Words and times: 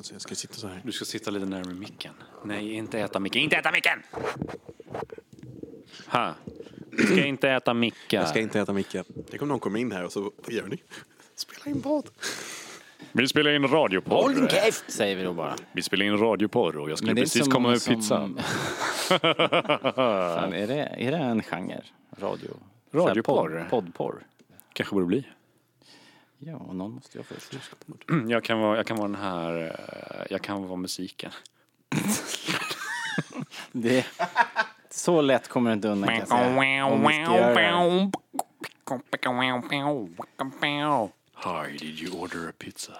Alltså, 0.00 0.14
jag 0.14 0.22
ska 0.22 0.34
sitta 0.34 0.54
så 0.54 0.66
här. 0.68 0.80
Du 0.84 0.92
ska 0.92 1.04
sitta 1.04 1.30
lite 1.30 1.46
närmare 1.46 1.74
micken. 1.74 2.14
Nej, 2.44 2.72
inte 2.72 3.00
äta 3.00 3.20
micken. 3.20 3.42
Inte 3.42 3.56
äta 3.56 3.72
micken! 3.72 4.02
Ha. 6.06 6.34
Du 6.90 7.02
ska 7.02 7.24
inte 7.26 7.50
äta 7.50 7.74
mickar. 7.74 8.18
Jag 8.20 8.28
ska 8.28 8.40
inte 8.40 8.60
äta 8.60 8.72
micken. 8.72 9.04
Tänk 9.30 9.42
om 9.42 9.48
någon 9.48 9.58
kommer 9.60 9.78
in 9.80 9.92
här 9.92 10.04
och 10.04 10.12
så, 10.12 10.20
vad 10.20 10.52
gör 10.52 10.66
ni? 10.66 10.82
Spela 11.34 11.76
in 11.76 11.82
podd. 11.82 12.10
Vi 13.12 13.28
spelar 13.28 13.50
in 13.50 13.68
radioporr. 13.68 14.48
käft! 14.48 14.84
Säger 14.90 15.16
vi 15.16 15.22
då 15.22 15.32
bara. 15.32 15.56
Vi 15.72 15.82
spelar 15.82 16.04
in 16.04 16.18
radioporr 16.18 16.76
och 16.76 16.90
jag 16.90 16.98
skulle 16.98 17.08
Men 17.08 17.16
det 17.16 17.20
är 17.20 17.22
precis 17.22 17.48
komma 17.48 17.68
med 17.68 17.82
som- 17.82 17.94
pizzan. 17.94 18.40
Fan, 19.08 20.52
är, 20.52 20.66
det, 20.66 20.94
är 20.98 21.10
det 21.10 21.16
en 21.18 21.42
genre? 21.42 21.82
Radio? 22.18 22.56
Radioporr? 22.92 23.48
Så 23.50 23.58
här 23.58 23.68
Podd, 23.68 23.84
poddporr? 23.84 24.26
Kanske 24.72 24.94
borde 24.94 25.06
bli. 25.06 25.26
Ja, 26.42 26.56
och 26.56 26.76
någon 26.76 26.92
måste 26.92 27.18
jag 27.18 27.26
först. 27.26 27.52
Jag 28.28 28.44
kan 28.44 28.58
vara, 28.60 28.76
jag 28.76 28.86
kan 28.86 28.96
vara 28.96 29.08
den 29.08 29.20
här, 29.20 29.62
eh, 29.62 30.26
jag 30.30 30.42
kan 30.42 30.62
vara 30.68 30.76
musiken. 30.76 31.32
Det, 33.72 34.06
så 34.90 35.20
lätt 35.20 35.48
kommer 35.48 35.70
du 35.70 35.74
inte 35.74 35.88
undan 35.88 36.08
kan 36.08 36.18
jag 36.18 36.28
säga. 36.28 36.58
Om 36.86 37.00
vi 37.08 37.14
ska 37.14 37.22
göra 37.36 37.54
det. 37.54 37.54
Hi, 41.44 41.76
did 41.78 41.98
you 42.00 42.20
order 42.20 42.48
a 42.48 42.52
pizza? 42.58 42.92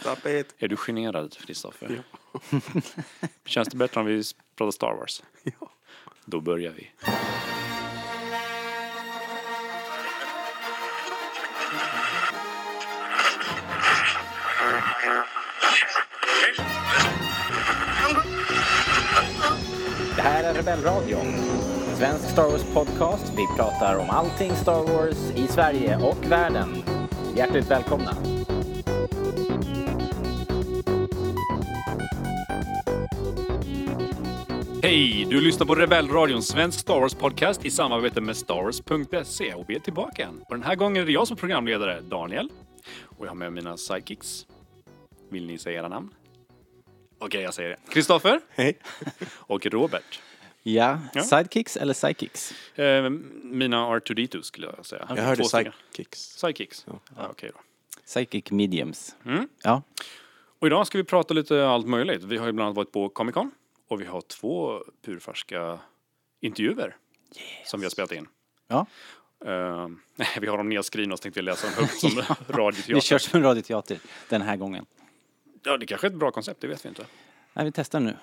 Stop 0.00 0.28
it. 0.28 0.54
Är 0.58 0.68
du 0.68 0.76
generad, 0.76 1.36
Kristoffer? 1.38 2.02
Känns 3.44 3.68
det 3.68 3.76
bättre 3.76 4.00
om 4.00 4.06
vi 4.06 4.22
pratar 4.56 4.70
Star 4.70 4.94
Wars? 4.94 5.22
Ja. 5.42 5.70
Då 6.24 6.40
börjar 6.40 6.72
vi. 6.72 6.90
Rebellradion. 20.60 21.26
Svensk 21.96 22.30
Star 22.30 22.50
Wars 22.50 22.64
podcast. 22.74 23.32
Vi 23.36 23.46
pratar 23.56 23.98
om 23.98 24.10
allting 24.10 24.56
Star 24.56 24.82
Wars 24.82 25.30
i 25.36 25.46
Sverige 25.46 25.96
och 25.96 26.30
världen. 26.30 26.82
Hjärtligt 27.36 27.70
välkomna. 27.70 28.16
Hej! 34.82 35.26
Du 35.30 35.40
lyssnar 35.40 35.66
på 35.66 35.74
Rebellradion, 35.74 36.42
svensk 36.42 36.80
Star 36.80 37.00
Wars 37.00 37.14
podcast 37.14 37.64
i 37.64 37.70
samarbete 37.70 38.20
med 38.20 38.36
Starwars.se 38.36 39.54
och 39.54 39.64
vi 39.70 39.74
är 39.74 39.80
tillbaka 39.80 40.22
igen. 40.22 40.44
Och 40.48 40.54
den 40.54 40.64
här 40.64 40.74
gången 40.74 41.02
är 41.02 41.06
det 41.06 41.12
jag 41.12 41.28
som 41.28 41.36
programledare, 41.36 42.00
Daniel. 42.00 42.48
Och 43.02 43.26
jag 43.26 43.30
har 43.30 43.36
med 43.36 43.52
mina 43.52 43.76
sidekicks. 43.76 44.46
Vill 45.30 45.46
ni 45.46 45.58
säga 45.58 45.78
era 45.78 45.88
namn? 45.88 46.10
Okej, 47.18 47.42
jag 47.42 47.54
säger 47.54 47.70
det. 47.70 47.76
Kristoffer 47.92 48.40
Hej. 48.54 48.78
och 49.30 49.66
Robert. 49.66 50.20
Ja, 50.62 50.98
Ja. 51.14 51.22
sidekicks 51.22 51.76
eller 51.76 51.94
psychics? 51.94 52.54
Eh, 52.78 53.10
mina 53.42 53.86
R2D2 53.86 54.42
skulle 54.42 54.72
jag 54.76 54.86
säga. 54.86 55.06
Jag 55.16 55.22
hörde 55.22 55.44
sidekicks. 55.44 56.18
Sidekicks. 56.20 56.86
Ja. 57.16 57.28
Okej 57.30 57.50
då. 57.54 57.60
Psychic 58.06 58.50
mediums. 58.50 59.16
Mm. 59.24 59.48
Ja, 59.62 59.82
Och 60.58 60.66
idag 60.66 60.86
ska 60.86 60.98
vi 60.98 61.04
prata 61.04 61.34
lite 61.34 61.66
allt 61.68 61.86
möjligt. 61.86 62.22
Vi 62.22 62.36
har 62.36 62.46
ju 62.46 62.52
bland 62.52 62.66
annat 62.66 62.76
varit 62.76 62.92
på 62.92 63.08
Comic 63.08 63.34
Con 63.34 63.50
och 63.88 64.00
vi 64.00 64.04
har 64.04 64.20
två 64.20 64.82
purfärska 65.04 65.78
intervjuer 66.40 66.96
som 67.66 67.80
vi 67.80 67.86
har 67.86 67.90
spelat 67.90 68.12
in. 68.12 68.28
ja. 68.68 68.86
Eh, 69.44 69.88
vi 70.40 70.46
har 70.46 70.56
dem 70.58 70.68
nedskrivna 70.68 71.16
så 71.16 71.20
tänkte 71.22 71.40
vi 71.40 71.44
läsa 71.44 71.66
dem 71.66 71.74
högt 71.78 72.00
som 72.00 72.10
vi 72.10 72.22
radioteater. 72.52 73.00
kör 73.00 73.18
som 73.18 73.36
en 73.36 73.42
radioteater 73.46 73.98
den 74.28 74.42
här 74.42 74.56
gången. 74.56 74.86
Ja, 75.62 75.76
det 75.76 75.86
kanske 75.86 76.06
är 76.06 76.10
ett 76.10 76.16
bra 76.16 76.30
koncept, 76.30 76.60
det 76.60 76.66
vet 76.66 76.84
vi 76.84 76.88
inte. 76.88 77.06
Nej, 77.52 77.64
vi 77.64 77.72
testar 77.72 78.00
nu. 78.00 78.16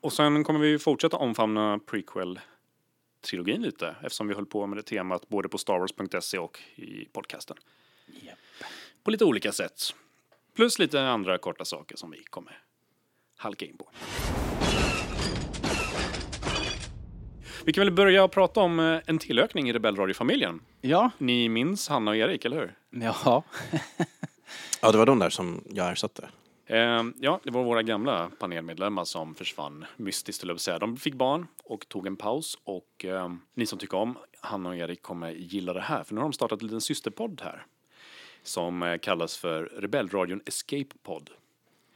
Och 0.00 0.12
sen 0.12 0.44
kommer 0.44 0.60
vi 0.60 0.78
fortsätta 0.78 1.16
omfamna 1.16 1.78
prequel-trilogin 1.78 3.60
lite 3.62 3.94
eftersom 4.02 4.28
vi 4.28 4.34
höll 4.34 4.46
på 4.46 4.66
med 4.66 4.78
det 4.78 4.82
temat 4.82 5.28
både 5.28 5.48
på 5.48 5.58
starwars.se 5.58 6.38
och 6.38 6.58
i 6.76 7.04
podcasten. 7.12 7.56
På 9.04 9.10
lite 9.10 9.24
olika 9.24 9.52
sätt. 9.52 9.80
Plus 10.56 10.78
lite 10.78 11.00
andra 11.02 11.38
korta 11.38 11.64
saker 11.64 11.96
som 11.96 12.10
vi 12.10 12.22
kommer 12.30 12.58
halka 13.36 13.64
in 13.64 13.76
på. 13.76 13.88
Vi 17.64 17.72
kan 17.72 17.80
väl 17.84 17.90
börja 17.94 18.28
prata 18.28 18.60
om 18.60 18.80
eh, 18.80 19.00
en 19.06 19.18
tillökning 19.18 19.68
i 19.70 19.72
Rebellradiofamiljen. 19.72 20.60
Ja, 20.80 21.10
Ni 21.18 21.48
minns 21.48 21.88
Hanna 21.88 22.10
och 22.10 22.16
Erik, 22.16 22.44
eller 22.44 22.56
hur? 22.56 22.74
ja. 23.24 23.44
Ja, 24.82 24.92
det 24.92 24.98
var 24.98 25.06
de 25.06 25.18
där 25.18 25.30
som 25.30 25.64
jag 25.70 25.90
ersatte. 25.92 26.28
Eh, 26.70 27.04
ja, 27.20 27.40
det 27.44 27.50
var 27.50 27.64
våra 27.64 27.82
gamla 27.82 28.30
panelmedlemmar 28.38 29.04
som 29.04 29.34
försvann 29.34 29.84
mystiskt, 29.96 30.44
att 30.44 30.60
säga. 30.60 30.78
De 30.78 30.96
fick 30.96 31.14
barn 31.14 31.46
och 31.64 31.88
tog 31.88 32.06
en 32.06 32.16
paus 32.16 32.58
och 32.64 33.04
eh, 33.04 33.32
ni 33.54 33.66
som 33.66 33.78
tycker 33.78 33.96
om 33.96 34.18
Hanna 34.40 34.68
och 34.68 34.76
Erik 34.76 35.02
kommer 35.02 35.30
gilla 35.30 35.72
det 35.72 35.80
här 35.80 36.04
för 36.04 36.14
nu 36.14 36.20
har 36.20 36.28
de 36.28 36.32
startat 36.32 36.60
en 36.60 36.66
liten 36.66 36.80
systerpodd 36.80 37.40
här 37.44 37.66
som 38.42 38.82
eh, 38.82 38.98
kallas 38.98 39.36
för 39.36 39.64
Rebellradion 39.64 40.40
Escape 40.46 40.94
Pod. 41.02 41.30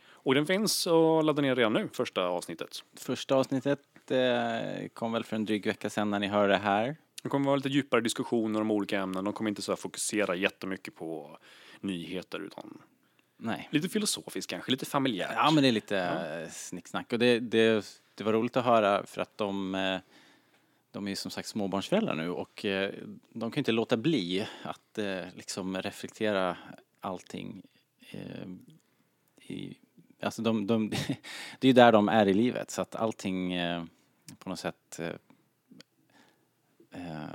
Och 0.07 0.35
den 0.35 0.47
finns 0.47 0.87
att 0.87 1.25
ladda 1.25 1.43
ner 1.43 1.57
redan 1.57 1.73
nu, 1.73 1.89
första 1.93 2.27
avsnittet. 2.27 2.85
Första 2.97 3.35
avsnittet 3.37 4.11
eh, 4.11 4.89
kom 4.95 5.13
väl 5.13 5.25
för 5.25 5.37
en 5.37 5.45
dryg 5.45 5.67
vecka 5.67 5.91
sedan 5.91 6.11
när 6.11 6.19
ni 6.19 6.27
hör 6.27 6.49
det 6.49 6.57
här. 6.57 6.97
Det 7.23 7.29
kommer 7.29 7.47
vara 7.47 7.57
lite 7.57 7.69
djupare 7.69 8.01
diskussioner 8.01 8.61
om 8.61 8.71
olika 8.71 9.01
ämnen. 9.01 9.25
De 9.25 9.33
kommer 9.33 9.49
inte 9.49 9.63
så 9.63 9.73
här 9.73 9.77
fokusera 9.77 10.35
jättemycket 10.35 10.95
på 10.95 11.39
nyheter 11.81 12.41
utan 12.41 12.79
Nej. 13.37 13.69
lite 13.71 13.89
filosofiskt 13.89 14.51
kanske, 14.51 14.71
lite 14.71 14.87
familjärt. 14.87 15.33
Ja, 15.35 15.51
men 15.51 15.63
det 15.63 15.69
är 15.69 15.73
lite 15.73 15.95
ja. 15.95 16.51
snicksnack. 16.51 17.13
Och 17.13 17.19
det, 17.19 17.41
det, 17.41 18.01
det 18.15 18.25
var 18.25 18.33
roligt 18.33 18.57
att 18.57 18.65
höra 18.65 19.07
för 19.07 19.21
att 19.21 19.39
de, 19.39 19.75
eh, 19.75 19.99
de 20.91 21.07
är 21.07 21.11
ju 21.11 21.17
som 21.17 21.31
sagt 21.31 21.49
småbarnsföräldrar 21.49 22.15
nu 22.15 22.31
och 22.31 22.65
eh, 22.65 22.95
de 23.33 23.51
kan 23.51 23.61
inte 23.61 23.73
låta 23.73 23.97
bli 23.97 24.47
att 24.63 24.99
eh, 24.99 25.25
liksom 25.37 25.83
reflektera 25.83 26.57
allting 27.01 27.63
eh, 28.11 28.49
i, 29.47 29.77
alltså 30.21 30.43
de, 30.43 30.67
de, 30.67 30.91
det 31.59 31.67
är 31.67 31.67
ju 31.67 31.73
där 31.73 31.93
de 31.93 32.09
är 32.09 32.27
i 32.27 32.35
livet 32.35 32.71
så 32.71 32.83
att 32.83 32.95
allting 32.95 33.53
eh, 33.53 33.85
på 34.39 34.49
något 34.49 34.61
sätt 34.61 35.01
eh, 35.01 35.15
eh, 36.91 37.29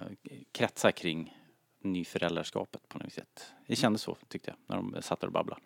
kretsar 0.52 0.92
kring 0.92 1.38
nyföräldraskapet 1.82 2.90
på 2.90 2.98
något 2.98 3.14
sätt. 3.14 3.54
Det 3.68 3.76
kändes 3.76 4.02
så 4.02 4.18
tyckte 4.28 4.50
jag 4.50 4.58
när 4.68 4.76
de 4.76 5.02
satt 5.02 5.20
där 5.20 5.28
och 5.28 5.34
babblade. 5.34 5.62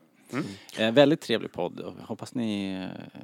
Eh, 0.78 0.92
väldigt 0.94 1.22
trevlig 1.22 1.52
podd 1.52 1.80
och 1.80 1.94
hoppas 1.94 2.34
ni, 2.36 2.74
eh, 2.74 3.20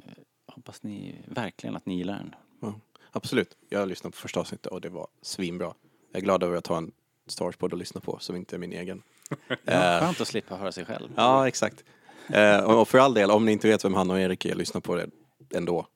hoppas 0.54 0.82
ni 0.82 1.24
verkligen 1.26 1.76
att 1.76 1.86
ni 1.86 1.96
gillar 1.96 2.14
den. 2.14 2.34
Ja, 2.60 2.74
absolut. 3.10 3.56
Jag 3.68 3.88
lyssnade 3.88 4.12
på 4.12 4.16
första 4.18 4.40
avsnittet 4.40 4.66
och 4.66 4.80
det 4.80 4.88
var 4.88 5.08
svinbra. 5.22 5.74
Jag 6.12 6.20
är 6.20 6.24
glad 6.24 6.42
över 6.42 6.56
att 6.56 6.66
ha 6.66 6.76
en 6.76 6.92
Star 7.26 7.44
Wars-podd 7.44 7.72
att 7.72 7.78
lyssna 7.78 8.00
på 8.00 8.18
som 8.20 8.36
inte 8.36 8.56
är 8.56 8.58
min 8.58 8.72
egen. 8.72 9.02
Ja, 9.48 9.56
Eh, 9.72 10.00
skönt 10.00 10.20
att 10.20 10.28
slippa 10.28 10.56
höra 10.56 10.72
sig 10.72 10.84
själv. 10.84 11.08
Ja, 11.16 11.48
exakt. 11.48 11.84
Eh, 12.28 12.64
och 12.64 12.88
för 12.88 12.98
all 12.98 13.14
del, 13.14 13.30
om 13.30 13.44
ni 13.44 13.52
inte 13.52 13.68
vet 13.68 13.84
vem 13.84 13.94
Hanna 13.94 14.14
och 14.14 14.20
Erik 14.20 14.44
är, 14.44 14.54
lyssna 14.54 14.80
på 14.80 14.94
det 14.96 15.10
ändå. 15.54 15.82
För 15.82 15.88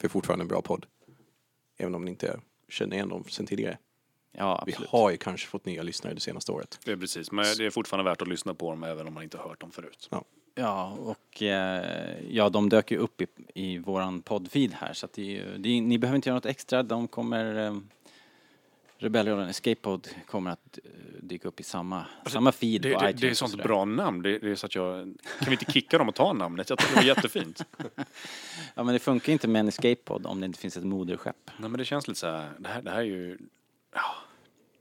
det 0.00 0.06
är 0.06 0.08
fortfarande 0.08 0.42
en 0.42 0.48
bra 0.48 0.62
podd. 0.62 0.86
Även 1.78 1.94
om 1.94 2.04
ni 2.04 2.10
inte 2.10 2.40
känner 2.68 2.96
igen 2.96 3.08
dem 3.08 3.24
sen 3.28 3.46
tidigare. 3.46 3.78
Ja, 4.32 4.62
Vi 4.66 4.74
har 4.88 5.10
ju 5.10 5.16
kanske 5.16 5.48
fått 5.48 5.64
nya 5.64 5.82
lyssnare 5.82 6.14
det 6.14 6.20
senaste 6.20 6.52
året. 6.52 6.78
Det 6.84 6.92
är 6.92 6.96
precis, 6.96 7.32
men 7.32 7.44
det 7.58 7.66
är 7.66 7.70
fortfarande 7.70 8.10
värt 8.10 8.22
att 8.22 8.28
lyssna 8.28 8.54
på 8.54 8.70
dem 8.70 8.84
även 8.84 9.06
om 9.06 9.14
man 9.14 9.22
inte 9.22 9.36
har 9.38 9.48
hört 9.48 9.60
dem 9.60 9.70
förut. 9.70 10.08
Ja, 10.10 10.24
och 10.92 11.42
eh, 11.42 12.16
ja, 12.30 12.48
de 12.48 12.68
dök 12.68 12.90
ju 12.90 12.96
upp 12.96 13.20
i, 13.20 13.26
i 13.54 13.78
våran 13.78 14.22
poddfeed 14.22 14.72
här 14.72 14.92
så 14.92 15.06
att 15.06 15.12
det, 15.12 15.38
är 15.38 15.58
det, 15.58 15.68
är- 15.68 15.82
ni 15.82 15.98
behöver 15.98 16.16
inte 16.16 16.28
göra 16.28 16.36
något 16.36 16.46
extra. 16.46 16.82
De 16.82 17.08
kommer, 17.08 17.66
eh, 17.66 17.76
Rebellion 18.98 19.40
Escape 19.40 19.74
Pod 19.74 20.08
kommer 20.26 20.50
att 20.50 20.78
eh, 20.84 20.90
dyka 21.22 21.48
upp 21.48 21.60
i 21.60 21.62
samma, 21.62 22.04
samma 22.26 22.52
feed 22.52 22.82
Det, 22.82 22.94
på 22.94 23.00
det, 23.00 23.06
iTunes. 23.10 23.20
det 23.20 23.28
är 23.30 23.34
sånt 23.34 23.62
bra 23.62 23.84
namn. 23.84 24.22
Det, 24.22 24.38
det 24.38 24.50
är 24.50 24.54
så 24.54 24.66
att 24.66 24.74
jag, 24.74 24.98
kan 25.38 25.46
vi 25.46 25.52
inte 25.52 25.72
kicka 25.72 25.98
dem 25.98 26.08
och 26.08 26.14
ta 26.14 26.32
namnet? 26.32 26.70
Jag 26.70 26.78
tycker 26.78 26.92
det 26.94 27.00
var 27.00 27.06
jättefint. 27.16 27.64
Ja, 28.74 28.82
men 28.82 28.92
det 28.92 28.98
funkar 28.98 29.32
inte 29.32 29.48
med 29.48 29.60
en 29.60 29.68
Escape 29.68 29.94
Pod 30.04 30.26
om 30.26 30.40
det 30.40 30.46
inte 30.46 30.58
finns 30.58 30.76
ett 30.76 30.84
moderskepp. 30.84 31.36
Nej, 31.58 31.70
men 31.70 31.78
det 31.78 31.84
känns 31.84 32.08
lite 32.08 32.20
så 32.20 32.26
här, 32.26 32.50
det 32.58 32.68
här, 32.68 32.82
det 32.82 32.90
här 32.90 32.98
är 32.98 33.02
ju, 33.02 33.38
ja, 33.94 34.00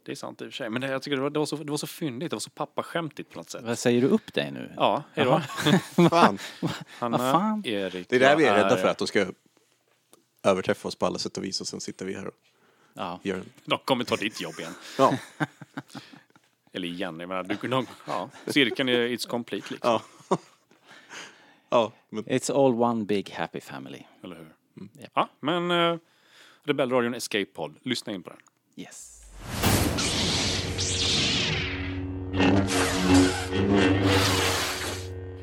det 0.04 0.12
är 0.12 0.16
sant 0.16 0.42
i 0.42 0.46
och 0.46 0.48
för 0.48 0.52
sig. 0.56 0.70
Men 0.70 0.82
det, 0.82 0.88
jag 0.88 1.02
tycker 1.02 1.16
det 1.16 1.22
var, 1.24 1.30
det, 1.30 1.40
var 1.40 1.46
så, 1.46 1.56
det 1.56 1.72
var 1.72 1.78
så 1.78 1.88
fyndigt, 1.88 2.30
det 2.30 2.36
var 2.36 2.40
så 2.40 2.50
pappaskämtigt 2.50 3.30
på 3.32 3.40
något 3.40 3.50
sätt. 3.50 3.64
Vad 3.64 3.80
säger 3.80 4.02
du 4.02 4.08
upp 4.08 4.34
dig 4.34 4.52
nu? 4.52 4.74
Ja, 4.76 5.04
hej 5.14 5.26
då. 5.26 5.40
Fan, 6.10 6.38
Hanna, 7.00 7.18
Vad 7.18 7.32
fan? 7.32 7.66
Erik. 7.66 8.10
det 8.10 8.16
är 8.16 8.20
det 8.20 8.36
vi 8.36 8.46
är 8.46 8.54
rädda 8.56 8.78
för, 8.78 8.88
att 8.88 8.98
de 8.98 9.08
ska 9.08 9.26
överträffa 10.44 10.88
oss 10.88 10.96
på 10.96 11.06
alla 11.06 11.20
sätt 11.20 11.38
och 11.38 11.44
vis 11.44 11.62
och 11.62 11.68
sen 11.68 11.82
sitter 11.82 12.06
vi 12.06 12.14
här 12.14 12.28
och 12.28 12.34
Ja. 12.94 13.20
gör 13.24 13.36
en... 13.38 13.46
De 13.66 13.80
kommer 13.86 14.04
ta 14.04 14.16
ditt 14.16 14.42
jobb 14.42 14.60
igen. 14.60 14.74
Ja, 14.98 15.18
Eller 16.74 16.88
igen, 16.88 17.20
jag 17.20 17.30
menar, 17.30 17.44
du, 17.44 17.68
de, 17.68 17.88
ja, 18.08 18.30
cirkeln 18.48 18.90
är 18.90 19.08
it's 19.08 19.28
complete 19.28 19.68
liksom. 19.74 20.00
ja. 20.30 20.38
ja, 21.70 21.92
men 22.10 22.24
It's 22.24 22.52
all 22.66 22.74
one 22.82 23.06
big 23.06 23.30
happy 23.30 23.62
family. 23.62 24.04
Eller 24.24 24.36
hur? 24.36 24.54
Ja, 25.14 25.30
men 25.40 25.72
uh, 25.72 25.98
Rebellradion 26.64 27.14
Escape 27.14 27.46
Pod, 27.46 27.76
lyssna 27.84 28.14
in 28.14 28.24
på 28.24 28.30
den. 28.30 28.40
Yes. 28.76 29.19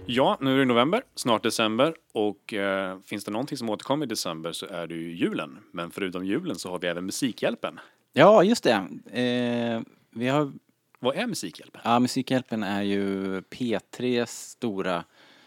Ja, 0.09 0.38
nu 0.41 0.55
är 0.55 0.59
det 0.59 0.65
november, 0.65 1.03
snart 1.15 1.43
december 1.43 1.94
och 2.12 2.55
eh, 2.55 2.99
finns 3.00 3.25
det 3.25 3.31
någonting 3.31 3.59
som 3.59 3.71
återkommer 3.71 4.06
i 4.06 4.09
december 4.09 4.53
så 4.53 4.67
är 4.67 4.87
det 4.87 4.94
ju 4.94 5.17
julen. 5.17 5.59
Men 5.73 5.91
förutom 5.91 6.27
julen 6.27 6.56
så 6.56 6.71
har 6.71 6.79
vi 6.79 6.87
även 6.87 7.06
Musikhjälpen. 7.06 7.81
Ja, 8.12 8.43
just 8.43 8.65
det. 8.65 8.73
Eh, 9.21 9.83
vi 10.11 10.29
har... 10.29 10.53
Vad 10.99 11.17
är 11.17 11.27
Musikhjälpen? 11.27 11.81
Ja, 11.85 11.99
Musikhjälpen 11.99 12.62
är 12.62 12.83
ju 12.83 13.41
P3s 13.41 14.27
stora 14.27 15.05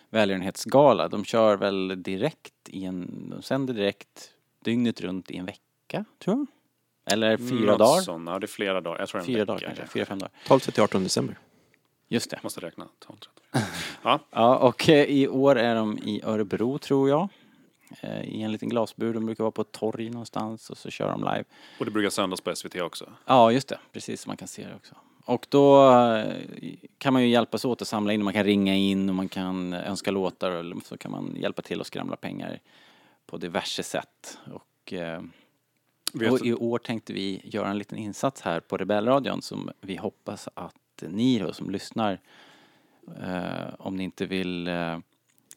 välgörenhetsgala. 0.09 1.07
De 1.07 1.25
kör 1.25 1.57
väl 1.57 2.03
direkt 2.03 2.53
i 2.69 2.85
en... 2.85 3.29
De 3.29 3.41
sänder 3.41 3.73
direkt 3.73 4.33
dygnet 4.63 5.01
runt 5.01 5.31
i 5.31 5.37
en 5.37 5.45
vecka, 5.45 6.05
tror 6.19 6.37
jag. 6.37 6.47
Eller 7.11 7.37
fyra 7.37 7.71
Något 7.71 7.79
dagar. 7.79 8.01
Sånt. 8.01 8.29
Ja, 8.29 8.39
det 8.39 8.45
är 8.45 8.47
flera 8.47 8.81
dagar. 8.81 8.99
Jag 8.99 9.09
tror 9.09 9.19
en 9.19 9.25
Fyra 9.25 9.37
vecka. 9.39 9.45
dagar 9.45 9.59
kanske, 9.75 9.87
fyra, 9.87 10.05
fem 10.05 10.19
dagar. 10.19 10.31
12 10.47 10.59
till 10.59 10.83
18 10.83 11.03
december. 11.03 11.37
Just 12.07 12.29
det. 12.31 12.39
Måste 12.43 12.61
räkna. 12.61 12.87
12, 12.99 13.17
13. 13.51 13.63
Ja, 14.03 14.19
Ja, 14.31 14.57
och 14.57 14.89
eh, 14.89 15.03
i 15.05 15.27
år 15.27 15.55
är 15.55 15.75
de 15.75 15.97
i 15.97 16.21
Örebro 16.23 16.77
tror 16.77 17.09
jag. 17.09 17.27
Eh, 18.01 18.21
I 18.21 18.41
en 18.41 18.51
liten 18.51 18.69
glasbur. 18.69 19.13
De 19.13 19.25
brukar 19.25 19.43
vara 19.43 19.51
på 19.51 19.61
ett 19.61 19.71
torg 19.71 20.09
någonstans 20.09 20.69
och 20.69 20.77
så 20.77 20.89
kör 20.89 21.09
de 21.11 21.19
live. 21.19 21.43
och 21.79 21.85
det 21.85 21.91
brukar 21.91 22.09
sändas 22.09 22.41
på 22.41 22.55
SVT 22.55 22.75
också. 22.81 23.09
Ja, 23.25 23.51
just 23.51 23.67
det. 23.67 23.79
Precis, 23.93 24.27
man 24.27 24.37
kan 24.37 24.47
se 24.47 24.67
det 24.67 24.75
också. 24.75 24.95
Och 25.25 25.45
då 25.49 25.91
eh, 25.95 26.33
kan 26.97 27.13
man 27.13 27.21
ju 27.21 27.27
hjälpas 27.29 27.65
åt 27.65 27.81
att 27.81 27.87
samla 27.87 28.13
in. 28.13 28.23
Man 28.23 28.33
kan 28.33 28.43
ringa 28.43 28.75
in 28.75 29.09
och 29.09 29.15
man 29.15 29.29
kan 29.29 29.73
önska 29.73 30.11
låtar 30.11 30.51
eller 30.51 30.77
så 30.85 30.97
kan 30.97 31.11
man 31.11 31.35
hjälpa 31.35 31.61
till 31.61 31.81
att 31.81 31.87
skramla 31.87 32.15
pengar 32.15 32.59
på 33.25 33.37
diverse 33.37 33.83
sätt. 33.83 34.37
Och, 34.53 34.93
eh, 34.93 35.21
och 36.13 36.45
i 36.45 36.53
år 36.53 36.79
tänkte 36.79 37.13
vi 37.13 37.41
göra 37.43 37.69
en 37.69 37.77
liten 37.77 37.97
insats 37.97 38.41
här 38.41 38.59
på 38.59 38.77
Rebellradion 38.77 39.41
som 39.41 39.69
vi 39.81 39.95
hoppas 39.95 40.49
att 40.53 40.75
ni 41.01 41.39
då 41.39 41.53
som 41.53 41.69
lyssnar, 41.69 42.19
eh, 43.21 43.73
om 43.79 43.95
ni 43.95 44.03
inte 44.03 44.25
vill 44.25 44.67
eh, 44.67 44.99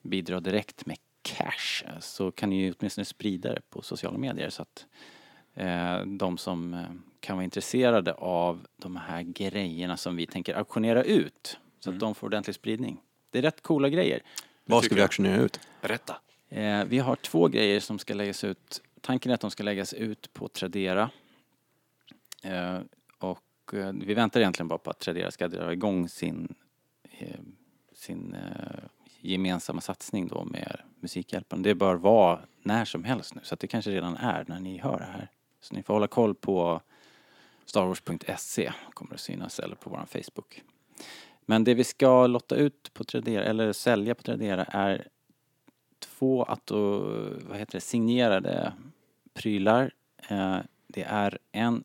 bidra 0.03 0.41
direkt 0.41 0.87
med 0.87 0.97
cash 1.23 1.85
eh, 1.87 2.01
så 2.01 2.31
kan 2.31 2.51
ni 2.51 2.63
ju 2.63 2.75
åtminstone 2.79 3.05
sprida 3.05 3.53
det 3.53 3.61
på 3.71 3.83
sociala 3.83 4.19
medier 4.19 4.51
så 4.51 4.63
att 4.63 4.87
eh, 5.55 6.01
de 6.07 6.39
som 6.39 6.75
eh, 6.75 6.81
kan 7.21 7.37
vara 7.37 7.45
intresserade 7.45 8.13
av 8.15 8.67
de 8.77 8.97
här 8.97 9.23
grejerna 9.23 9.97
som 9.97 10.17
vi 10.17 10.27
tänker 10.27 10.55
auktionera 10.55 11.03
ut 11.03 11.59
så 11.81 11.91
att 11.91 11.99
de 11.99 12.15
får 12.15 12.27
ordentlig 12.27 12.55
spridning. 12.55 13.01
Det 13.31 13.39
är 13.39 13.43
rätt 13.43 13.63
coola 13.63 13.89
grejer. 13.89 14.23
Vad 14.65 14.85
ska 14.85 14.95
vi 14.95 15.03
auktionera 15.03 15.43
ut? 15.43 15.61
berätta. 15.81 16.17
Eh, 16.49 16.85
vi 16.85 16.99
har 16.99 17.17
två 17.17 17.49
grejer 17.49 17.81
som 17.81 17.99
ska 17.99 18.15
läggas 18.15 18.45
ut. 18.45 18.83
Tanken 19.03 19.31
är 19.31 19.35
att 19.35 19.41
de 19.41 19.51
ska 19.51 19.63
läggas 19.63 19.95
ut 19.95 20.33
på 20.33 20.49
Tradera. 20.49 21.11
Eh, 22.43 22.81
och 23.19 23.75
eh, 23.75 23.93
vi 23.93 24.15
väntar 24.15 24.41
egentligen 24.41 24.69
bara 24.69 24.79
på 24.79 24.91
att 24.91 24.99
Tradera 24.99 25.31
ska 25.31 25.49
dra 25.49 25.73
igång 25.73 26.09
sin, 26.09 26.55
eh, 27.19 27.41
sin 27.93 28.35
eh, 28.35 28.85
gemensamma 29.21 29.81
satsning 29.81 30.29
då 30.29 30.45
med 30.45 30.81
Musikhjälpen. 31.01 31.63
Det 31.63 31.75
bör 31.75 31.95
vara 31.95 32.41
när 32.63 32.85
som 32.85 33.05
helst 33.05 33.35
nu 33.35 33.41
så 33.45 33.55
att 33.55 33.61
det 33.61 33.67
kanske 33.67 33.91
redan 33.91 34.17
är 34.17 34.45
när 34.49 34.61
ni 34.61 34.79
hör 34.79 34.99
det 34.99 35.05
här. 35.05 35.29
Så 35.61 35.75
ni 35.75 35.83
får 35.83 35.95
hålla 35.95 36.07
koll 36.07 36.35
på 36.35 36.81
starwars.se 37.65 38.73
kommer 38.91 39.15
att 39.15 39.21
synas 39.21 39.59
eller 39.59 39.77
på 39.77 39.91
vår 39.91 40.07
Facebook. 40.07 40.63
Men 41.47 41.65
det 41.65 41.75
vi 41.75 41.85
ska 41.85 42.27
lotta 42.27 42.57
ut 42.57 42.95
på 42.95 43.05
Tradera 43.05 43.45
eller 43.45 43.73
sälja 43.73 44.15
på 44.15 44.23
Tradera 44.23 44.65
är 44.65 45.09
två 46.03 46.45
auto, 46.45 46.99
vad 47.49 47.59
heter 47.59 47.73
det, 47.73 47.81
signerade 47.81 48.73
prylar. 49.35 49.91
Eh, 50.29 50.59
det 50.87 51.03
är 51.03 51.39
en 51.53 51.85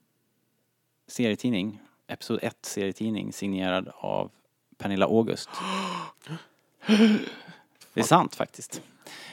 serietidning, 1.07 1.79
Episod 2.07 2.39
1 2.41 2.57
serietidning 2.61 3.33
signerad 3.33 3.91
av 3.95 4.31
Pernilla 4.77 5.05
August. 5.05 5.49
Det 7.93 7.99
är 7.99 8.03
sant 8.03 8.35
faktiskt. 8.35 8.81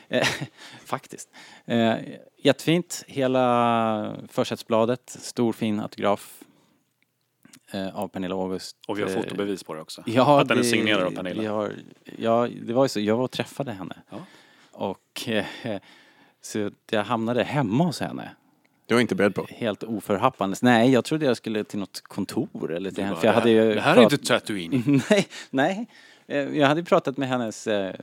Eh, 0.08 0.28
faktiskt. 0.84 1.28
Eh, 1.64 1.96
jättefint, 2.36 3.04
hela 3.08 4.16
försättsbladet, 4.28 5.10
stor 5.20 5.52
fin 5.52 5.80
autograf 5.80 6.42
eh, 7.70 7.96
av 7.96 8.08
Pernilla 8.08 8.34
August. 8.34 8.76
Och 8.88 8.98
vi 8.98 9.02
har 9.02 9.08
fotobevis 9.08 9.62
på 9.62 9.74
det 9.74 9.80
också. 9.80 10.02
Ja, 10.06 10.40
att 10.40 10.48
den 10.48 10.58
är 10.58 10.62
signerad 10.62 11.02
av 11.02 11.10
Pernilla. 11.10 11.52
Har, 11.52 11.72
ja, 12.18 12.48
det 12.62 12.72
var 12.72 12.84
ju 12.84 12.88
så. 12.88 13.00
Jag 13.00 13.16
var 13.16 13.24
och 13.24 13.30
träffade 13.30 13.72
henne. 13.72 13.96
Ja. 14.10 14.16
Och 14.74 15.28
eh, 15.28 15.44
så 16.40 16.70
jag 16.90 17.04
hamnade 17.04 17.44
hemma 17.44 17.84
hos 17.84 18.00
henne. 18.00 18.30
Det 18.86 18.94
var 18.94 19.00
inte 19.00 19.14
beredd 19.14 19.34
på. 19.34 19.46
Helt 19.50 19.82
oförhappandes. 19.82 20.62
Nej, 20.62 20.90
jag 20.92 21.04
trodde 21.04 21.26
jag 21.26 21.36
skulle 21.36 21.64
till 21.64 21.78
något 21.78 22.00
kontor 22.00 22.72
eller 22.72 22.90
till 22.90 23.04
henne. 23.04 23.16
För 23.16 23.26
jag 23.26 23.34
hade 23.34 23.50
ju 23.50 23.74
det 23.74 23.80
här 23.80 23.96
är 23.96 24.02
inte 24.02 24.18
Tatooine. 24.18 25.02
nej, 25.10 25.26
nej. 25.50 25.86
Eh, 26.26 26.38
Jag 26.38 26.66
hade 26.68 26.84
pratat 26.84 27.16
med 27.16 27.28
hennes 27.28 27.66
eh, 27.66 27.94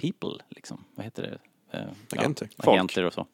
people, 0.00 0.44
liksom. 0.48 0.84
Vad 0.94 1.04
heter 1.04 1.22
det? 1.22 1.78
Eh, 1.78 1.84
Agenter. 2.18 2.48
Ja, 2.56 2.72
agenter 2.72 3.04
och 3.04 3.12
så. 3.12 3.26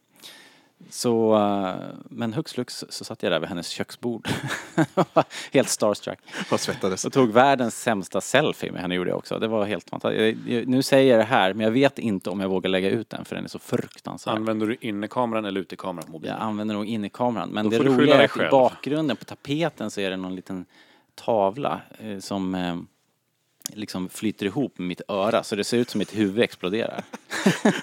Så, 0.90 1.36
eh, 1.36 1.74
men 2.08 2.32
hux 2.32 2.52
flux 2.52 2.84
så 2.88 3.04
satt 3.04 3.22
jag 3.22 3.32
där 3.32 3.40
vid 3.40 3.48
hennes 3.48 3.68
köksbord. 3.68 4.28
helt 5.52 5.68
starstruck. 5.68 6.18
Vad 6.50 6.60
svettades. 6.60 7.04
Och 7.04 7.12
tog 7.12 7.32
världens 7.32 7.82
sämsta 7.82 8.20
selfie 8.20 8.72
med 8.72 8.80
henne 8.80 8.94
gjorde 8.94 9.10
jag 9.10 9.18
också. 9.18 9.38
Det 9.38 9.48
var 9.48 9.64
helt 9.64 9.90
fantastiskt. 9.90 10.38
Nu 10.66 10.82
säger 10.82 11.10
jag 11.10 11.20
det 11.20 11.24
här, 11.24 11.54
men 11.54 11.64
jag 11.64 11.70
vet 11.70 11.98
inte 11.98 12.30
om 12.30 12.40
jag 12.40 12.48
vågar 12.48 12.70
lägga 12.70 12.90
ut 12.90 13.10
den 13.10 13.24
för 13.24 13.36
den 13.36 13.44
är 13.44 13.48
så 13.48 13.58
fruktansvärd. 13.58 14.36
Använder 14.36 14.66
du 14.66 14.76
innekameran 14.80 15.44
eller 15.44 15.60
utekameran 15.60 16.06
på 16.06 16.12
mobilen? 16.12 16.36
Jag 16.36 16.46
använder 16.46 16.74
nog 16.74 16.86
innerkameran. 16.86 17.48
Men 17.48 17.70
Då 17.70 17.70
det 17.70 17.84
roliga 17.84 18.22
är 18.22 18.24
att 18.24 18.36
i 18.36 18.48
bakgrunden 18.50 19.16
på 19.16 19.24
tapeten 19.24 19.90
så 19.90 20.00
är 20.00 20.10
det 20.10 20.16
någon 20.16 20.34
liten 20.34 20.64
tavla 21.14 21.80
eh, 21.98 22.18
som 22.18 22.54
eh, 22.54 22.76
liksom 23.72 24.08
flyter 24.08 24.46
ihop 24.46 24.78
med 24.78 24.88
mitt 24.88 25.00
öra 25.08 25.42
så 25.42 25.56
det 25.56 25.64
ser 25.64 25.78
ut 25.78 25.90
som 25.90 25.98
mitt 25.98 26.16
huvud 26.16 26.42
exploderar. 26.42 27.04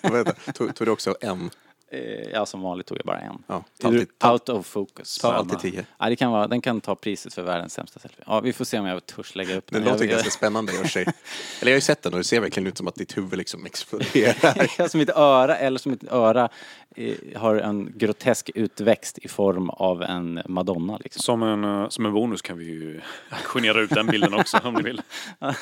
Vänta, 0.12 0.32
tog, 0.32 0.76
tog 0.76 0.88
du 0.88 0.92
också 0.92 1.16
en? 1.22 1.50
Eh, 1.96 2.30
ja, 2.34 2.46
som 2.46 2.62
vanligt 2.62 2.88
tog 2.88 2.98
jag 2.98 3.06
bara 3.06 3.20
en. 3.20 3.44
Ja, 3.48 3.64
ta 3.82 3.88
alltid, 3.88 4.18
ta, 4.18 4.32
Out 4.32 4.50
of 4.50 4.66
focus. 4.68 5.18
ta 5.18 5.34
alltid 5.34 5.60
tio. 5.60 5.86
Ja, 5.98 6.10
det 6.10 6.16
kan 6.16 6.32
vara, 6.32 6.48
den 6.48 6.62
kan 6.62 6.82
ta 6.82 6.96
priset 6.96 7.34
för 7.34 7.42
världens 7.42 7.74
sämsta 7.74 8.00
selfie. 8.00 8.24
Ja, 8.28 8.40
vi 8.40 8.54
får 8.54 8.66
se 8.66 8.80
om 8.80 8.86
jag 8.86 9.06
törs 9.06 9.36
lägga 9.36 9.56
upp 9.56 9.72
Den 9.72 9.84
den. 9.84 9.92
låter 9.92 10.06
jag, 10.06 10.12
ganska 10.12 10.30
spännande 10.30 10.72
i 10.74 10.76
och 10.76 10.82
för 10.82 10.88
sig. 10.88 11.02
Eller 11.62 11.72
jag 11.72 11.76
har 11.76 11.78
ju 11.78 11.82
sett 11.82 12.02
den 12.02 12.14
och 12.14 12.20
det 12.20 12.24
ser 12.24 12.40
verkligen 12.40 12.68
ut 12.68 12.78
som 12.78 12.88
att 12.88 12.96
ditt 12.96 13.18
huvud 13.18 13.38
liksom 13.38 13.66
exploderar. 13.66 14.88
som 14.88 14.98
mitt 14.98 15.10
öra, 15.10 15.58
eller 15.58 15.80
som 15.80 15.92
mitt 15.92 16.12
öra 16.12 16.50
eh, 16.96 17.14
har 17.36 17.56
en 17.56 17.98
grotesk 17.98 18.52
utväxt 18.56 19.18
i 19.18 19.28
form 19.28 19.70
av 19.70 20.04
en 20.04 20.42
madonna 20.48 20.98
liksom. 20.98 21.22
Som 21.22 21.44
en, 21.44 21.64
eh, 21.64 21.90
som 21.90 22.06
en 22.06 22.14
bonus 22.14 22.42
kan 22.42 22.58
vi 22.58 22.66
ju 22.66 23.02
auktionera 23.30 23.82
ut 23.82 23.90
den 23.90 24.08
bilden 24.08 24.34
också 24.34 24.58
om 24.64 24.74
ni 24.74 24.82
vill. 24.84 25.02
Ja, 25.40 25.54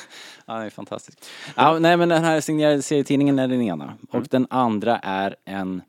det 0.46 0.66
är 0.66 0.70
fantastiskt. 0.70 1.30
Ja, 1.56 1.78
nej, 1.78 1.96
men 1.96 2.08
den 2.08 2.24
här 2.24 2.40
signerade 2.40 2.82
serietidningen 2.82 3.38
är 3.38 3.48
den 3.48 3.62
ena. 3.62 3.94
Och 4.10 4.22
den 4.30 4.46
andra 4.50 4.98
är 4.98 5.36
en 5.44 5.82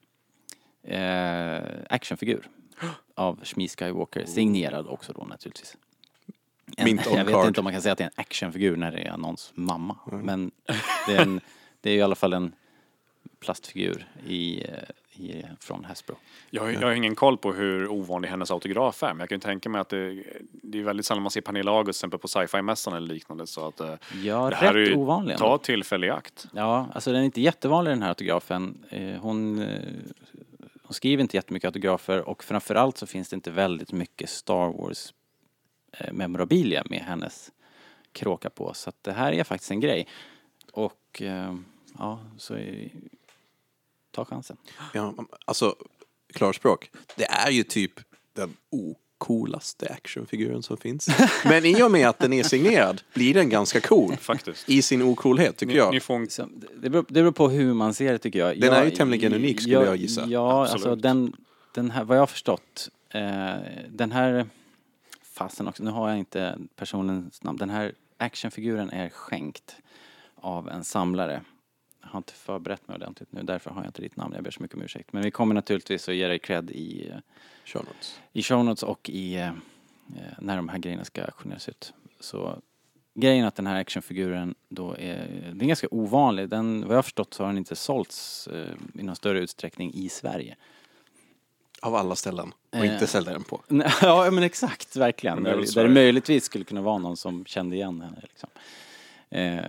eh, 0.87 1.61
actionfigur 1.89 2.47
av 3.15 3.39
Shmi 3.43 3.67
Skywalker, 3.67 4.25
signerad 4.25 4.87
också 4.87 5.13
då 5.13 5.23
naturligtvis. 5.23 5.77
En, 6.77 6.85
Mint 6.85 7.07
on 7.07 7.17
jag 7.17 7.25
vet 7.25 7.33
card. 7.33 7.47
inte 7.47 7.59
om 7.59 7.63
man 7.63 7.73
kan 7.73 7.81
säga 7.81 7.91
att 7.91 7.97
det 7.97 8.03
är 8.03 8.07
en 8.07 8.13
actionfigur 8.21 8.75
när 8.77 8.91
det 8.91 9.01
är 9.01 9.17
någons 9.17 9.51
mamma. 9.55 9.95
Men 10.11 10.51
det 11.07 11.13
är, 11.15 11.21
en, 11.21 11.41
det 11.81 11.89
är 11.91 11.95
i 11.95 12.01
alla 12.01 12.15
fall 12.15 12.33
en 12.33 12.51
plastfigur 13.39 14.07
i, 14.27 14.63
eh, 14.63 15.21
i, 15.23 15.45
från 15.59 15.85
Hasbro. 15.85 16.15
Jag 16.49 16.61
har, 16.63 16.69
jag 16.69 16.81
har 16.81 16.91
ingen 16.91 17.15
koll 17.15 17.37
på 17.37 17.53
hur 17.53 17.87
ovanlig 17.87 18.29
hennes 18.29 18.51
autograf 18.51 19.03
är, 19.03 19.07
men 19.07 19.19
jag 19.19 19.29
kan 19.29 19.35
ju 19.35 19.39
tänka 19.41 19.69
mig 19.69 19.81
att 19.81 19.89
det, 19.89 20.23
det 20.51 20.79
är 20.79 20.83
väldigt 20.83 21.05
sällan 21.05 21.23
man 21.23 21.31
ser 21.31 21.41
Pernilla 21.41 21.71
August 21.71 21.99
till 21.99 22.07
exempel 22.07 22.19
på 22.19 22.27
sci-fi-mässan 22.27 22.93
eller 22.93 23.07
liknande. 23.07 23.47
Så 23.47 23.67
att, 23.67 23.79
eh, 23.79 23.93
Ja, 24.23 24.49
det 24.49 24.55
här 24.55 24.73
är 24.75 24.79
rätt 24.79 24.89
ju- 24.89 24.95
ovanlig. 24.95 25.33
ändå. 25.33 25.45
ta 25.45 25.57
tillfälle 25.57 26.07
i 26.07 26.09
akt. 26.09 26.47
Ja, 26.53 26.87
alltså 26.93 27.11
den 27.11 27.21
är 27.21 27.25
inte 27.25 27.41
jättevanlig 27.41 27.91
den 27.91 28.01
här 28.01 28.09
autografen. 28.09 28.77
Eh, 28.89 29.15
Hon, 29.21 29.61
eh, 29.61 29.79
hon 30.85 30.93
skriver 30.93 31.21
inte 31.21 31.37
jättemycket 31.37 31.67
autografer 31.67 32.21
och 32.21 32.43
framförallt 32.43 32.97
så 32.97 33.07
finns 33.07 33.29
det 33.29 33.35
inte 33.35 33.51
väldigt 33.51 33.91
mycket 33.91 34.29
Star 34.29 34.67
Wars 34.67 35.13
eh, 35.91 36.13
memorabilia 36.13 36.83
med 36.89 36.99
hennes 36.99 37.51
kråka 38.11 38.49
på. 38.49 38.73
Så 38.73 38.89
att 38.89 39.03
det 39.03 39.11
här 39.11 39.33
är 39.33 39.43
faktiskt 39.43 39.71
en 39.71 39.79
grej. 39.79 40.07
Och 40.71 41.21
eh, 41.21 41.55
ja, 41.97 42.19
så 42.37 42.53
är, 42.53 42.89
ta 44.11 44.25
chansen. 44.25 44.57
Ja, 44.93 45.13
alltså, 45.45 45.75
klarspråk. 46.33 46.91
Det 47.15 47.25
är 47.25 47.51
ju 47.51 47.63
typ 47.63 47.99
den 48.33 48.57
ok 48.69 49.04
ocoolaste 49.19 49.87
actionfiguren 49.89 50.63
som 50.63 50.77
finns. 50.77 51.07
Men 51.45 51.65
i 51.65 51.83
och 51.83 51.91
med 51.91 52.09
att 52.09 52.19
den 52.19 52.33
är 52.33 52.43
signerad 52.43 53.01
blir 53.13 53.33
den 53.33 53.49
ganska 53.49 53.81
cool. 53.81 54.15
Faktiskt. 54.15 54.69
I 54.69 54.81
sin 54.81 55.01
ocoolhet, 55.01 55.57
tycker 55.57 55.73
Ni, 55.73 55.77
jag. 55.77 55.93
ni 55.93 55.99
får 55.99 56.27
det, 56.81 56.89
beror, 56.89 57.05
det 57.07 57.13
beror 57.13 57.31
på 57.31 57.49
hur 57.49 57.73
man 57.73 57.93
ser 57.93 58.11
det 58.11 58.17
tycker 58.17 58.39
jag. 58.39 58.59
Den 58.59 58.73
jag, 58.73 58.81
är 58.81 58.85
ju 58.85 58.91
tämligen 58.91 59.33
unik, 59.33 59.61
skulle 59.61 59.75
jag 59.75 59.95
gissa. 59.95 60.25
Ja, 60.27 60.61
Absolut. 60.63 60.85
alltså 60.85 60.95
den, 60.95 61.33
den 61.73 61.91
här, 61.91 62.03
vad 62.03 62.17
jag 62.17 62.21
har 62.21 62.27
förstått, 62.27 62.89
eh, 63.09 63.53
den 63.89 64.11
här, 64.11 64.45
fasen 65.23 65.67
också, 65.67 65.83
nu 65.83 65.91
har 65.91 66.09
jag 66.09 66.19
inte 66.19 66.57
personens 66.75 67.43
namn, 67.43 67.57
den 67.57 67.69
här 67.69 67.93
actionfiguren 68.17 68.89
är 68.89 69.09
skänkt 69.09 69.75
av 70.35 70.69
en 70.69 70.83
samlare. 70.83 71.41
Har 72.05 72.17
inte 72.17 72.33
förberett 72.33 72.87
mig 72.87 72.95
ordentligt 72.95 73.31
nu, 73.31 73.43
därför 73.43 73.69
har 73.69 73.81
jag 73.81 73.89
inte 73.89 74.01
ditt 74.01 74.15
namn, 74.15 74.33
jag 74.35 74.43
ber 74.43 74.51
så 74.51 74.61
mycket 74.61 74.75
om 74.77 74.83
ursäkt. 74.83 75.13
Men 75.13 75.23
vi 75.23 75.31
kommer 75.31 75.55
naturligtvis 75.55 76.09
att 76.09 76.15
ge 76.15 76.27
dig 76.27 76.39
cred 76.39 76.71
i, 76.71 77.09
eh, 77.09 77.17
Show 77.65 77.85
notes. 77.85 78.19
i 78.33 78.43
show 78.43 78.65
notes 78.65 78.83
och 78.83 79.09
i, 79.09 79.35
eh, 79.35 79.47
eh, 79.47 79.53
när 80.39 80.55
de 80.55 80.69
här 80.69 80.77
grejerna 80.77 81.03
ska 81.05 81.23
auktioneras 81.23 81.69
ut. 81.69 81.93
Så 82.19 82.59
grejen 83.13 83.45
att 83.45 83.55
den 83.55 83.67
här 83.67 83.75
actionfiguren 83.81 84.55
då 84.69 84.95
är, 84.99 85.27
den 85.49 85.61
är 85.61 85.65
ganska 85.65 85.87
ovanlig. 85.91 86.49
Den, 86.49 86.81
vad 86.81 86.91
jag 86.91 86.97
har 86.97 87.03
förstått 87.03 87.33
så 87.33 87.43
har 87.43 87.47
den 87.47 87.57
inte 87.57 87.75
sålts 87.75 88.47
eh, 88.47 88.73
i 88.99 89.03
någon 89.03 89.15
större 89.15 89.39
utsträckning 89.39 89.93
i 89.93 90.09
Sverige. 90.09 90.55
Av 91.81 91.95
alla 91.95 92.15
ställen. 92.15 92.51
Och 92.69 92.75
Eh. 92.85 92.93
inte 92.93 93.07
sälja 93.07 93.31
den 93.33 93.43
på. 93.43 93.61
Ja 94.01 94.31
men 94.31 94.43
exakt, 94.43 94.95
verkligen. 94.95 95.43
Där, 95.43 95.73
där 95.75 95.83
det 95.83 95.89
möjligtvis 95.93 96.43
skulle 96.45 96.63
kunna 96.65 96.81
vara 96.81 96.97
någon 96.97 97.17
som 97.17 97.45
kände 97.45 97.75
igen 97.75 98.01
henne. 98.01 98.17
Liksom. 98.21 98.49
Eh, 99.29 99.65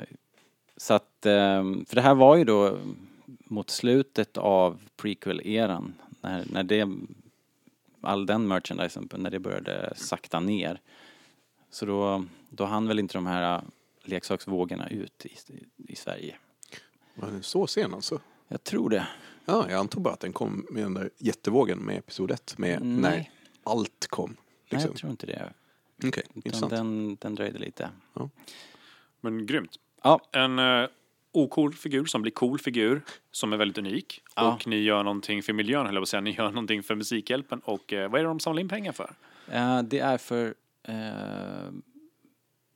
så 0.76 0.94
att, 0.94 1.26
eh, 1.26 1.64
för 1.86 1.94
det 1.94 2.00
här 2.00 2.14
var 2.14 2.36
ju 2.36 2.44
då 2.44 2.78
mot 3.44 3.70
slutet 3.70 4.36
av 4.36 4.80
prequel-eran. 4.96 5.92
När, 6.20 6.44
när 6.52 6.62
det, 6.62 6.88
all 8.00 8.26
den 8.26 8.48
merchandisen, 8.48 9.08
när 9.16 9.30
det 9.30 9.38
började 9.38 9.92
sakta 9.96 10.40
ner. 10.40 10.80
Så 11.70 11.86
då, 11.86 12.24
då 12.48 12.64
hann 12.64 12.88
väl 12.88 12.98
inte 12.98 13.14
de 13.14 13.26
här 13.26 13.62
leksaksvågorna 14.02 14.88
ut 14.88 15.26
i, 15.26 15.32
i 15.92 15.96
Sverige. 15.96 16.36
Var 17.14 17.30
den 17.30 17.42
så 17.42 17.66
sen 17.66 17.94
alltså? 17.94 18.20
Jag 18.48 18.64
tror 18.64 18.90
det. 18.90 19.06
Ja, 19.44 19.66
jag 19.70 19.80
antog 19.80 20.02
bara 20.02 20.14
att 20.14 20.20
den 20.20 20.32
kom 20.32 20.66
med 20.70 20.82
den 20.82 20.94
där 20.94 21.10
jättevågen 21.18 21.78
med 21.78 21.96
episod 21.98 22.30
1. 22.30 22.58
Med 22.58 22.82
Nej. 22.82 23.00
när 23.00 23.30
allt 23.62 24.06
kom. 24.06 24.30
Nej, 24.30 24.36
Liksom. 24.68 24.90
jag 24.90 24.96
tror 24.98 25.10
inte 25.10 25.26
det. 25.26 25.52
Okej, 25.98 26.10
Utan 26.28 26.36
intressant. 26.44 26.70
den, 26.70 27.16
den 27.20 27.34
dröjde 27.34 27.58
lite. 27.58 27.90
Men 29.20 29.46
grymt. 29.46 29.76
Ja, 30.06 30.20
En 30.32 30.58
uh, 30.58 30.88
ocool 31.32 31.74
figur 31.74 32.04
som 32.04 32.22
blir 32.22 32.32
cool 32.32 32.58
figur 32.58 33.02
som 33.30 33.52
är 33.52 33.56
väldigt 33.56 33.78
unik. 33.78 34.22
Ja. 34.36 34.54
Och 34.54 34.66
ni 34.66 34.76
gör 34.76 35.02
någonting 35.02 35.42
för 35.42 35.52
miljön, 35.52 35.86
höll 35.86 35.94
jag 35.94 36.00
på 36.00 36.02
att 36.02 36.08
säga. 36.08 36.20
Ni 36.20 36.30
gör 36.30 36.50
någonting 36.50 36.82
för 36.82 36.94
Musikhjälpen. 36.94 37.60
Och 37.64 37.92
eh, 37.92 38.10
vad 38.10 38.20
är 38.20 38.24
det 38.24 38.28
de 38.28 38.40
samlar 38.40 38.60
in 38.60 38.68
pengar 38.68 38.92
för? 38.92 39.14
Eh, 39.52 39.82
det 39.82 39.98
är 39.98 40.18
för 40.18 40.54
eh, 40.82 40.94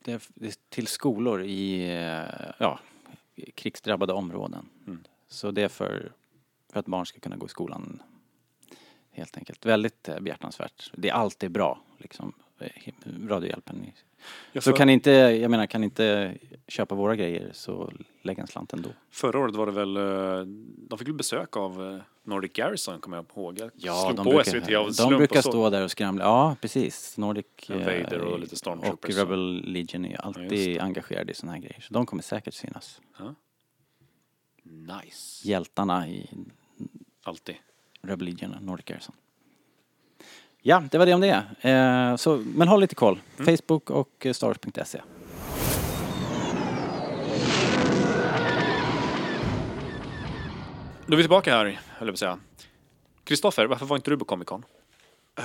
det 0.04 0.12
är 0.12 0.22
det 0.34 0.46
är 0.46 0.54
till 0.68 0.86
skolor 0.86 1.42
i 1.42 1.90
eh, 1.90 2.50
ja, 2.58 2.80
krigsdrabbade 3.54 4.12
områden. 4.12 4.68
Mm. 4.86 5.04
Så 5.28 5.50
det 5.50 5.62
är 5.62 5.68
för, 5.68 6.12
för 6.72 6.80
att 6.80 6.86
barn 6.86 7.06
ska 7.06 7.20
kunna 7.20 7.36
gå 7.36 7.46
i 7.46 7.48
skolan 7.48 8.02
helt 9.10 9.36
enkelt. 9.36 9.66
Väldigt 9.66 10.08
eh, 10.08 10.20
behjärtansvärt. 10.20 10.90
Det 10.94 11.08
är 11.08 11.14
alltid 11.14 11.50
bra 11.50 11.80
liksom. 11.98 12.32
Eh, 12.60 12.92
Radiohjälpen. 13.28 13.92
Jag 14.52 14.62
Så 14.62 14.70
för, 14.70 14.76
kan 14.76 14.90
inte, 14.90 15.10
jag 15.10 15.50
menar 15.50 15.66
kan 15.66 15.84
inte 15.84 16.34
köpa 16.68 16.94
våra 16.94 17.16
grejer 17.16 17.50
så 17.52 17.92
lägg 18.22 18.38
en 18.38 18.46
slant 18.46 18.72
ändå. 18.72 18.88
Förra 19.10 19.38
året 19.38 19.54
var 19.56 19.66
det 19.66 19.72
väl, 19.72 19.96
eh, 19.96 20.46
de 20.88 20.98
fick 20.98 21.08
väl 21.08 21.14
besök 21.14 21.56
av 21.56 21.86
eh, 21.94 22.00
Nordic 22.22 22.52
Garrison, 22.52 23.00
kommer 23.00 23.16
jag 23.16 23.26
ihåg. 23.36 23.58
Jag 23.74 23.96
slog 23.96 24.16
de 24.16 24.24
brukar, 24.24 25.08
de 25.10 25.16
brukar 25.16 25.40
stå 25.42 25.70
där 25.70 25.84
och 25.84 25.90
skramla. 25.90 26.24
Ja, 26.24 26.56
precis. 26.60 27.18
Nordic 27.18 27.46
Ja, 27.66 27.74
eh, 27.74 27.78
Vader 28.02 28.20
och 28.20 28.40
lite 28.40 28.56
och. 28.56 29.10
Rebel 29.10 29.62
Legion 29.66 30.04
är 30.04 30.12
Ja, 30.12 30.18
alltid 30.18 30.48
det. 30.50 30.78
engagerade 30.80 31.32
i 31.32 31.34
såna 31.34 31.52
här 31.52 31.58
grejer. 31.58 31.80
Så 31.80 31.94
de 31.94 32.06
kommer 32.06 32.22
säkert 32.22 32.54
synas. 32.54 33.00
Nice. 34.62 35.48
Hjältarna 35.48 36.08
i 36.08 36.30
Alltid. 37.22 37.54
Rebel 38.02 38.26
Legion 38.26 38.54
och 38.54 38.62
Nordic 38.62 38.84
Garrison. 38.86 39.14
Ja, 40.62 40.82
det 40.90 40.98
var 40.98 41.06
det 41.06 41.14
om 41.14 41.20
det. 41.20 41.44
Eh, 41.70 42.16
så, 42.16 42.36
men 42.36 42.68
håll 42.68 42.80
lite 42.80 42.94
koll. 42.94 43.20
Mm. 43.38 43.56
Facebook 43.56 43.90
och 43.90 44.26
eh, 44.26 44.32
starwars.se. 44.32 45.00
Då 51.06 51.14
är 51.14 51.16
vi 51.16 51.22
tillbaka 51.22 51.54
här, 51.54 51.64
höll 51.64 51.74
jag 51.98 52.08
på 52.08 52.12
att 52.12 52.18
säga. 52.18 52.38
Kristoffer, 53.24 53.66
varför 53.66 53.86
var 53.86 53.96
inte 53.96 54.10
du 54.10 54.18
på 54.18 54.24
Comic 54.24 54.46
Con? 54.46 54.64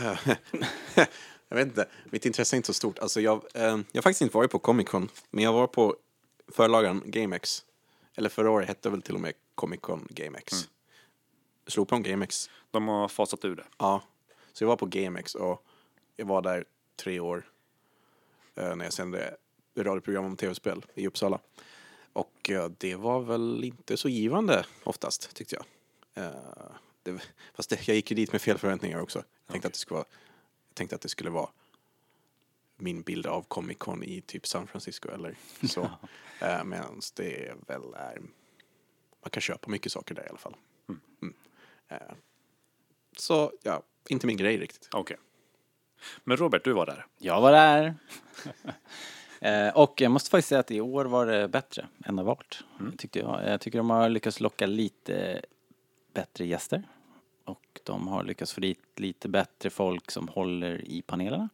Jag 1.49 1.57
vet 1.57 1.67
inte, 1.67 1.85
mitt 2.05 2.25
intresse 2.25 2.55
är 2.55 2.57
inte 2.57 2.67
så 2.67 2.73
stort. 2.73 2.99
Alltså 2.99 3.21
jag, 3.21 3.41
eh, 3.53 3.63
jag 3.63 3.75
har 3.95 4.01
faktiskt 4.01 4.21
inte 4.21 4.37
varit 4.37 4.51
på 4.51 4.59
Comic 4.59 4.87
Con, 4.89 5.09
men 5.31 5.43
jag 5.43 5.53
var 5.53 5.67
på 5.67 5.95
förlagan 6.51 7.01
GameX. 7.05 7.63
Eller 8.15 8.29
förra 8.29 8.51
året 8.51 8.67
hette 8.67 8.89
väl 8.89 9.01
till 9.01 9.15
och 9.15 9.21
med 9.21 9.33
Comic 9.55 9.81
Con 9.81 10.07
GameX. 10.09 10.53
Mm. 10.53 10.65
Slog 11.67 11.87
på 11.87 11.95
om 11.95 12.03
GameX. 12.03 12.49
De 12.71 12.87
har 12.87 13.07
fasat 13.07 13.45
ur 13.45 13.55
det. 13.55 13.63
Ja, 13.77 14.01
så 14.55 14.63
jag 14.63 14.67
var 14.67 14.75
på 14.75 14.85
GameX 14.85 15.35
och 15.35 15.65
jag 16.15 16.25
var 16.25 16.41
där 16.41 16.65
tre 16.95 17.19
år 17.19 17.49
eh, 18.55 18.75
när 18.75 18.85
jag 18.85 18.93
sände 18.93 19.37
radioprogram 19.77 20.25
om 20.25 20.37
tv-spel 20.37 20.85
i 20.93 21.07
Uppsala. 21.07 21.39
Och 22.13 22.49
eh, 22.49 22.69
det 22.77 22.95
var 22.95 23.21
väl 23.21 23.63
inte 23.63 23.97
så 23.97 24.09
givande 24.09 24.65
oftast, 24.83 25.35
tyckte 25.35 25.55
jag. 25.55 25.65
Eh, 26.25 26.71
det, 27.03 27.19
fast 27.53 27.69
det, 27.69 27.87
jag 27.87 27.95
gick 27.95 28.11
ju 28.11 28.15
dit 28.15 28.31
med 28.31 28.41
fel 28.41 28.57
förväntningar 28.57 28.99
också. 28.99 29.23
Jag 29.45 29.51
tänkte, 29.51 29.67
att, 29.67 29.73
det 29.73 29.79
skulle 29.79 29.95
vara, 29.95 30.05
jag 30.69 30.75
tänkte 30.75 30.95
att 30.95 31.01
det 31.01 31.09
skulle 31.09 31.29
vara 31.29 31.49
min 32.75 33.01
bild 33.01 33.25
av 33.27 33.41
Comic 33.41 33.77
Con 33.77 34.03
i 34.03 34.21
typ 34.21 34.47
San 34.47 34.67
Francisco 34.67 35.09
eller 35.09 35.35
så. 35.67 35.81
eh, 36.41 36.63
Medan 36.63 37.01
det 37.15 37.53
väl 37.67 37.93
är... 37.93 38.21
Man 39.21 39.29
kan 39.31 39.41
köpa 39.41 39.69
mycket 39.69 39.91
saker 39.91 40.15
där 40.15 40.25
i 40.25 40.29
alla 40.29 40.37
fall. 40.37 40.55
Mm. 41.21 41.33
Eh, 41.87 42.15
så 43.17 43.51
ja, 43.63 43.83
inte 44.09 44.27
min 44.27 44.37
grej 44.37 44.57
riktigt. 44.57 44.89
Okej. 44.91 45.17
Men 46.23 46.37
Robert, 46.37 46.63
du 46.63 46.73
var 46.73 46.85
där. 46.85 47.05
Jag 47.17 47.41
var 47.41 47.51
där. 47.51 47.95
eh, 49.67 49.77
och 49.77 50.01
jag 50.01 50.11
måste 50.11 50.29
faktiskt 50.29 50.47
säga 50.47 50.59
att 50.59 50.71
i 50.71 50.81
år 50.81 51.05
var 51.05 51.25
det 51.25 51.47
bättre 51.47 51.87
än 52.05 52.15
det 52.15 52.23
varit. 52.23 52.63
Tyckte 52.97 53.19
jag. 53.19 53.47
jag 53.47 53.61
tycker 53.61 53.77
de 53.77 53.89
har 53.89 54.09
lyckats 54.09 54.39
locka 54.39 54.65
lite 54.65 55.41
bättre 56.13 56.45
gäster. 56.45 56.83
Och 57.43 57.79
de 57.83 58.07
har 58.07 58.23
lyckats 58.23 58.53
få 58.53 58.61
dit 58.61 58.79
lite 58.95 59.29
bättre 59.29 59.69
folk 59.69 60.11
som 60.11 60.27
håller 60.27 60.85
i 60.85 61.01
panelerna. 61.01 61.49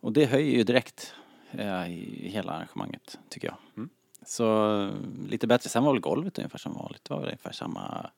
Och 0.00 0.12
det 0.12 0.26
höjer 0.26 0.56
ju 0.56 0.64
direkt 0.64 1.14
eh, 1.50 1.90
i 1.90 2.28
hela 2.28 2.52
arrangemanget, 2.52 3.18
tycker 3.28 3.48
jag. 3.48 3.56
Mm. 3.76 3.88
Så 4.26 4.76
eh, 4.82 4.92
lite 5.28 5.46
bättre. 5.46 5.68
Sen 5.68 5.84
var 5.84 5.92
väl 5.92 6.00
golvet 6.00 6.38
ungefär 6.38 6.58
som 6.58 6.74
vanligt. 6.74 7.04
Det 7.04 7.14
var 7.14 7.22
ungefär 7.22 7.52
samma 7.52 8.10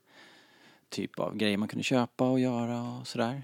typ 0.92 1.18
av 1.18 1.36
grejer 1.36 1.56
man 1.56 1.68
kunde 1.68 1.82
köpa 1.82 2.28
och 2.28 2.40
göra 2.40 2.82
och 2.82 3.06
sådär. 3.06 3.42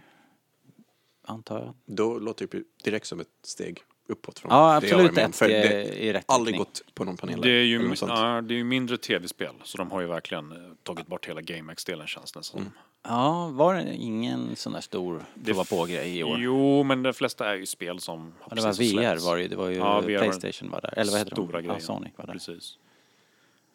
Antar 1.25 1.59
jag. 1.61 1.75
Då 1.97 2.19
låter 2.19 2.47
det 2.47 2.57
ju 2.59 2.65
direkt 2.85 3.07
som 3.07 3.21
ett 3.21 3.29
steg 3.43 3.81
uppåt 4.09 4.39
från 4.39 4.53
Ja, 4.53 4.81
det 4.81 4.87
jag 4.89 4.95
absolut 5.01 5.19
om. 5.19 5.31
ett 5.31 5.37
För 5.37 5.49
det 5.49 6.13
rätt 6.13 6.25
aldrig 6.29 6.57
gått 6.59 6.83
på 6.95 7.05
någon 7.05 7.17
panel. 7.17 7.41
Det 7.41 7.51
är 7.51 7.65
ju 7.65 7.95
ja, 8.01 8.41
det 8.41 8.55
är 8.55 8.57
ju 8.57 8.65
mindre 8.65 8.97
tv-spel, 8.97 9.55
så 9.65 9.79
de 9.79 9.91
har 9.91 10.01
ju 10.01 10.07
verkligen 10.07 10.53
eh, 10.53 10.73
tagit 10.83 11.07
bort 11.07 11.29
hela 11.29 11.41
GameX-delen 11.41 12.07
känns 12.07 12.33
det 12.33 12.43
som. 12.43 12.73
Ja, 13.03 13.49
var 13.49 13.75
det 13.75 13.95
ingen 13.95 14.57
sån 14.57 14.73
där 14.73 14.81
stor 14.81 15.25
prova 15.45 15.65
på-grej 15.65 16.19
i 16.19 16.25
år? 16.25 16.39
Jo, 16.41 16.83
men 16.83 17.03
de 17.03 17.13
flesta 17.13 17.51
är 17.51 17.55
ju 17.55 17.67
spel 17.67 18.01
som 18.01 18.21
har 18.41 18.51
Ja, 18.51 18.55
det 18.57 18.63
var 18.63 18.73
VR 18.73 19.25
var 19.25 19.37
det 19.37 19.43
ju. 19.43 19.49
Det 19.49 19.57
var 19.57 19.69
ju 19.69 19.77
Ja, 19.77 20.03
Playstation 20.03 20.71
var 20.71 20.81
där. 20.81 20.99
Eller 20.99 21.11
vad 21.11 21.19
heter 21.21 21.31
Stora 21.35 21.53
de? 21.53 21.63
grejer. 21.67 21.81
Ja, 21.81 21.87
Sonic 21.87 22.13
var 22.17 22.27
där. 22.27 22.33
Precis. 22.33 22.79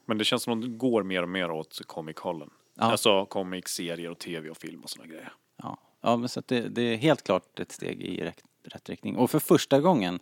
Men 0.05 0.17
det 0.17 0.23
känns 0.25 0.43
som 0.43 0.53
att 0.53 0.61
det 0.61 0.67
går 0.77 1.03
mer 1.03 1.23
och 1.23 1.29
mer 1.29 1.51
åt 1.51 1.81
comic-hållen. 1.87 2.49
Ja. 2.75 2.83
Alltså 2.83 3.25
comic, 3.25 3.67
serier 3.67 4.09
och 4.09 4.19
tv 4.19 4.49
och 4.49 4.57
film 4.57 4.81
och 4.81 4.89
såna 4.89 5.05
grejer. 5.05 5.33
Ja, 5.57 5.77
ja 6.01 6.17
men 6.17 6.29
så 6.29 6.39
att 6.39 6.47
det, 6.47 6.61
det 6.61 6.81
är 6.81 6.97
helt 6.97 7.23
klart 7.23 7.59
ett 7.59 7.71
steg 7.71 8.01
i 8.01 8.23
rätt, 8.23 8.43
rätt 8.63 8.89
riktning. 8.89 9.15
Och 9.15 9.31
för 9.31 9.39
första 9.39 9.81
gången 9.81 10.19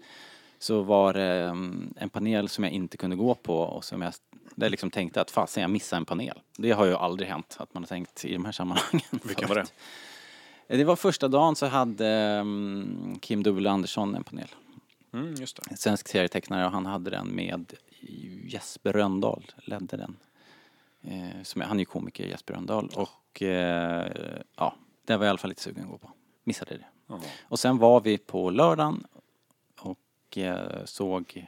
så 0.60 0.82
var 0.82 1.14
det 1.14 1.44
um, 1.44 1.94
en 1.98 2.10
panel 2.10 2.50
som 2.50 2.64
jag 2.64 2.74
inte 2.74 2.98
kunde 2.98 3.16
gå 3.16 3.36
på 3.36 3.58
och 3.58 3.84
som 3.84 4.02
jag 4.02 4.14
där 4.56 4.66
jag 4.66 4.72
liksom 4.72 4.92
tänkte 4.92 5.22
att 5.22 5.32
fasen 5.32 5.62
jag 5.62 5.70
missade 5.70 5.98
en 5.98 6.06
panel. 6.06 6.40
Det 6.58 6.72
har 6.72 6.86
ju 6.86 6.96
aldrig 6.96 7.30
hänt 7.30 7.56
att 7.60 7.74
man 7.74 7.84
har 7.84 7.88
tänkt 7.88 8.26
i 8.26 8.34
de 8.34 8.46
här 8.46 8.52
sammanhangen. 8.52 9.20
Vilken 9.24 9.48
var 9.50 9.56
det? 9.56 9.66
förut. 9.66 9.74
Det 10.68 10.84
var 10.84 10.96
första 10.96 11.28
dagen 11.28 11.56
så 11.56 11.66
hade 11.66 12.40
um, 12.40 13.18
Kim 13.22 13.44
W 13.44 13.70
Andersson 13.70 14.16
en 14.16 14.24
panel. 14.24 14.48
Mm, 15.14 15.36
just 15.36 15.56
det. 15.56 15.72
En 15.72 15.78
svensk 15.78 16.08
serietecknare 16.08 16.66
och 16.66 16.72
han 16.72 16.86
hade 16.86 17.10
den 17.10 17.28
med 17.28 17.74
Jesper 18.46 18.94
Röndahl, 18.94 19.44
ledde 19.58 19.98
den. 19.98 20.16
Eh, 21.04 21.44
som 21.44 21.62
är, 21.62 21.66
han 21.66 21.78
är 21.78 21.82
ju 21.82 21.86
komiker, 21.86 22.26
Jesper 22.28 22.54
Röndahl. 22.54 22.90
Och 22.96 23.42
eh, 23.42 24.42
ja, 24.58 24.76
det 25.06 25.18
var 25.18 25.26
jag 25.26 25.30
i 25.30 25.30
alla 25.30 25.38
fall 25.38 25.50
lite 25.50 25.62
sugen 25.62 25.84
att 25.84 25.90
gå 25.90 25.98
på. 25.98 26.12
Missade 26.44 26.78
det. 26.78 26.86
Jaha. 27.08 27.20
Och 27.44 27.60
sen 27.60 27.78
var 27.78 28.02
vi 28.02 28.18
på 28.18 28.50
lördagen 28.50 29.04
och 29.80 30.38
eh, 30.38 30.86
såg 30.86 31.48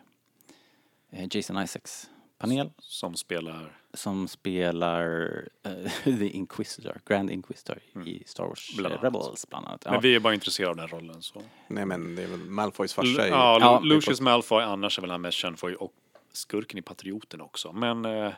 eh, 1.10 1.28
Jason 1.32 1.64
Isaacs 1.64 2.10
panel 2.38 2.72
Som 2.80 3.16
spelar... 3.16 3.78
som 3.94 4.28
spelar 4.28 5.30
eh, 5.64 5.90
The 6.04 6.28
Inquisitor, 6.30 7.02
Grand 7.06 7.30
Inquisitor 7.32 7.80
i 8.06 8.24
Star 8.26 8.44
Wars 8.48 8.72
Mm. 8.74 8.90
Bland. 8.90 9.04
Rebels 9.04 9.50
bland 9.50 9.66
annat. 9.68 9.86
Men 9.86 9.94
Ja. 9.94 10.00
vi 10.00 10.16
är 10.16 10.20
bara 10.20 10.34
intresserade 10.34 10.72
av 10.72 10.78
den 10.78 10.88
rollen. 11.00 11.22
Så. 11.22 11.42
Nej 11.68 11.86
men 11.86 12.16
det 12.16 12.24
är 12.24 12.28
väl 12.28 12.40
Malfoys 12.40 12.94
farsa. 12.94 13.24
L- 13.24 13.30
ja, 13.32 13.58
Ja, 13.62 13.80
Lu- 13.84 13.86
Lucius 13.88 14.22
Malfoy, 14.22 14.64
annars 14.64 14.98
är 14.98 15.02
väl 15.02 15.12
han 15.12 15.22
mest 15.22 15.38
känd 15.38 15.60
för 15.60 15.84
och 15.84 15.94
skurken 16.34 16.80
i 16.80 16.82
Patrioten 16.82 17.42
också. 17.42 17.72
Men 17.74 18.06
eh, 18.06 18.32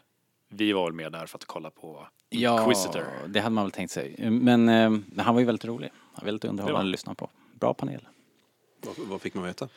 vi 0.50 0.74
var 0.74 0.84
väl 0.84 0.94
med 0.94 1.12
där 1.12 1.26
för 1.26 1.38
att 1.38 1.46
kolla 1.46 1.70
på 1.70 2.08
Inquisitor. 2.30 3.02
Ja, 3.02 3.28
det 3.28 3.40
hade 3.40 3.56
man 3.56 3.64
väl 3.66 3.72
tänkt 3.72 3.92
sig. 3.92 4.30
Men 4.32 4.70
eh, 4.70 5.24
han 5.24 5.36
var 5.36 5.40
ju 5.40 5.46
väldigt 5.46 5.66
rolig. 5.66 5.92
Han 6.14 6.22
var 6.22 6.26
väldigt 6.26 6.46
underhållande 6.50 6.88
att 6.88 6.92
lyssna 6.92 7.16
på. 7.16 7.30
Bra 7.54 7.74
panel. 7.74 8.08
Vad, 8.82 9.08
vad 9.08 9.22
fick 9.22 9.34
man 9.34 9.44
veta? 9.44 9.70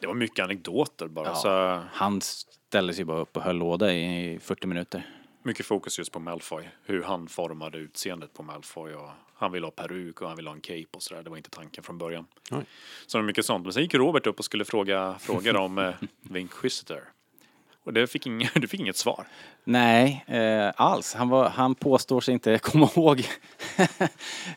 Det 0.00 0.06
var 0.06 0.14
mycket 0.14 0.44
anekdoter 0.44 1.08
bara. 1.08 1.26
Ja. 1.28 1.34
Så, 1.34 1.82
Han 1.92 2.20
ställde 2.20 2.94
sig 2.94 3.04
bara 3.04 3.18
upp 3.18 3.36
och 3.36 3.42
höll 3.42 3.56
låda 3.56 3.92
i 3.94 4.38
40 4.42 4.66
minuter. 4.66 5.10
mycket 5.42 5.66
fokus 5.66 5.98
just 5.98 6.12
på 6.12 6.18
Malfoy. 6.20 6.68
Hur 6.84 7.02
han 7.02 7.28
formade 7.28 7.78
utseendet 7.78 8.32
på 8.34 8.42
Malfoy. 8.42 8.94
Och 8.94 9.10
han 9.34 9.52
ville 9.52 9.66
ha 9.66 9.70
peruk 9.70 10.20
och 10.20 10.28
han 10.28 10.36
ville 10.36 10.48
ha 10.50 10.54
en 10.54 10.60
cape 10.60 10.86
och 10.90 11.02
sådär. 11.02 11.22
Det 11.22 11.30
var 11.30 11.36
inte 11.36 11.50
tanken 11.50 11.84
från 11.84 11.98
början. 11.98 12.26
Oj. 12.50 12.64
Så 13.06 13.18
det 13.18 13.22
var 13.22 13.26
mycket 13.26 13.46
sånt. 13.46 13.64
Men 13.64 13.72
sen 13.72 13.82
gick 13.82 13.94
Robert 13.94 14.26
upp 14.26 14.38
och 14.38 14.44
skulle 14.44 14.64
fråga 14.64 15.16
frågor 15.18 15.56
om 15.56 15.78
eh, 15.78 15.94
The 16.32 16.38
Inquisitor. 16.38 17.00
Och 17.86 17.92
det 17.92 18.06
fick, 18.06 18.26
ing, 18.26 18.48
du 18.54 18.68
fick 18.68 18.80
inget 18.80 18.96
svar. 18.96 19.26
Nej, 19.64 20.24
eh, 20.26 20.72
alls. 20.76 21.14
Han, 21.14 21.28
var, 21.28 21.48
han 21.48 21.74
påstår 21.74 22.20
sig 22.20 22.34
inte 22.34 22.58
komma 22.62 22.90
ihåg 22.96 23.28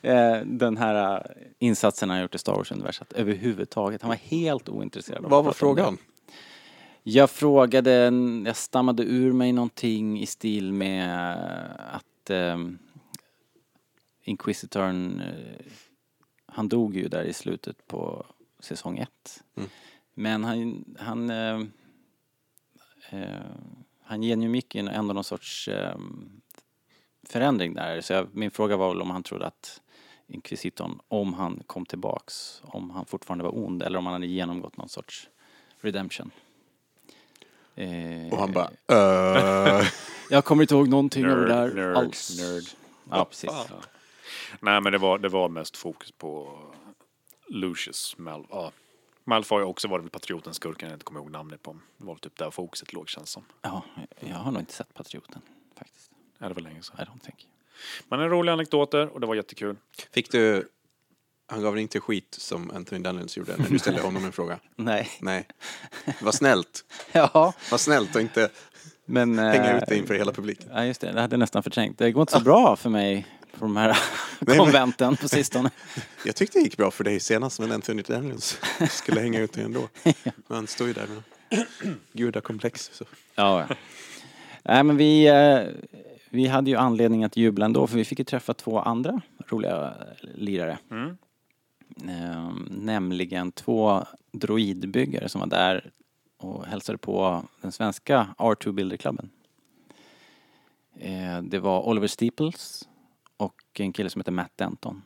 eh, 0.02 0.38
den 0.46 0.78
här 0.78 1.16
eh, 1.16 1.22
insatsen 1.60 2.10
han 2.10 2.22
gjort 2.22 2.36
i 2.36 2.38
Star 2.38 2.54
Wars-universat 2.54 3.14
överhuvudtaget. 3.14 4.02
Han 4.02 4.10
var 4.10 4.16
helt 4.16 4.70
ointresserad 4.70 5.26
av 5.26 5.32
Vad 5.32 5.46
var 5.46 5.54
frågan? 5.54 5.98
Jag 7.04 7.30
frågade, 7.30 8.12
jag 8.46 8.56
stammade 8.56 9.04
ur 9.04 9.34
mig 9.34 9.52
någonting 9.52 10.20
i 10.20 10.26
stil 10.26 10.74
med 10.74 11.36
att 11.92 12.30
ehm, 12.30 12.78
Inquisitorn, 14.24 15.20
eh, 15.20 15.72
han 16.46 16.70
dog 16.70 16.96
ju 16.96 17.08
där 17.08 17.24
i 17.24 17.34
slutet 17.34 17.88
på 17.88 18.26
säsong 18.60 18.98
ett. 18.98 19.44
Mm. 19.56 19.70
Men 20.14 20.44
han, 20.44 20.86
han, 21.00 21.30
eh, 21.30 21.38
eh, 21.38 21.64
han 24.04 24.24
genomgick 24.24 24.76
ju 24.76 24.88
ändå 24.88 25.14
någon 25.14 25.24
sorts 25.24 25.68
eh, 25.68 25.98
förändring 27.28 27.74
där. 27.74 28.02
Så 28.02 28.14
jag, 28.14 28.28
min 28.34 28.52
fråga 28.52 28.78
var 28.78 28.90
väl 28.90 29.02
om 29.02 29.10
han 29.10 29.24
trodde 29.24 29.46
att 29.48 29.82
Inquisitorn, 30.28 31.00
om 31.08 31.34
han 31.34 31.64
kom 31.68 31.86
tillbaks, 31.86 32.62
om 32.64 32.90
han 32.90 33.06
fortfarande 33.06 33.44
var 33.44 33.58
ond 33.58 33.84
eller 33.84 34.00
om 34.00 34.06
han 34.06 34.14
hade 34.14 34.28
genomgått 34.28 34.78
någon 34.78 34.90
sorts 34.90 35.30
redemption. 35.82 36.32
Eh, 37.76 38.32
Och 38.32 38.38
han 38.38 38.52
bara, 38.52 38.70
uh, 39.82 39.88
Jag 40.30 40.46
kommer 40.46 40.64
inte 40.64 40.74
ihåg 40.76 40.88
någonting 40.88 41.26
av 41.30 41.38
det 41.38 41.56
Nerd, 41.56 41.76
där 41.76 41.88
nerd, 41.88 41.96
alls. 41.98 42.40
nerd. 42.40 42.64
Ja, 43.12 43.26
precis. 43.26 43.50
Ja. 43.52 43.66
Nej, 44.60 44.82
men 44.82 44.92
det 44.92 44.98
var, 44.98 45.18
det 45.18 45.30
var 45.30 45.50
mest 45.50 45.78
fokus 45.78 46.12
på 46.12 46.60
Lucius 47.48 48.16
Mal 48.18 48.46
ja. 48.50 48.72
Malfoy 49.30 49.64
också 49.64 49.88
var 49.88 49.98
det 49.98 50.02
väl 50.04 50.10
patrioten, 50.10 50.54
skurken, 50.54 50.90
jag 50.90 50.96
inte 50.96 51.06
kommer 51.06 51.20
ihåg 51.20 51.32
namnet 51.32 51.64
på. 51.64 51.76
Det 51.98 52.06
var 52.06 52.16
typ 52.16 52.38
där 52.38 52.52
fokuset 52.52 52.94
låg 52.94 53.10
känns 53.10 53.30
som. 53.30 53.46
Ja, 53.62 53.84
jag 54.20 54.36
har 54.36 54.52
nog 54.52 54.62
inte 54.62 54.74
sett 54.74 54.94
Patrioten 54.94 55.42
faktiskt. 55.78 56.12
Ja, 56.38 56.48
det 56.48 56.54
var 56.54 56.62
länge 56.62 56.82
sedan. 56.82 56.96
I 57.00 57.02
don't 57.02 57.26
think. 57.26 57.48
Men 58.08 58.20
en 58.20 58.30
rolig 58.30 58.52
anekdoter 58.52 59.08
och 59.08 59.20
det 59.20 59.28
var 59.28 59.36
jättekul. 59.36 59.76
fick 60.12 60.32
du, 60.32 60.68
han 61.48 61.62
gav 61.62 61.74
dig 61.74 61.82
inte 61.82 62.00
skit 62.00 62.36
som 62.40 62.72
Anthony 62.72 63.02
Daniels 63.02 63.38
gjorde 63.38 63.58
när 63.58 63.70
du 63.70 63.80
ställde 63.80 64.02
honom 64.02 64.26
en 64.26 64.32
fråga? 64.32 64.60
Nej. 64.76 65.10
Nej. 65.22 65.48
Vad 66.22 66.36
snällt. 66.36 66.86
Ja, 67.12 67.54
Vad 67.72 67.80
snällt 67.80 68.16
och 68.16 68.22
inte 68.22 68.50
men... 69.06 69.40
hänga 69.40 69.72
eh, 69.72 69.78
ut 69.78 69.86
dig 69.86 69.98
inför 69.98 70.14
hela 70.14 70.32
publiken. 70.32 70.70
Ja, 70.74 70.86
just 70.86 71.02
det. 71.02 71.12
Det 71.12 71.22
hade 71.22 71.34
jag 71.34 71.40
nästan 71.40 71.64
förträngt. 71.64 71.98
Det 71.98 72.12
går 72.12 72.22
inte 72.22 72.34
så 72.34 72.44
bra 72.44 72.76
för 72.76 72.90
mig 72.90 73.28
på 73.52 73.66
de 73.66 73.78
här 73.78 73.98
men- 74.40 74.58
konventen 74.58 75.18
på 75.18 75.28
sistone. 75.28 75.70
Jag 76.26 76.36
tyckte 76.36 76.60
det 76.60 76.64
gick 76.64 76.78
bra 76.78 76.92
för 76.92 77.04
dig 77.04 77.20
senast 77.20 77.60
men 77.60 77.72
Anthony 77.72 78.02
Daniels 78.02 78.60
skulle 78.90 79.22
hänga 79.22 79.40
ut 79.40 79.54
dig 79.54 79.64
ändå. 79.64 79.90
Men 80.24 80.34
han 80.48 80.68
står 80.68 80.88
ju 80.88 80.94
där 80.94 81.08
med 81.08 81.24
gudakomplex. 82.14 82.92
Så. 82.94 83.06
Ja, 83.36 83.66
ja. 83.70 83.76
Nej, 84.64 84.84
men 84.84 84.98
vi, 84.98 85.28
eh, 85.28 85.60
vi 86.30 86.48
hade 86.48 86.70
ju 86.70 86.76
anledning 86.78 87.24
att 87.24 87.38
jubla 87.38 87.66
ändå 87.66 87.88
för 87.88 87.96
vi 87.96 88.06
fick 88.06 88.20
ju 88.20 88.26
träffa 88.26 88.54
två 88.54 88.80
andra 88.80 89.22
roliga 89.48 89.94
lirare. 90.36 90.78
Mm. 90.92 91.18
Eh, 92.08 92.52
nämligen 92.70 93.52
två 93.52 94.06
droidbyggare 94.32 95.30
som 95.30 95.40
var 95.40 95.48
där 95.48 95.92
och 96.38 96.66
hälsade 96.66 96.98
på 96.98 97.44
den 97.62 97.72
svenska 97.72 98.28
R2 98.38 98.72
Builder-klubben. 98.72 99.30
Eh, 101.00 101.42
det 101.42 101.60
var 101.60 101.88
Oliver 101.88 102.08
Steeples 102.08 102.89
och 103.40 103.62
en 103.74 103.94
kille 103.94 104.10
som 104.10 104.20
heter 104.20 104.32
Matt 104.32 104.52
Denton. 104.56 105.02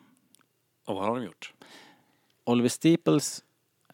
Och 0.85 0.95
vad 0.95 1.05
har 1.05 1.15
de 1.15 1.25
gjort? 1.25 1.53
Oliver 2.43 2.69
Steeples, 2.69 3.43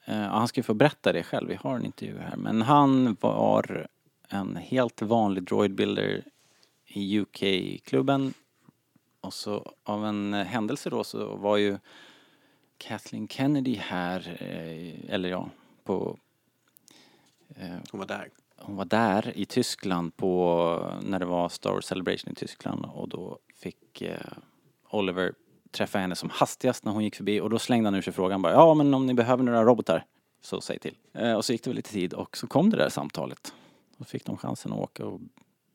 eh, 0.06 0.20
han 0.20 0.48
ska 0.48 0.60
ju 0.60 0.64
få 0.64 0.74
berätta 0.74 1.14
det 1.14 1.24
själv, 1.24 1.48
vi 1.48 1.56
har 1.56 1.76
en 1.76 1.86
intervju 1.86 2.18
här, 2.20 2.38
men 2.38 2.62
han 2.62 3.18
var 3.20 3.88
en 4.30 4.56
helt 4.56 5.02
vanlig 5.02 5.44
droidbuilder 5.44 6.24
i 6.88 7.20
UK-klubben 7.20 8.34
och 9.22 9.34
så 9.34 9.74
av 9.84 10.06
en 10.06 10.34
händelse 10.34 10.90
då 10.90 11.04
så 11.04 11.36
var 11.36 11.58
ju 11.58 11.78
Kathleen 12.78 13.28
Kennedy 13.28 13.76
här, 13.76 14.38
eh, 14.40 15.14
eller 15.14 15.30
ja, 15.30 15.50
på 15.84 16.18
eh, 17.56 17.78
Hon 17.92 18.00
var 18.00 18.08
där. 18.08 18.30
hon 18.56 18.76
var 18.76 18.86
där 18.86 19.38
i 19.38 19.46
Tyskland 19.46 20.18
på, 20.18 21.00
när 21.02 21.20
det 21.20 21.26
var 21.26 21.50
Star 21.50 21.72
Wars 21.72 21.86
Celebration 21.86 22.32
i 22.32 22.36
Tyskland 22.36 22.86
och 22.86 23.10
då 23.10 23.40
fick 23.60 24.02
eh, 24.02 24.18
Oliver 24.90 25.34
träffa 25.72 26.00
henne 26.00 26.16
som 26.16 26.30
hastigast 26.30 26.86
när 26.86 26.92
hon 26.92 27.04
gick 27.04 27.16
förbi 27.16 27.42
och 27.42 27.50
då 27.50 27.60
slängde 27.60 27.88
han 27.88 27.96
ur 27.96 28.02
sig 28.02 28.14
frågan 28.14 28.42
bara 28.42 28.54
ja 28.54 28.74
men 28.74 28.94
om 28.94 29.06
ni 29.06 29.14
behöver 29.14 29.44
några 29.44 29.64
robotar 29.64 30.06
så 30.42 30.62
säg 30.62 30.80
till. 30.80 30.96
Eh, 31.14 31.34
och 31.34 31.46
så 31.46 31.52
gick 31.54 31.64
det 31.64 31.70
väl 31.70 31.76
lite 31.76 31.92
tid 31.92 32.14
och 32.14 32.38
så 32.38 32.48
kom 32.48 32.70
det 32.70 32.78
där 32.78 32.90
samtalet. 32.90 33.54
Då 33.98 34.06
fick 34.06 34.26
de 34.26 34.38
chansen 34.38 34.74
att 34.74 34.80
åka 34.80 35.06
och 35.06 35.22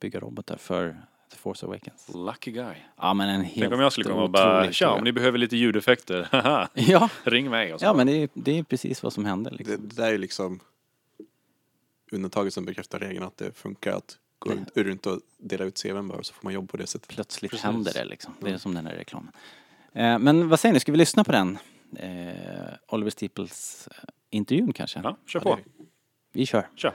bygga 0.01 0.21
robotar 0.21 0.57
för 0.57 0.97
The 1.31 1.37
Force 1.37 1.67
Awakens. 1.67 2.11
Lucky 2.15 2.51
guy. 2.51 2.75
Ja 2.97 3.15
men 3.15 3.29
en 3.29 3.41
helt 3.43 3.61
Tänk 3.61 3.73
om 3.75 3.81
jag 3.81 3.93
skulle 3.93 4.09
komma 4.09 4.23
och 4.23 4.31
bara, 4.31 4.73
tja, 4.73 4.91
om 4.91 5.05
ni 5.05 5.13
behöver 5.13 5.39
lite 5.39 5.57
ljudeffekter, 5.57 6.29
Ja, 6.75 7.09
ring 7.25 7.51
mig. 7.51 7.75
Och 7.75 7.81
så. 7.81 7.87
ja 7.87 7.95
men 7.95 8.07
det 8.07 8.13
är, 8.13 8.29
det 8.35 8.59
är 8.59 8.63
precis 8.63 9.03
vad 9.03 9.13
som 9.13 9.25
hände 9.25 9.51
Det, 9.51 9.57
liksom. 9.57 9.89
det 9.89 9.97
där 9.97 10.13
är 10.13 10.19
liksom 10.19 10.61
undantaget 12.13 12.55
som 12.55 12.65
bekräftar 12.65 12.99
regeln 12.99 13.25
att 13.25 13.37
det 13.37 13.57
funkar 13.57 13.93
att 13.93 14.19
gå 14.75 14.83
runt 14.83 15.07
och 15.07 15.21
dela 15.39 15.65
ut 15.65 15.83
CVn 15.83 16.09
bara 16.09 16.23
så 16.23 16.35
får 16.35 16.45
man 16.45 16.53
jobb 16.53 16.71
på 16.71 16.77
det 16.77 16.87
sättet. 16.87 17.09
Plötsligt 17.09 17.51
Precis. 17.51 17.65
händer 17.65 17.93
det 17.93 18.05
liksom. 18.05 18.35
Det 18.41 18.51
är 18.51 18.59
som 18.59 18.75
den 18.75 18.87
här 18.87 18.95
reklamen. 18.95 19.33
Eh, 19.93 20.19
men 20.19 20.49
vad 20.49 20.61
säger 20.61 20.73
ni, 20.73 20.81
ska 20.81 20.93
vi 20.93 20.99
lyssna 20.99 21.25
på 21.25 21.33
den? 21.33 21.59
Eh, 21.97 22.75
Oliver 22.89 23.11
Steeples 23.11 23.89
eh, 23.91 24.05
intervjun 24.31 24.73
kanske? 24.73 25.01
Ja, 25.05 25.17
kör 25.27 25.41
på. 25.41 25.57
det 25.57 25.63
Vi 26.33 26.47
kör. 26.47 26.69
Kör. 26.77 26.93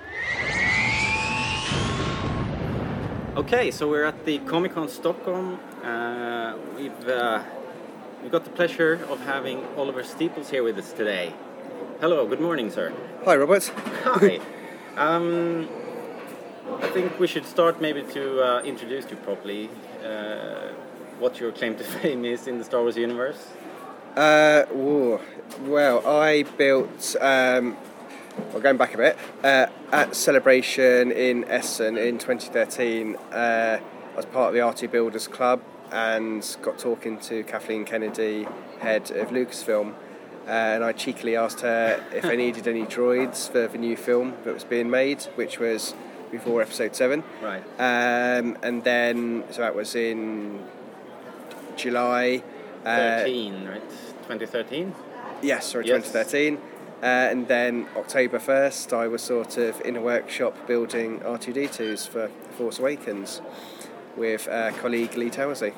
Okay, 3.35 3.71
so 3.71 3.85
we're 3.85 4.07
at 4.07 4.25
the 4.25 4.39
Comic 4.39 4.73
Con 4.73 4.89
Stockholm. 4.89 5.57
Uh, 5.83 6.53
we've 6.77 7.07
uh, 7.07 7.39
we've 8.21 8.31
got 8.31 8.43
the 8.43 8.51
pleasure 8.51 8.99
of 9.09 9.19
having 9.25 9.63
Oliver 9.77 10.03
Steeples 10.03 10.51
here 10.51 10.63
with 10.63 10.77
us 10.77 10.93
today. 10.93 11.31
Hello, 12.01 12.25
good 12.25 12.41
morning, 12.41 12.71
sir. 12.71 12.91
Hi, 13.25 13.37
Robert. 13.37 13.71
Hi. 14.03 14.39
um, 14.97 15.67
I 16.77 16.87
think 16.89 17.19
we 17.19 17.27
should 17.27 17.45
start 17.45 17.81
maybe 17.81 18.03
to 18.03 18.41
uh, 18.41 18.61
introduce 18.63 19.09
you 19.09 19.17
properly. 19.17 19.69
Uh, 20.03 20.69
what 21.19 21.39
your 21.39 21.51
claim 21.51 21.75
to 21.75 21.83
fame 21.83 22.25
is 22.25 22.47
in 22.47 22.57
the 22.57 22.63
Star 22.63 22.81
Wars 22.81 22.97
universe. 22.97 23.47
Uh, 24.15 24.63
whoa. 24.65 25.21
Well, 25.61 26.05
I 26.07 26.43
built. 26.43 27.15
Um, 27.19 27.77
well, 28.51 28.61
going 28.61 28.77
back 28.77 28.93
a 28.93 28.97
bit, 28.97 29.17
uh, 29.43 29.67
at 29.91 30.15
Celebration 30.15 31.11
in 31.11 31.43
Essen 31.45 31.97
in 31.97 32.17
2013, 32.17 33.15
uh, 33.15 33.79
I 34.13 34.15
was 34.15 34.25
part 34.25 34.49
of 34.49 34.53
the 34.53 34.59
R2 34.59 34.89
Builders 34.91 35.27
Club 35.27 35.61
and 35.91 36.57
got 36.61 36.77
talking 36.77 37.19
to 37.19 37.43
Kathleen 37.43 37.83
Kennedy, 37.83 38.47
head 38.79 39.11
of 39.11 39.29
Lucasfilm, 39.29 39.93
uh, 40.47 40.49
and 40.49 40.83
I 40.83 40.93
cheekily 40.93 41.35
asked 41.35 41.61
her 41.61 42.03
if 42.13 42.25
I 42.25 42.35
needed 42.35 42.67
any 42.67 42.85
droids 42.85 43.51
for 43.51 43.67
the 43.67 43.77
new 43.77 43.97
film 43.97 44.35
that 44.43 44.53
was 44.53 44.63
being 44.63 44.89
made, 44.89 45.23
which 45.35 45.59
was 45.59 45.93
before 46.31 46.61
Episode 46.61 46.95
7. 46.95 47.23
Right. 47.41 47.63
Um, 47.79 48.57
and 48.63 48.83
then, 48.83 49.43
so 49.51 49.61
that 49.61 49.75
was 49.75 49.95
in 49.95 50.63
July. 51.75 52.43
Uh, 52.85 52.95
13, 53.19 53.67
right? 53.67 53.89
2013? 53.89 54.93
Yes, 55.41 55.71
sorry, 55.71 55.87
Yes. 55.87 56.11
2013. 56.11 56.57
Uh, 57.01 57.05
and 57.05 57.47
then 57.47 57.87
October 57.95 58.39
1st, 58.39 58.91
I 58.93 59.07
was 59.07 59.21
sort 59.21 59.57
of 59.57 59.79
in 59.81 59.95
a 59.95 60.01
workshop 60.01 60.67
building 60.67 61.19
R2D2s 61.21 62.07
for 62.07 62.29
Force 62.57 62.79
Awakens 62.79 63.41
with 64.17 64.47
uh, 64.49 64.71
colleague 64.73 65.15
Lee 65.15 65.29
Towersey. 65.29 65.73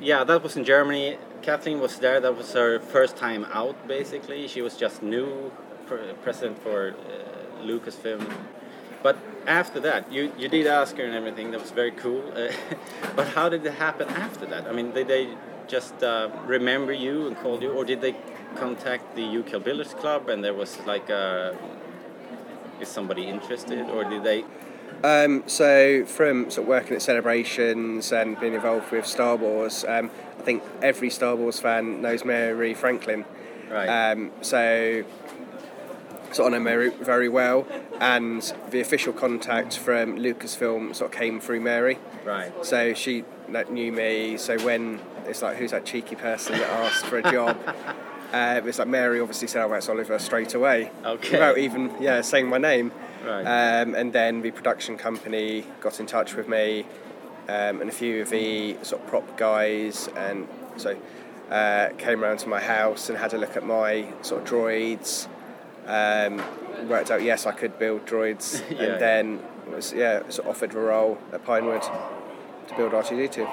Yeah, 0.00 0.24
that 0.24 0.42
was 0.42 0.56
in 0.56 0.64
Germany. 0.64 1.18
Kathleen 1.42 1.80
was 1.80 1.98
there. 1.98 2.18
That 2.20 2.36
was 2.36 2.52
her 2.54 2.78
first 2.80 3.16
time 3.16 3.44
out, 3.52 3.86
basically. 3.86 4.48
She 4.48 4.62
was 4.62 4.76
just 4.76 5.02
new 5.02 5.50
pr- 5.86 6.12
president 6.22 6.62
for 6.62 6.94
uh, 6.98 7.62
Lucasfilm. 7.64 8.26
But 9.06 9.18
after 9.46 9.78
that, 9.88 10.10
you, 10.10 10.32
you 10.36 10.48
did 10.48 10.66
ask 10.66 10.96
her 10.96 11.04
and 11.04 11.14
everything. 11.14 11.52
That 11.52 11.60
was 11.60 11.70
very 11.70 11.92
cool. 11.92 12.24
Uh, 12.34 12.50
but 13.14 13.28
how 13.28 13.48
did 13.48 13.64
it 13.64 13.74
happen 13.74 14.08
after 14.08 14.46
that? 14.46 14.66
I 14.66 14.72
mean, 14.72 14.90
did 14.90 15.06
they 15.06 15.28
just 15.68 16.02
uh, 16.02 16.28
remember 16.44 16.92
you 16.92 17.28
and 17.28 17.36
called 17.36 17.62
you, 17.62 17.70
or 17.70 17.84
did 17.84 18.00
they 18.00 18.16
contact 18.56 19.14
the 19.14 19.24
UK 19.38 19.62
Builders 19.62 19.94
Club 19.94 20.28
and 20.28 20.42
there 20.42 20.54
was 20.54 20.76
like, 20.86 21.08
uh, 21.08 21.52
is 22.80 22.88
somebody 22.88 23.28
interested, 23.28 23.88
or 23.90 24.02
did 24.02 24.24
they? 24.24 24.44
Um, 25.04 25.44
so, 25.46 26.04
from 26.04 26.50
sort 26.50 26.64
of 26.64 26.68
working 26.68 26.96
at 26.96 27.02
celebrations 27.02 28.10
and 28.10 28.40
being 28.40 28.54
involved 28.54 28.90
with 28.90 29.06
Star 29.06 29.36
Wars, 29.36 29.84
um, 29.86 30.10
I 30.40 30.42
think 30.42 30.64
every 30.82 31.10
Star 31.10 31.36
Wars 31.36 31.60
fan 31.60 32.02
knows 32.02 32.24
Mary 32.24 32.74
Franklin. 32.74 33.24
Right. 33.70 33.86
Um, 33.86 34.32
so, 34.40 35.04
so 36.36 36.44
I 36.44 36.50
know 36.50 36.60
Mary 36.60 36.90
very 36.90 37.30
well. 37.30 37.66
and 37.98 38.42
the 38.70 38.80
official 38.80 39.14
contact 39.14 39.78
from 39.78 40.18
Lucasfilm 40.18 40.94
sort 40.94 41.10
of 41.10 41.18
came 41.18 41.40
through 41.40 41.60
Mary. 41.60 41.98
Right. 42.26 42.52
So 42.64 42.92
she 42.92 43.24
like, 43.48 43.70
knew 43.70 43.90
me. 43.90 44.36
So 44.36 44.58
when 44.58 45.00
it's 45.26 45.40
like, 45.40 45.56
who's 45.56 45.70
that 45.70 45.86
cheeky 45.86 46.14
person 46.14 46.58
that 46.58 46.68
asked 46.68 47.06
for 47.06 47.16
a 47.16 47.22
job? 47.22 47.56
uh, 48.34 48.60
it's 48.64 48.78
like 48.78 48.88
Mary 48.88 49.18
obviously 49.18 49.48
said, 49.48 49.64
"Oh, 49.64 49.70
that's 49.70 49.88
Oliver" 49.88 50.18
straight 50.18 50.52
away, 50.52 50.90
Okay. 51.04 51.32
without 51.32 51.56
even 51.56 51.90
yeah 52.00 52.20
saying 52.20 52.48
my 52.48 52.58
name. 52.58 52.92
Right. 53.24 53.80
Um, 53.80 53.94
and 53.94 54.12
then 54.12 54.42
the 54.42 54.50
production 54.50 54.98
company 54.98 55.64
got 55.80 56.00
in 56.00 56.06
touch 56.06 56.34
with 56.34 56.48
me, 56.48 56.84
um, 57.48 57.80
and 57.80 57.88
a 57.88 57.92
few 57.92 58.20
of 58.20 58.28
the 58.28 58.76
sort 58.82 59.02
of 59.02 59.08
prop 59.08 59.38
guys, 59.38 60.08
and 60.16 60.46
so 60.76 60.96
uh, 61.50 61.88
came 61.96 62.22
around 62.22 62.38
to 62.40 62.48
my 62.48 62.60
house 62.60 63.08
and 63.08 63.16
had 63.16 63.32
a 63.32 63.38
look 63.38 63.56
at 63.56 63.64
my 63.64 64.12
sort 64.20 64.42
of 64.42 64.48
droids. 64.48 65.28
Um, 65.86 66.42
worked 66.88 67.10
out 67.10 67.22
yes 67.22 67.46
I 67.46 67.52
could 67.52 67.78
build 67.78 68.04
droids, 68.06 68.62
Yeah. 68.70 68.82
and 68.84 69.00
then 69.00 69.40
was 69.72 69.92
yeah 69.92 70.18
of 70.28 70.46
offered 70.46 70.74
a 70.74 70.78
role 70.78 71.18
at 71.32 71.44
Pinewood 71.44 71.82
to 71.82 72.76
build 72.76 72.92
R2D2. 72.92 73.48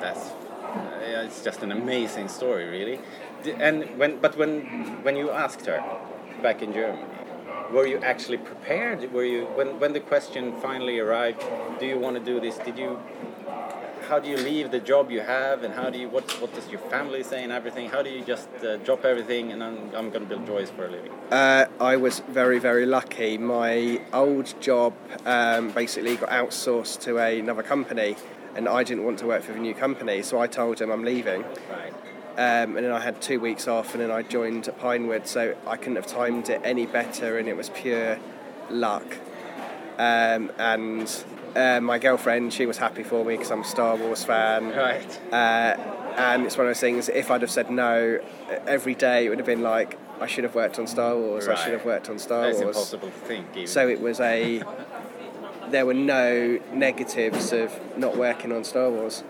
That's 0.00 0.30
uh, 0.30 1.24
it's 1.26 1.42
just 1.42 1.62
an 1.62 1.72
amazing 1.72 2.28
story, 2.28 2.66
really. 2.68 3.00
And 3.58 3.98
when, 3.98 4.18
but 4.20 4.36
when 4.36 4.60
when 5.04 5.16
you 5.16 5.30
asked 5.30 5.66
her 5.66 5.82
back 6.42 6.62
in 6.62 6.72
Germany, 6.72 7.04
were 7.72 7.86
you 7.86 7.98
actually 7.98 8.38
prepared? 8.38 9.12
Were 9.12 9.24
you 9.24 9.46
when 9.56 9.78
when 9.80 9.92
the 9.92 10.00
question 10.00 10.52
finally 10.60 10.98
arrived? 10.98 11.42
Do 11.80 11.86
you 11.86 11.98
want 11.98 12.16
to 12.18 12.22
do 12.32 12.40
this? 12.40 12.58
Did 12.58 12.78
you? 12.78 12.98
How 14.08 14.18
do 14.18 14.30
you 14.30 14.38
leave 14.38 14.70
the 14.70 14.80
job 14.80 15.10
you 15.10 15.20
have, 15.20 15.64
and 15.64 15.74
how 15.74 15.90
do 15.90 15.98
you? 15.98 16.08
What 16.08 16.30
what 16.40 16.54
does 16.54 16.66
your 16.70 16.80
family 16.88 17.22
say 17.22 17.44
and 17.44 17.52
everything? 17.52 17.90
How 17.90 18.00
do 18.00 18.08
you 18.08 18.24
just 18.24 18.48
uh, 18.64 18.78
drop 18.78 19.04
everything 19.04 19.52
and 19.52 19.62
I'm, 19.62 19.94
I'm 19.94 20.08
going 20.08 20.26
to 20.26 20.26
build 20.26 20.46
droids 20.46 20.74
for 20.74 20.86
a 20.86 20.90
living? 20.90 21.12
Uh, 21.30 21.66
I 21.78 21.96
was 21.96 22.20
very, 22.20 22.58
very 22.58 22.86
lucky. 22.86 23.36
My 23.36 24.00
old 24.14 24.54
job 24.62 24.94
um, 25.26 25.72
basically 25.72 26.16
got 26.16 26.30
outsourced 26.30 27.00
to 27.02 27.18
another 27.18 27.62
company, 27.62 28.16
and 28.56 28.66
I 28.66 28.82
didn't 28.82 29.04
want 29.04 29.18
to 29.18 29.26
work 29.26 29.42
for 29.42 29.52
the 29.52 29.58
new 29.58 29.74
company, 29.74 30.22
so 30.22 30.40
I 30.40 30.46
told 30.46 30.78
them 30.78 30.90
I'm 30.90 31.04
leaving. 31.04 31.44
Right. 31.70 31.92
Um, 32.38 32.76
and 32.76 32.86
then 32.86 32.92
I 32.92 33.00
had 33.00 33.20
two 33.20 33.40
weeks 33.40 33.68
off, 33.68 33.92
and 33.92 34.02
then 34.02 34.10
I 34.10 34.22
joined 34.22 34.70
Pinewood, 34.78 35.26
so 35.26 35.54
I 35.66 35.76
couldn't 35.76 35.96
have 35.96 36.06
timed 36.06 36.48
it 36.48 36.62
any 36.64 36.86
better, 36.86 37.36
and 37.36 37.46
it 37.46 37.58
was 37.58 37.68
pure 37.68 38.18
luck. 38.70 39.18
Um, 39.98 40.50
and 40.58 41.24
uh, 41.56 41.80
my 41.80 41.98
girlfriend, 41.98 42.52
she 42.52 42.66
was 42.66 42.78
happy 42.78 43.02
for 43.02 43.24
me 43.24 43.34
because 43.34 43.50
I'm 43.50 43.62
a 43.62 43.64
Star 43.64 43.96
Wars 43.96 44.24
fan. 44.24 44.68
Right. 44.70 45.32
Uh, 45.32 45.76
and 46.16 46.44
it's 46.44 46.56
one 46.56 46.66
of 46.66 46.70
those 46.70 46.80
things, 46.80 47.08
if 47.08 47.30
I'd 47.30 47.42
have 47.42 47.50
said 47.50 47.70
no 47.70 48.20
every 48.66 48.94
day, 48.94 49.26
it 49.26 49.28
would 49.28 49.38
have 49.38 49.46
been 49.46 49.62
like, 49.62 49.98
I 50.20 50.26
should 50.26 50.44
have 50.44 50.54
worked 50.54 50.78
on 50.78 50.86
Star 50.86 51.16
Wars, 51.16 51.46
I 51.46 51.54
should 51.54 51.72
have 51.72 51.84
worked 51.84 52.08
on 52.10 52.18
Star 52.18 52.46
That's 52.46 52.58
Wars. 52.58 52.76
impossible 52.76 53.08
to 53.08 53.14
think. 53.26 53.46
Even. 53.54 53.66
So 53.68 53.88
it 53.88 54.00
was 54.00 54.20
a. 54.20 54.62
There 55.70 55.84
were 55.86 55.94
no 55.94 56.58
negatives 56.72 57.52
of 57.52 57.78
not 57.96 58.16
working 58.16 58.52
on 58.52 58.64
Star 58.64 58.90
Wars. 58.90 59.22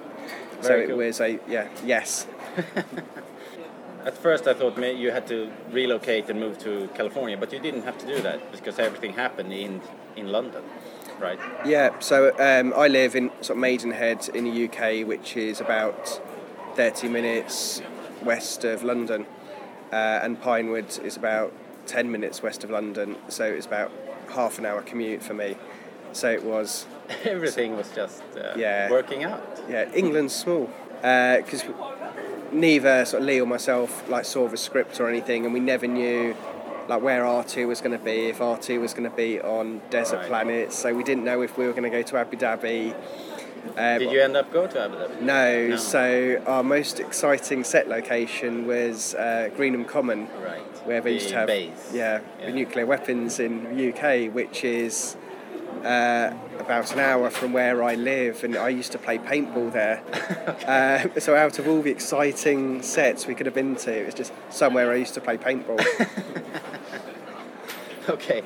so 0.61 0.75
it 0.77 0.89
cool. 0.89 0.99
was 0.99 1.21
a 1.21 1.39
yeah 1.49 1.69
yes. 1.85 2.27
At 4.07 4.17
first, 4.17 4.47
I 4.47 4.55
thought 4.55 4.79
you 4.79 5.11
had 5.11 5.27
to 5.27 5.51
relocate 5.71 6.31
and 6.31 6.41
move 6.41 6.59
to 6.61 6.89
California, 6.95 7.37
but 7.37 7.53
you 7.53 7.59
didn't 7.59 7.83
have 7.83 7.99
to 7.99 8.07
do 8.07 8.23
that 8.23 8.51
because 8.53 8.79
everything 8.79 9.13
happened 9.13 9.53
in 9.53 9.83
in 10.17 10.29
London, 10.33 10.63
right? 11.21 11.39
Yeah, 11.67 11.99
so 12.01 12.31
um, 12.39 12.73
I 12.77 12.89
live 12.89 13.15
in 13.17 13.31
sort 13.41 13.51
of 13.51 13.59
Maidenhead 13.59 14.29
in 14.35 14.45
the 14.45 14.65
UK, 14.69 15.07
which 15.07 15.37
is 15.37 15.61
about 15.61 16.21
30 16.75 17.09
minutes 17.09 17.83
west 18.23 18.65
of 18.65 18.83
London, 18.83 19.27
uh, 19.93 20.21
and 20.23 20.41
Pinewood 20.41 20.99
is 21.01 21.17
about 21.17 21.53
10 21.87 22.11
minutes 22.11 22.43
west 22.43 22.65
of 22.65 22.71
London, 22.71 23.17
so 23.29 23.45
it's 23.45 23.67
about 23.67 23.91
half 24.31 24.59
an 24.59 24.67
hour 24.67 24.83
commute 24.83 25.23
for 25.23 25.35
me. 25.35 25.57
So 26.13 26.31
it 26.31 26.43
was, 26.45 26.87
Everything 27.25 27.77
was 27.77 27.91
just 27.91 28.23
uh, 28.37 28.55
Yeah. 28.57 28.91
working 28.91 29.25
out. 29.25 29.61
yeah, 29.69 29.91
England's 29.95 30.35
small. 30.35 30.71
Because 31.01 31.63
neither 32.51 33.05
sort 33.05 33.23
of 33.23 33.27
Lee 33.29 33.41
or 33.41 33.47
myself 33.47 34.09
like 34.09 34.25
saw 34.25 34.49
the 34.49 34.57
script 34.57 34.99
or 35.01 35.09
anything, 35.09 35.45
and 35.45 35.55
we 35.55 35.61
never 35.61 35.87
knew 35.87 36.35
like 36.89 37.03
where 37.03 37.23
R2 37.23 37.67
was 37.69 37.81
going 37.81 37.97
to 37.97 38.03
be, 38.05 38.27
if 38.29 38.39
R2 38.39 38.81
was 38.81 38.95
going 38.95 39.09
to 39.09 39.15
be 39.17 39.41
on 39.41 39.81
desert 39.91 40.19
Right. 40.19 40.27
planets, 40.29 40.77
so 40.77 40.95
we 40.95 41.05
didn't 41.05 41.25
know 41.25 41.43
if 41.43 41.59
we 41.59 41.67
were 41.67 41.73
going 41.73 41.85
to 41.85 41.91
go 41.91 42.03
to 42.03 42.17
Abu 42.17 42.37
Dhabi. 42.37 42.95
Uh, 43.77 43.99
Did 43.99 44.11
you 44.13 44.21
end 44.23 44.37
up 44.37 44.51
going 44.53 44.71
to 44.71 44.81
Abu 44.81 44.95
Dhabi? 44.97 45.21
No, 45.21 45.69
No. 45.69 45.77
so 45.77 46.43
our 46.47 46.63
most 46.63 46.99
exciting 47.01 47.63
set 47.65 47.89
location 47.89 48.67
was 48.67 49.15
uh, 49.15 49.51
Greenham 49.57 49.87
Common, 49.87 50.29
Right. 50.43 50.61
where 50.87 51.01
they 51.03 51.11
The 51.11 51.15
used 51.15 51.29
to 51.29 51.35
have 51.37 51.47
base. 51.49 51.91
yeah, 51.93 52.21
Yeah. 52.41 52.47
the 52.47 52.53
nuclear 52.53 52.87
weapons 52.87 53.39
in 53.39 53.65
the 53.77 53.89
UK, 53.93 54.29
which 54.35 54.65
is 54.65 55.17
uh, 55.85 56.33
about 56.59 56.93
an 56.93 56.99
hour 57.01 57.29
from 57.31 57.53
where 57.53 57.85
I 57.85 57.95
live, 57.95 58.43
and 58.43 58.57
I 58.57 58.71
used 58.71 58.91
to 58.93 58.99
play 58.99 59.19
paintball 59.19 59.73
there. 59.73 60.01
uh, 60.67 61.21
so 61.21 61.37
out 61.37 61.59
of 61.59 61.69
all 61.69 61.83
the 61.83 61.91
exciting 61.91 62.83
sets 62.83 63.27
we 63.27 63.35
could 63.35 63.47
have 63.47 63.55
been 63.55 63.77
to, 63.77 63.93
it 63.93 64.07
was 64.07 64.15
just 64.15 64.33
somewhere 64.51 64.91
I 64.91 64.97
used 64.97 65.15
to 65.15 65.21
play 65.21 65.37
paintball. 65.37 65.79
Okay, 68.19 68.43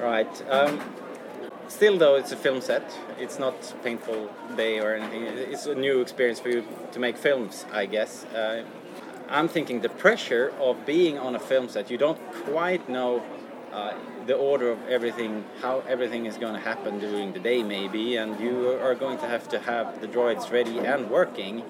right. 0.00 0.48
Um, 0.48 0.80
still, 1.66 1.98
though, 1.98 2.14
it's 2.14 2.30
a 2.30 2.36
film 2.36 2.60
set. 2.60 2.84
It's 3.18 3.36
not 3.36 3.54
painful 3.82 4.30
day 4.56 4.78
or 4.78 4.94
anything. 4.94 5.24
It's 5.24 5.66
a 5.66 5.74
new 5.74 6.00
experience 6.00 6.38
for 6.38 6.50
you 6.50 6.64
to 6.92 7.00
make 7.00 7.16
films, 7.16 7.66
I 7.72 7.86
guess. 7.86 8.24
Uh, 8.26 8.62
I'm 9.28 9.48
thinking 9.48 9.80
the 9.80 9.88
pressure 9.88 10.52
of 10.60 10.86
being 10.86 11.18
on 11.18 11.34
a 11.34 11.40
film 11.40 11.68
set. 11.68 11.90
You 11.90 11.98
don't 11.98 12.20
quite 12.44 12.88
know 12.88 13.24
uh, 13.72 13.94
the 14.26 14.36
order 14.36 14.70
of 14.70 14.78
everything, 14.88 15.44
how 15.60 15.82
everything 15.88 16.26
is 16.26 16.36
going 16.36 16.54
to 16.54 16.60
happen 16.60 17.00
during 17.00 17.32
the 17.32 17.40
day, 17.40 17.64
maybe, 17.64 18.16
and 18.16 18.38
you 18.38 18.78
are 18.80 18.94
going 18.94 19.18
to 19.18 19.26
have 19.26 19.48
to 19.48 19.58
have 19.58 20.00
the 20.00 20.06
droids 20.06 20.52
ready 20.52 20.78
and 20.78 21.10
working 21.10 21.64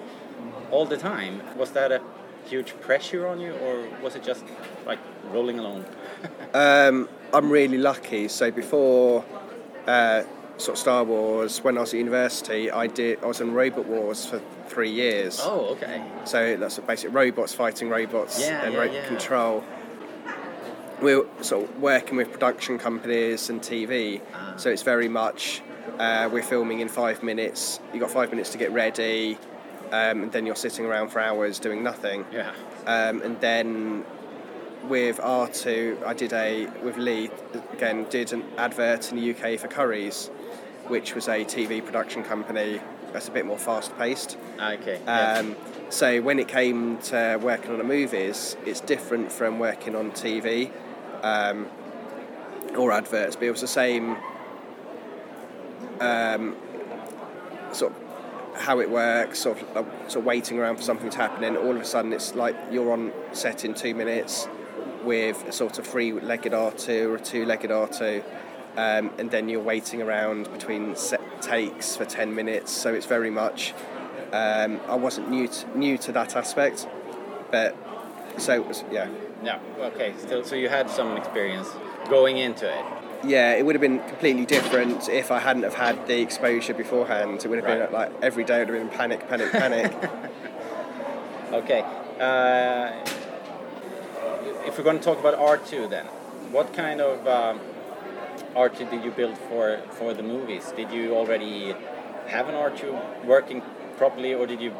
all 0.69 0.85
the 0.85 0.97
time. 0.97 1.41
Was 1.57 1.71
that 1.71 1.91
a 1.91 1.99
huge 2.45 2.79
pressure 2.81 3.25
on 3.27 3.39
you, 3.39 3.53
or 3.53 3.87
was 4.03 4.15
it 4.15 4.23
just 4.23 4.43
like 4.85 4.99
rolling 5.31 5.57
along? 5.57 5.85
Um, 6.53 7.09
I'm 7.33 7.49
really 7.49 7.77
lucky. 7.77 8.27
So 8.27 8.51
before 8.51 9.25
uh, 9.87 10.23
sort 10.57 10.75
of 10.75 10.79
Star 10.79 11.03
Wars, 11.03 11.63
when 11.63 11.77
I 11.77 11.81
was 11.81 11.93
at 11.93 11.97
university, 11.97 12.69
I 12.71 12.87
did 12.87 13.23
I 13.23 13.27
was 13.27 13.41
in 13.41 13.53
Robot 13.53 13.85
Wars 13.87 14.25
for 14.25 14.39
three 14.67 14.91
years. 14.91 15.39
Oh, 15.41 15.69
okay. 15.75 16.03
So 16.25 16.55
that's 16.57 16.77
basic 16.79 17.13
robots 17.13 17.53
fighting 17.53 17.89
robots 17.89 18.39
Yeah, 18.39 18.63
and 18.63 18.73
yeah, 18.73 18.79
robot 18.79 18.95
yeah. 18.95 19.07
control. 19.07 19.63
We're 21.01 21.25
sort 21.41 21.69
of 21.69 21.81
working 21.81 22.15
with 22.17 22.31
production 22.31 22.77
companies 22.79 23.49
and 23.49 23.61
TV, 23.61 24.21
Ah. 24.33 24.53
so 24.57 24.69
it's 24.69 24.83
very 24.83 25.09
much 25.09 25.61
uh, 25.99 26.29
we're 26.31 26.43
filming 26.43 26.79
in 26.79 26.87
five 26.87 27.23
minutes. 27.23 27.79
You 27.93 27.99
got 27.99 28.09
five 28.11 28.29
minutes 28.29 28.51
to 28.51 28.57
get 28.57 28.71
ready, 28.71 29.37
um, 29.91 30.23
and 30.23 30.31
then 30.31 30.45
you're 30.45 30.55
sitting 30.55 30.85
around 30.85 31.09
for 31.09 31.19
hours 31.19 31.59
doing 31.59 31.83
nothing. 31.83 32.25
Yeah. 32.31 32.51
Um, 32.85 33.21
and 33.21 33.39
then 33.41 34.05
with 34.87 35.17
R2, 35.19 36.03
I 36.03 36.13
did 36.13 36.33
a 36.33 36.67
with 36.83 36.97
Lee 36.97 37.29
again 37.73 38.05
did 38.09 38.33
an 38.33 38.43
advert 38.57 39.11
in 39.11 39.17
the 39.17 39.31
UK 39.31 39.59
for 39.59 39.67
Currys, 39.67 40.29
which 40.87 41.15
was 41.15 41.27
a 41.27 41.45
TV 41.45 41.83
production 41.83 42.23
company 42.23 42.81
that's 43.11 43.27
a 43.27 43.31
bit 43.31 43.45
more 43.45 43.57
fast 43.57 43.95
paced. 43.97 44.37
Okay. 44.59 44.99
yeah. 45.05 45.37
Um, 45.37 45.55
so 45.89 46.21
when 46.21 46.39
it 46.39 46.47
came 46.47 46.97
to 47.03 47.39
working 47.41 47.71
on 47.71 47.77
the 47.77 47.83
movies, 47.83 48.57
it's 48.65 48.81
different 48.81 49.31
from 49.31 49.59
working 49.59 49.95
on 49.95 50.11
TV 50.11 50.71
um, 51.21 51.67
or 52.75 52.91
adverts, 52.91 53.35
but 53.35 53.45
it 53.45 53.51
was 53.51 53.61
the 53.61 53.67
same 53.67 54.17
um, 55.99 56.55
sort 57.71 57.93
of 57.93 58.61
how 58.61 58.79
it 58.79 58.89
works, 58.89 59.39
sort 59.39 59.61
of, 59.61 59.77
uh, 59.77 60.07
sort 60.07 60.17
of 60.17 60.25
waiting 60.25 60.59
around 60.59 60.77
for 60.77 60.83
something 60.83 61.09
to 61.09 61.17
happen, 61.17 61.43
and 61.43 61.57
all 61.57 61.75
of 61.75 61.81
a 61.81 61.85
sudden 61.85 62.11
it's 62.11 62.33
like 62.33 62.55
you're 62.71 62.91
on 62.91 63.11
set 63.31 63.63
in 63.63 63.73
two 63.73 63.93
minutes 63.93 64.47
with 65.03 65.43
a 65.47 65.51
sort 65.51 65.79
of 65.79 65.85
three-legged 65.87 66.51
R2 66.51 67.05
or 67.09 67.15
a 67.15 67.19
two-legged 67.19 67.69
R2. 67.71 68.23
Um, 68.75 69.11
and 69.19 69.29
then 69.29 69.49
you're 69.49 69.61
waiting 69.61 70.01
around 70.01 70.51
between 70.51 70.95
set 70.95 71.21
takes 71.41 71.95
for 71.95 72.05
10 72.05 72.33
minutes, 72.33 72.71
so 72.71 72.93
it's 72.93 73.05
very 73.05 73.29
much 73.29 73.73
um, 74.31 74.79
I 74.87 74.95
wasn't 74.95 75.29
new 75.29 75.47
to, 75.47 75.77
new 75.77 75.97
to 75.99 76.11
that 76.13 76.35
aspect, 76.35 76.87
but 77.51 77.75
so 78.37 78.53
it 78.53 78.65
was 78.67 78.83
yeah, 78.91 79.09
yeah. 79.43 79.59
Okay. 79.79 80.13
Still, 80.17 80.43
so 80.43 80.55
you 80.55 80.69
had 80.69 80.89
some 80.89 81.17
experience 81.17 81.67
going 82.09 82.37
into 82.37 82.65
it. 82.67 82.83
yeah. 83.25 83.53
It 83.53 83.63
would 83.65 83.75
have 83.75 83.81
been 83.81 83.99
completely 84.07 84.45
different 84.47 85.07
if 85.09 85.29
I 85.31 85.37
hadn't 85.39 85.63
have 85.63 85.75
had 85.75 86.07
the 86.07 86.19
exposure 86.21 86.73
beforehand. 86.73 87.43
It 87.43 87.47
would 87.47 87.59
have 87.59 87.65
Right. 87.67 87.83
been 87.83 87.91
like 87.93 88.11
every 88.23 88.43
day 88.43 88.57
would 88.59 88.69
have 88.69 88.77
been 88.79 88.97
panic, 88.97 89.27
panic, 89.29 89.51
panic. 89.51 89.93
Okay. 91.51 91.81
Uh, 92.19 92.91
if 94.65 94.77
we're 94.77 94.83
going 94.83 94.99
to 94.99 95.03
talk 95.03 95.19
about 95.19 95.37
R2, 95.37 95.89
then, 95.89 96.05
what 96.51 96.73
kind 96.73 97.01
of 97.01 97.27
um, 97.27 97.59
R2 98.55 98.89
did 98.91 99.03
you 99.03 99.11
build 99.11 99.37
for 99.37 99.79
for 99.91 100.13
the 100.13 100.23
movies? 100.23 100.71
Did 100.75 100.91
you 100.91 101.15
already 101.15 101.73
have 102.27 102.49
an 102.49 102.55
R2 102.55 103.25
working 103.25 103.61
properly, 103.97 104.33
or 104.33 104.47
did 104.47 104.61
you 104.61 104.73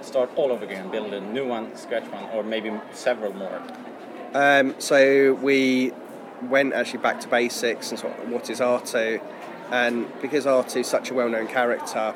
start 0.00 0.30
all 0.36 0.50
over 0.50 0.64
again, 0.64 0.90
build 0.90 1.12
a 1.12 1.20
new 1.20 1.46
one, 1.46 1.76
scratch 1.76 2.04
one, 2.10 2.24
or 2.32 2.42
maybe 2.42 2.72
several 2.92 3.32
more? 3.32 3.62
um, 4.34 4.74
so 4.78 5.34
we 5.34 5.92
went 6.48 6.72
actually 6.72 6.98
back 7.00 7.20
to 7.20 7.28
basics 7.28 7.90
and 7.90 8.00
sort 8.00 8.18
of 8.18 8.30
what 8.30 8.50
is 8.50 8.60
R2. 8.60 9.20
And 9.70 10.06
because 10.20 10.44
R2 10.44 10.76
is 10.78 10.86
such 10.86 11.10
a 11.10 11.14
well 11.14 11.28
known 11.28 11.46
character, 11.46 12.14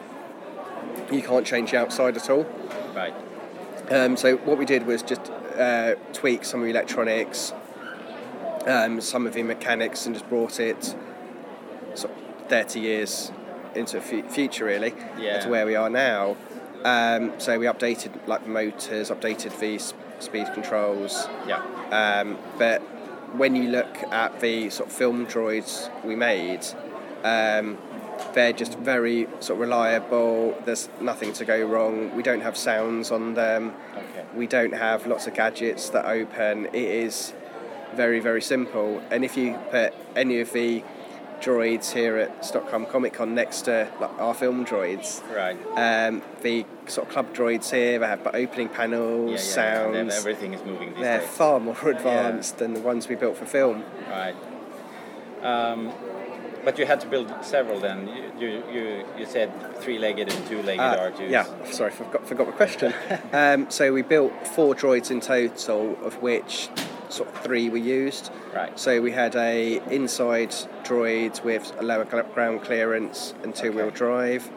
you 1.13 1.23
can't 1.23 1.47
change 1.47 1.71
the 1.71 1.79
outside 1.79 2.17
at 2.17 2.29
all. 2.29 2.47
Right. 2.95 3.15
Um, 3.91 4.17
so 4.17 4.37
what 4.39 4.59
we 4.59 4.65
did 4.65 4.87
was 4.87 5.03
just 5.03 5.31
uh, 5.57 5.95
tweak 6.13 6.45
some 6.45 6.61
of 6.61 6.65
the 6.67 6.71
electronics, 6.71 7.53
um, 8.67 9.01
some 9.01 9.27
of 9.27 9.35
the 9.35 9.43
mechanics, 9.43 10.07
and 10.07 10.15
just 10.15 10.29
brought 10.29 10.59
it 10.61 10.95
sort 11.95 12.13
of 12.13 12.47
30 12.49 12.81
years 12.81 13.31
into 13.75 13.97
the 13.97 14.01
fu- 14.03 14.23
future, 14.29 14.65
really, 14.65 14.95
Yeah. 15.19 15.41
to 15.41 15.49
where 15.49 15.67
we 15.67 15.77
are 15.77 15.91
now. 15.91 16.37
Um, 16.85 17.33
so 17.39 17.59
we 17.59 17.67
updated 17.67 18.13
like 18.27 18.45
the 18.45 18.51
motors, 18.51 19.11
updated 19.11 19.59
the 19.59 19.77
s- 19.77 19.95
speed 20.19 20.47
controls. 20.55 21.29
Yeah. 21.47 21.61
Um, 21.91 22.39
but 22.59 22.81
when 23.37 23.55
you 23.57 23.69
look 23.71 23.99
at 24.13 24.41
the 24.41 24.71
sort 24.71 24.89
of 24.89 24.95
film 24.97 25.27
droids 25.27 25.91
we 26.05 26.15
made, 26.17 26.61
um, 27.25 27.77
they're 28.33 28.53
just 28.53 28.79
very 28.79 29.27
sort 29.41 29.57
of 29.57 29.61
reliable. 29.61 30.57
There's 30.65 30.89
nothing 31.01 31.33
to 31.35 31.45
go 31.45 31.63
wrong. 31.67 32.15
We 32.17 32.23
don't 32.23 32.41
have 32.41 32.57
sounds 32.57 33.11
on 33.11 33.35
them. 33.35 33.75
Okay. 33.95 34.16
We 34.37 34.47
don't 34.47 34.75
have 34.75 35.07
lots 35.07 35.27
of 35.27 35.35
gadgets 35.35 35.89
that 35.91 36.05
open. 36.05 36.67
It 36.67 36.75
is 36.75 37.33
very 37.95 38.21
very 38.21 38.43
simple. 38.43 39.03
And 39.11 39.25
if 39.25 39.37
you 39.37 39.55
put 39.71 39.95
any 40.15 40.41
of 40.41 40.53
the 40.53 40.83
droids 41.41 41.93
here 41.93 42.17
at 42.17 42.45
Stockholm 42.45 42.87
Comic 42.87 43.13
Con 43.15 43.35
next 43.35 43.63
to 43.63 43.89
like, 44.01 44.19
our 44.19 44.33
film 44.35 44.65
droids, 44.65 45.21
Right. 45.35 45.57
um, 45.77 46.23
the 46.43 46.65
sort 46.87 47.07
of 47.09 47.13
club 47.13 47.35
droids 47.35 47.71
here, 47.71 47.99
they 47.99 48.07
have 48.07 48.27
opening 48.35 48.69
panels, 48.71 49.31
Yeah, 49.31 49.37
yeah. 49.37 49.93
sounds. 49.93 50.17
Everything 50.17 50.55
is 50.55 50.63
moving 50.65 50.95
They're 50.99 51.21
days. 51.21 51.29
far 51.29 51.61
more 51.61 51.77
advanced 51.89 52.57
than 52.59 52.73
the 52.75 52.81
ones 52.81 53.09
we 53.09 53.17
built 53.17 53.37
for 53.37 53.45
film. 53.45 53.85
Right. 54.11 54.35
Um, 55.43 55.93
but 56.67 56.79
you 56.81 56.85
had 56.85 57.01
to 57.01 57.07
build 57.07 57.33
several 57.43 57.79
then. 57.79 58.09
You 58.09 58.25
you, 58.43 58.63
you, 58.75 59.05
you 59.19 59.25
said 59.25 59.49
three-legged 59.83 60.27
and 60.33 60.47
two-legged 60.49 60.81
Uh, 60.81 61.11
R2s. 61.11 61.31
yeah, 61.31 61.47
sorry, 61.71 61.93
forgot, 61.93 62.27
forgot 62.27 62.47
my 62.49 62.53
question. 62.53 62.93
um, 63.33 63.71
so 63.71 63.93
we 63.93 64.03
built 64.03 64.33
four 64.49 64.75
droids 64.75 65.11
in 65.13 65.21
total, 65.21 65.97
of 66.05 66.21
which 66.21 66.69
sort 67.09 67.29
of 67.31 67.37
three 67.47 67.69
were 67.71 67.85
used. 68.03 68.33
Right. 68.53 68.77
So 68.79 69.01
we 69.01 69.13
had 69.13 69.37
a 69.37 69.81
inside 69.95 70.51
droid 70.83 71.43
with 71.45 71.73
a 71.79 71.85
lower 71.85 72.05
ground 72.05 72.63
clearance 72.63 73.33
and 73.45 73.55
two-wheel 73.55 73.91
drive, 73.91 74.51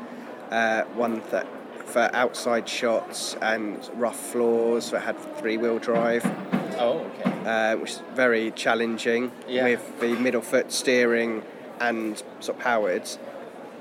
uh, 0.50 0.82
one 0.96 1.22
that 1.30 1.46
for 1.86 2.10
outside 2.14 2.68
shots 2.68 3.36
and 3.42 3.88
rough 3.94 4.20
floors 4.32 4.90
that 4.92 5.02
had 5.02 5.18
three-wheel 5.38 5.78
drive. 5.80 6.26
Oh, 6.80 7.00
okay. 7.20 7.32
uh, 7.46 7.76
which 7.78 7.92
is 7.92 8.02
very 8.14 8.52
challenging 8.52 9.32
Yeah. 9.48 9.66
with 9.66 10.00
the 10.00 10.14
middle 10.26 10.42
foot 10.42 10.72
steering 10.72 11.44
and 11.80 12.18
sort 12.40 12.58
of 12.58 12.64
powered. 12.64 13.10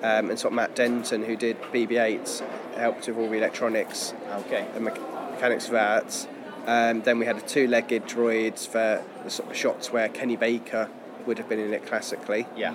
Um, 0.02 0.30
and 0.30 0.38
sort 0.38 0.52
of 0.52 0.56
Matt 0.56 0.76
Denton, 0.76 1.24
who 1.24 1.34
did 1.34 1.60
BB-8, 1.72 2.42
helped 2.76 3.08
with 3.08 3.16
all 3.18 3.28
the 3.28 3.36
electronics 3.36 4.14
Okay. 4.46 4.64
and 4.76 4.84
me- 4.84 4.92
mechanics 5.32 5.66
of 5.66 5.72
that. 5.72 6.28
Um, 6.68 7.00
then 7.02 7.18
we 7.18 7.26
had 7.26 7.36
a 7.36 7.40
two-legged 7.40 8.04
droid 8.04 8.64
for 8.64 9.02
the 9.24 9.30
sort 9.30 9.50
of 9.50 9.56
shots 9.56 9.92
where 9.92 10.08
Kenny 10.08 10.36
Baker 10.36 10.88
would 11.26 11.38
have 11.38 11.48
been 11.48 11.58
in 11.58 11.74
it 11.74 11.84
classically. 11.86 12.46
Yeah. 12.56 12.74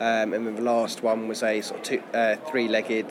Um, 0.00 0.32
and 0.34 0.44
then 0.46 0.56
the 0.56 0.62
last 0.62 1.02
one 1.04 1.28
was 1.28 1.44
a 1.44 1.60
sort 1.60 1.78
of 1.80 1.86
two, 1.86 2.02
uh, 2.12 2.36
three-legged 2.50 3.06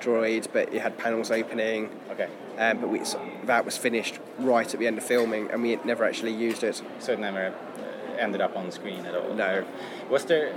droid, 0.00 0.48
but 0.52 0.74
it 0.74 0.82
had 0.82 0.98
panels 0.98 1.30
opening. 1.30 1.88
Okay. 2.10 2.28
Um, 2.58 2.80
but 2.80 2.88
we, 2.90 3.02
so 3.04 3.18
that 3.44 3.64
was 3.64 3.78
finished 3.78 4.18
right 4.38 4.72
at 4.72 4.78
the 4.78 4.86
end 4.86 4.98
of 4.98 5.04
filming, 5.04 5.50
and 5.50 5.62
we 5.62 5.76
never 5.84 6.04
actually 6.04 6.32
used 6.34 6.62
it. 6.64 6.82
So 6.98 7.12
it 7.14 7.18
never 7.18 7.54
ended 8.18 8.42
up 8.42 8.56
on 8.56 8.70
screen 8.72 9.06
at 9.06 9.14
all. 9.14 9.32
No. 9.34 9.64
Was 10.10 10.24
there 10.26 10.52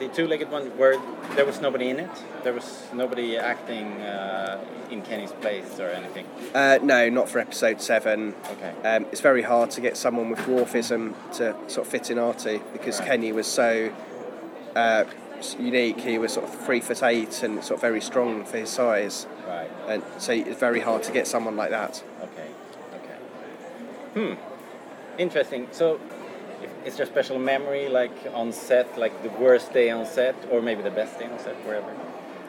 the 0.00 0.08
two-legged 0.08 0.50
one 0.50 0.66
where 0.78 0.98
there 1.36 1.44
was 1.46 1.60
nobody 1.60 1.90
in 1.90 2.00
it? 2.00 2.10
There 2.42 2.52
was 2.54 2.84
nobody 2.92 3.36
acting 3.36 3.86
uh, 4.00 4.64
in 4.90 5.02
Kenny's 5.02 5.30
place 5.32 5.78
or 5.78 5.88
anything. 5.90 6.26
Uh, 6.54 6.78
no, 6.82 7.08
not 7.10 7.28
for 7.28 7.38
episode 7.38 7.80
seven. 7.80 8.34
Okay. 8.50 8.72
Um, 8.88 9.04
it's 9.12 9.20
very 9.20 9.42
hard 9.42 9.70
to 9.72 9.80
get 9.80 9.96
someone 9.96 10.30
with 10.30 10.40
dwarfism 10.40 11.14
to 11.36 11.54
sort 11.70 11.86
of 11.86 11.88
fit 11.88 12.10
in 12.10 12.18
Artie 12.18 12.60
because 12.72 12.98
Right. 12.98 13.08
Kenny 13.08 13.30
was 13.32 13.46
so 13.46 13.92
uh, 14.74 15.04
unique. 15.58 16.00
He 16.00 16.16
was 16.18 16.32
sort 16.32 16.46
of 16.48 16.54
three 16.66 16.80
foot 16.80 17.02
eight 17.02 17.42
and 17.42 17.62
sort 17.62 17.76
of 17.76 17.80
very 17.82 18.00
strong 18.00 18.44
for 18.44 18.56
his 18.56 18.70
size, 18.70 19.26
Right. 19.46 19.70
and 19.86 20.02
so 20.18 20.32
it's 20.32 20.58
very 20.58 20.80
hard 20.80 21.02
to 21.04 21.12
get 21.12 21.26
someone 21.26 21.56
like 21.56 21.70
that. 21.70 22.02
Okay. 22.22 22.48
Okay. 24.14 24.34
Hmm. 24.34 24.40
Interesting. 25.18 25.68
So, 25.72 26.00
is 26.84 26.96
there 26.96 27.04
a 27.04 27.08
special 27.08 27.38
memory, 27.38 27.88
like 27.88 28.12
on 28.32 28.52
set, 28.52 28.98
like 28.98 29.22
the 29.22 29.30
worst 29.30 29.72
day 29.72 29.90
on 29.90 30.06
set, 30.06 30.34
or 30.50 30.62
maybe 30.62 30.82
the 30.82 30.90
best 30.90 31.18
day 31.18 31.26
on 31.26 31.38
set, 31.38 31.54
wherever? 31.66 31.94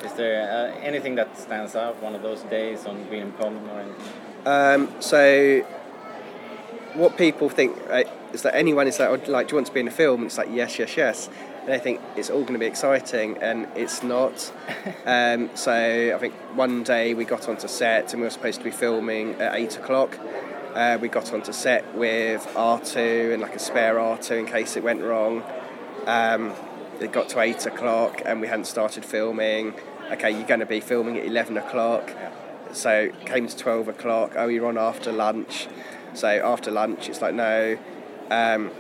Is 0.04 0.14
there 0.14 0.50
uh, 0.50 0.80
anything 0.80 1.16
that 1.16 1.38
stands 1.38 1.76
out? 1.76 2.02
One 2.02 2.16
of 2.16 2.22
those 2.22 2.42
days 2.44 2.86
on 2.86 3.04
Green 3.08 3.34
Common 3.34 3.70
or 3.70 3.82
anything? 3.82 4.06
Um, 4.46 5.02
so, 5.02 5.62
what 6.94 7.18
people 7.18 7.50
think 7.50 7.78
uh, 7.90 8.04
is 8.34 8.42
that 8.42 8.56
anyone 8.56 8.88
is 8.88 9.00
like, 9.00 9.10
oh, 9.10 9.32
like, 9.32 9.48
do 9.48 9.54
you 9.54 9.58
want 9.58 9.68
to 9.68 9.74
be 9.74 9.82
in 9.82 9.88
a 9.88 9.92
film? 9.92 10.22
And 10.22 10.28
it's 10.28 10.38
like, 10.38 10.50
yes, 10.52 10.80
yes, 10.80 10.98
yes. 10.98 11.30
And 11.62 11.70
they 11.70 11.78
think 11.78 12.02
it's 12.16 12.32
all 12.32 12.42
going 12.42 12.54
to 12.54 12.60
be 12.60 12.66
exciting, 12.66 13.38
and 13.38 13.68
it's 13.76 14.02
not. 14.02 14.52
um, 15.06 15.50
so, 15.56 16.14
I 16.16 16.18
think 16.18 16.34
one 16.56 16.84
day 16.84 17.14
we 17.14 17.26
got 17.26 17.48
onto 17.48 17.68
set 17.68 18.14
and 18.14 18.22
we 18.22 18.26
were 18.26 18.32
supposed 18.32 18.60
to 18.60 18.64
be 18.64 18.72
filming 18.72 19.36
at 19.36 19.56
eight 19.56 19.78
o'clock. 19.78 20.18
Uh, 20.74 20.98
we 21.02 21.10
got 21.10 21.34
onto 21.34 21.52
set 21.52 21.96
with 21.96 22.46
R2 22.56 23.34
and 23.34 23.42
like 23.42 23.56
a 23.56 23.60
spare 23.60 23.96
R2 23.96 24.40
in 24.40 24.46
case 24.46 24.78
it 24.78 24.84
went 24.84 25.02
wrong. 25.02 25.44
Um, 26.06 26.54
it 27.02 27.12
got 27.12 27.28
to 27.30 27.42
eight 27.42 27.66
o'clock 27.66 28.22
and 28.26 28.40
we 28.40 28.48
hadn't 28.48 28.66
started 28.66 29.04
filming. 29.04 29.74
Okay, 30.12 30.32
you're 30.32 30.48
going 30.48 30.62
to 30.62 30.66
be 30.66 30.80
filming 30.80 31.18
at 31.18 31.26
11 31.26 31.58
o'clock. 31.58 32.14
So 32.72 33.12
came 33.26 33.48
to 33.48 33.58
12 33.58 33.90
o'clock. 33.90 34.34
Oh, 34.38 34.48
you're 34.48 34.66
on 34.66 34.78
after 34.78 35.12
lunch. 35.12 35.68
So 36.14 36.28
after 36.28 36.72
lunch, 36.72 37.10
it's 37.10 37.22
like, 37.22 37.34
no. 37.34 37.78
Um, 38.30 38.72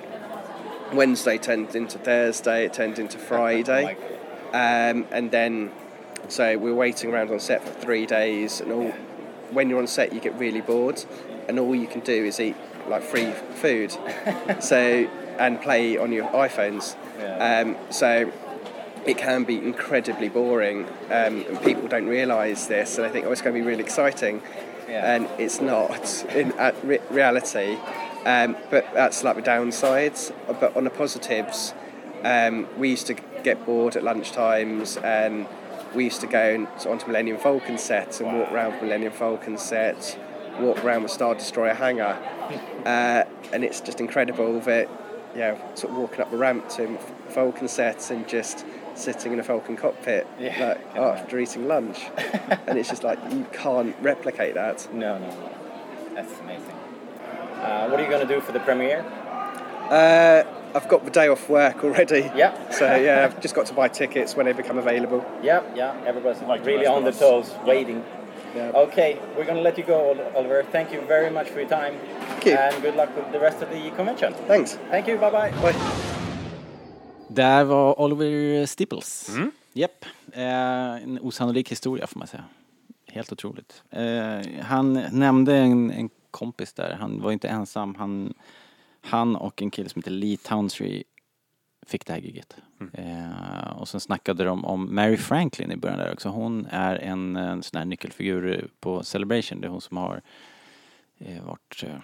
Wednesday 0.93 1.37
turned 1.37 1.75
into 1.75 1.97
Thursday, 1.97 2.65
it 2.65 2.73
turned 2.73 2.99
into 2.99 3.17
Friday. 3.17 3.97
Um, 4.53 5.07
and 5.11 5.29
then, 5.31 5.71
so 6.29 6.57
we're 6.57 6.73
waiting 6.73 7.11
around 7.11 7.31
on 7.31 7.39
set 7.39 7.63
for 7.65 7.73
three 7.81 8.05
days. 8.05 8.61
And 8.61 8.71
all, 8.71 8.91
when 9.51 9.69
you're 9.69 9.79
on 9.79 9.87
set, 9.87 10.13
you 10.13 10.21
get 10.21 10.37
really 10.37 10.61
bored. 10.61 11.03
And 11.51 11.59
all 11.59 11.75
you 11.75 11.85
can 11.85 11.99
do 11.99 12.23
is 12.23 12.39
eat 12.39 12.55
like 12.87 13.03
free 13.03 13.29
food. 13.55 13.91
so, 14.61 14.77
and 15.37 15.61
play 15.61 15.97
on 15.97 16.13
your 16.13 16.27
iPhones. 16.29 16.95
Yeah. 17.19 17.65
Um, 17.65 17.91
so 17.91 18.31
it 19.05 19.17
can 19.17 19.43
be 19.43 19.57
incredibly 19.57 20.29
boring, 20.29 20.85
um, 21.09 21.43
and 21.45 21.61
people 21.61 21.89
don't 21.89 22.07
realise 22.07 22.67
this, 22.67 22.97
and 22.97 23.05
I 23.05 23.09
think, 23.09 23.25
oh, 23.25 23.33
it's 23.33 23.41
going 23.41 23.53
to 23.53 23.59
be 23.61 23.67
really 23.67 23.83
exciting, 23.83 24.41
Yeah. 24.87 25.13
and 25.13 25.27
it's 25.37 25.59
not 25.59 26.23
in 26.33 26.53
at 26.53 26.73
re- 26.85 27.01
reality. 27.09 27.77
Um, 28.25 28.55
but 28.69 28.85
that's 28.93 29.21
like 29.25 29.35
the 29.35 29.41
downsides. 29.41 30.31
But 30.57 30.77
on 30.77 30.85
the 30.85 30.89
positives, 30.89 31.73
um, 32.23 32.65
we 32.77 32.91
used 32.91 33.07
to 33.07 33.15
get 33.43 33.65
bored 33.65 33.97
at 33.97 34.03
lunchtimes 34.03 35.03
and 35.03 35.47
we 35.93 36.05
used 36.05 36.21
to 36.21 36.27
go 36.27 36.65
onto 36.87 37.07
Millennium 37.07 37.37
Falcon 37.39 37.77
sets 37.77 38.21
and 38.21 38.39
walk 38.39 38.51
around 38.53 38.81
Millennium 38.81 39.11
Falcon 39.11 39.57
sets, 39.57 40.15
walk 40.59 40.83
around 40.83 41.03
with 41.03 41.11
Star 41.11 41.35
Destroyer 41.35 41.73
hangar, 41.73 42.17
uh, 42.85 43.23
and 43.53 43.63
it's 43.63 43.81
just 43.81 43.99
incredible 43.99 44.59
that 44.61 44.89
you 45.33 45.39
know, 45.39 45.57
sort 45.75 45.91
of 45.93 45.97
walking 45.97 46.21
up 46.21 46.31
the 46.31 46.37
ramp 46.37 46.67
to 46.69 46.97
Falcon 47.29 47.67
sets 47.67 48.11
and 48.11 48.27
just 48.27 48.65
sitting 48.95 49.31
in 49.31 49.39
a 49.39 49.43
Falcon 49.43 49.77
cockpit 49.77 50.27
Yeah, 50.37 50.67
like, 50.67 50.93
can 50.93 51.03
after 51.03 51.39
eating 51.39 51.67
lunch, 51.67 52.05
and 52.67 52.77
it's 52.77 52.89
just 52.89 53.03
like 53.03 53.19
you 53.31 53.45
can't 53.53 53.95
replicate 54.01 54.55
that. 54.55 54.87
No, 54.93 55.17
no, 55.17 55.27
no. 55.29 55.49
That's 56.15 56.39
amazing. 56.39 56.75
Uh, 57.61 57.87
what 57.87 57.99
are 57.99 58.03
you 58.03 58.09
going 58.09 58.27
to 58.27 58.33
do 58.33 58.41
for 58.41 58.51
the 58.51 58.59
premiere? 58.59 59.05
Uh, 59.89 60.43
I've 60.73 60.87
got 60.87 61.03
the 61.05 61.11
day 61.11 61.27
off 61.27 61.49
work 61.49 61.83
already. 61.83 62.31
Yeah. 62.35 62.57
So 62.71 62.95
yeah, 62.95 63.25
I've 63.25 63.41
just 63.41 63.53
got 63.53 63.65
to 63.67 63.73
buy 63.73 63.89
tickets 63.89 64.35
when 64.35 64.45
they 64.45 64.53
become 64.53 64.77
available. 64.77 65.23
Yeah, 65.43 65.61
yeah. 65.75 66.01
Everybody's 66.05 66.41
Like 66.41 66.65
really 66.65 66.87
on 66.87 67.03
the 67.03 67.11
toes, 67.11 67.53
waiting. 67.65 68.03
Yeah. 68.55 68.71
Okay, 68.75 69.17
we're 69.37 69.45
going 69.45 69.57
to 69.57 69.61
let 69.63 69.77
you 69.77 69.83
go, 69.85 70.09
Ol- 70.09 70.31
Oliver. 70.35 70.63
Thank 70.71 70.93
you 70.93 71.01
very 71.07 71.29
much 71.31 71.47
for 71.49 71.59
your 71.59 71.69
time. 71.69 71.93
Thank 72.29 72.45
you. 72.45 72.57
And 72.57 72.81
good 72.83 72.95
luck 72.95 73.09
with 73.15 73.31
the 73.31 73.39
rest 73.39 73.61
of 73.63 73.69
the 73.69 73.91
convention. 73.95 74.33
Thanks. 74.47 74.77
Thank 74.89 75.07
you. 75.07 75.17
Bye 75.17 75.31
bye. 75.31 75.51
Bye. 75.61 75.75
Där 77.27 77.63
var 77.63 77.99
Oliver 78.01 78.65
Stipples. 78.65 79.29
Mm. 79.29 79.51
Japp. 79.73 80.05
Eh, 80.33 80.43
en 81.03 81.19
osannolik 81.21 81.71
historia 81.71 82.07
får 82.07 82.19
man 82.19 82.27
säga. 82.27 82.43
Helt 83.07 83.31
otroligt. 83.31 83.83
Eh, 83.89 84.61
han 84.61 84.93
nämnde 85.11 85.55
en, 85.55 85.91
en 85.91 86.09
kompis 86.31 86.73
där, 86.73 86.97
han 86.99 87.21
var 87.21 87.31
inte 87.31 87.47
ensam. 87.47 87.95
Han, 87.95 88.33
han 89.01 89.35
och 89.35 89.61
en 89.61 89.71
kille 89.71 89.89
som 89.89 89.99
heter 89.99 90.11
Lee 90.11 90.37
Townsley 90.37 91.03
fick 91.91 92.05
det 92.05 92.13
här 92.13 92.19
giget. 92.19 92.57
Eh, 92.93 93.71
och 93.77 93.87
sen 93.87 94.01
snackade 94.01 94.43
de 94.43 94.65
om 94.65 94.95
Mary 94.95 95.17
Franklin 95.17 95.71
i 95.71 95.77
början 95.77 95.99
där 95.99 96.13
också. 96.13 96.29
Hon 96.29 96.65
är 96.65 96.95
en, 96.95 97.35
en 97.35 97.63
sån 97.63 97.77
här 97.77 97.85
nyckelfigur 97.85 98.67
på 98.79 99.03
Celebration. 99.03 99.61
Det 99.61 99.67
är 99.67 99.69
hon 99.69 99.81
som 99.81 99.97
har 99.97 100.21
eh, 101.17 101.43
varit 101.43 101.83
eh, 101.83 101.97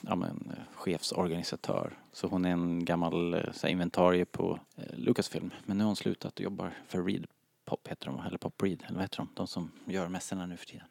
ja, 0.00 0.14
men, 0.14 0.52
eh, 0.56 0.74
chefsorganisatör. 0.74 1.98
Så 2.12 2.26
hon 2.26 2.44
är 2.44 2.50
en 2.50 2.84
gammal 2.84 3.34
eh, 3.34 3.52
så 3.52 3.66
här, 3.66 3.72
inventarie 3.72 4.24
på 4.24 4.60
eh, 4.76 4.98
Lucasfilm. 4.98 5.50
Men 5.64 5.78
nu 5.78 5.84
har 5.84 5.88
hon 5.88 5.96
slutat 5.96 6.34
och 6.34 6.40
jobbar 6.40 6.72
för 6.88 7.04
Reed 7.04 7.26
Pop 7.64 7.88
heter 7.88 8.06
de, 8.06 8.20
eller 8.26 8.38
Pop 8.38 8.62
Reed, 8.62 8.82
eller 8.86 8.94
vad 8.94 9.02
heter 9.02 9.16
de? 9.16 9.28
De 9.34 9.46
som 9.46 9.70
gör 9.84 10.08
mässorna 10.08 10.46
nu 10.46 10.56
för 10.56 10.66
tiden. 10.66 10.86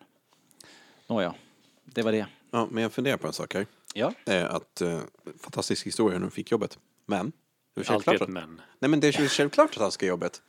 Nåja, 1.07 1.33
det 1.83 2.01
var 2.01 2.11
det. 2.11 2.27
Ja, 2.51 2.67
men 2.71 2.83
jag 2.83 2.93
funderar 2.93 3.17
på 3.17 3.27
en 3.27 3.33
sak 3.33 3.53
här. 3.53 3.65
Ja. 3.93 4.13
Eh, 4.25 4.55
att, 4.55 4.81
eh, 4.81 4.99
fantastisk 5.39 5.87
historia 5.87 6.19
när 6.19 6.25
de 6.25 6.31
fick 6.31 6.51
jobbet. 6.51 6.79
Men, 7.05 7.31
det 7.73 7.81
är 7.81 7.93
Alltid 7.93 8.05
självklart 8.05 8.15
ett 8.15 8.21
att, 8.21 8.29
men. 8.29 8.61
nej, 8.79 8.89
men 8.89 8.99
det 8.99 9.07
är 9.07 9.21
ju 9.21 9.27
självklart 9.27 9.69
att 9.75 9.81
han 9.81 9.91
ska 9.91 10.05
jobbet. 10.05 10.41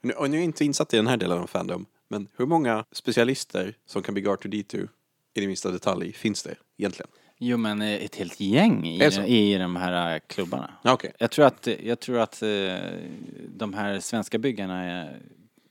Nu, 0.00 0.12
och 0.12 0.30
nu 0.30 0.36
är 0.36 0.40
jag 0.40 0.44
inte 0.44 0.64
insatt 0.64 0.94
i 0.94 0.96
den 0.96 1.06
här 1.06 1.16
delen 1.16 1.38
av 1.38 1.46
Fandom. 1.46 1.86
Men 2.08 2.28
hur 2.36 2.46
många 2.46 2.84
specialister 2.92 3.74
som 3.86 4.02
kan 4.02 4.14
bygga 4.14 4.30
R2D2 4.30 4.88
i 5.34 5.40
den 5.40 5.46
minsta 5.46 5.70
detalj 5.70 6.12
finns 6.12 6.42
det 6.42 6.54
egentligen? 6.78 7.10
Jo 7.38 7.56
men 7.56 7.82
eh, 7.82 8.04
ett 8.04 8.16
helt 8.16 8.40
gäng 8.40 8.98
det 8.98 9.16
i, 9.26 9.54
i 9.54 9.58
de 9.58 9.76
här 9.76 10.14
eh, 10.14 10.20
klubbarna. 10.26 10.70
Okej. 10.84 11.12
Jag 11.18 11.30
tror 11.30 11.46
att, 11.46 11.68
jag 11.82 12.00
tror 12.00 12.18
att 12.18 12.42
eh, 12.42 12.48
de 13.56 13.74
här 13.74 14.00
svenska 14.00 14.38
byggarna, 14.38 15.08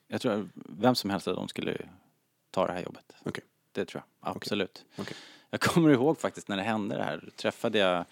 jag 0.07 0.21
tror 0.21 0.31
att 0.31 0.45
vem 0.53 0.95
som 0.95 1.09
helst 1.09 1.27
av 1.27 1.35
dem 1.35 1.47
skulle 1.47 1.77
ta 2.51 2.67
det 2.67 2.73
här 2.73 2.83
jobbet. 2.83 3.15
Okej. 3.23 3.43
Det 3.71 3.85
tror 3.85 4.03
jag, 4.21 4.29
absolut. 4.35 4.85
Okej. 4.97 5.17
Jag 5.49 5.61
kommer 5.61 5.89
ihåg 5.89 6.19
faktiskt 6.19 6.47
när 6.47 6.57
det 6.57 6.63
hände 6.63 6.95
det 6.95 7.03
här, 7.03 7.21
då 7.25 7.31
träffade 7.31 7.79
jag 7.79 8.05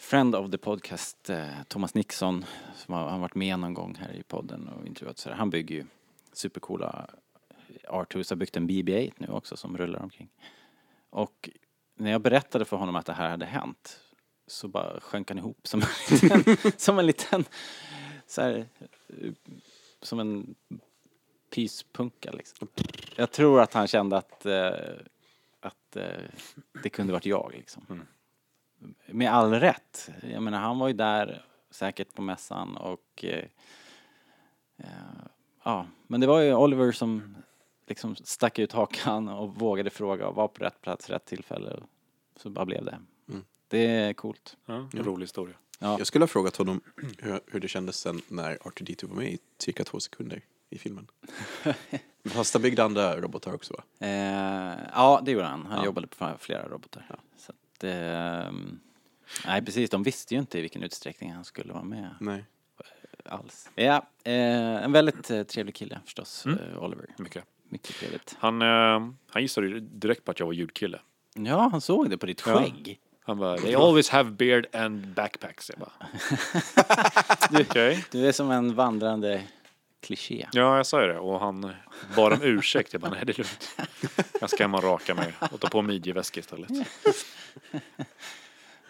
friend 0.00 0.34
of 0.34 0.50
the 0.50 0.58
podcast, 0.58 1.30
eh, 1.30 1.62
Thomas 1.68 1.94
Nixon, 1.94 2.44
som 2.74 2.94
har, 2.94 3.02
han 3.02 3.12
har 3.12 3.18
varit 3.18 3.34
med 3.34 3.58
någon 3.58 3.74
gång 3.74 3.96
här 4.00 4.12
i 4.12 4.22
podden 4.22 4.68
och 4.68 4.86
intervjuat 4.86 5.18
så 5.18 5.28
här. 5.28 5.36
Han 5.36 5.50
bygger 5.50 5.74
ju 5.74 5.84
supercoola 6.32 7.06
eh, 7.48 7.92
R2s, 7.92 8.30
har 8.30 8.36
byggt 8.36 8.56
en 8.56 8.68
BB-8 8.68 9.12
nu 9.16 9.28
också 9.28 9.56
som 9.56 9.76
rullar 9.76 10.02
omkring. 10.02 10.28
Och 11.10 11.50
när 11.94 12.10
jag 12.10 12.20
berättade 12.20 12.64
för 12.64 12.76
honom 12.76 12.96
att 12.96 13.06
det 13.06 13.12
här 13.12 13.30
hade 13.30 13.46
hänt 13.46 14.00
så 14.46 14.68
bara 14.68 15.00
sjönk 15.00 15.28
han 15.28 15.38
ihop 15.38 15.66
som 15.66 15.82
en 15.82 15.88
liten, 16.10 16.72
som 16.76 16.98
en 16.98 17.06
liten 17.06 17.44
så 18.26 18.42
här, 18.42 18.66
eh, 19.08 19.32
som 20.02 20.20
en 20.20 20.54
pyspunka 21.54 22.32
liksom. 22.32 22.68
Jag 23.16 23.30
tror 23.30 23.60
att 23.60 23.74
han 23.74 23.86
kände 23.86 24.16
att, 24.16 24.46
eh, 24.46 24.70
att 25.60 25.96
det 26.82 26.90
kunde 26.90 27.12
varit 27.12 27.26
jag 27.26 27.52
liksom. 27.56 27.86
Mm. 27.88 28.06
Med 29.06 29.32
all 29.32 29.54
rätt. 29.54 30.10
Jag 30.32 30.42
menar 30.42 30.58
han 30.58 30.78
var 30.78 30.88
ju 30.88 30.94
där 30.94 31.44
säkert 31.70 32.14
på 32.14 32.22
mässan 32.22 32.76
och 32.76 33.24
eh, 33.24 33.44
eh, 34.76 34.86
ja, 35.64 35.86
men 36.06 36.20
det 36.20 36.26
var 36.26 36.40
ju 36.40 36.54
Oliver 36.54 36.92
som 36.92 37.36
liksom 37.86 38.16
stack 38.16 38.58
ut 38.58 38.72
hakan 38.72 39.28
och 39.28 39.54
vågade 39.54 39.90
fråga 39.90 40.28
och 40.28 40.34
var 40.34 40.48
på 40.48 40.64
rätt 40.64 40.80
plats, 40.82 41.10
rätt 41.10 41.24
tillfälle. 41.24 41.82
Så 42.36 42.50
bara 42.50 42.64
blev 42.64 42.84
det. 42.84 42.98
Mm. 43.28 43.44
Det 43.68 43.86
är 43.86 44.12
coolt. 44.12 44.56
Ja, 44.66 44.74
en 44.74 45.04
rolig 45.04 45.22
historia. 45.24 45.54
Ja. 45.78 45.98
Jag 45.98 46.06
skulle 46.06 46.22
ha 46.22 46.28
frågat 46.28 46.56
honom 46.56 46.80
hur, 47.18 47.40
hur 47.46 47.60
det 47.60 47.68
kändes 47.68 47.96
sen 47.96 48.20
när 48.28 48.56
R2D2 48.56 49.08
var 49.08 49.16
med 49.16 49.32
i 49.32 49.38
cirka 49.58 49.84
två 49.84 50.00
sekunder 50.00 50.42
i 50.70 50.78
filmen. 50.78 51.06
Fast 52.24 52.54
han 52.54 52.62
byggde 52.62 52.84
andra 52.84 53.20
robotar 53.20 53.54
också 53.54 53.74
va? 53.74 54.06
Eh, 54.06 54.78
ja, 54.94 55.20
det 55.24 55.30
gjorde 55.30 55.46
han. 55.46 55.66
Han 55.66 55.78
Ja. 55.78 55.84
jobbade 55.84 56.06
på 56.06 56.30
flera 56.38 56.68
robotar. 56.68 57.06
Så 57.36 57.52
att, 57.88 58.48
ehm, 58.48 58.80
nej, 59.46 59.64
precis. 59.64 59.90
De 59.90 60.02
visste 60.02 60.34
ju 60.34 60.40
inte 60.40 60.58
i 60.58 60.60
vilken 60.60 60.82
utsträckning 60.82 61.32
han 61.32 61.44
skulle 61.44 61.72
vara 61.72 61.84
med 61.84 62.14
Nej. 62.20 62.44
alls. 63.24 63.70
Ja, 63.74 64.06
eh, 64.24 64.34
en 64.84 64.92
väldigt 64.92 65.30
eh, 65.30 65.42
trevlig 65.42 65.74
kille 65.74 66.00
förstås, 66.04 66.46
Mm. 66.46 66.58
eh, 66.58 66.82
Oliver. 66.84 67.06
Mycket. 67.18 67.44
Mycket 67.68 67.96
trevligt. 67.96 68.36
Han, 68.38 68.60
han 69.30 69.42
gissade 69.42 69.66
ju 69.66 69.80
direkt 69.80 70.24
på 70.24 70.30
att 70.30 70.38
jag 70.40 70.46
var 70.46 70.52
ljudkille. 70.52 71.00
Ja, 71.34 71.68
han 71.72 71.80
såg 71.80 72.10
det 72.10 72.18
på 72.18 72.26
ditt 72.26 72.42
Ja. 72.46 72.58
skägg. 72.58 72.98
Han 73.24 73.38
bara, 73.38 73.56
they 73.58 73.74
always 73.74 74.08
have 74.08 74.30
beard 74.30 74.66
and 74.76 75.06
backpacks. 75.06 75.70
Jag 75.70 75.78
bara, 75.78 76.08
okej. 77.60 78.04
Du 78.10 78.26
är 78.28 78.32
som 78.32 78.50
en 78.50 78.74
vandrande 78.74 79.42
kliché. 80.00 80.48
Ja, 80.52 80.76
jag 80.76 80.86
sa 80.86 81.02
ju 81.02 81.06
det. 81.06 81.18
Och 81.18 81.40
han 81.40 81.72
bad 82.16 82.32
om 82.32 82.42
ursäkt. 82.42 82.92
Jag 82.92 83.02
bara, 83.02 83.10
nej 83.10 83.24
det 83.26 83.32
är 83.32 83.38
lugnt. 83.38 83.76
Jag 84.40 84.50
ska 84.50 84.64
hem 84.64 84.74
och 84.74 84.82
raka 84.82 85.14
mig 85.14 85.32
och 85.52 85.60
ta 85.60 85.68
på 85.68 85.82
midjeväska 85.82 86.40
istället. 86.40 86.70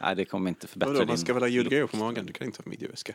Nej, 0.03 0.17
det 0.17 0.25
kommer 0.25 0.49
inte 0.49 0.67
förbättra 0.67 0.93
Vadå, 0.93 1.01
din... 1.01 1.09
man 1.09 1.19
ska 1.19 1.35
väl 1.35 1.43
ha 1.43 1.49
ljudgrejer 1.49 1.87
på 1.87 1.97
magen? 1.97 2.27
Du 2.27 2.33
kan 2.33 2.47
inte 2.47 2.63
ha 2.63 2.71
midjeväska. 2.71 3.15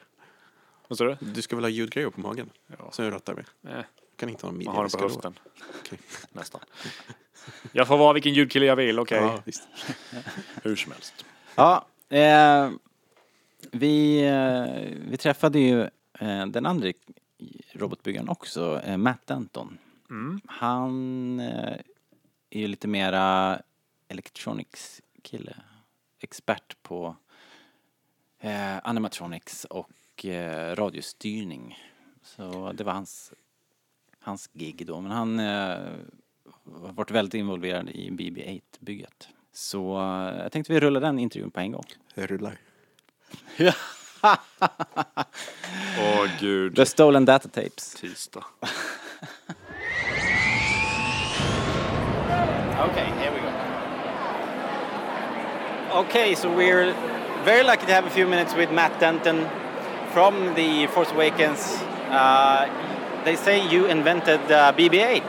Vad 0.88 0.98
sa 0.98 1.04
du? 1.04 1.18
Du 1.20 1.42
ska 1.42 1.56
väl 1.56 1.66
ha 1.66 1.70
ljudgrejer 1.70 2.10
på 2.10 2.22
magen? 2.22 2.50
Ja. 2.68 2.92
Som 2.92 3.06
du 3.06 3.12
rattar 3.12 3.34
med. 3.34 3.46
Nej, 3.62 3.84
Du 4.12 4.18
kan 4.18 4.30
inte 4.30 4.46
ha 4.46 4.54
en 4.54 4.64
man 4.66 4.76
har 4.76 4.84
den 4.84 4.84
midjeväska 4.84 4.98
på 4.98 5.30
höften. 5.30 5.40
Okej. 5.80 6.00
Nästan. 6.32 6.62
Jag 7.72 7.88
får 7.88 7.98
vara 7.98 8.14
vilken 8.14 8.34
ljudkille 8.34 8.66
jag 8.66 8.76
vill, 8.76 9.00
okej? 9.00 9.18
Ja, 9.18 9.42
visst. 9.46 9.64
Hur 10.64 10.76
som 10.76 10.92
helst. 10.92 11.26
Ja, 11.56 11.86
eh, 12.10 12.70
vi, 13.72 14.26
eh, 14.26 15.10
vi 15.10 15.18
träffade 15.18 15.60
ju 15.60 15.82
eh, 16.20 16.46
den 16.46 16.66
andra 16.66 16.88
robotbyggaren 17.72 18.30
också, 18.30 18.82
eh, 18.84 18.98
Matt 18.98 19.28
Denton. 19.28 19.78
Mm. 20.10 20.42
Han 20.46 21.40
eh, 21.40 21.78
är 22.50 22.60
ju 22.60 22.68
lite 22.68 22.88
mera 22.88 23.62
electronics 24.08 25.02
kille. 25.22 25.56
Expert 26.20 26.76
på 26.82 27.16
eh, 28.40 28.78
animatronics 28.84 29.66
och 29.66 30.26
eh, 30.26 30.76
radiostyrning. 30.76 31.78
Så 32.24 32.72
det 32.72 32.84
var 32.84 32.94
hans, 32.94 33.34
hans 34.20 34.50
gig 34.54 34.88
då. 34.88 35.02
Men 35.02 35.12
han 35.12 35.40
eh, 35.40 35.46
har 36.82 36.94
varit 36.94 37.12
väldigt 37.12 37.34
involverad 37.34 37.90
i 37.90 38.12
BB-8-bygget. 38.12 39.28
Så 39.52 39.98
eh, 39.98 40.38
jag 40.38 40.52
tänkte 40.52 40.74
vi 40.74 40.80
rullar 40.80 41.02
den 41.02 41.20
intervjun 41.20 41.52
på 41.52 41.60
en 41.60 41.72
gång. 41.72 41.86
Det 42.16 42.28
rullar. 42.28 42.58
Åh 46.00 46.28
gud. 46.42 46.76
The 46.76 46.86
Stolen 46.86 47.26
Data 47.26 47.48
Tapes. 47.48 47.94
Tisdag. 47.96 48.44
Okay, 52.80 53.06
here 53.22 53.32
we 53.32 53.40
go. 53.40 53.52
Okay, 56.00 56.36
so 56.36 56.50
we're 56.56 56.94
very 57.46 57.64
lucky 57.64 57.86
to 57.86 57.94
have 57.94 58.06
a 58.06 58.10
few 58.10 58.28
minutes 58.28 58.54
with 58.56 58.72
Matt 58.72 59.00
Denton 59.00 59.48
from 60.12 60.54
the 60.56 60.88
Force 60.88 61.12
Awakens. 61.12 61.78
Uh, 62.10 62.68
they 63.26 63.36
say 63.36 63.66
you 63.70 63.86
invented 63.86 64.40
uh, 64.52 64.74
BB-8. 64.74 65.24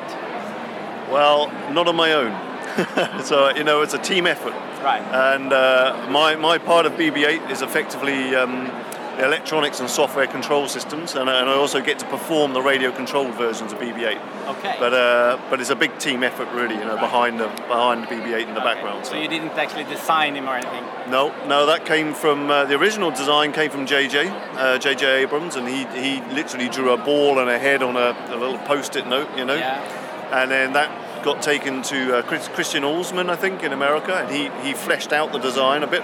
Well, 1.12 1.50
not 1.72 1.86
on 1.88 1.96
my 1.96 2.12
own. 2.12 2.32
so 3.24 3.48
you 3.54 3.64
know, 3.64 3.80
it's 3.82 3.94
a 3.94 3.98
team 3.98 4.26
effort, 4.26 4.54
Right. 4.84 5.02
and 5.34 5.52
uh, 5.52 6.06
my 6.10 6.34
my 6.36 6.58
part 6.58 6.84
of 6.84 6.92
BB-8 6.92 7.50
is 7.50 7.62
effectively 7.62 8.34
um, 8.34 8.66
the 8.66 8.85
electronics 9.18 9.80
and 9.80 9.88
software 9.88 10.26
control 10.26 10.68
systems, 10.68 11.14
and, 11.14 11.28
and 11.28 11.48
I 11.48 11.54
also 11.54 11.80
get 11.80 11.98
to 12.00 12.06
perform 12.06 12.52
the 12.52 12.60
radio-controlled 12.62 13.34
versions 13.34 13.72
of 13.72 13.78
BB-8. 13.78 14.20
Okay. 14.48 14.76
But 14.78 14.94
uh, 14.94 15.38
but 15.50 15.60
it's 15.60 15.70
a 15.70 15.76
big 15.76 15.98
team 15.98 16.22
effort, 16.22 16.48
really. 16.52 16.74
You 16.74 16.84
know, 16.84 16.96
behind 16.96 17.40
the 17.40 17.48
behind 17.68 18.04
the 18.04 18.08
BB-8 18.08 18.48
in 18.48 18.54
the 18.54 18.60
background. 18.60 19.06
So 19.06 19.16
you 19.16 19.28
didn't 19.28 19.52
actually 19.52 19.84
design 19.84 20.36
him 20.36 20.48
or 20.48 20.54
anything? 20.56 20.84
No, 21.10 21.34
no, 21.46 21.66
that 21.66 21.84
came 21.86 22.14
from 22.14 22.50
uh, 22.50 22.64
the 22.64 22.74
original 22.76 23.10
design 23.10 23.52
came 23.52 23.70
from 23.70 23.86
JJ, 23.86 24.28
uh, 24.56 24.78
JJ 24.78 25.22
Abrams, 25.22 25.56
and 25.56 25.66
he 25.68 25.84
he 26.00 26.20
literally 26.34 26.68
drew 26.68 26.92
a 26.92 26.96
ball 26.96 27.38
and 27.38 27.48
a 27.50 27.58
head 27.58 27.82
on 27.82 27.96
a, 27.96 28.16
a 28.28 28.36
little 28.36 28.58
post-it 28.58 29.06
note, 29.06 29.28
you 29.36 29.44
know, 29.44 29.54
Yeah. 29.54 30.40
and 30.42 30.50
then 30.50 30.72
that 30.74 31.24
got 31.24 31.42
taken 31.42 31.82
to 31.82 32.18
uh, 32.18 32.22
Chris, 32.22 32.46
Christian 32.48 32.84
Alsman, 32.84 33.28
I 33.30 33.36
think, 33.36 33.62
in 33.64 33.72
America, 33.72 34.14
and 34.14 34.30
he 34.30 34.50
he 34.66 34.74
fleshed 34.74 35.12
out 35.12 35.32
the 35.32 35.38
design 35.38 35.82
a 35.82 35.86
bit, 35.88 36.02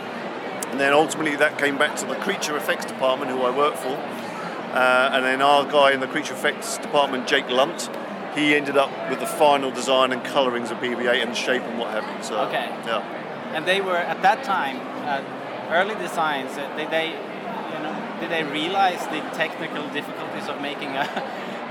and 0.73 0.81
then 0.81 0.93
ultimately 0.95 1.37
that 1.37 1.59
came 1.59 1.77
back 1.79 1.95
to 1.97 2.07
the 2.07 2.15
creature 2.17 2.57
effects 2.57 2.87
department, 2.87 3.31
who 3.31 3.43
I 3.43 3.57
work 3.57 3.77
for, 3.77 3.91
uh, 4.75 5.11
and 5.13 5.25
then 5.25 5.43
our 5.43 5.65
guy 5.67 5.93
in 5.93 6.01
the 6.01 6.07
creature 6.09 6.33
effects 6.35 6.79
department, 6.79 7.29
Jake 7.29 7.49
Lunt. 7.51 7.91
He 8.35 8.55
ended 8.55 8.79
up 8.79 8.91
with 9.11 9.21
the 9.21 9.27
final 9.27 9.71
design 9.71 10.11
and 10.11 10.25
colorings 10.25 10.71
of 10.71 10.79
BB-8 10.79 11.23
and 11.23 11.37
shape 11.37 11.61
and 11.63 11.79
what 11.79 11.91
have 11.91 12.05
you. 12.05 12.23
So, 12.25 12.39
Okay. 12.47 12.65
yeah. 12.87 13.03
And 13.55 13.67
they 13.67 13.83
were 13.83 13.99
at 13.99 14.23
that 14.23 14.43
time 14.43 14.81
uh, 15.07 15.23
early 15.71 15.95
designs. 15.97 16.57
Uh, 16.57 16.75
did 16.75 16.91
they, 16.91 17.09
you 17.09 17.79
know, 17.85 17.95
did 18.21 18.31
they 18.31 18.43
realize 18.45 19.01
the 19.09 19.21
technical 19.37 19.87
difficulties 19.91 20.49
of 20.49 20.63
making 20.63 20.97
a, 20.97 21.05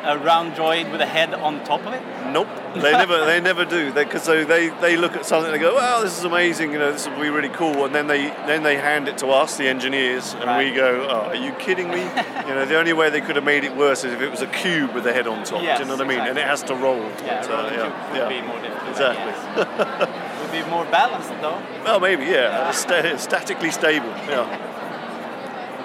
a 0.04 0.18
round 0.18 0.54
droid 0.54 0.92
with 0.92 1.02
a 1.02 1.06
head 1.06 1.34
on 1.34 1.64
top 1.64 1.86
of 1.86 1.94
it? 1.94 2.02
Nope, 2.32 2.48
they 2.76 2.92
never 2.92 3.26
they 3.26 3.40
never 3.42 3.66
do. 3.66 3.92
Because 3.94 4.24
so 4.24 4.44
they, 4.46 4.70
they 4.82 4.98
look 4.98 5.16
at 5.16 5.26
something 5.26 5.52
and 5.52 5.62
they 5.62 5.64
go, 5.64 5.76
"Wow, 5.76 6.02
this 6.02 6.18
is 6.18 6.24
amazing! 6.24 6.72
You 6.72 6.80
know, 6.80 6.92
this 6.92 7.08
will 7.08 7.20
be 7.20 7.30
really 7.30 7.50
cool." 7.50 7.86
And 7.86 7.94
then 7.94 8.08
they 8.08 8.28
then 8.48 8.64
they 8.64 8.78
hand 8.78 9.08
it 9.08 9.18
to 9.20 9.28
us, 9.28 9.58
the 9.58 9.68
engineers, 9.68 10.34
and 10.34 10.58
we 10.58 10.74
go, 10.76 11.08
"Oh, 11.10 11.30
are 11.30 11.36
you 11.36 11.52
kidding 11.54 11.90
me?" 11.90 12.02
you 12.48 12.54
know, 12.56 12.66
the 12.66 12.78
only 12.78 12.94
way 12.94 13.10
they 13.10 13.22
could 13.22 13.36
have 13.36 13.46
made 13.46 13.64
it 13.64 13.76
worse 13.76 14.04
is 14.04 14.14
if 14.14 14.22
it 14.22 14.30
was 14.30 14.42
a 14.42 14.48
cube 14.48 14.94
with 14.94 15.06
a 15.06 15.14
head 15.14 15.28
on 15.28 15.44
top. 15.44 15.62
Yes, 15.62 15.78
do 15.78 15.84
you 15.84 15.90
know 15.90 15.96
what 15.98 16.06
I 16.06 16.10
mean? 16.10 16.20
And 16.20 16.38
it 16.38 16.46
has 16.46 16.64
to 16.64 16.76
roll. 16.76 17.02
Yeah, 17.02 17.42
But, 17.42 17.50
rolling 17.50 17.74
yeah, 17.74 18.12
would 18.12 18.18
yeah. 18.18 18.42
be 18.42 18.48
more 18.48 18.62
difficult. 18.62 18.90
Exactly. 18.90 19.32
guess. 19.32 20.42
would 20.42 20.52
be 20.52 20.70
more 20.70 20.86
balanced 20.86 21.30
though. 21.42 21.62
Well, 21.84 22.00
maybe 22.00 22.26
yeah, 22.26 22.72
Sta- 22.84 23.18
statically 23.18 23.72
stable. 23.72 24.10
Yeah. 24.28 24.68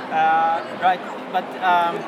Uh, 0.06 0.62
right, 0.80 1.00
but 1.32 1.44
um, 1.60 1.98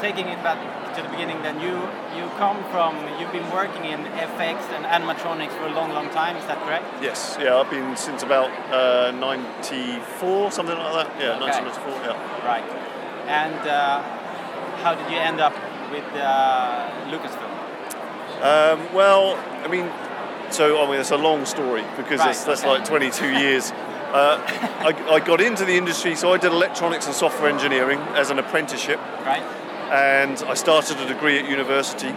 taking 0.00 0.26
it 0.28 0.42
back 0.42 0.58
to 0.96 1.02
the 1.02 1.08
beginning, 1.08 1.40
then 1.42 1.60
you 1.60 1.74
you 2.16 2.24
come 2.36 2.58
from 2.72 2.96
you've 3.20 3.32
been 3.32 3.48
working 3.52 3.84
in 3.84 4.00
FX 4.34 4.56
and 4.74 4.84
animatronics 4.84 5.52
for 5.58 5.66
a 5.66 5.72
long, 5.78 5.90
long 5.92 6.08
time. 6.10 6.36
Is 6.36 6.46
that 6.46 6.58
correct? 6.64 6.84
Yes, 7.02 7.36
yeah, 7.40 7.56
I've 7.56 7.70
been 7.70 7.96
since 7.96 8.22
about 8.22 8.50
uh, 8.72 9.10
94, 9.12 10.50
something 10.52 10.76
like 10.76 10.94
that. 11.06 11.20
Yeah, 11.20 11.36
Okay. 11.36 11.62
1994, 11.64 11.92
yeah. 12.06 12.46
Right. 12.46 12.64
And 13.28 13.60
uh, 13.68 14.02
how 14.82 14.94
did 14.94 15.10
you 15.12 15.18
end 15.18 15.40
up 15.40 15.54
with 15.92 16.04
uh, 16.16 16.90
Lucasfilm? 17.12 17.52
Um, 18.42 18.94
well, 18.94 19.36
I 19.64 19.68
mean, 19.68 19.90
so 20.50 20.82
I 20.82 20.90
mean, 20.90 20.98
it's 21.00 21.10
a 21.10 21.16
long 21.16 21.44
story 21.44 21.84
because 21.96 22.20
Right, 22.20 22.26
that's, 22.34 22.44
that's 22.44 22.62
okay. 22.62 22.70
like 22.70 22.84
22 22.84 23.38
years. 23.38 23.72
Uh, 24.10 24.42
I, 24.80 25.14
I 25.14 25.20
got 25.20 25.40
into 25.40 25.64
the 25.64 25.76
industry, 25.76 26.16
so 26.16 26.32
I 26.32 26.36
did 26.38 26.50
electronics 26.50 27.06
and 27.06 27.14
software 27.14 27.48
engineering 27.48 28.00
as 28.16 28.30
an 28.30 28.40
apprenticeship, 28.40 28.98
Right. 29.24 29.44
And 29.90 30.38
I 30.46 30.54
started 30.54 30.98
a 31.00 31.06
degree 31.06 31.38
at 31.38 31.48
university. 31.48 32.14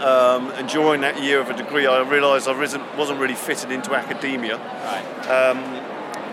Um, 0.00 0.50
and 0.52 0.68
during 0.68 1.00
that 1.02 1.22
year 1.22 1.40
of 1.40 1.48
a 1.48 1.56
degree, 1.56 1.86
I 1.86 2.00
realised 2.02 2.48
I 2.48 2.58
wasn't, 2.58 2.84
wasn't 2.96 3.18
really 3.18 3.34
fitted 3.34 3.70
into 3.70 3.94
academia. 3.94 4.58
Right. 4.58 5.28
Um, 5.28 5.58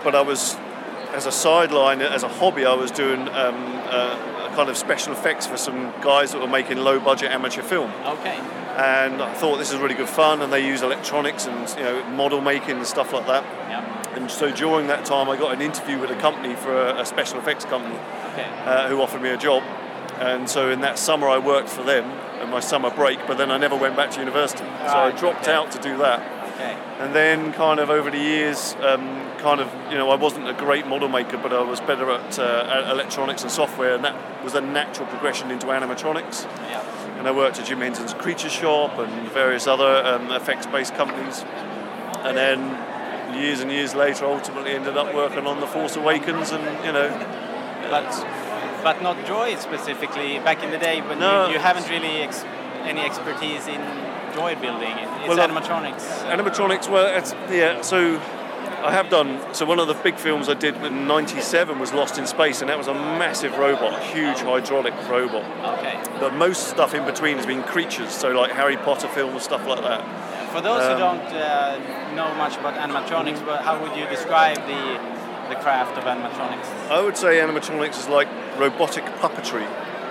but 0.02 0.14
I 0.14 0.20
was, 0.20 0.56
as 1.12 1.26
a 1.26 1.32
sideline, 1.32 2.02
as 2.02 2.22
a 2.22 2.28
hobby, 2.28 2.66
I 2.66 2.74
was 2.74 2.90
doing 2.90 3.20
um, 3.20 3.28
uh, 3.88 4.50
a 4.50 4.52
kind 4.54 4.68
of 4.68 4.76
special 4.76 5.12
effects 5.12 5.46
for 5.46 5.56
some 5.56 5.92
guys 6.02 6.32
that 6.32 6.40
were 6.40 6.48
making 6.48 6.78
low 6.78 7.00
budget 7.00 7.30
amateur 7.30 7.62
film. 7.62 7.90
Okay. 8.04 8.36
And 8.76 9.22
I 9.22 9.32
thought 9.34 9.56
this 9.58 9.72
is 9.72 9.78
really 9.78 9.94
good 9.94 10.08
fun, 10.08 10.42
and 10.42 10.52
they 10.52 10.66
use 10.66 10.82
electronics 10.82 11.46
and 11.46 11.68
you 11.78 11.84
know 11.84 12.04
model 12.10 12.40
making 12.40 12.76
and 12.76 12.86
stuff 12.86 13.12
like 13.12 13.26
that. 13.28 13.44
Yeah. 13.70 14.16
And 14.16 14.30
so 14.30 14.50
during 14.50 14.88
that 14.88 15.04
time, 15.04 15.28
I 15.30 15.36
got 15.36 15.54
an 15.54 15.62
interview 15.62 15.98
with 15.98 16.10
a 16.10 16.16
company 16.16 16.54
for 16.54 16.74
a, 16.74 17.00
a 17.00 17.06
special 17.06 17.38
effects 17.38 17.64
company 17.64 17.96
Okay. 18.32 18.48
uh, 18.64 18.88
who 18.88 19.00
offered 19.00 19.22
me 19.22 19.30
a 19.30 19.36
job. 19.36 19.62
And 20.20 20.48
so 20.48 20.70
in 20.70 20.80
that 20.82 20.98
summer, 20.98 21.28
I 21.28 21.38
worked 21.38 21.68
for 21.68 21.82
them 21.82 22.04
in 22.40 22.50
my 22.50 22.60
summer 22.60 22.90
break, 22.90 23.18
but 23.26 23.38
then 23.38 23.50
I 23.50 23.58
never 23.58 23.76
went 23.76 23.96
back 23.96 24.10
to 24.12 24.20
university. 24.20 24.64
so 24.64 24.96
I 24.96 25.10
dropped 25.10 25.42
okay. 25.42 25.52
out 25.52 25.72
to 25.72 25.78
do 25.80 25.96
that. 25.98 26.20
Okay. 26.54 26.78
And 27.00 27.14
then, 27.14 27.52
kind 27.52 27.80
of 27.80 27.90
over 27.90 28.10
the 28.10 28.18
years, 28.18 28.76
um, 28.80 29.32
kind 29.38 29.60
of, 29.60 29.68
you 29.90 29.98
know, 29.98 30.10
I 30.10 30.14
wasn't 30.14 30.48
a 30.48 30.52
great 30.52 30.86
model 30.86 31.08
maker, 31.08 31.36
but 31.36 31.52
I 31.52 31.62
was 31.62 31.80
better 31.80 32.08
at 32.10 32.38
uh, 32.38 32.88
electronics 32.90 33.42
and 33.42 33.50
software, 33.50 33.94
and 33.96 34.04
that 34.04 34.44
was 34.44 34.54
a 34.54 34.60
natural 34.60 35.08
progression 35.08 35.50
into 35.50 35.66
animatronics. 35.66 36.44
Yeah. 36.44 37.18
And 37.18 37.26
I 37.26 37.32
worked 37.32 37.58
at 37.58 37.66
Jim 37.66 37.80
Henson's 37.80 38.14
Creature 38.14 38.50
Shop 38.50 38.98
and 38.98 39.28
various 39.32 39.66
other 39.66 40.04
um, 40.04 40.30
effects-based 40.30 40.94
companies. 40.94 41.42
And 42.22 42.36
then, 42.36 43.36
years 43.36 43.60
and 43.60 43.70
years 43.72 43.94
later, 43.94 44.26
ultimately 44.26 44.72
ended 44.72 44.96
up 44.96 45.12
working 45.12 45.46
on 45.46 45.58
The 45.58 45.66
Force 45.66 45.96
Awakens, 45.96 46.52
and 46.52 46.62
you 46.84 46.92
know, 46.92 47.10
But 47.90 48.43
but 48.84 49.02
not 49.02 49.16
droid 49.30 49.58
specifically. 49.58 50.38
Back 50.40 50.62
in 50.62 50.70
the 50.70 50.78
day, 50.78 51.00
but 51.00 51.18
No. 51.18 51.46
you, 51.46 51.54
you 51.54 51.58
haven't 51.58 51.88
really 51.88 52.22
ex- 52.22 52.44
any 52.84 53.00
expertise 53.00 53.66
in 53.66 53.80
droid 54.36 54.60
building. 54.60 54.92
It- 55.02 55.08
It's 55.24 55.28
Well, 55.28 55.40
uh, 55.40 55.48
animatronics. 55.48 56.04
Animatronics, 56.36 56.86
well, 56.88 57.06
it's, 57.18 57.32
yeah, 57.50 57.80
so 57.80 58.20
I 58.84 58.92
have 58.92 59.08
done. 59.08 59.40
So 59.54 59.64
one 59.64 59.78
of 59.80 59.88
the 59.88 59.94
big 59.94 60.16
films 60.18 60.48
I 60.50 60.54
did 60.54 60.74
in 60.84 61.06
'97 61.08 61.78
was 61.78 61.94
Lost 61.94 62.18
in 62.18 62.26
Space, 62.26 62.60
and 62.60 62.68
that 62.70 62.76
was 62.76 62.86
a 62.88 62.92
massive 62.94 63.56
robot, 63.56 63.92
a 63.94 64.02
huge 64.16 64.40
hydraulic 64.50 64.92
robot. 65.08 65.44
Okay. 65.78 65.96
But 66.20 66.34
most 66.34 66.68
stuff 66.68 66.92
in 66.94 67.04
between 67.06 67.36
has 67.38 67.46
been 67.46 67.62
creatures, 67.62 68.10
so 68.12 68.28
like 68.40 68.52
Harry 68.52 68.76
Potter 68.76 69.08
films, 69.08 69.42
stuff 69.44 69.66
like 69.66 69.80
that. 69.80 70.02
For 70.52 70.60
those 70.60 70.82
who 70.86 70.92
Um, 70.92 70.98
don't 71.06 71.32
uh, 71.32 71.78
know 72.14 72.28
much 72.34 72.54
about 72.60 72.74
animatronics, 72.74 73.40
but 73.46 73.62
how 73.62 73.78
would 73.80 73.96
you 73.96 74.04
describe 74.16 74.58
the 74.66 74.82
the 75.48 75.56
craft 75.56 75.96
of 75.98 76.04
animatronics? 76.04 76.90
I 76.90 77.00
would 77.02 77.16
say 77.16 77.36
animatronics 77.38 77.98
is 77.98 78.08
like 78.08 78.28
robotic 78.58 79.04
puppetry. 79.20 79.66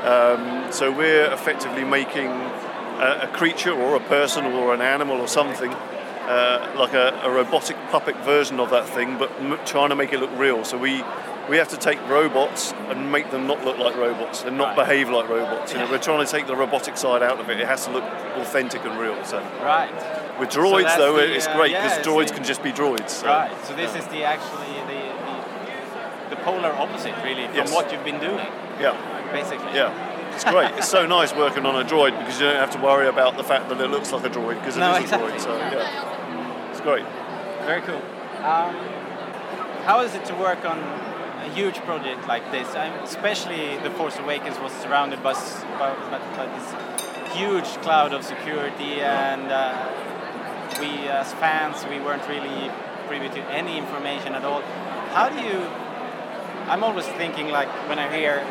Um, 0.06 0.72
so 0.72 0.92
we're 0.92 1.32
effectively 1.32 1.84
making 1.84 2.28
a, 2.28 3.20
a 3.24 3.30
creature 3.34 3.72
or 3.72 3.96
a 3.96 4.02
person 4.02 4.46
or 4.46 4.74
an 4.74 4.82
animal 4.82 5.20
or 5.22 5.28
something, 5.28 5.72
uh, 5.72 6.74
like 6.78 6.94
a, 6.94 7.20
a 7.24 7.30
robotic 7.32 7.78
puppet 7.90 8.16
version 8.18 8.60
of 8.60 8.70
that 8.72 8.88
thing, 8.90 9.18
but 9.18 9.32
m- 9.40 9.60
trying 9.66 9.90
to 9.90 9.96
make 9.96 10.12
it 10.14 10.20
look 10.20 10.32
real. 10.38 10.64
So 10.64 10.78
we 10.78 11.04
we 11.50 11.58
have 11.58 11.68
to 11.68 11.78
take 11.78 12.00
robots 12.08 12.72
and 12.88 13.12
make 13.12 13.30
them 13.30 13.48
not 13.48 13.66
look 13.66 13.78
like 13.78 13.98
robots 13.98 14.44
and 14.46 14.58
not 14.58 14.78
Right. 14.78 14.88
behave 14.88 15.10
like 15.10 15.28
robots. 15.28 15.74
You 15.74 15.80
know, 15.80 15.92
we're 15.92 15.98
trying 15.98 16.26
to 16.26 16.32
take 16.32 16.48
the 16.48 16.56
robotic 16.56 16.96
side 16.96 17.22
out 17.22 17.38
of 17.38 17.50
it. 17.50 17.60
It 17.60 17.68
has 17.68 17.84
to 17.86 17.92
look 17.92 18.06
authentic 18.38 18.86
and 18.86 18.98
real. 18.98 19.22
So 19.26 19.40
Right. 19.62 19.92
with 20.40 20.50
droids, 20.50 20.84
that's 20.84 20.96
though, 20.98 21.18
the, 21.18 21.36
it's 21.36 21.48
uh, 21.48 21.56
great 21.58 21.74
because 21.74 21.98
it's 21.98 22.08
droids 22.08 22.28
the- 22.30 22.36
can 22.36 22.44
just 22.46 22.64
be 22.64 22.72
droids. 22.72 23.10
So. 23.10 23.28
Right. 23.28 23.52
So 23.66 23.76
this 23.76 23.94
is 23.94 24.06
the 24.08 24.24
actually 24.24 24.72
the, 24.88 25.03
the 26.30 26.36
polar 26.38 26.72
opposite, 26.74 27.16
really, 27.24 27.46
from 27.48 27.56
Yes. 27.56 27.74
what 27.74 27.92
you've 27.92 28.04
been 28.04 28.20
doing, 28.20 28.48
Yeah. 28.80 28.94
basically. 29.32 29.74
Yeah, 29.74 29.92
it's 30.34 30.44
great. 30.44 30.72
it's 30.78 30.90
so 30.90 31.06
nice 31.06 31.34
working 31.34 31.66
on 31.66 31.76
a 31.76 31.84
droid 31.84 32.18
because 32.20 32.40
you 32.40 32.48
don't 32.48 32.58
have 32.58 32.72
to 32.72 32.80
worry 32.80 33.08
about 33.08 33.38
the 33.38 33.44
fact 33.44 33.70
that 33.70 33.80
it 33.82 33.90
looks 33.90 34.12
like 34.12 34.26
a 34.26 34.30
droid 34.30 34.60
because 34.60 34.78
it 34.78 34.82
No, 34.82 34.96
is 34.96 35.12
a 35.12 35.18
droid. 35.18 35.40
So 35.40 35.56
yeah, 35.58 36.70
it's 36.72 36.82
great. 36.82 37.06
Very 37.66 37.82
cool. 37.82 38.02
Um, 38.44 38.76
how 39.86 40.02
is 40.02 40.16
it 40.16 40.26
to 40.26 40.36
work 40.36 40.66
on 40.66 40.80
a 40.80 41.50
huge 41.54 41.78
project 41.80 42.28
like 42.28 42.52
this? 42.52 42.68
i 42.76 42.88
especially 43.04 43.78
The 43.84 43.90
Force 43.92 44.18
Awakens 44.18 44.60
was 44.60 44.72
surrounded 44.74 45.22
by, 45.24 45.34
by, 45.80 45.94
by, 46.12 46.20
by 46.38 46.46
this 46.58 47.34
huge 47.34 47.66
cloud 47.82 48.14
of 48.14 48.24
security, 48.24 49.02
and 49.02 49.52
uh, 49.52 49.90
we 50.80 51.08
as 51.08 51.34
fans 51.34 51.86
we 51.90 52.00
weren't 52.00 52.28
really 52.28 52.72
privy 53.08 53.30
to 53.30 53.42
any 53.52 53.78
information 53.78 54.36
at 54.36 54.44
all. 54.44 54.62
How 55.14 55.30
do 55.30 55.40
you? 55.40 55.68
I'm 56.68 56.84
always 56.84 57.06
thinking 57.06 57.50
like 57.50 57.70
when 57.90 58.00
I 58.00 58.08
hear 58.16 58.44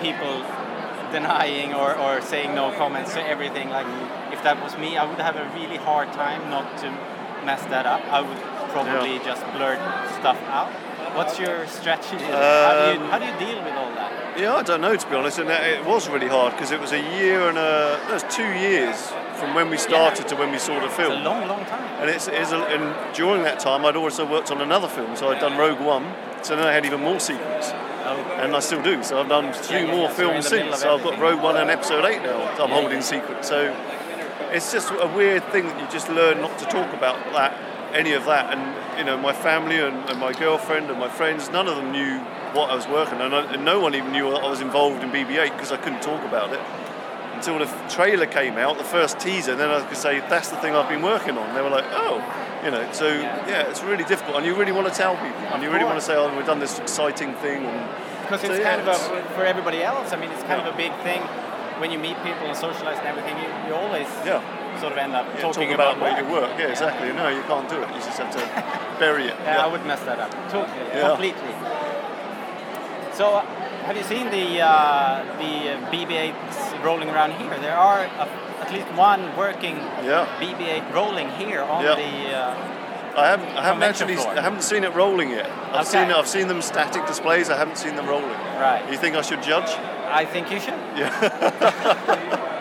people 0.00 0.42
denying 1.12 1.74
or, 1.74 1.96
or 1.96 2.20
saying 2.20 2.54
no 2.54 2.70
comments 2.76 3.14
to 3.14 3.22
everything. 3.26 3.70
Like 3.70 3.86
if 4.32 4.42
that 4.42 4.62
was 4.62 4.76
me, 4.78 4.96
I 4.96 5.04
would 5.08 5.18
have 5.18 5.36
a 5.36 5.50
really 5.54 5.76
hard 5.76 6.12
time 6.12 6.48
not 6.50 6.78
to 6.78 6.90
mess 7.44 7.62
that 7.66 7.86
up. 7.86 8.02
I 8.12 8.20
would 8.20 8.38
probably 8.70 9.18
just 9.20 9.42
blurt 9.52 9.78
stuff 10.18 10.38
out. 10.48 10.70
What's 11.16 11.40
your 11.40 11.66
strategy? 11.66 12.22
how, 12.24 12.92
do 12.92 12.98
you, 12.98 13.04
Um, 13.04 13.10
how 13.10 13.18
do 13.18 13.26
you 13.26 13.36
deal 13.38 13.64
with 13.64 13.74
all 13.74 13.90
that? 13.98 14.38
Yeah, 14.38 14.54
I 14.54 14.62
don't 14.62 14.80
know 14.80 14.94
to 14.94 15.06
be 15.08 15.16
honest, 15.16 15.40
and 15.40 15.50
it 15.50 15.84
was 15.84 16.08
really 16.08 16.28
hard 16.28 16.52
because 16.52 16.70
it 16.70 16.80
was 16.80 16.92
a 16.92 17.00
year 17.18 17.48
and 17.48 17.58
a 17.58 17.98
no, 17.98 18.08
it 18.08 18.12
was 18.12 18.22
two 18.34 18.46
years 18.46 19.08
from 19.34 19.54
when 19.54 19.70
we 19.70 19.76
started 19.76 20.28
to 20.28 20.36
when 20.36 20.52
we 20.52 20.58
saw 20.58 20.78
the 20.78 20.86
It's 20.86 20.94
film. 20.94 21.12
a 21.12 21.24
long, 21.24 21.48
long 21.48 21.64
time. 21.64 21.82
And 22.00 22.08
it's, 22.08 22.28
it's 22.28 22.52
a, 22.52 22.58
and 22.58 23.14
during 23.16 23.42
that 23.42 23.58
time, 23.58 23.84
I'd 23.84 23.96
also 23.96 24.24
worked 24.24 24.52
on 24.52 24.60
another 24.60 24.86
film, 24.86 25.16
so 25.16 25.30
I'd 25.30 25.40
done 25.40 25.58
Rogue 25.58 25.80
One. 25.80 26.04
So 26.42 26.56
then 26.56 26.66
I 26.66 26.72
had 26.72 26.84
even 26.86 27.00
more 27.00 27.20
secrets, 27.20 27.70
Oh, 28.02 28.16
and 28.40 28.56
I 28.56 28.60
still 28.60 28.82
do. 28.82 29.02
So 29.04 29.20
I've 29.20 29.28
done 29.28 29.52
three 29.52 29.80
yeah, 29.80 29.90
more 29.90 30.04
yeah, 30.04 30.08
so 30.08 30.14
films 30.14 30.48
since. 30.48 30.78
So 30.80 30.96
I've 30.96 31.04
got. 31.04 31.18
Rogue 31.20 31.42
One 31.42 31.56
and 31.58 31.70
Episode 31.70 32.04
Eight 32.06 32.22
now. 32.22 32.38
that 32.38 32.60
I'm 32.60 32.70
Yeah, 32.70 32.80
holding 32.80 33.02
secret. 33.02 33.44
So 33.44 33.76
it's 34.50 34.72
just 34.72 34.90
a 34.90 35.06
weird 35.14 35.44
thing 35.52 35.66
that 35.66 35.78
you 35.80 35.86
just 35.90 36.08
learn 36.08 36.40
not 36.40 36.58
to 36.60 36.64
talk 36.64 36.92
about 36.94 37.16
that, 37.32 37.52
any 37.94 38.12
of 38.14 38.24
that. 38.24 38.56
And 38.56 38.98
you 38.98 39.04
know, 39.04 39.16
my 39.18 39.32
family 39.34 39.78
and, 39.78 40.08
and 40.08 40.18
my 40.18 40.32
girlfriend 40.32 40.90
and 40.90 40.98
my 40.98 41.08
friends, 41.10 41.50
none 41.50 41.68
of 41.68 41.76
them 41.76 41.92
knew 41.92 42.18
what 42.54 42.70
I 42.70 42.74
was 42.74 42.88
working 42.88 43.20
on, 43.20 43.32
and, 43.32 43.54
and 43.56 43.64
no 43.64 43.78
one 43.80 43.94
even 43.94 44.10
knew 44.12 44.28
I 44.28 44.48
was 44.48 44.60
involved 44.60 45.04
in 45.04 45.10
BB-8 45.10 45.52
because 45.52 45.70
I 45.70 45.76
couldn't 45.76 46.02
talk 46.02 46.24
about 46.24 46.52
it 46.52 46.60
until 47.34 47.58
the 47.58 47.66
trailer 47.88 48.26
came 48.26 48.58
out, 48.58 48.76
the 48.76 48.84
first 48.84 49.18
teaser. 49.20 49.54
Then 49.56 49.70
I 49.70 49.86
could 49.86 49.96
say 49.96 50.20
that's 50.20 50.48
the 50.48 50.56
thing 50.56 50.74
I've 50.74 50.88
been 50.88 51.00
working 51.02 51.38
on. 51.38 51.54
They 51.54 51.62
were 51.62 51.70
like, 51.70 51.86
oh, 51.90 52.18
you 52.64 52.70
know. 52.70 52.86
So 52.92 53.08
yeah, 53.08 53.68
it's 53.70 53.82
really 53.82 54.04
difficult, 54.04 54.36
and 54.36 54.46
you 54.46 54.54
really 54.54 54.72
want 54.72 54.88
to 54.88 54.94
tell 54.94 55.14
people, 55.16 55.40
and 55.52 55.62
you 55.62 55.70
really 55.70 55.84
want 55.84 55.98
to 55.98 56.04
say, 56.04 56.14
oh, 56.16 56.34
we've 56.36 56.46
done 56.46 56.60
this 56.60 56.78
exciting 56.78 57.34
thing, 57.34 57.64
and 57.64 57.88
because 58.22 58.40
So, 58.42 58.52
it's 58.52 58.60
yeah, 58.60 58.76
kind 58.76 58.88
of 58.88 58.94
a, 58.94 59.34
for 59.34 59.44
everybody 59.44 59.82
else. 59.82 60.12
I 60.12 60.16
mean, 60.20 60.30
it's 60.30 60.42
kind 60.44 60.60
of 60.60 60.72
a 60.72 60.76
big 60.76 60.92
thing 61.02 61.20
when 61.80 61.90
you 61.90 61.98
meet 61.98 62.16
people 62.22 62.46
and 62.46 62.56
socialize 62.56 62.98
and 62.98 63.08
everything. 63.08 63.36
You, 63.38 63.48
you 63.68 63.74
always 63.74 64.06
yeah. 64.22 64.38
sort 64.78 64.92
of 64.92 64.98
end 64.98 65.14
up 65.14 65.26
Yeah, 65.34 65.40
talking 65.40 65.68
talk 65.68 65.74
about, 65.74 65.96
about, 65.96 66.18
your 66.20 66.30
work. 66.30 66.52
Yeah, 66.58 66.68
exactly. 66.68 67.10
No, 67.12 67.28
you 67.28 67.42
can't 67.48 67.68
do 67.68 67.80
it. 67.82 67.88
You 67.88 68.00
just 68.04 68.18
have 68.20 68.30
to 68.36 68.42
bury 69.00 69.24
it. 69.26 69.34
Yeah, 69.42 69.64
I 69.64 69.66
would 69.66 69.84
mess 69.86 70.00
that 70.04 70.20
up 70.20 70.30
totally, 70.52 70.78
Yeah. 70.94 71.08
completely. 71.08 71.50
So, 73.20 73.34
uh, 73.34 73.44
have 73.84 73.98
you 73.98 74.02
seen 74.04 74.30
the 74.30 74.62
uh, 74.62 75.22
the 75.36 75.52
uh, 75.76 75.90
BB-8s 75.92 76.82
rolling 76.82 77.10
around 77.10 77.32
here? 77.32 77.54
There 77.60 77.76
are 77.76 78.00
a, 78.04 78.26
at 78.64 78.72
least 78.72 78.88
one 78.96 79.36
working 79.36 79.76
Yeah. 80.10 80.24
BB-8 80.40 80.94
rolling 80.94 81.28
here 81.40 81.60
on 81.60 81.84
Yeah. 81.84 81.96
the. 81.96 82.12
Uh, 82.34 83.20
I 83.22 83.26
haven't, 83.26 83.48
I 83.58 83.62
haven't 83.62 83.82
actually, 83.82 84.16
floor. 84.16 84.38
I 84.38 84.40
haven't 84.40 84.62
seen 84.62 84.84
it 84.84 84.94
rolling 84.94 85.28
yet. 85.32 85.50
I've 85.50 85.86
Okay. 85.86 85.96
seen, 85.96 86.10
I've 86.18 86.28
seen 86.36 86.48
them 86.48 86.62
static 86.62 87.06
displays. 87.06 87.50
I 87.50 87.58
haven't 87.58 87.76
seen 87.76 87.94
them 87.94 88.06
rolling. 88.08 88.38
right. 88.58 88.82
You 88.90 88.96
think 88.96 89.14
I 89.16 89.20
should 89.20 89.42
judge? 89.42 89.68
I 90.20 90.24
think 90.24 90.50
you 90.50 90.58
should. 90.58 90.80
Yeah. 90.96 91.10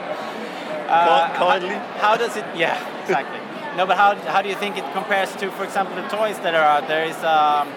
Uh, 0.89 1.29
kindly. 1.35 1.69
How, 1.69 2.09
how 2.09 2.17
does 2.17 2.35
it? 2.35 2.43
Yeah, 2.55 2.73
exactly. 3.03 3.39
no, 3.77 3.85
but 3.85 3.95
how, 3.95 4.15
how 4.33 4.41
do 4.41 4.49
you 4.49 4.55
think 4.55 4.75
it 4.75 4.83
compares 4.91 5.31
to, 5.35 5.51
for 5.51 5.63
example, 5.63 5.95
the 5.95 6.07
toys 6.09 6.37
that 6.39 6.55
are 6.55 6.67
out 6.75 6.87
there? 6.87 7.05
Is 7.05 7.23
um, 7.23 7.69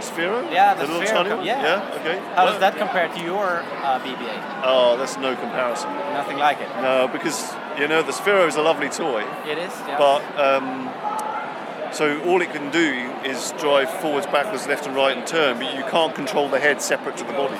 Sphero? 0.00 0.50
Yeah, 0.52 0.74
the 0.74 0.86
little 0.86 1.00
Sphero 1.02 1.10
tiny 1.24 1.30
one? 1.34 1.44
yeah. 1.46 1.62
Yeah. 1.62 1.94
Okay. 2.00 2.18
how 2.34 2.44
Well, 2.44 2.52
does 2.52 2.60
that 2.60 2.76
compare 2.76 3.08
to 3.08 3.20
your 3.20 3.44
uh, 3.82 4.00
BB-8? 4.00 4.62
Oh, 4.64 4.96
that's 4.96 5.16
no 5.16 5.34
comparison. 5.36 5.90
Nothing 6.12 6.38
like 6.38 6.60
it. 6.60 6.68
No, 6.82 7.08
because 7.08 7.52
you 7.78 7.88
know 7.88 8.02
the 8.02 8.12
Sphero 8.12 8.46
is 8.48 8.56
a 8.56 8.62
lovely 8.62 8.88
toy, 8.88 9.24
It 9.46 9.58
is. 9.58 9.72
Yeah. 9.86 9.98
but 9.98 10.22
um, 10.38 11.92
so 11.92 12.20
all 12.24 12.40
it 12.42 12.50
can 12.50 12.70
do 12.70 12.92
is 13.24 13.52
drive 13.58 13.90
forwards, 14.00 14.26
backwards, 14.26 14.66
left 14.66 14.86
and 14.86 14.94
right, 14.96 15.16
and 15.16 15.26
turn. 15.26 15.58
But 15.58 15.74
you 15.74 15.82
can't 15.84 16.14
control 16.14 16.48
the 16.48 16.60
head 16.60 16.82
separate 16.82 17.16
to 17.18 17.24
the 17.24 17.32
body. 17.32 17.58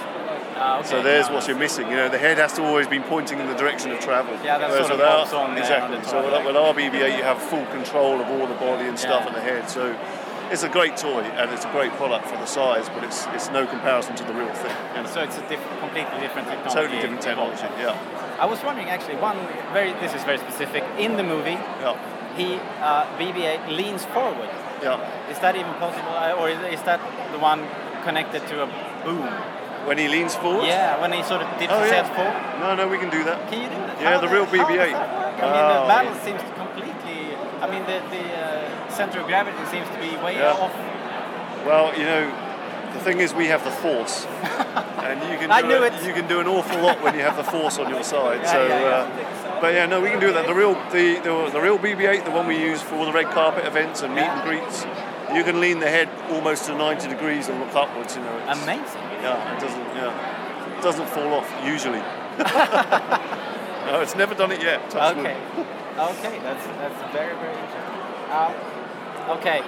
Ah, 0.59 0.78
okay, 0.80 0.89
so 0.89 1.03
there's 1.03 1.28
yeah. 1.28 1.34
what 1.34 1.47
you're 1.47 1.59
missing. 1.59 1.89
You 1.89 1.97
know, 1.97 2.09
the 2.09 2.18
head 2.18 2.39
has 2.39 2.55
to 2.55 2.64
always 2.64 2.87
be 2.89 2.99
pointing 2.99 3.39
in 3.41 3.47
the 3.47 3.55
direction 3.55 3.91
of 3.91 4.01
travel. 4.01 4.32
Yeah, 4.43 4.57
that's 4.59 4.72
Whereas 4.72 4.89
sort 4.89 5.01
of 5.01 5.34
on, 5.34 5.59
exactly. 5.59 5.97
on 5.97 6.03
the 6.03 6.09
so 6.09 6.22
with, 6.24 6.47
with 6.47 6.57
our 6.57 6.72
BB-8, 6.72 7.18
you 7.18 7.22
have 7.24 7.41
full 7.43 7.64
control 7.66 8.20
of 8.20 8.26
all 8.28 8.47
the 8.47 8.55
body 8.55 8.89
and 8.89 8.99
stuff 8.99 9.22
Yeah. 9.22 9.28
at 9.28 9.34
the 9.34 9.41
head. 9.43 9.68
So 9.68 9.93
it's 10.51 10.62
a 10.62 10.68
great 10.68 10.97
toy 10.97 11.22
and 11.22 11.51
it's 11.53 11.64
a 11.64 11.70
great 11.72 11.92
product 11.92 12.26
for 12.28 12.36
the 12.36 12.47
size, 12.47 12.88
but 12.94 13.03
it's 13.05 13.26
it's 13.36 13.51
no 13.51 13.66
comparison 13.66 14.14
to 14.16 14.24
the 14.24 14.32
real 14.34 14.53
thing. 14.55 14.74
You 14.97 15.03
know, 15.03 15.09
So 15.09 15.20
it's 15.22 15.38
a 15.38 15.44
diff- 15.49 15.68
completely 15.80 16.18
different 16.20 16.49
technology. 16.49 16.74
totally 16.80 17.01
different 17.01 17.22
technology. 17.22 17.66
Yeah, 17.78 17.97
I 18.40 18.47
was 18.47 18.62
wondering 18.62 18.88
actually 18.90 19.16
one 19.16 19.38
very 19.72 19.92
this 20.05 20.14
is 20.14 20.22
very 20.24 20.38
specific 20.38 20.82
in 20.99 21.16
the 21.16 21.24
movie 21.24 21.59
yeah, 21.82 21.97
he 22.36 22.47
uh, 22.80 23.05
BB-8 23.18 23.68
leans 23.80 24.05
forward. 24.14 24.51
yeah. 24.82 25.30
Is 25.32 25.38
that 25.40 25.57
even 25.57 25.72
possible, 25.84 26.12
uh, 26.14 26.38
or 26.40 26.49
is, 26.51 26.82
that 26.82 27.01
the 27.32 27.38
one 27.38 27.61
connected 28.05 28.42
to 28.51 28.62
a 28.62 28.66
boom? 29.05 29.26
When 29.88 29.99
he 29.99 30.09
leans 30.09 30.34
forward. 30.34 30.66
Yeah, 30.66 31.01
when 31.01 31.12
he 31.12 31.22
sort 31.22 31.42
of 31.42 31.49
dips 31.59 31.72
Oh 31.72 31.80
his 31.82 31.90
yeah. 31.90 32.03
head 32.03 32.09
forward. 32.16 32.38
No, 32.62 32.68
no, 32.74 32.84
we 32.94 32.99
can 32.99 33.11
do 33.11 33.22
that. 33.24 33.38
Can 33.51 33.59
you 33.62 33.68
do 33.70 33.80
that? 33.86 33.94
Yeah, 34.01 34.11
How 34.11 34.20
the 34.20 34.26
does- 34.26 34.34
real 34.36 34.44
how 34.47 34.66
BB-8. 34.66 34.94
I 35.47 35.47
mean, 35.55 35.66
the 35.72 35.78
Oh, 35.82 35.88
battle 35.94 36.14
seems 36.26 36.42
completely. 36.62 37.18
I 37.64 37.66
mean, 37.72 37.82
the 37.90 37.99
the 38.14 38.24
uh, 38.34 38.55
center 38.97 39.20
of 39.20 39.26
gravity 39.26 39.59
seems 39.70 39.88
to 39.90 39.99
be 40.01 40.16
way 40.24 40.34
Yeah. 40.36 40.53
off. 40.53 40.72
Well, 41.66 41.92
you 41.99 42.05
know, 42.05 42.22
the 42.92 43.01
thing 43.01 43.20
is, 43.20 43.34
we 43.34 43.47
have 43.49 43.62
the 43.64 43.70
force, 43.70 44.24
and 45.07 45.20
you 45.30 45.36
can. 45.38 45.49
Do 45.49 45.55
I 45.55 45.61
knew 45.62 45.82
a- 45.82 45.86
it. 45.86 46.03
You 46.05 46.12
can 46.14 46.26
do 46.28 46.40
an 46.40 46.47
awful 46.47 46.80
lot 46.80 47.03
when 47.03 47.14
you 47.14 47.20
have 47.20 47.36
the 47.36 47.44
force 47.44 47.78
on 47.78 47.90
your 47.90 48.03
side. 48.14 48.40
Yeah, 48.42 48.53
so, 48.53 48.66
yeah. 48.66 48.74
Uh, 48.74 49.61
but 49.61 49.74
yeah, 49.74 49.86
no, 49.86 50.01
we 50.01 50.09
can 50.11 50.20
do 50.20 50.32
that. 50.32 50.47
The 50.47 50.55
real, 50.55 50.74
the, 50.92 51.18
the 51.26 51.51
the 51.53 51.61
real 51.61 51.78
BB-8, 51.78 52.24
the 52.24 52.30
one 52.30 52.47
we 52.47 52.59
use 52.61 52.80
for 52.82 52.94
all 52.97 53.05
the 53.07 53.12
red 53.12 53.26
carpet 53.32 53.64
events 53.66 54.03
and 54.03 54.14
meet 54.14 54.24
and 54.24 54.42
greets, 54.49 54.84
you 55.34 55.42
can 55.44 55.61
lean 55.61 55.80
the 55.80 55.88
head 55.90 56.09
almost 56.30 56.66
to 56.66 56.74
90 56.76 57.09
degrees 57.09 57.49
and 57.49 57.59
look 57.61 57.74
upwards. 57.74 58.16
You 58.16 58.22
know, 58.22 58.36
it's, 58.49 58.62
Amazing. 58.62 59.03
yeah, 59.22 59.57
it 59.57 59.61
doesn't, 59.61 59.86
yeah, 59.97 60.78
it 60.78 60.82
doesn't 60.82 61.09
fall 61.09 61.32
off 61.34 61.49
usually. 61.64 62.01
no, 63.86 64.01
it's 64.01 64.14
never 64.14 64.34
done 64.34 64.53
it 64.53 64.62
yet. 64.62 64.88
touch 64.90 65.16
wood. 65.16 65.26
Okay. 65.26 65.36
Okay, 65.99 66.38
that's 66.44 66.64
that's 66.78 67.01
very 67.12 67.34
very 67.36 67.57
interesting. 67.57 67.97
Um, 68.30 68.53
okay, 69.31 69.61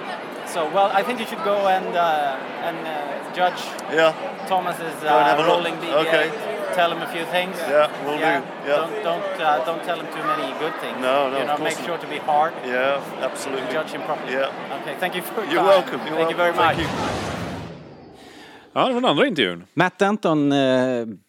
so 0.45 0.59
well, 0.73 0.89
I 0.99 1.03
think 1.03 1.19
you 1.19 1.25
should 1.25 1.43
go 1.43 1.67
and 1.67 1.95
uh, 1.95 2.37
and 2.67 2.77
uh, 2.87 3.33
judge 3.35 3.61
Yeah, 3.93 4.13
Thomas's 4.47 4.95
and 5.03 5.25
have 5.31 5.39
uh, 5.39 5.43
a 5.43 5.47
rolling 5.47 5.75
BB-8. 5.75 6.07
Okay. 6.07 6.31
Tell 6.75 6.91
him 6.91 7.01
a 7.01 7.07
few 7.07 7.25
things. 7.25 7.57
Yeah, 7.67 7.89
we'll 8.05 8.17
do. 8.17 8.21
Yeah. 8.23 8.43
Don't 8.79 8.93
don't 9.03 9.41
uh, 9.41 9.65
don't 9.65 9.83
tell 9.83 9.99
him 9.99 10.07
too 10.15 10.23
many 10.23 10.47
good 10.59 10.75
things. 10.81 10.97
No, 11.01 11.29
no, 11.29 11.39
You 11.39 11.45
know, 11.45 11.57
course 11.57 11.69
make 11.69 11.77
not. 11.77 11.85
sure 11.87 11.97
to 11.97 12.07
be 12.07 12.17
hard. 12.31 12.53
yeah, 12.65 13.01
absolutely. 13.21 13.67
Judge 13.73 13.91
him 13.91 14.01
properly. 14.03 14.33
Yeah. 14.33 14.77
Okay, 14.81 14.95
thank 14.99 15.15
you 15.15 15.21
for 15.21 15.41
your 15.43 15.51
You're 15.51 15.63
time. 15.63 15.75
welcome. 15.75 15.99
You're 16.07 16.15
thank 16.17 16.29
you 16.29 16.37
very 16.37 16.53
much. 16.53 16.75
Thank 16.75 16.81
you. 16.81 16.87
Ja, 18.73 18.87
det 18.87 18.93
var 18.93 19.01
den 19.01 19.09
andra 19.09 19.27
intervjun. 19.27 19.65
Matt 19.73 19.99
Denton, 19.99 20.51
eh, 20.51 20.57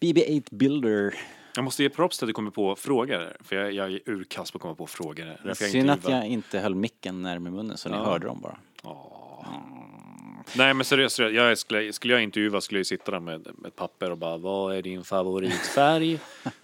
BB-8 0.01 0.43
Builder. 0.51 1.13
Jag 1.55 1.63
måste 1.63 1.83
ge 1.83 1.89
props 1.89 2.17
till 2.17 2.25
att 2.25 2.29
du 2.29 2.33
kommer 2.33 2.51
på 2.51 2.75
frågor, 2.75 3.37
för 3.39 3.55
jag, 3.55 3.71
jag 3.73 3.91
är 3.93 3.99
urkass 4.05 4.51
på 4.51 4.57
att 4.57 4.61
komma 4.61 4.75
på 4.75 4.87
frågor. 4.87 5.53
Synd 5.53 5.89
att 5.89 6.09
jag 6.09 6.27
inte 6.27 6.59
höll 6.59 6.75
micken 6.75 7.21
närmare 7.21 7.51
munnen 7.53 7.77
så 7.77 7.89
ni 7.89 7.95
Ja. 7.95 8.03
hörde 8.03 8.27
dem 8.27 8.41
bara. 8.41 8.57
Nej 10.55 10.73
men 10.73 10.85
seriöst, 10.85 11.15
seriöst, 11.15 11.35
jag 11.35 11.57
skulle, 11.57 11.93
skulle 11.93 12.13
jag 12.13 12.23
intervjua 12.23 12.61
skulle 12.61 12.79
jag 12.79 12.85
sitta 12.87 13.11
där 13.11 13.19
med, 13.19 13.47
med 13.55 13.67
ett 13.67 13.75
papper 13.75 14.11
och 14.11 14.17
bara 14.17 14.37
Vad 14.37 14.75
är 14.75 14.81
din 14.81 15.03
favoritfärg? 15.03 16.19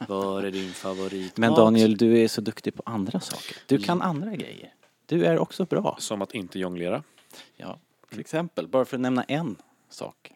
Vad 0.07 0.45
är 0.45 0.51
din 0.51 0.73
favoritmat? 0.73 1.37
Men 1.37 1.53
Daniel, 1.53 1.97
du 1.97 2.17
är 2.19 2.27
så 2.27 2.41
duktig 2.41 2.75
på 2.75 2.83
andra 2.85 3.19
saker. 3.19 3.57
Du 3.65 3.77
kan 3.77 4.01
andra 4.01 4.35
grejer. 4.35 4.73
Du 5.05 5.25
är 5.25 5.39
också 5.39 5.65
bra. 5.65 5.95
Som 5.99 6.21
att 6.21 6.33
inte 6.33 6.59
jonglera. 6.59 7.03
Ja, 7.57 7.79
till 8.09 8.19
exempel, 8.19 8.67
bara 8.67 8.85
för 8.85 8.97
att 8.97 9.01
nämna 9.01 9.23
en 9.23 9.55
sak. 9.89 10.31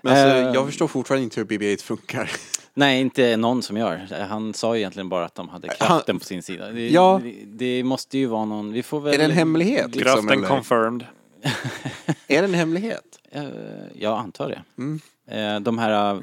Men 0.00 0.12
alltså, 0.12 0.26
Eh, 0.48 0.54
jag 0.54 0.66
förstår 0.66 0.88
fortfarande 0.88 1.24
inte 1.24 1.40
hur 1.40 1.46
BB-8 1.46 1.82
funkar. 1.82 2.30
Nej, 2.74 3.00
inte 3.00 3.36
någon 3.36 3.62
som 3.62 3.76
gör. 3.76 4.24
Han 4.28 4.54
sa 4.54 4.74
ju 4.74 4.80
egentligen 4.80 5.08
bara 5.08 5.24
att 5.24 5.34
de 5.34 5.48
hade 5.48 5.68
kraften 5.68 6.18
på 6.18 6.24
sin 6.24 6.42
sida. 6.42 6.70
Det, 6.72 6.88
Ja. 6.88 7.20
det, 7.24 7.44
det 7.44 7.84
måste 7.84 8.18
ju 8.18 8.26
vara 8.26 8.44
någon, 8.44 8.72
vi 8.72 8.82
får 8.82 9.00
väl... 9.00 9.14
Är 9.14 9.18
det 9.18 9.24
en 9.24 9.30
hemlighet? 9.30 9.94
Liksom, 9.94 10.02
Kraften 10.02 10.38
eller? 10.38 10.48
confirmed. 10.48 11.06
Är 12.26 12.42
det 12.42 12.48
en 12.48 12.54
hemlighet? 12.54 13.04
Eh, 13.30 13.44
Jag 13.94 14.18
antar 14.18 14.48
det. 14.48 14.62
Mm. 14.78 15.00
Eh, 15.26 15.60
De 15.60 15.78
här 15.78 16.14
eh, 16.14 16.20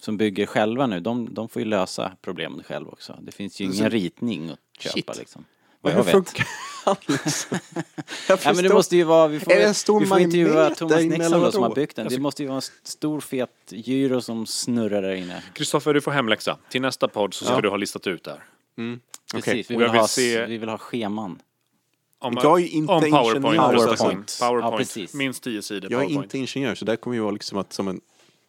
som 0.00 0.16
bygger 0.16 0.46
själva 0.46 0.86
nu, 0.86 1.00
de, 1.00 1.34
de 1.34 1.48
får 1.48 1.62
ju 1.62 1.68
lösa 1.68 2.12
problemen 2.22 2.62
själv 2.62 2.88
också. 2.88 3.18
Det 3.22 3.32
finns 3.32 3.60
ju 3.60 3.64
ingen 3.64 3.90
ritning 3.90 4.50
att 4.50 4.58
köpa 4.82 4.92
Shit. 4.94 5.18
liksom. 5.18 5.44
Vad 5.84 5.92
Hur 5.92 5.98
jag 6.00 6.04
vet. 6.04 6.12
funkar 6.12 6.46
han 6.84 6.96
liksom? 7.06 7.58
Jag 8.28 8.38
Ja, 8.44 8.52
men 8.54 8.64
det 8.64 8.74
måste 8.74 8.96
ju 8.96 9.04
vara, 9.04 9.28
vi 9.28 9.40
får, 9.40 9.52
Är 9.52 9.56
det 9.56 9.64
en 9.64 9.74
stor 9.74 10.00
vi 10.00 10.06
får 10.06 10.18
intervjua 10.20 10.70
Thomas 10.74 10.96
Nixon 11.02 11.20
eller 11.20 11.40
då, 11.40 11.52
som 11.52 11.62
har 11.62 11.74
byggt 11.74 11.96
den. 11.96 12.08
Det 12.08 12.18
måste 12.18 12.42
ju 12.42 12.48
vara 12.48 12.56
en 12.56 12.62
stor 12.82 13.20
fet 13.20 13.50
gyro 13.68 14.20
som 14.20 14.46
snurrar 14.46 15.02
där 15.02 15.14
inne. 15.14 15.42
Kristoffer, 15.52 15.94
du 15.94 16.00
får 16.00 16.10
hemläxa. 16.10 16.58
Till 16.70 16.82
nästa 16.82 17.08
podd 17.08 17.34
så 17.34 17.44
ska 17.44 17.54
Ja. 17.54 17.60
du 17.60 17.68
ha 17.68 17.76
listat 17.76 18.06
ut 18.06 18.24
där. 18.24 18.44
Precis, 19.34 19.70
vi 19.70 19.74
Och 19.76 19.80
vill, 19.80 19.86
jag 19.86 19.92
vill 19.92 20.00
ha, 20.00 20.08
se- 20.08 20.46
vi 20.46 20.58
vill 20.58 20.68
ha 20.68 20.78
scheman. 20.78 21.38
Om, 22.18 22.38
Jag 22.42 22.60
är 22.60 22.66
inte 22.66 22.92
om 22.92 23.00
PowerPoint. 23.00 23.36
ingenjör, 23.36 23.62
PowerPoint. 23.62 23.98
PowerPoint. 23.98 24.36
PowerPoint. 24.40 24.72
Ja, 24.72 24.78
precis. 24.78 25.14
Minst 25.14 25.42
10 25.44 25.62
sidor 25.62 25.92
Jag 25.92 26.00
är 26.02 26.04
PowerPoint. 26.06 26.34
inte 26.34 26.38
ingenjör 26.58 26.74
så 26.74 26.84
där 26.84 26.96
kommer 26.96 27.16
ju 27.16 27.22
vara 27.22 27.32
liksom 27.32 27.58
att, 27.58 27.72
som 27.72 27.88
en... 27.88 28.00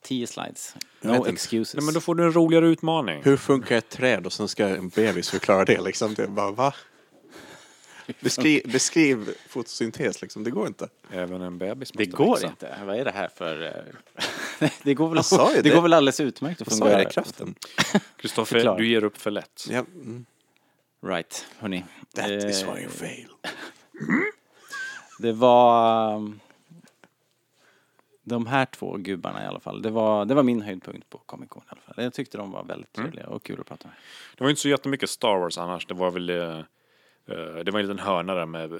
10 0.04 0.28
slides. 0.28 0.76
Vet 1.02 1.12
No 1.12 1.16
inte. 1.18 1.30
excuses. 1.30 1.76
Nej, 1.76 1.86
men 1.86 1.94
då 1.94 2.00
får 2.00 2.16
du 2.16 2.24
en 2.24 2.34
roligare 2.34 2.68
utmaning. 2.68 3.22
Hur 3.24 3.38
funkar 3.38 3.76
ett 3.78 3.90
träd 3.90 4.26
och 4.26 4.34
sen 4.34 4.48
ska 4.48 4.68
en 4.68 4.90
bebis 4.90 5.30
förklara 5.30 5.66
det 5.66 5.82
liksom. 5.82 6.14
Det 6.14 6.24
är 6.24 6.28
bara 6.28 6.52
va? 6.52 6.74
Beskriv, 8.20 8.72
beskriv 8.72 9.30
fotosyntes 9.47 10.22
liksom, 10.22 10.43
det 10.43 10.51
går 10.51 10.68
inte. 10.68 10.89
Även 11.12 11.41
en 11.41 11.58
bebis 11.58 11.91
Det 11.91 12.06
går 12.06 12.32
växa. 12.34 12.47
inte. 12.47 12.78
Vad 12.86 12.95
är 12.99 13.06
det 13.06 13.12
här 13.12 13.28
för... 13.36 13.62
eh, 14.62 14.70
det 14.84 14.93
går 14.93 15.08
väl, 15.10 15.16
Jag 15.16 15.26
sa 15.26 15.49
det 15.53 15.62
det. 15.62 15.70
går 15.70 15.82
väl 15.82 15.93
alldeles 15.93 16.20
utmärkt 16.20 16.62
att 16.62 16.68
Jag 16.68 16.78
sa 16.78 16.86
ju 16.86 16.91
fungera. 16.91 17.08
det, 17.08 17.14
kraften. 17.14 17.56
Kristoffer, 18.18 18.78
du 18.78 18.88
ger 18.88 19.03
upp 19.03 19.18
för 19.18 19.32
lätt. 19.32 19.68
Ja, 19.70 19.80
mm. 19.95 20.26
Right, 21.06 21.45
hörni. 21.60 21.86
That 22.16 22.30
is 22.30 22.64
Eh, 22.64 22.74
why 22.74 22.82
you 22.82 22.89
fail. 22.89 23.28
Det 25.20 25.32
var... 25.32 26.16
um, 26.16 26.39
De 28.24 28.47
här 28.47 28.66
två 28.66 28.97
gubbarna 28.97 29.43
i 29.43 29.47
alla 29.47 29.60
fall. 29.60 29.82
Det 29.82 29.89
var, 29.89 30.26
det 30.26 30.34
var 30.34 30.43
min 30.43 30.62
höjdpunkt 30.62 31.10
på 31.10 31.18
Comic 31.18 31.49
Con 31.49 31.62
i 31.62 31.70
alla 31.70 31.82
fall. 31.82 32.03
Jag 32.03 32.14
tyckte 32.14 32.38
de 32.38 32.51
var 32.51 32.64
väldigt 32.64 32.97
Mm. 32.97 33.12
trevliga 33.12 33.28
och 33.30 33.43
kul 33.43 33.60
att 33.60 33.68
prata 33.68 33.88
med. 33.88 33.97
Det 34.38 34.43
var 34.43 34.49
inte 34.49 34.62
så 34.62 34.70
jättemycket 34.70 35.10
Star 35.10 35.38
Wars 35.38 35.58
annars. 35.58 35.86
Det 35.88 35.93
var 35.93 36.12
väl... 36.12 36.30
eh, 36.30 36.60
det 37.26 37.71
var 37.71 37.80
en 37.80 37.86
liten 37.88 37.99
hörna 37.99 38.36
där 38.36 38.45
med 38.45 38.71
uh, 38.73 38.80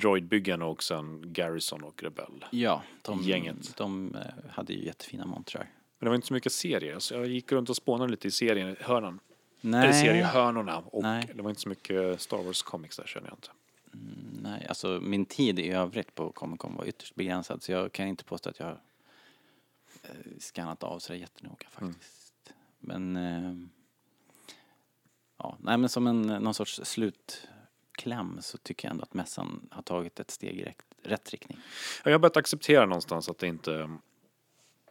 droidbyggarna 0.00 0.64
och 0.66 0.82
sen 0.82 1.32
Garrison 1.32 1.82
och 1.84 2.02
Rebell. 2.02 2.44
Ja, 2.50 2.82
de, 3.02 3.22
Gänget. 3.22 3.76
de 3.76 4.14
eh, 4.14 4.20
hade 4.50 4.72
ju 4.72 4.84
jättefina 4.84 5.26
montrar. 5.26 5.62
Men 5.98 6.06
det 6.06 6.08
var 6.08 6.14
inte 6.14 6.26
så 6.26 6.34
mycket 6.34 6.52
serier. 6.52 6.98
Så 6.98 7.14
jag 7.14 7.26
gick 7.26 7.52
runt 7.52 7.70
och 7.70 7.76
spånade 7.76 8.10
lite 8.10 8.28
i 8.28 8.30
serien, 8.30 8.76
hörnan. 8.80 9.20
Nej, 9.60 9.82
Eller 9.82 9.92
seriehörnorna. 9.92 10.78
Och 10.78 11.02
Nej. 11.02 11.30
det 11.34 11.42
var 11.42 11.50
inte 11.50 11.60
så 11.62 11.68
mycket 11.68 12.20
Star 12.20 12.42
Wars 12.42 12.62
comics 12.62 12.96
där 12.96 13.06
känner 13.06 13.28
jag 13.28 13.36
inte. 13.36 13.48
nej, 14.42 14.66
alltså 14.68 15.00
min 15.02 15.24
tid 15.26 15.58
i 15.58 15.70
övrigt 15.70 16.14
på 16.14 16.32
Comic 16.32 16.58
Con 16.58 16.76
var 16.76 16.84
ytterst 16.84 17.14
begränsad 17.14 17.62
så 17.62 17.72
jag 17.72 17.92
kan 17.92 18.06
inte 18.08 18.24
påstå 18.24 18.50
att 18.50 18.58
jag 18.60 18.70
eh, 20.02 20.10
skannat 20.38 20.82
av 20.82 20.98
så 20.98 21.14
jättenoga 21.14 21.66
Mm. 21.80 21.92
faktiskt. 21.94 22.52
Men... 22.80 23.70
Ja, 25.38 25.56
nej 25.60 25.78
men 25.78 25.88
som 25.88 26.06
en, 26.06 26.22
någon 26.22 26.54
sorts 26.54 26.80
slutkläm 26.84 28.38
så 28.42 28.58
tycker 28.58 28.88
jag 28.88 28.90
ändå 28.90 29.02
att 29.02 29.14
mässan 29.14 29.68
har 29.70 29.82
tagit 29.82 30.20
ett 30.20 30.30
steg 30.30 30.60
i 30.60 30.64
rätt, 30.64 30.82
rätt 31.02 31.30
riktning. 31.30 31.58
Ja, 32.04 32.10
Jag 32.10 32.12
har 32.12 32.18
börjat 32.18 32.36
acceptera 32.36 32.86
någonstans 32.86 33.28
att 33.28 33.38
det 33.38 33.46
inte... 33.46 33.90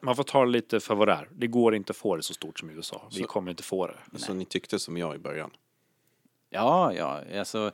Man 0.01 0.15
får 0.15 0.23
ta 0.23 0.45
det 0.45 0.51
lite 0.51 0.79
för 0.79 0.95
vad 0.95 1.07
det 1.07 1.13
är. 1.13 1.29
Det 1.31 1.47
går 1.47 1.75
inte 1.75 1.91
att 1.91 1.97
få 1.97 2.15
det 2.15 2.23
så 2.23 2.33
stort 2.33 2.59
som 2.59 2.69
i 2.69 2.73
USA. 2.73 3.07
Vi 3.11 3.21
Så- 3.21 3.27
kommer 3.27 3.51
inte 3.51 3.63
få 3.63 3.87
det. 3.87 4.19
Så 4.19 4.33
ni 4.33 4.45
tyckte 4.45 4.79
som 4.79 4.97
jag 4.97 5.15
i 5.15 5.17
början? 5.17 5.51
Ja, 6.49 6.93
ja, 6.93 7.39
alltså 7.39 7.71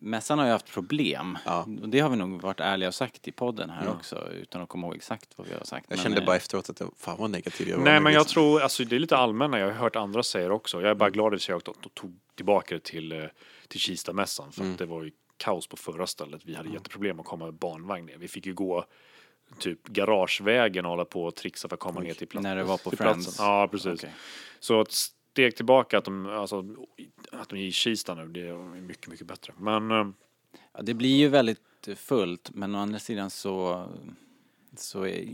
mässan 0.00 0.38
har 0.38 0.46
ju 0.46 0.52
haft 0.52 0.72
problem. 0.72 1.38
Ja. 1.44 1.66
Och 1.82 1.88
det 1.88 2.00
har 2.00 2.10
vi 2.10 2.16
nog 2.16 2.42
varit 2.42 2.60
ärliga 2.60 2.88
och 2.88 2.94
sagt 2.94 3.28
i 3.28 3.32
podden 3.32 3.70
här 3.70 3.88
också 3.90 4.28
utan 4.32 4.62
att 4.62 4.68
komma 4.68 4.86
ihåg 4.86 4.96
exakt 4.96 5.28
vad 5.36 5.46
vi 5.46 5.54
har 5.54 5.64
sagt. 5.64 5.86
Jag 5.88 5.96
Men, 5.96 6.02
kände 6.02 6.20
eh, 6.20 6.26
bara 6.26 6.36
efteråt 6.36 6.70
att 6.70 6.80
jag, 6.80 6.90
fan 6.96 7.16
vad 7.18 7.30
negativ 7.30 7.68
jag 7.68 7.76
var. 7.76 7.84
Nej 7.84 8.00
men 8.00 8.12
jag 8.12 8.20
liksom. 8.20 8.34
tror, 8.34 8.62
alltså 8.62 8.84
det 8.84 8.96
är 8.96 9.00
lite 9.00 9.16
allmänna, 9.16 9.58
jag 9.58 9.66
har 9.66 9.72
hört 9.72 9.96
andra 9.96 10.22
säga 10.22 10.52
också. 10.52 10.76
Jag 10.76 10.82
är 10.82 10.86
Mm. 10.86 10.98
bara 10.98 11.10
glad 11.10 11.34
att 11.34 11.48
jag 11.48 11.64
tog 11.94 12.18
tillbaka 12.34 12.74
det 12.74 12.84
till, 12.84 13.12
eh, 13.12 13.24
till 13.68 13.80
Kistamässan 13.80 14.52
för 14.52 14.60
Mm. 14.60 14.72
att 14.72 14.78
det 14.78 14.86
var 14.86 15.02
ju 15.02 15.10
kaos 15.36 15.66
på 15.66 15.76
förra 15.76 16.06
stället. 16.06 16.40
Vi 16.44 16.54
hade 16.54 16.68
jätteproblem 16.68 17.20
att 17.20 17.26
komma 17.26 17.44
med 17.44 17.54
barnvagn 17.54 18.06
ner. 18.06 18.18
Vi 18.18 18.28
fick 18.28 18.46
ju 18.46 18.54
gå 18.54 18.84
typ 19.58 19.88
garagevägen 19.88 20.84
och 20.84 20.90
hålla 20.90 21.04
på 21.04 21.24
och 21.24 21.34
trixa 21.36 21.68
för 21.68 21.76
att 21.76 21.80
komma 21.80 22.00
ner 22.00 22.14
till 22.14 22.26
platsen. 22.28 22.50
När 22.50 22.56
det 22.56 22.64
var 22.64 22.76
på 22.76 22.90
till 22.90 22.98
Friends? 22.98 23.26
platsen. 23.26 23.46
Ja, 23.46 23.68
precis. 23.68 24.00
Okej. 24.00 24.10
Så 24.60 24.80
ett 24.80 24.92
steg 25.30 25.56
tillbaka 25.56 25.98
att 25.98 26.04
de, 26.04 26.26
alltså, 26.26 26.76
att 27.32 27.48
de 27.48 27.56
är 27.58 27.62
i 27.62 27.72
Kista 27.72 28.14
nu, 28.14 28.28
det 28.28 28.48
är 28.48 28.80
mycket, 28.80 29.08
mycket 29.08 29.26
bättre. 29.26 29.52
Men 29.58 29.90
eh, 29.90 30.06
Ja, 30.72 30.82
det 30.82 30.94
blir 30.94 31.16
ju 31.16 31.28
väldigt 31.28 31.88
fullt 31.96 32.50
men 32.54 32.74
å 32.74 32.78
andra 32.78 32.98
sidan 32.98 33.30
så, 33.30 33.86
så 34.76 35.02
är 35.06 35.24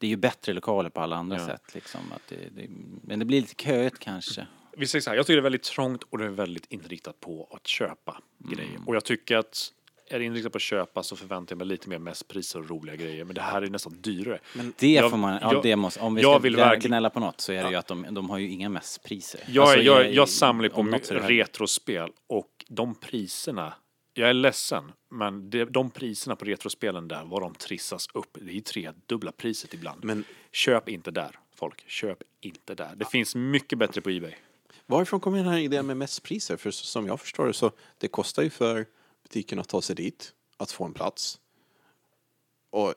det 0.00 0.06
är 0.06 0.10
ju 0.10 0.16
bättre 0.16 0.52
lokaler 0.52 0.90
på 0.90 1.00
alla 1.00 1.16
andra 1.16 1.38
Ja. 1.38 1.46
sätt 1.46 1.74
liksom. 1.74 2.00
Att 2.12 2.22
det, 2.28 2.36
det, 2.56 2.68
men 3.02 3.18
det 3.18 3.24
blir 3.24 3.40
lite 3.40 3.62
köigt 3.64 3.98
kanske. 3.98 4.46
vi 4.76 4.86
säger 4.86 5.00
så 5.02 5.10
här, 5.10 5.16
jag 5.16 5.26
tycker 5.26 5.36
det 5.36 5.40
är 5.40 5.42
väldigt 5.42 5.62
trångt 5.62 6.02
och 6.02 6.18
det 6.18 6.24
är 6.24 6.28
väldigt 6.28 6.66
inriktat 6.72 7.20
på 7.20 7.48
att 7.50 7.66
köpa 7.66 8.20
grejer. 8.38 8.80
Och 8.86 8.96
jag 8.96 9.04
tycker 9.04 9.36
att 9.36 9.72
är 10.08 10.20
inriktad 10.20 10.50
på 10.50 10.56
att 10.56 10.62
köpa 10.62 11.02
så 11.02 11.16
förväntar 11.16 11.52
jag 11.52 11.58
mig 11.58 11.66
lite 11.66 11.88
mer 11.88 11.98
mässpriser 11.98 12.58
och 12.58 12.70
roliga 12.70 12.96
grejer. 12.96 13.24
Men 13.24 13.34
det 13.34 13.40
här 13.40 13.62
är 13.62 13.66
nästan 13.66 13.96
dyrare. 14.00 14.38
Det 14.78 14.92
Jag- 14.92 15.10
får 15.10 15.16
man, 15.18 15.38
ja, 15.42 15.52
jag- 15.52 15.62
det 15.62 15.76
måste, 15.76 16.00
om 16.00 16.14
vi 16.14 16.22
ska 16.22 16.38
vill 16.38 16.56
verkligen- 16.56 16.90
gnälla 16.90 17.10
på 17.10 17.20
något 17.20 17.40
så 17.40 17.52
är 17.52 17.64
det 17.64 17.70
ju 17.70 17.76
att 17.76 17.86
de, 17.86 18.06
de 18.10 18.30
har 18.30 18.38
ju 18.38 18.48
inga 18.50 18.68
mässpriser. 18.68 19.40
Jag, 19.48 19.62
Alltså, 19.62 19.80
jag, 19.80 20.12
jag 20.14 20.28
samlar 20.28 20.68
på 20.68 20.82
retrospel 21.28 22.10
och 22.26 22.64
de 22.68 22.94
priserna, 22.94 23.74
jag 24.14 24.28
är 24.30 24.34
ledsen, 24.34 24.92
men 25.10 25.50
det, 25.50 25.64
de 25.64 25.90
priserna 25.90 26.36
på 26.36 26.44
retrospelen 26.44 27.08
där, 27.08 27.22
vad 27.24 27.42
de 27.42 27.54
trissas 27.54 28.08
upp, 28.14 28.38
det 28.40 28.50
är 28.50 28.54
ju 28.54 28.60
tredubbla 28.60 29.32
priset 29.32 29.74
ibland. 29.74 30.04
Men- 30.04 30.24
Köp 30.52 30.88
inte 30.88 31.10
där, 31.10 31.38
folk. 31.56 31.84
Köp 31.90 32.18
inte 32.40 32.74
där. 32.74 32.90
Det 32.96 33.04
finns 33.04 33.34
mycket 33.34 33.78
bättre 33.78 34.00
på 34.00 34.10
Ebay. 34.10 34.32
Varifrån 34.86 35.20
kommer 35.20 35.38
den 35.38 35.46
här 35.48 35.58
idén 35.58 35.86
med 35.86 35.96
mässpriser? 35.96 36.56
För 36.56 36.70
som 36.70 37.06
jag 37.06 37.20
förstår 37.20 37.46
det 37.46 37.52
så 37.52 37.70
det 37.98 38.08
kostar 38.08 38.42
ju 38.42 38.50
för 38.50 38.86
butiken 39.28 39.58
att 39.58 39.68
ta 39.68 39.82
sig 39.82 39.96
dit, 39.96 40.32
att 40.56 40.70
få 40.72 40.84
en 40.84 40.92
plats. 40.92 41.40
Och 42.70 42.94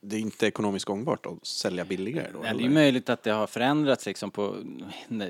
det 0.00 0.16
är 0.16 0.20
inte 0.20 0.46
ekonomiskt 0.46 0.84
gångbart 0.84 1.26
att 1.26 1.46
sälja 1.46 1.84
billigare 1.84 2.28
då? 2.32 2.40
Ja, 2.44 2.54
det 2.54 2.64
är 2.64 2.68
möjligt 2.68 3.08
att 3.08 3.22
det 3.22 3.30
har 3.30 3.46
förändrats 3.46 4.06
liksom 4.06 4.30
på 4.30 4.56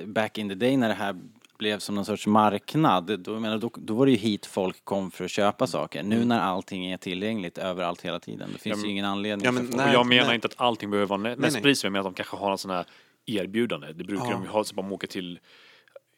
back 0.07 0.39
in 0.39 0.49
the 0.49 0.55
day 0.55 0.77
när 0.77 0.89
det 0.89 0.95
här 0.95 1.21
blev 1.59 1.79
som 1.79 1.95
någon 1.95 2.05
sorts 2.05 2.27
marknad. 2.27 3.21
Då, 3.21 3.41
menar, 3.41 3.59
då, 3.59 3.71
då 3.77 3.95
var 3.95 4.07
det 4.07 4.13
ju 4.13 4.19
hit 4.19 4.47
folk 4.47 4.85
kom 4.85 5.11
för 5.11 5.25
att 5.25 5.31
köpa 5.31 5.67
saker. 5.67 6.01
Mm. 6.01 6.19
Nu 6.19 6.25
när 6.25 6.41
allting 6.41 6.87
är 6.87 6.97
tillgängligt 6.97 7.59
överallt 7.59 8.03
hela 8.03 8.21
tiden, 8.21 8.51
det 8.53 8.59
finns 8.59 8.77
men- 8.77 8.85
ju 8.85 8.91
ingen 8.91 9.05
anledning 9.05 9.45
Ja, 9.45 9.53
men. 9.53 9.71
Nej, 9.77 9.87
och 9.89 9.95
jag 9.95 10.07
menar 10.07 10.27
nej. 10.27 10.35
inte 10.35 10.47
att 10.47 10.61
allting 10.61 10.91
behöver 10.91 11.09
vara 11.09 11.21
nä- 11.21 11.29
nej. 11.29 11.39
nästpris, 11.39 11.85
jag 11.85 11.93
menar 11.93 12.01
att 12.09 12.15
de 12.17 12.23
kanske 12.23 12.37
har 12.37 12.51
en 12.53 12.59
sån 12.59 12.71
här 12.71 12.87
erbjudande. 13.27 13.93
Det 13.93 14.05
brukar 14.05 14.25
Ja. 14.25 14.31
de 14.31 14.43
ju 14.43 14.49
ha, 14.49 14.65
så 14.65 14.75
man 14.75 14.93
åker 14.93 15.07
till 15.07 15.41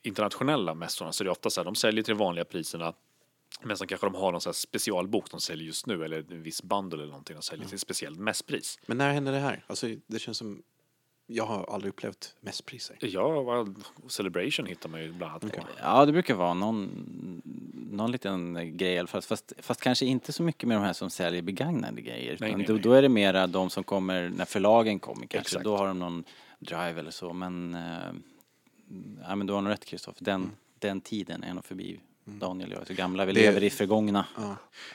internationella 0.02 0.74
mässorna 0.74 1.12
så 1.12 1.22
är 1.22 1.24
det 1.24 1.30
ofta 1.30 1.50
så 1.50 1.60
här, 1.60 1.64
de 1.64 1.74
säljer 1.74 2.02
till 2.04 2.14
de 2.14 2.18
vanliga 2.18 2.44
priserna 2.44 2.92
men 3.62 3.76
sen 3.76 3.86
kanske 3.86 4.06
de 4.06 4.14
har 4.14 4.32
någon 4.32 4.40
sån 4.40 4.50
här 4.50 4.54
specialbok 4.54 5.30
de 5.30 5.40
säljer 5.40 5.66
just 5.66 5.86
nu 5.86 6.04
eller 6.04 6.32
en 6.32 6.42
viss 6.42 6.62
bundle 6.62 6.98
eller 6.98 7.10
någonting 7.10 7.36
de 7.36 7.42
säljer 7.42 7.66
till 7.66 7.74
ett 7.74 7.80
speciellt 7.80 8.18
mässpris. 8.18 8.78
Men 8.86 8.98
när 8.98 9.12
hände 9.12 9.30
det 9.30 9.38
här? 9.38 9.64
Alltså, 9.66 9.86
det 10.06 10.18
känns 10.18 10.38
som... 10.38 10.62
Jag 11.26 11.46
har 11.46 11.64
aldrig 11.64 11.92
upplevt 11.92 12.36
mässpriser. 12.40 12.96
Ja, 13.00 13.66
Celebration 14.08 14.66
hittar 14.66 14.88
man 14.88 15.02
ju 15.02 15.12
bland 15.12 15.30
annat. 15.30 15.44
Okej. 15.44 15.64
Ja, 15.82 16.06
det 16.06 16.12
brukar 16.12 16.34
vara 16.34 16.54
någon, 16.54 17.42
någon 17.90 18.12
liten 18.12 18.54
grej 18.76 18.94
i 18.94 18.98
alla 18.98 19.08
fall. 19.08 19.22
Fast, 19.22 19.52
fast 19.58 19.80
kanske 19.80 20.06
inte 20.06 20.32
så 20.32 20.42
mycket 20.42 20.68
med 20.68 20.76
de 20.76 20.84
här 20.84 20.92
som 20.92 21.10
säljer 21.10 21.42
begagnade 21.42 22.02
grejer. 22.02 22.36
Nej, 22.40 22.56
nej, 22.56 22.66
då, 22.66 22.72
nej. 22.72 22.82
då 22.82 22.92
är 22.92 23.02
det 23.02 23.08
mera 23.08 23.46
de 23.46 23.70
som 23.70 23.84
kommer 23.84 24.28
när 24.28 24.44
förlagen 24.44 25.00
kommer 25.00 25.26
kanske. 25.26 25.38
Exakt. 25.38 25.64
Då 25.64 25.76
har 25.76 25.86
de 25.86 25.98
någon 25.98 26.24
drive 26.58 27.00
eller 27.00 27.10
så. 27.10 27.32
Men, 27.32 27.74
eh, 27.74 28.12
ja, 29.28 29.36
men 29.36 29.46
du 29.46 29.52
har 29.52 29.60
nog 29.60 29.72
rätt 29.72 29.84
Kristoffer. 29.84 30.24
Den, 30.24 30.50
den 30.78 31.00
tiden 31.00 31.44
är 31.44 31.54
nog 31.54 31.64
förbi. 31.64 32.00
Daniel 32.24 32.68
och 32.70 32.74
jag 32.76 32.82
är 32.82 32.86
så 32.86 32.94
gamla. 32.94 33.24
Vi 33.24 33.32
Det- 33.32 33.40
lever 33.40 33.62
i 33.62 33.70
förgångna. 33.70 34.26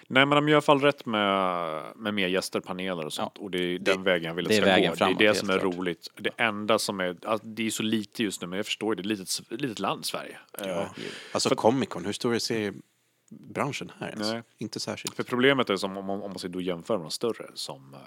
Nej, 0.08 0.26
men 0.26 0.30
de 0.30 0.48
gör 0.48 0.50
i 0.50 0.54
alla 0.54 0.62
fall 0.62 0.82
rätt 0.82 1.06
med, 1.06 1.84
med 1.96 2.14
mer 2.14 2.28
gäster, 2.28 2.60
paneler 2.60 3.06
och 3.06 3.14
sånt. 3.14 3.38
Och 3.38 3.52
det 3.52 3.58
är 3.60 3.80
den 3.80 4.04
vägen 4.04 4.28
jag 4.28 4.34
vill 4.36 4.46
att 4.46 4.50
det 4.50 4.60
det 4.62 4.70
är 4.72 4.78
ska 4.82 4.90
gå. 4.90 4.96
framåt, 4.96 5.20
det 5.20 5.26
är 5.26 5.30
det 5.30 5.36
som 5.36 5.50
är 5.50 5.60
klart. 5.60 5.76
roligt. 5.78 6.12
Det 6.18 6.30
enda 6.38 6.80
som 6.80 7.00
är, 7.00 7.18
alltså, 7.26 7.48
det 7.48 7.68
är 7.68 7.70
så 7.72 7.84
lite 7.84 8.24
just 8.24 8.42
nu, 8.42 8.48
men 8.48 8.58
jag 8.58 8.66
förstår 8.66 8.96
det. 8.96 9.02
Det 9.02 9.10
är 9.10 9.14
ett 9.14 9.20
litet, 9.20 9.62
litet 9.62 9.80
land, 9.80 10.06
Sverige. 10.06 10.38
Eh, 10.62 10.88
Alltså 11.32 11.56
Comic 11.56 11.90
Con, 11.90 12.06
hur 12.06 12.14
stor 12.14 12.36
är 12.36 12.40
seriebranschen 12.40 13.92
här? 14.00 14.12
Alltså? 14.12 14.34
Nej. 14.34 14.44
Inte 14.58 14.80
särskilt. 14.80 15.16
För 15.16 15.24
problemet 15.24 15.70
är 15.70 15.76
som 15.78 15.98
om, 15.98 16.06
man- 16.06 16.22
om 16.22 16.30
man 16.32 16.40
ska 16.40 16.48
då 16.48 16.62
jämföra 16.62 16.98
med 16.98 17.06
de 17.06 17.12
större 17.12 17.46
som 17.54 17.94
eh, 17.94 18.00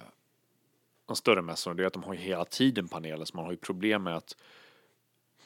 de 1.06 1.16
större 1.16 1.42
mässorna, 1.42 1.74
det 1.74 1.82
är 1.82 1.86
att 1.86 1.92
de 1.92 2.02
har 2.02 2.14
ju 2.14 2.20
hela 2.20 2.44
tiden 2.44 2.88
paneler 2.88 3.24
så 3.24 3.36
man 3.36 3.44
har 3.44 3.52
ju 3.52 3.58
problem 3.58 4.02
med 4.02 4.16
att 4.16 4.36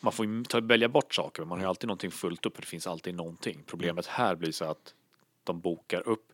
man 0.00 0.12
får 0.12 0.26
ju 0.26 0.44
ta, 0.44 0.60
välja 0.60 0.88
bort 0.88 1.14
saker 1.14 1.42
men 1.42 1.48
man 1.48 1.58
har 1.58 1.64
ju 1.64 1.68
alltid 1.68 1.88
någonting 1.88 2.10
fullt 2.10 2.46
upp 2.46 2.54
för 2.54 2.62
det 2.62 2.68
finns 2.68 2.86
alltid 2.86 3.14
någonting. 3.14 3.62
Problemet 3.66 4.06
här 4.06 4.34
blir 4.34 4.52
så 4.52 4.64
att 4.64 4.94
de 5.44 5.60
bokar 5.60 6.08
upp 6.08 6.32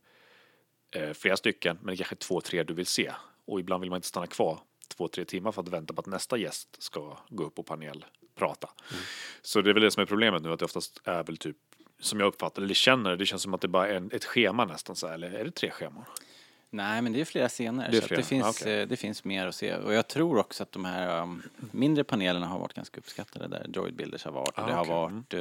eh, 0.90 1.12
flera 1.12 1.36
stycken 1.36 1.78
men 1.80 1.86
det 1.86 1.92
är 1.92 1.96
kanske 1.96 2.16
två, 2.16 2.40
tre 2.40 2.62
du 2.62 2.74
vill 2.74 2.86
se 2.86 3.12
och 3.44 3.60
ibland 3.60 3.80
vill 3.80 3.90
man 3.90 3.96
inte 3.96 4.08
stanna 4.08 4.26
kvar 4.26 4.60
två, 4.96 5.08
tre 5.08 5.24
timmar 5.24 5.52
för 5.52 5.62
att 5.62 5.68
vänta 5.68 5.94
på 5.94 6.00
att 6.00 6.06
nästa 6.06 6.36
gäst 6.36 6.82
ska 6.82 7.18
gå 7.28 7.44
upp 7.44 7.54
på 7.54 7.62
panel 7.62 8.04
prata. 8.34 8.68
Så 9.42 9.60
det 9.60 9.70
är 9.70 9.74
väl 9.74 9.82
det 9.82 9.90
som 9.90 10.00
är 10.00 10.06
problemet 10.06 10.42
nu 10.42 10.52
att 10.52 10.58
det 10.58 10.64
oftast 10.64 11.00
är 11.04 11.24
väl 11.24 11.36
typ 11.36 11.56
som 12.00 12.20
jag 12.20 12.26
uppfattar 12.26 12.62
eller 12.62 12.74
känner 12.74 13.16
det 13.16 13.26
känns 13.26 13.42
som 13.42 13.54
att 13.54 13.60
det 13.60 13.68
bara 13.68 13.88
är 13.88 13.94
en, 13.94 14.10
ett 14.12 14.24
schema 14.24 14.64
nästan 14.64 14.96
så 14.96 15.06
här, 15.06 15.14
eller 15.14 15.30
är 15.30 15.44
det 15.44 15.50
tre 15.50 15.70
scheman? 15.70 16.04
Nej, 16.74 17.02
men 17.02 17.12
det 17.12 17.20
är 17.20 17.24
flera 17.24 17.48
scener. 17.48 17.90
Det 17.90 17.96
är 17.96 18.00
så 18.00 18.06
flera, 18.06 18.20
det, 18.20 18.26
finns, 18.26 18.44
ah, 18.44 18.50
okej. 18.50 18.80
eh, 18.80 18.88
det 18.88 18.96
finns 18.96 19.24
mer 19.24 19.46
att 19.46 19.54
se. 19.54 19.74
Och 19.76 19.94
jag 19.94 20.08
tror 20.08 20.38
också 20.38 20.62
att 20.62 20.72
de 20.72 20.84
här 20.84 21.22
um, 21.22 21.42
mindre 21.70 22.04
panelerna 22.04 22.46
har 22.46 22.58
varit 22.58 22.74
ganska 22.74 22.98
uppskattade 23.00 23.48
där. 23.48 23.66
Droid 23.68 23.94
Builders 23.94 24.24
har 24.24 24.32
varit. 24.32 24.48
och 24.48 24.58
Ah, 24.58 24.66
det 24.66 24.72
har 24.72 24.82
okej. 24.82 24.94
varit 24.94 25.34
eh, 25.34 25.40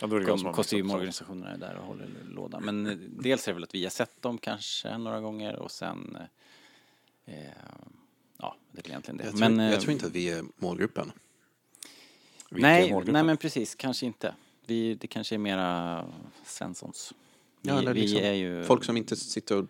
Ja, 0.00 0.16
är 0.16 0.24
kom, 0.24 0.52
kostymorganisationerna 0.52 1.50
är 1.52 1.56
där 1.56 1.76
och 1.76 1.86
håller 1.86 2.08
låda. 2.28 2.60
Men 2.60 2.86
eh, 2.86 2.96
dels 3.08 3.48
är 3.48 3.52
det 3.52 3.54
väl 3.54 3.64
att 3.64 3.74
vi 3.74 3.82
har 3.82 3.90
sett 3.90 4.22
dem 4.22 4.38
kanske 4.38 4.98
några 4.98 5.20
gånger 5.20 5.56
och 5.56 5.70
sen 5.70 6.18
eh, 7.26 7.34
ja, 8.38 8.56
det 8.72 8.78
är 8.78 8.82
väl 8.82 8.90
egentligen 8.90 9.16
det. 9.16 9.24
Jag 9.24 9.36
tror, 9.36 9.48
men, 9.48 9.70
jag 9.72 9.80
tror 9.80 9.92
inte 9.92 10.06
att 10.06 10.12
vi 10.12 10.30
är 10.30 10.44
målgruppen. 10.56 11.12
Är 12.50 12.58
nej, 12.60 12.92
målgruppen? 12.92 13.12
nej, 13.12 13.22
men 13.22 13.36
precis, 13.36 13.74
kanske 13.74 14.06
inte. 14.06 14.34
Vi, 14.66 14.94
det 14.94 15.06
kanske 15.06 15.34
är 15.34 15.38
mera 15.38 16.04
Svenssons. 16.44 17.12
Vi, 17.60 17.68
Ja, 17.68 17.78
eller 17.78 17.94
vi 17.94 18.00
liksom 18.00 18.22
är 18.22 18.32
ju... 18.32 18.64
Folk 18.64 18.84
som 18.84 18.96
inte 18.96 19.16
sitter 19.16 19.56
och 19.56 19.66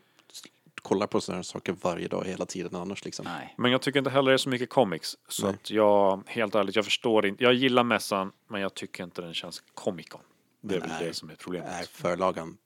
kollar 0.82 1.06
på 1.06 1.20
sådana 1.20 1.36
här 1.38 1.42
saker 1.42 1.76
varje 1.82 2.08
dag 2.08 2.24
hela 2.26 2.46
tiden 2.46 2.74
annars 2.80 3.04
liksom. 3.04 3.24
Nej. 3.24 3.54
Men 3.58 3.72
jag 3.72 3.82
tycker 3.82 3.98
inte 3.98 4.10
heller 4.10 4.30
det 4.30 4.34
är 4.34 4.38
så 4.38 4.48
mycket 4.48 4.70
comics. 4.70 5.16
Så 5.28 5.46
Nej. 5.46 5.54
att 5.54 5.70
jag, 5.70 6.22
helt 6.26 6.54
ärligt, 6.54 6.76
jag 6.76 6.84
förstår 6.84 7.26
inte. 7.26 7.44
Jag 7.44 7.54
gillar 7.54 7.84
mässan, 7.84 8.32
men 8.48 8.60
jag 8.60 8.74
tycker 8.74 9.04
inte 9.04 9.22
den 9.22 9.34
känns 9.34 9.62
Comic 9.74 10.08
Con. 10.08 10.20
Det 10.60 10.74
är 10.76 10.80
Men 10.80 10.88
väl 10.88 11.02
är- 11.02 11.06
det 11.08 11.14
som 11.14 11.30
är 11.30 11.34
problemet. 11.34 11.70
Är 11.80 11.82
förlagan 11.86 12.56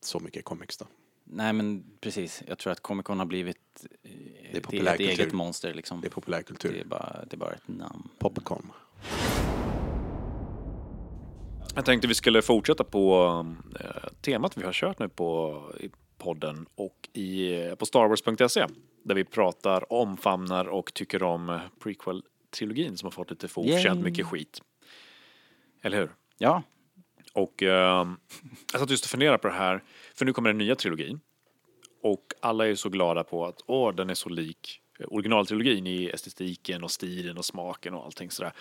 så 0.00 0.20
mycket 0.20 0.44
comics 0.44 0.76
då? 0.76 0.86
Nej 1.24 1.52
men 1.52 1.84
precis, 2.00 2.42
jag 2.46 2.58
tror 2.58 2.72
att 2.72 2.80
Comic 2.80 3.04
Con 3.06 3.18
har 3.18 3.26
blivit 3.26 3.56
eh, 4.02 4.56
är 4.56 4.58
ett, 4.58 4.72
ett 4.94 5.00
eget 5.00 5.32
monster 5.32 5.74
liksom. 5.74 6.00
Det 6.00 6.06
är 6.06 6.10
populärkultur. 6.10 6.72
Det 6.72 6.80
är 6.80 6.84
bara, 6.84 7.24
det 7.30 7.36
är 7.36 7.38
bara 7.38 7.52
ett 7.52 7.68
namn. 7.68 8.08
Popcorn. 8.18 8.72
Jag 11.74 11.84
tänkte 11.84 12.08
vi 12.08 12.14
skulle 12.14 12.42
fortsätta 12.42 12.84
på 12.84 13.46
eh, 13.80 14.10
temat 14.20 14.56
vi 14.56 14.64
har 14.64 14.72
kört 14.72 14.98
nu 14.98 15.08
på 15.08 15.62
podden 16.18 16.66
och 16.74 17.08
i, 17.12 17.60
på 17.78 17.86
starwars.se 17.86 18.66
där 19.02 19.14
vi 19.14 19.24
pratar, 19.24 19.92
omfamnar 19.92 20.64
och 20.68 20.94
tycker 20.94 21.22
om 21.22 21.50
eh, 21.50 21.60
prequel-trilogin 21.80 22.96
som 22.96 23.06
har 23.06 23.10
fått 23.10 23.30
lite 23.30 23.48
för 23.48 23.60
oförtjänt 23.60 24.04
mycket 24.04 24.26
skit. 24.26 24.62
Eller 25.82 25.98
hur? 25.98 26.10
Ja, 26.38 26.62
Och 27.32 27.62
eh, 27.62 28.06
jag 28.72 28.80
satt 28.80 28.90
just 28.90 29.04
och 29.04 29.10
funderade 29.10 29.38
på 29.38 29.48
det 29.48 29.54
här, 29.54 29.82
för 30.14 30.24
nu 30.24 30.32
kommer 30.32 30.48
den 30.48 30.58
nya 30.58 30.74
trilogin. 30.74 31.20
Och 32.02 32.24
alla 32.40 32.68
är 32.68 32.74
så 32.74 32.88
glada 32.88 33.24
på 33.24 33.46
att 33.46 33.60
åh, 33.66 33.94
den 33.94 34.10
är 34.10 34.14
så 34.14 34.28
lik 34.28 34.82
originaltrilogin 35.08 35.86
i 35.86 36.10
estetiken 36.14 36.84
och 36.84 36.90
stilen 36.90 37.38
och 37.38 37.44
smaken 37.44 37.94
och 37.94 38.04
allting 38.04 38.30
sådär. 38.30 38.52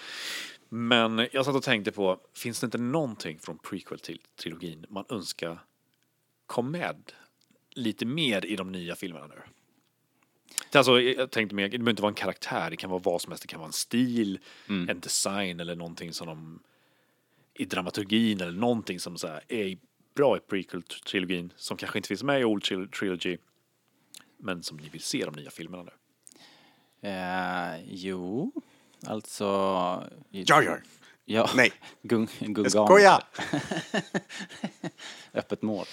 Men 0.70 1.28
jag 1.32 1.46
satt 1.46 1.56
och 1.56 1.64
tänkte 1.64 1.92
på, 1.92 2.20
finns 2.36 2.60
det 2.60 2.66
inte 2.66 2.78
någonting 2.78 3.40
från 3.40 3.58
prequel-trilogin 3.58 4.86
man 4.90 5.06
önskar 5.10 5.60
kom 6.46 6.72
med 6.72 7.12
lite 7.76 8.06
mer 8.06 8.46
i 8.46 8.56
de 8.56 8.72
nya 8.72 8.96
filmerna 8.96 9.28
nu? 9.28 9.42
Alltså, 10.74 11.02
jag 11.02 11.32
tänkte 11.32 11.56
mer, 11.56 11.64
det 11.70 11.78
behöver 11.78 11.90
inte 11.92 12.02
vara 12.02 12.10
en 12.10 12.16
karaktär, 12.16 12.70
det 12.70 12.76
kan 12.78 12.90
vara 12.90 13.02
vad 13.04 13.22
som 13.22 13.32
helst, 13.32 13.42
det 13.42 13.48
kan 13.48 13.60
vara 13.60 13.68
en 13.68 13.74
stil, 13.74 14.40
en 14.90 15.00
design 15.00 15.60
eller 15.60 15.76
någonting 15.76 16.14
som 16.14 16.28
de 16.28 16.60
i 17.54 17.66
dramaturgin 17.66 18.42
eller 18.42 18.60
någonting 18.60 19.00
som 19.00 19.18
så 19.18 19.28
här 19.28 19.42
är 19.48 19.78
bra 20.16 20.38
i 20.38 20.40
prequel-trilogin 20.40 21.50
som 21.56 21.78
kanske 21.78 22.00
inte 22.00 22.08
finns 22.08 22.24
med 22.24 22.42
i 22.42 22.44
Old 22.44 22.64
Tril- 22.64 22.90
Trilogy 22.92 23.38
men 24.38 24.64
som 24.64 24.78
ni 24.78 24.90
vill 24.90 25.02
se 25.02 25.18
i 25.18 25.22
de 25.22 25.34
nya 25.36 25.52
filmerna 25.52 25.84
nu. 25.84 25.92
eh, 27.10 27.84
jo, 27.88 28.52
alltså... 29.08 29.46
Jar 30.32 30.62
Jar. 30.62 30.84
Ja, 31.26 31.50
Nej. 31.56 31.72
Gung, 32.02 32.28
Gungan. 32.40 32.64
Jag 32.64 32.72
skojar! 32.88 33.24
Öppet 35.34 35.62
mål. 35.62 35.86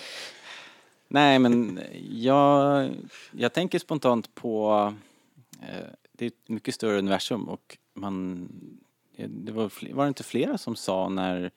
Nej, 1.14 1.38
men 1.38 1.80
jag, 2.10 2.90
jag 3.32 3.52
tänker 3.52 3.78
spontant 3.78 4.34
på... 4.34 4.94
Eh, 5.62 5.86
det 6.12 6.24
är 6.24 6.26
ett 6.26 6.48
mycket 6.48 6.74
större 6.74 6.98
universum 6.98 7.48
och 7.48 7.78
man... 7.94 8.48
Eh, 9.16 9.28
det 9.28 9.52
var, 9.52 9.94
var 9.94 10.04
det 10.04 10.08
inte 10.08 10.22
flera 10.22 10.58
som 10.58 10.76
sa 10.76 11.08
när 11.08 11.50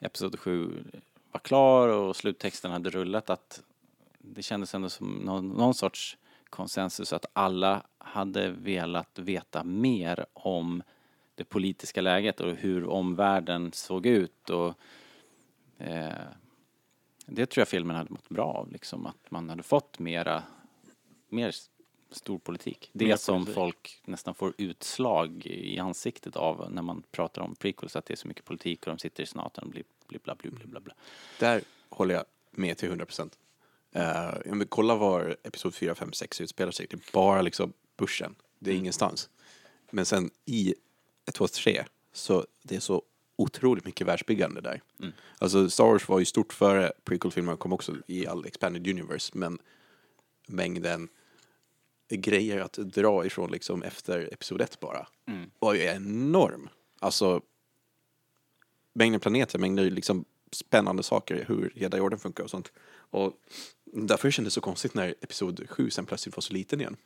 Episod 0.00 0.38
7 0.38 0.84
var 1.32 1.40
klar 1.40 1.88
och 1.88 2.16
sluttexten 2.16 2.70
hade 2.70 2.90
rullat 2.90 3.30
att 3.30 3.62
det 4.18 4.42
kändes 4.42 4.74
ändå 4.74 4.88
som 4.88 5.08
någon, 5.08 5.48
någon 5.48 5.74
sorts 5.74 6.18
konsensus 6.50 7.12
att 7.12 7.26
alla 7.32 7.82
hade 7.98 8.50
velat 8.50 9.18
veta 9.18 9.64
mer 9.64 10.26
om 10.32 10.82
det 11.34 11.44
politiska 11.44 12.00
läget 12.00 12.40
och 12.40 12.54
hur 12.54 12.86
omvärlden 12.86 13.72
såg 13.72 14.06
ut 14.06 14.50
och 14.50 14.74
eh, 15.78 16.12
det 17.34 17.46
tror 17.46 17.60
jag 17.60 17.68
filmen 17.68 17.96
hade 17.96 18.10
mått 18.10 18.28
bra 18.28 18.44
av, 18.44 18.72
liksom 18.72 19.06
att 19.06 19.30
man 19.30 19.48
hade 19.48 19.62
fått 19.62 19.98
mera, 19.98 20.42
mer 21.28 21.54
storpolitik. 22.10 22.90
Det 22.92 23.06
Mer 23.06 23.16
som 23.16 23.40
politik. 23.40 23.54
folk 23.54 24.00
nästan 24.04 24.34
får 24.34 24.54
utslag 24.58 25.46
i 25.46 25.78
ansiktet 25.78 26.36
av 26.36 26.72
när 26.72 26.82
man 26.82 27.02
pratar 27.10 27.42
om 27.42 27.54
prequels, 27.54 27.96
att 27.96 28.06
det 28.06 28.14
är 28.14 28.16
så 28.16 28.28
mycket 28.28 28.44
politik 28.44 28.86
och 28.86 28.92
de 28.92 28.98
sitter 28.98 29.22
i 29.22 29.26
senaten 29.26 29.64
och 29.64 29.70
blir 29.70 29.84
bli 30.08 30.18
bla 30.18 30.34
bla 30.34 30.50
bla 30.50 30.66
bla 30.66 30.80
bla. 30.80 30.94
Där 31.38 31.62
håller 31.88 32.14
jag 32.14 32.24
med 32.50 32.78
till 32.78 32.88
100 32.88 33.06
procent. 33.06 33.38
Uh, 33.96 34.02
ja, 34.46 34.54
men 34.54 34.66
kolla 34.66 34.96
var 34.96 35.36
Episod 35.42 35.74
4, 35.74 35.94
5, 35.94 36.12
6 36.12 36.40
utspelar 36.40 36.72
sig. 36.72 36.86
Det 36.90 36.96
är 36.96 37.12
bara 37.12 37.42
liksom 37.42 37.72
bushen. 37.96 38.34
Det 38.58 38.70
är 38.70 38.74
ingenstans. 38.74 39.30
Men 39.90 40.06
sen 40.06 40.30
i 40.44 40.74
1, 41.26 41.34
2, 41.34 41.48
3 41.48 41.84
så 42.12 42.46
det 42.62 42.76
är 42.76 42.80
så 42.80 43.02
otroligt 43.42 43.84
mycket 43.84 44.06
världsbyggande 44.06 44.60
där. 44.60 44.82
Alltså 45.38 45.70
Star 45.70 45.84
Wars 45.84 46.08
var 46.08 46.18
ju 46.18 46.24
stort 46.24 46.52
före 46.52 46.92
prequel-filmerna 47.04 47.56
kom 47.56 47.72
också 47.72 47.96
i 48.06 48.26
all 48.26 48.46
expanded 48.46 48.88
universe 48.88 49.30
men 49.34 49.58
mängden 50.46 51.08
grejer 52.08 52.60
att 52.60 52.72
dra 52.72 53.26
ifrån 53.26 53.50
liksom 53.50 53.82
efter 53.82 54.28
episod 54.32 54.60
1 54.60 54.80
bara 54.80 55.06
var 55.58 55.74
ju 55.74 55.80
enorm. 55.80 56.68
Alltså 56.98 57.40
mängden 58.92 59.20
planeter, 59.20 59.58
mängden 59.58 59.94
liksom 59.94 60.24
spännande 60.52 61.02
saker, 61.02 61.44
hur 61.48 61.72
jedi-orden 61.74 62.18
funkar 62.18 62.44
och 62.44 62.50
sånt. 62.50 62.72
Och 62.94 63.32
därför 63.84 64.30
kändes 64.30 64.52
det 64.52 64.54
så 64.54 64.60
konstigt 64.60 64.94
när 64.94 65.14
episod 65.20 65.68
7 65.68 65.90
sen 65.90 66.06
plötsligt 66.06 66.36
var 66.36 66.40
så 66.40 66.52
liten 66.52 66.80
igen. 66.80 66.96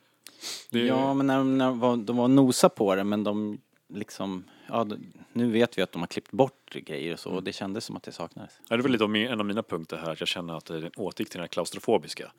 Det 0.69 0.79
Ja, 0.79 1.13
men 1.13 1.27
när, 1.27 1.43
när 1.43 1.65
de 1.65 1.79
var, 1.79 1.97
de 1.97 2.17
var 2.17 2.27
nosa 2.27 2.69
på 2.69 2.95
det 2.95 3.03
men 3.03 3.23
de 3.23 3.61
liksom, 3.87 4.43
ja 4.67 4.87
nu 5.33 5.51
vet 5.51 5.77
vi 5.77 5.81
att 5.81 5.91
de 5.91 6.01
har 6.01 6.07
klippt 6.07 6.31
bort 6.31 6.73
grejer 6.73 7.13
och 7.13 7.19
så 7.19 7.31
och 7.31 7.43
det 7.43 7.53
kändes 7.53 7.85
som 7.85 7.95
att 7.95 8.03
det 8.03 8.11
saknades. 8.11 8.59
Ja, 8.69 8.77
det 8.77 8.83
var 8.83 8.89
lite 8.89 9.03
av 9.03 9.09
min, 9.09 9.27
en 9.27 9.39
av 9.39 9.45
mina 9.45 9.63
punkter 9.63 9.97
här, 9.97 10.11
att 10.11 10.19
jag 10.19 10.27
känner 10.27 10.57
att 10.57 10.65
det 10.65 10.91
återgick 10.97 11.29
till 11.29 11.37
den 11.37 11.43
här 11.43 11.47
klaustrofobiska 11.47 12.31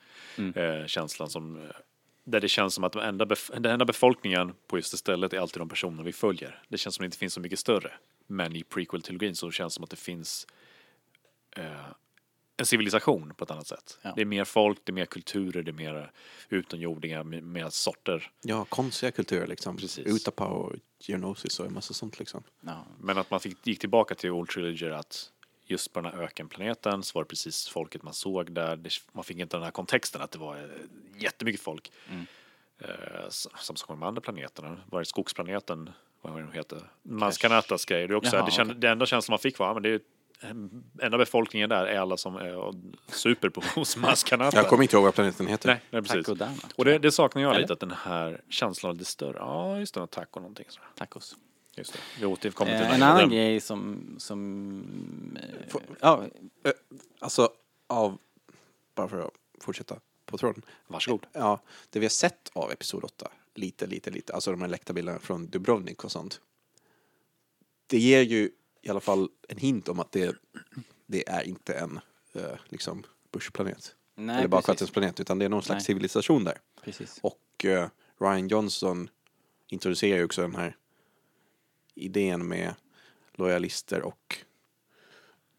eh, 0.55 0.87
känslan 0.87 1.29
som 1.31 1.57
eh, 1.57 1.71
där 2.25 2.41
det 2.41 2.49
känns 2.49 2.75
som 2.75 2.85
att 2.85 2.93
de 2.93 3.03
enda 3.03 3.27
den 3.53 3.73
enda 3.73 3.85
befolkningen 3.85 4.55
på 4.67 4.79
just 4.79 4.91
det 4.91 4.99
stället 4.99 5.33
är 5.33 5.39
alltid 5.39 5.61
de 5.61 5.69
personer 5.69 6.03
vi 6.03 6.13
följer. 6.13 6.63
Det 6.69 6.79
känns 6.79 6.95
som 6.95 7.03
att 7.03 7.05
det 7.05 7.07
inte 7.07 7.19
finns 7.19 7.35
så 7.35 7.41
mycket 7.41 7.59
större. 7.59 7.93
Men 8.27 8.57
i 8.57 8.63
prequel-trilogin 8.63 9.35
så 9.35 9.51
känns 9.51 9.73
det 9.73 9.75
som 9.75 9.85
att 9.85 9.91
det 9.91 9.97
finns 9.97 10.47
eh, 11.57 11.87
en 12.59 12.67
civilisation 12.67 13.35
på 13.37 13.45
ett 13.45 13.51
annat 13.51 13.67
sätt. 13.67 13.99
Ja. 14.03 14.13
Det 14.17 14.21
är 14.23 14.27
mer 14.27 14.45
folk, 14.45 14.79
det 14.85 14.91
är 14.91 14.95
mer 14.95 15.05
kulturer, 15.07 15.63
det 15.63 15.71
är 15.71 15.73
mer 15.73 16.11
utomjordingar, 16.49 17.25
mer, 17.25 17.69
sorter. 17.71 18.31
Ja, 18.43 18.65
konstiga 18.65 19.11
kulturer 19.13 19.47
liksom. 19.47 19.77
Precis. 19.77 20.07
Utapa 20.07 20.47
och 20.47 20.73
Geonosis 21.01 21.61
och 21.61 21.67
en 21.67 21.73
massa 21.75 21.95
sånt 21.95 22.19
liksom. 22.19 22.43
Ja. 22.61 22.85
Men 23.01 23.19
att 23.19 23.31
man 23.31 23.41
fick, 23.41 23.67
gick 23.67 23.79
tillbaka 23.81 24.15
till 24.15 24.31
Old 24.31 24.49
Trilogy 24.49 24.91
att 24.91 25.33
just 25.67 25.93
på 25.93 26.01
den 26.01 26.13
här 26.13 26.23
ökenplaneten 26.23 27.03
så 27.03 27.19
var 27.19 27.23
det 27.25 27.29
precis 27.29 27.69
folket 27.69 28.03
man 28.03 28.15
såg 28.15 28.53
där. 28.53 28.77
Det, 28.77 28.91
man 29.13 29.25
fick 29.25 29.39
inte 29.39 29.57
den 29.57 29.65
här 29.65 29.71
kontexten 29.71 30.23
att 30.23 30.31
det 30.31 30.39
var 30.39 30.57
eh, 30.57 30.63
jättemycket 31.23 31.61
folk. 31.61 31.93
Eh, 32.81 33.25
s- 33.29 33.49
som 33.57 33.77
sak 33.77 33.89
med 33.89 33.99
de 33.99 34.03
andra 34.03 34.21
planeterna. 34.21 34.77
Var 34.87 34.99
det 35.01 35.05
skogsplaneten, 35.07 35.91
vad 36.21 36.33
var 36.33 36.41
det 36.41 36.57
heter? 36.57 36.91
Mascanatas 37.03 37.85
grejer. 37.85 38.09
Det, 38.09 38.17
också, 38.17 38.37
Jaha, 38.37 38.45
det, 38.47 38.51
kände, 38.53 38.73
okej. 38.73 38.81
det 38.81 38.89
enda 38.89 39.07
känslan 39.07 39.33
man 39.33 39.39
fick 39.39 39.59
var 39.59 39.77
att 39.77 39.83
det 39.83 39.89
är 39.89 40.01
enda 41.03 41.19
befolkningen 41.19 41.69
där 41.69 41.87
är 41.87 41.99
alla 41.99 42.17
som 42.17 42.37
är 42.37 42.57
och 42.57 42.75
super 43.07 43.49
på 43.49 43.63
hos 43.75 43.97
Mascanata. 43.97 44.57
Jag 44.57 44.69
kommer 44.69 44.83
inte 44.83 44.97
ihåg 44.97 45.05
vad 45.05 45.15
planeten 45.15 45.47
heter. 45.47 45.69
Nej, 45.69 45.81
nej 45.91 46.03
precis. 46.03 46.27
Taco 46.27 46.35
Dana. 46.35 46.53
Och 46.77 46.85
det, 46.85 46.99
det 46.99 47.13
saknar 47.13 47.43
jag 47.43 47.51
Eller? 47.51 47.61
lite, 47.61 47.73
att 47.73 47.81
den 47.81 47.91
här 47.91 48.41
känslan 48.49 48.91
är 48.91 48.95
lite 48.95 49.11
större. 49.11 49.37
Ja, 49.39 49.79
just 49.79 49.95
det, 49.95 50.07
taco 50.07 50.41
någonting 50.41 50.67
sådär. 50.69 50.89
Tacos. 50.95 51.37
Just 51.77 51.93
det. 51.93 51.99
Vi 52.21 52.27
återkommer 52.27 52.77
till 52.79 52.87
Eh, 52.87 52.95
en 52.95 53.03
annan 53.03 53.19
Den- 53.19 53.31
grej 53.31 53.61
som, 53.61 54.15
som 54.19 55.39
eh, 55.43 55.77
ja, 56.01 56.25
Alltså, 57.19 57.51
av... 57.87 58.19
Bara 58.95 59.09
för 59.09 59.19
att 59.21 59.31
fortsätta 59.61 59.97
på 60.27 60.39
tråden. 60.39 60.63
Varsågod. 60.87 61.27
Ja, 61.33 61.61
det 61.91 61.99
vi 61.99 62.05
har 62.07 62.11
sett 62.11 62.51
av 62.53 62.73
Episod 62.73 63.05
8, 63.05 63.29
lite, 63.55 63.87
lite, 63.87 64.11
lite, 64.11 64.35
alltså 64.35 64.51
de 64.51 64.61
här 64.61 64.69
läckta 64.69 64.93
bilderna 64.93 65.19
från 65.19 65.47
Dubrovnik 65.47 66.05
och 66.05 66.13
sånt. 66.13 66.41
Det 67.87 67.99
ger 67.99 68.23
ju 68.23 68.51
i 68.89 68.91
alla 68.91 69.01
fall 69.01 69.29
en 69.49 69.57
hint 69.59 69.89
om 69.89 70.01
att 70.01 70.13
det, 70.13 70.37
det 71.07 71.29
är 71.29 71.43
inte 71.43 71.75
en 71.75 72.01
eh, 72.33 72.57
liksom 72.69 73.05
bushplanet. 73.33 73.95
nej, 74.15 74.39
eller 74.39 74.49
bara 74.49 74.63
precis. 74.63 74.91
planet, 74.91 75.21
utan 75.21 75.39
det 75.39 75.45
är 75.45 75.49
någon 75.49 75.63
slags 75.63 75.79
Nej. 75.79 75.85
civilisation 75.87 76.45
där. 76.45 76.59
precis. 76.85 77.19
Och 77.23 77.65
eh, 77.65 77.89
Ryan 78.21 78.49
Johnson 78.49 79.11
introducerar 79.69 80.19
ju 80.19 80.25
också 80.25 80.43
den 80.43 80.55
här 80.55 80.77
idén 81.95 82.49
med 82.49 82.75
lojalister 83.35 84.03
och 84.03 84.37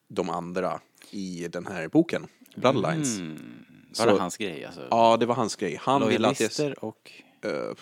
de 0.07 0.30
andra 0.30 0.82
i 1.11 1.47
den 1.47 1.67
här 1.67 1.88
boken, 1.88 2.27
Bloodlines. 2.55 3.17
Mm. 3.17 3.65
Var 3.97 4.05
Så- 4.05 4.05
det 4.05 4.21
hans 4.21 4.38
grej 4.38 4.65
alltså? 4.65 4.88
Ja, 4.91 5.17
det 5.17 5.25
var 5.25 5.36
hans 5.36 5.55
grej. 5.55 5.75
Han 5.82 6.07
ville 6.07 6.27
att 6.27 6.38
det... 6.38 6.43
Lojalister 6.43 6.86
och, 6.86 7.11
eh, 7.41 7.75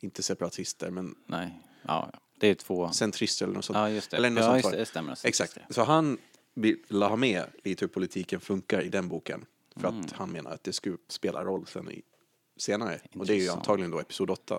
inte 0.00 0.22
separatister, 0.22 0.90
men 0.90 1.14
nej, 1.26 1.60
ja, 1.82 2.10
ja. 2.12 2.18
Det 2.42 2.48
är 2.48 2.54
två, 2.54 2.90
centrister 2.92 3.44
eller 3.46 3.54
något 3.54 3.64
sånt. 3.64 3.76
ja 3.76 3.90
just 3.90 4.10
det. 4.10 4.16
Eller 4.16 4.30
något 4.30 4.44
ja, 4.44 4.62
sånt 4.62 4.72
det, 4.74 4.78
det. 4.80 4.86
stämmer. 4.86 5.18
Exakt. 5.26 5.58
Så 5.70 5.82
han 5.82 6.18
ville 6.54 7.04
ha 7.06 7.16
med 7.16 7.44
lite 7.64 7.84
hur 7.84 7.88
politiken 7.88 8.40
funkar 8.40 8.82
i 8.82 8.88
den 8.88 9.08
boken. 9.08 9.46
För 9.76 9.88
Mm. 9.88 10.00
att 10.00 10.12
han 10.12 10.30
menar 10.30 10.50
att 10.50 10.64
det 10.64 10.72
skulle 10.72 10.96
spela 11.08 11.44
roll 11.44 11.66
sen 11.66 11.90
i, 11.90 12.02
senare. 12.56 13.00
Och 13.14 13.26
det 13.26 13.32
är 13.32 13.34
ju 13.34 13.40
Intressant. 13.40 13.58
antagligen 13.58 13.90
då 13.90 14.00
episod 14.00 14.30
8. 14.30 14.58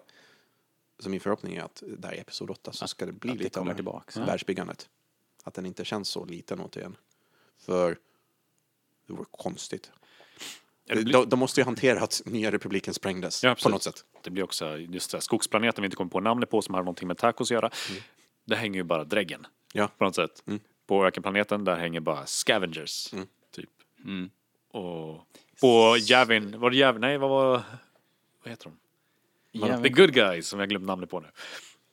Så 0.99 1.09
min 1.09 1.19
förhoppning 1.19 1.55
är 1.55 1.63
att 1.63 1.83
där 1.97 2.13
i 2.13 2.19
episod 2.19 2.49
8 2.49 2.71
så 2.73 2.87
ska 2.87 3.05
det 3.05 3.11
bli 3.11 3.31
det 3.33 3.43
lite 3.43 3.59
av 3.59 3.65
det 3.65 3.73
här 3.73 4.25
världsbyggandet. 4.25 4.89
Att 5.43 5.53
den 5.53 5.65
inte 5.65 5.85
känns 5.85 6.09
så 6.09 6.25
liten 6.25 6.59
återigen. 6.59 6.95
För 7.57 7.97
det 9.07 9.13
vore 9.13 9.25
konstigt. 9.31 9.91
Blir- 10.89 11.13
de, 11.13 11.29
de 11.29 11.39
måste 11.39 11.61
ju 11.61 11.65
hantera 11.65 12.01
att 12.01 12.21
nya 12.25 12.51
republiken 12.51 12.93
sprängdes 12.93 13.43
Ja, 13.43 13.55
på 13.63 13.69
något 13.69 13.83
sätt. 13.83 14.05
Det 14.23 14.29
blir 14.29 14.43
också 14.43 14.77
just 14.77 15.11
det 15.11 15.17
här, 15.17 15.21
skogsplaneten 15.21 15.81
vi 15.81 15.85
inte 15.85 15.95
kommer 15.97 16.11
på 16.11 16.19
namnet 16.19 16.49
på 16.49 16.61
som 16.61 16.73
har 16.75 16.81
någonting 16.81 17.07
med 17.07 17.17
tacos 17.17 17.47
att 17.51 17.55
göra. 17.55 17.69
Det 18.45 18.55
hänger 18.55 18.79
ju 18.79 18.83
bara 18.83 19.03
dräggen 19.03 19.39
Mm. 19.39 19.49
Ja. 19.73 19.89
på 19.97 20.03
något 20.03 20.15
sätt. 20.15 20.43
Mm. 20.47 20.59
På 20.87 21.05
ökenplaneten 21.07 21.65
där 21.65 21.75
hänger 21.75 21.99
bara 21.99 22.25
scavengers. 22.25 23.13
Mm. 23.13 23.27
Typ. 23.55 23.69
Mm. 24.05 24.29
Och 24.71 25.27
på 25.61 25.97
Javin, 25.99 26.59
var 26.59 26.69
det 26.69 26.75
Javin? 26.77 27.01
Nej, 27.01 27.17
vad 27.17 27.29
var... 27.29 27.51
Vad 28.43 28.49
heter 28.51 28.71
de? 29.51 29.83
The 29.83 29.89
Good 29.89 30.13
Guys 30.13 30.47
som 30.47 30.59
jag 30.59 30.69
glömt 30.69 30.85
namnet 30.85 31.09
på 31.09 31.19
nu. 31.19 31.27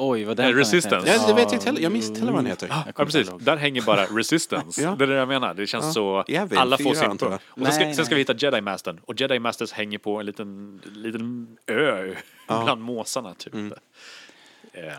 Oj, 0.03 0.25
vad 0.25 0.41
Eh, 0.41 0.47
den 0.47 0.55
Resistance. 0.57 1.09
Ja, 1.13 1.27
det 1.27 1.33
vet 1.35 1.43
jag 1.45 1.53
inte 1.55 1.67
heller. 1.67 1.81
Jag 1.81 1.93
minns 1.93 2.09
inte 2.09 2.21
heller 2.21 2.33
vad 2.33 2.39
han 2.39 2.47
heter. 2.51 2.69
Jag 2.69 2.83
Ja, 2.97 3.05
precis. 3.05 3.31
Där 3.41 3.57
hänger 3.57 3.83
bara 3.83 4.05
Resistance. 4.19 4.83
Ja. 4.83 4.95
Det 4.99 5.05
är 5.05 5.09
det 5.09 5.15
jag 5.15 5.29
menar. 5.29 5.55
Det 5.55 5.67
känns 5.67 5.85
Ja. 5.85 5.93
så... 5.93 6.25
Javin, 6.29 6.59
alla 6.59 6.79
får 6.79 6.95
sin... 6.95 7.17
jag. 7.21 7.33
Och 7.33 7.41
sen 7.67 7.73
ska, 7.73 7.85
Nej, 7.85 7.95
sen 7.95 8.05
ska 8.07 8.15
nej. 8.15 8.25
vi 8.27 8.33
hitta 8.33 8.47
Jedi 8.47 8.61
Mastern. 8.61 9.01
Och 9.05 9.21
Jedi 9.21 9.39
Masters 9.39 9.73
hänger 9.73 9.99
på 9.99 10.21
en 10.21 10.27
liten, 10.27 10.81
liten 10.95 11.57
ö 11.67 12.15
Ja. 12.49 12.63
bland 12.65 12.81
måsarna, 12.83 13.35
typ. 13.35 13.55
Mm. 13.55 13.73
Eh, 14.73 14.93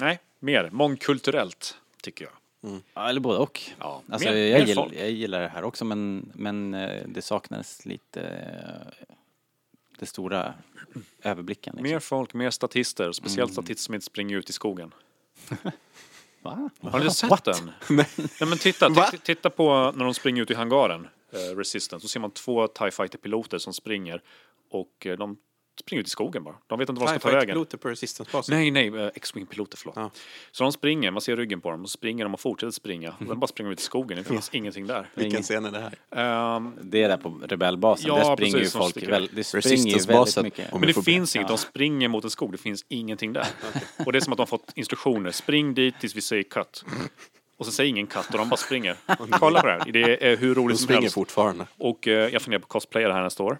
nej, 0.00 0.20
mer 0.40 0.68
mångkulturellt, 0.72 1.78
tycker 2.02 2.24
jag. 2.24 2.32
Ja, 2.94 3.08
eller 3.08 3.20
både 3.20 3.38
och. 3.38 3.60
Ja, 3.78 4.02
Alltså, 4.12 4.28
mer, 4.28 4.36
jag, 4.36 4.60
mer 4.60 4.66
gillar, 4.66 4.88
jag 4.98 5.10
gillar 5.10 5.40
det 5.40 5.48
här 5.48 5.64
också 5.64 5.84
men, 5.84 6.32
men 6.34 6.74
eh, 6.74 7.02
det 7.06 7.22
saknades 7.22 7.86
lite 7.86 8.20
eh, 8.22 9.06
det 9.98 10.06
stora 10.06 10.54
överblicken. 11.22 11.72
Liksom. 11.76 11.90
Mer 11.92 11.98
folk, 11.98 12.34
mer 12.34 12.50
statister. 12.50 13.12
Speciellt 13.12 13.50
Mm. 13.50 13.52
statister 13.52 13.82
som 13.84 13.94
inte 13.94 14.06
springer 14.06 14.36
ut 14.36 14.50
i 14.50 14.52
skogen. 14.52 14.94
Va? 16.42 16.70
Har 16.80 17.00
ni 17.00 17.10
sett 17.10 17.30
What? 17.30 17.44
den? 17.44 17.70
Nej. 17.96 18.06
men 18.40 18.58
titta, 18.58 18.90
titta 19.24 19.50
på 19.50 19.92
när 19.96 20.04
de 20.04 20.14
springer 20.14 20.42
ut 20.42 20.50
i 20.50 20.54
hangaren, 20.54 21.08
eh, 21.32 21.56
Resistance, 21.56 22.02
så 22.04 22.08
ser 22.08 22.20
man 22.20 22.30
två 22.30 22.66
TIE 22.66 22.90
Fighter-piloter 22.90 23.58
som 23.58 23.72
springer 23.74 24.22
och 24.70 25.06
eh, 25.06 25.16
de 25.18 25.36
springer 25.80 26.00
ut 26.00 26.06
i 26.06 26.10
skogen 26.10 26.44
bara. 26.44 26.54
De 26.66 26.78
vet 26.78 26.88
inte 26.88 27.00
vad 27.00 27.08
de 27.14 27.18
ska 27.20 27.28
ta 27.30 27.36
vägen. 27.36 27.54
piloter 27.54 27.78
på 27.78 27.88
Resistance-basen. 27.88 28.54
Nej, 28.56 28.70
nej, 28.70 28.88
eh, 28.88 29.10
X-Wing-piloter, 29.14 29.76
förlåt. 29.78 29.96
Ja. 29.96 30.10
Så 30.52 30.62
de 30.64 30.72
springer, 30.72 31.10
man 31.10 31.20
ser 31.20 31.36
ryggen 31.36 31.60
på 31.60 31.70
dem, 31.70 31.82
och 31.82 31.90
springer 31.90 32.24
de 32.24 32.34
och 32.34 32.40
fortsätter 32.40 32.70
springa. 32.72 33.14
Och 33.18 33.24
de 33.26 33.40
bara 33.40 33.46
springer 33.46 33.70
ut 33.72 33.80
i 33.80 33.82
skogen, 33.82 34.18
det 34.18 34.24
finns 34.24 34.50
ingenting 34.52 34.86
där. 34.86 35.10
Vilken 35.14 35.42
scen 35.42 35.64
är 35.64 35.70
det 35.70 35.80
här? 35.80 36.56
Ehm, 36.56 36.72
Det 36.82 37.02
är 37.02 37.08
där 37.08 37.16
på 37.16 37.40
rebellbasen, 37.48 38.06
Ja, 38.08 38.16
där 38.16 38.36
springer 38.36 38.58
precis, 38.58 38.74
ju 38.74 38.78
de 38.78 38.84
folk 38.92 39.08
väl, 39.08 39.28
det 39.32 39.44
springer 39.44 39.98
ju 39.98 40.04
väldigt 40.06 40.42
mycket. 40.42 40.72
Men 40.72 40.80
det 40.82 41.02
finns 41.04 41.36
inget, 41.36 41.48
Ja. 41.50 41.56
de 41.56 41.58
springer 41.58 42.08
mot 42.08 42.24
en 42.24 42.30
skog, 42.30 42.52
det 42.52 42.58
finns 42.58 42.84
ingenting 42.88 43.32
där. 43.32 43.46
Och 44.06 44.12
det 44.12 44.18
är 44.18 44.20
som 44.20 44.32
att 44.32 44.36
de 44.36 44.40
har 44.42 44.46
fått 44.46 44.72
instruktioner, 44.74 45.30
spring 45.30 45.74
dit 45.74 45.94
tills 46.00 46.16
vi 46.16 46.20
säger 46.20 46.42
cut. 46.42 46.84
Och 47.56 47.66
så 47.66 47.72
säger 47.72 47.90
ingen 47.90 48.06
cut 48.06 48.26
och 48.32 48.38
de 48.38 48.48
bara 48.48 48.56
springer. 48.56 48.96
Kolla 49.30 49.60
på 49.60 49.66
det 49.66 49.72
här, 49.72 49.92
det 49.92 50.26
är 50.32 50.36
hur 50.36 50.54
De 50.54 50.60
roligt 50.60 50.76
som 50.78 50.84
springer 50.84 51.00
helst. 51.02 51.14
fortfarande. 51.14 51.66
Och 51.78 52.08
eh, 52.08 52.28
jag 52.32 52.42
funderar 52.42 52.60
på 52.60 52.66
cosplayer 52.66 53.10
här 53.10 53.22
nästa 53.22 53.42
år. 53.42 53.58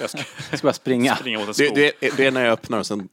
Jag 0.00 0.10
ska 0.10 0.18
Jag 0.50 0.58
ska 0.58 0.66
bara 0.66 0.72
springa. 0.72 1.16
springa 1.16 1.38
mot 1.38 1.48
en 1.48 1.54
Det, 1.58 1.64
skog. 1.64 1.74
det, 1.76 2.04
är- 2.06 2.16
det 2.16 2.26
är 2.26 2.30
när 2.30 2.44
jag 2.44 2.52
öppnar 2.52 2.78
och 2.78 2.86
sen 2.86 3.08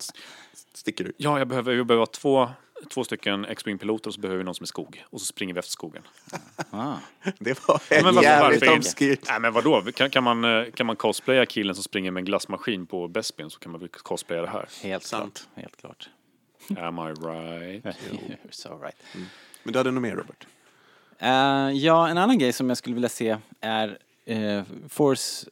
sticker 0.74 1.04
du. 1.04 1.14
Ja, 1.18 1.38
jag 1.38 1.48
behöver, 1.48 1.74
jag 1.74 1.86
behöver 1.86 2.02
ha 2.02 2.06
två, 2.06 2.50
två 2.90 3.04
stycken 3.04 3.46
X-Wing-piloter 3.46 4.08
och 4.08 4.14
så 4.14 4.20
behöver 4.22 4.38
vi 4.38 4.44
någon 4.44 4.56
som 4.56 4.64
är 4.64 4.68
skog. 4.68 5.04
Och 5.10 5.20
så 5.20 5.26
springer 5.26 5.54
vi 5.54 5.60
efter 5.60 5.72
skogen. 5.72 6.04
Ah. 6.72 6.96
Det 7.40 7.68
var 7.68 7.82
Men 7.90 8.00
en 8.00 8.06
varför- 8.16 8.22
jävligt 8.30 8.62
varför 8.62 8.76
inte? 8.76 8.90
obskyrt. 8.90 9.20
Nej 9.30 9.40
men 9.40 9.54
vadå, 9.54 9.82
kan, 9.82 10.10
kan, 10.10 10.24
man, 10.24 10.44
eh, 10.44 10.72
kan 10.72 10.86
man 10.86 10.96
cosplaya 10.96 11.46
killen 11.46 11.76
som 11.76 11.84
springer 11.84 12.12
med 12.12 12.22
en 12.22 12.26
glassmaskin 12.26 12.86
på 12.86 13.08
Bespin 13.08 13.50
så 13.50 13.60
kan 13.60 13.72
man 13.72 13.82
väl 13.82 13.90
cosplaya 13.90 14.42
det 14.42 14.48
här. 14.50 14.70
Helt 14.84 15.04
Sant. 15.04 15.48
klart. 15.54 15.64
Helt 15.64 15.78
klart. 15.82 16.10
Am 16.78 17.00
I 17.00 17.02
right? 17.02 17.86
You're 18.12 18.38
so 18.52 18.70
right. 18.84 18.96
Men 19.64 19.74
du 19.74 19.80
hade 19.80 19.92
nog 19.92 20.02
mer 20.02 20.16
Robert? 20.16 20.48
Eh, 21.20 21.30
ja, 21.78 22.08
en 22.10 22.18
annan 22.18 22.38
grej 22.40 22.54
som 22.54 22.70
jag 22.70 22.78
skulle 22.78 22.94
vilja 22.94 23.10
se 23.10 23.38
är 23.62 23.98
eh, 24.26 24.64
Force... 24.90 25.48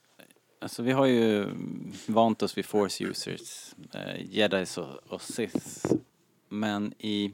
Alltså 0.66 0.84
vi 0.84 0.92
har 0.92 1.06
ju 1.06 1.50
vant 2.08 2.44
oss 2.44 2.58
vid 2.58 2.66
Force 2.66 3.04
users, 3.04 3.76
uh, 3.96 4.34
Jedis 4.36 4.78
och, 4.78 4.98
och 5.08 5.22
Sith. 5.22 5.94
Men 6.50 6.94
i 7.00 7.34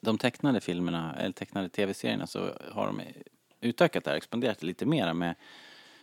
de 0.00 0.18
tecknade 0.18 0.60
filmerna, 0.60 1.14
eller 1.14 1.32
tecknade 1.32 1.68
tv-serierna 1.68 2.26
så 2.26 2.50
har 2.72 2.86
de 2.86 3.00
utökat 3.60 4.04
det 4.04 4.10
här, 4.10 4.16
expanderat 4.16 4.58
det 4.58 4.66
lite 4.66 4.86
mera 4.86 5.14
med 5.14 5.34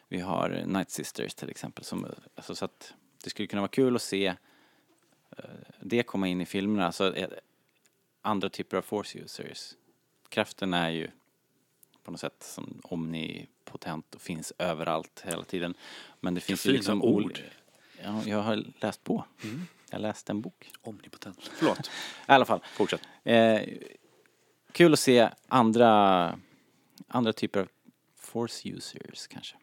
Vi 0.08 0.20
har 0.20 0.64
Night 0.66 0.90
Sisters 0.90 1.34
till 1.34 1.50
exempel. 1.50 1.84
Som, 1.84 2.08
alltså, 2.36 2.56
så 2.56 2.66
att 2.66 2.94
det 3.24 3.30
skulle 3.30 3.48
kunna 3.48 3.62
vara 3.62 3.72
kul 3.72 3.96
att 3.96 4.02
se 4.02 4.28
eh, 5.38 5.46
det 5.80 6.04
komma 6.04 6.28
in 6.28 6.42
i 6.42 6.46
filmerna. 6.46 6.86
Alltså, 6.86 7.16
eh, 7.16 7.30
andra 8.22 8.50
typer 8.50 8.78
av 8.78 8.82
force 8.82 9.20
users. 9.20 9.74
Kraften 10.30 10.74
är 10.74 10.90
ju 10.90 11.08
på 12.04 12.12
något 12.12 12.20
sätt 12.20 12.44
som 12.44 12.82
Omni 12.84 13.48
omnipotent 13.64 14.16
och 14.16 14.22
finns 14.22 14.54
överallt 14.58 15.24
hela 15.26 15.44
tiden. 15.44 15.74
Men 16.20 16.34
det 16.36 16.42
finns 16.42 16.66
ju 16.66 16.72
liksom 16.72 17.02
ord. 17.02 17.40
Ja, 18.04 18.22
jag 18.26 18.42
har 18.42 18.64
läst 18.82 19.04
på. 19.04 19.26
Jag 19.90 20.02
läste 20.02 20.32
en 20.32 20.42
bok. 20.42 20.72
Omnipotent. 20.82 21.52
Förlåt. 21.54 21.80
I 22.28 22.32
alla 22.32 22.46
fall. 22.46 22.60
Fortsätt. 22.74 23.02
Eh, 23.24 23.62
kul 24.72 24.94
att 24.94 25.00
se 25.00 25.30
andra, 25.48 26.40
andra 27.08 27.34
typer 27.34 27.60
av 27.60 27.68
force 28.18 28.70
users 28.70 29.28
kanske. 29.28 29.56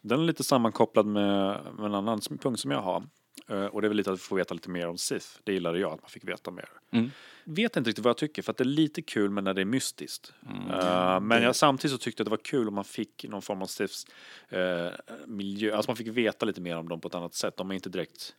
Den 0.00 0.20
är 0.20 0.24
lite 0.24 0.44
sammankopplad 0.44 1.06
med, 1.06 1.64
med 1.74 1.84
en 1.86 1.94
annan 1.94 2.20
punkt 2.20 2.60
som 2.60 2.70
jag 2.70 2.82
har. 2.82 3.04
Eh, 3.48 3.64
Och 3.64 3.80
det 3.82 3.86
är 3.86 3.88
väl 3.88 3.96
lite 3.96 4.12
att 4.12 4.20
får 4.20 4.36
veta 4.36 4.54
lite 4.54 4.70
mer 4.70 4.88
om 4.88 4.98
Sith. 4.98 5.26
Det 5.44 5.52
gillade 5.52 5.78
jag, 5.78 5.92
att 5.92 6.02
man 6.02 6.10
fick 6.10 6.24
veta 6.28 6.50
mer. 6.50 6.68
Mm. 6.90 7.10
Vet 7.54 7.76
inte 7.76 7.90
riktigt 7.90 8.04
vad 8.04 8.10
jag 8.10 8.16
tycker, 8.16 8.42
för 8.42 8.50
att 8.50 8.56
det 8.56 8.62
är 8.62 8.66
lite 8.66 9.02
kul 9.02 9.30
men 9.30 9.44
när 9.44 9.54
det 9.54 9.60
är 9.60 9.64
mystiskt. 9.64 10.32
Mm. 10.50 10.70
Eh, 10.70 11.20
men 11.20 11.42
jag 11.42 11.56
samtidigt 11.56 11.92
så 11.92 11.98
tyckte 11.98 12.20
jag 12.20 12.24
att 12.24 12.26
det 12.26 12.30
var 12.30 12.44
kul 12.44 12.68
om 12.68 12.74
man 12.74 12.84
fick 12.84 13.24
någon 13.28 13.42
form 13.42 13.62
av 13.62 13.66
Siths 13.66 14.06
eh, 14.48 14.88
miljö, 15.26 15.76
alltså 15.76 15.90
man 15.90 15.96
fick 15.96 16.06
veta 16.08 16.46
lite 16.46 16.60
mer 16.60 16.76
om 16.76 16.88
dem 16.88 17.00
på 17.00 17.08
ett 17.08 17.14
annat 17.14 17.34
sätt. 17.34 17.56
De 17.56 17.70
är 17.70 17.74
inte 17.74 17.88
direkt 17.88 18.34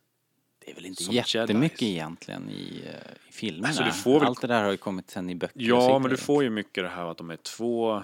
Det 0.64 0.70
är 0.70 0.74
väl 0.74 0.86
inte 0.86 1.02
Som 1.02 1.14
jättemycket 1.14 1.82
Jedis. 1.82 1.94
egentligen 1.96 2.50
i, 2.50 2.82
eh, 2.86 3.12
i 3.28 3.32
filmerna. 3.32 3.68
Alltså, 3.68 4.10
väl- 4.12 4.22
Allt 4.22 4.40
det 4.40 4.46
där 4.46 4.64
har 4.64 4.70
ju 4.70 4.76
kommit 4.76 5.10
sen 5.10 5.30
i 5.30 5.34
böcker 5.34 5.60
Ja, 5.60 5.98
men 5.98 6.10
du 6.10 6.16
får 6.16 6.42
ju 6.42 6.50
mycket 6.50 6.84
det 6.84 6.90
här 6.90 7.06
att 7.06 7.18
de 7.18 7.30
är 7.30 7.36
två, 7.36 8.02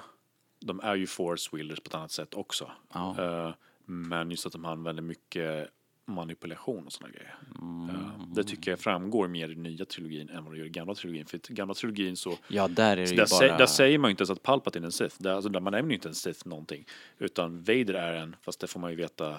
de 0.61 0.81
är 0.81 0.95
ju 0.95 1.07
force 1.07 1.57
wielders 1.57 1.81
på 1.81 1.89
ett 1.89 1.95
annat 1.95 2.13
sätt 2.13 2.35
också. 2.35 2.71
Ja. 2.95 3.17
Eh, 3.47 3.55
men 3.85 4.31
just 4.31 4.47
att 4.47 4.53
de 4.53 4.65
använder 4.65 5.03
mycket 5.03 5.69
manipulation 6.09 6.87
och 6.87 6.93
sådana 6.93 7.15
grejer. 7.15 7.39
Mm. 7.61 7.91
Eh, 7.91 8.27
det 8.35 8.45
tycker 8.45 8.71
jag 8.71 8.81
framgår 8.81 9.29
mer 9.29 9.49
i 9.49 9.55
nya 9.55 9.85
trilogin 9.85 10.29
än 10.29 10.45
vad 10.45 10.55
det 10.55 10.59
gör 10.59 10.67
i 10.67 10.71
gamla 10.71 10.95
trilogin. 10.95 11.27
För 11.27 11.37
i 11.37 11.55
gamla 11.55 11.75
trilogin 11.75 12.17
så, 12.17 12.39
Ja, 12.49 12.69
där 12.69 12.97
är 12.97 13.07
det 13.07 13.11
där, 13.11 13.17
bara... 13.17 13.27
sä, 13.27 13.57
där 13.59 13.67
säger 13.67 13.99
man 13.99 14.09
ju 14.09 14.11
inte 14.11 14.21
ens 14.21 14.31
att 14.31 14.43
Palpatine 14.43 14.85
är 14.85 14.87
en 14.87 14.93
Sith. 14.93 15.17
Där, 15.19 15.31
alltså, 15.33 15.49
där 15.51 15.61
man 15.61 15.73
nämner 15.73 15.91
ju 15.91 15.95
inte 15.95 16.09
en 16.09 16.15
Sith 16.15 16.49
någonting. 16.49 16.85
Utan 17.19 17.59
Vader 17.59 17.95
är 17.95 18.15
en, 18.15 18.37
fast 18.43 18.61
det 18.61 18.67
får 18.67 18.81
man 18.81 18.91
ju 18.91 18.97
veta 18.97 19.37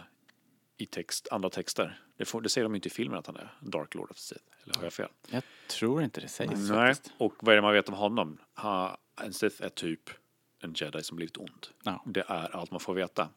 i 0.78 0.86
text, 0.86 1.28
andra 1.32 1.50
texter. 1.50 2.02
Det, 2.18 2.26
får, 2.26 2.42
det 2.42 2.50
säger 2.50 2.64
de 2.64 2.74
ju 2.74 2.78
inte 2.78 2.88
i 2.88 2.92
filmen 2.92 3.20
att 3.20 3.28
han 3.28 3.36
är 3.36 3.54
Dark 3.62 3.96
Lord 3.96 4.12
of 4.12 4.18
Sith. 4.18 4.42
Eller 4.64 4.76
har 4.76 4.84
jag 4.84 4.94
fel? 4.94 5.10
Jag 5.30 5.44
tror 5.68 6.04
inte 6.04 6.22
det 6.22 6.28
sägs 6.28 6.52
Nej, 6.70 6.94
faktiskt. 6.94 7.16
och 7.18 7.34
vad 7.40 7.54
är 7.54 7.56
det 7.56 7.62
man 7.62 7.74
vet 7.74 7.90
om 7.90 7.96
honom? 7.96 8.38
Ha, 8.56 8.98
en 9.22 9.34
Sith 9.34 9.64
är 9.64 9.70
typ 9.70 10.10
en 10.62 10.74
jedi 10.76 11.04
som 11.04 11.18
blivit 11.18 11.38
ond. 11.38 11.68
Ja. 11.84 12.04
Det 12.06 12.24
är 12.28 12.56
allt 12.56 12.72
man 12.72 12.80
får 12.80 12.94
veta. 12.94 13.30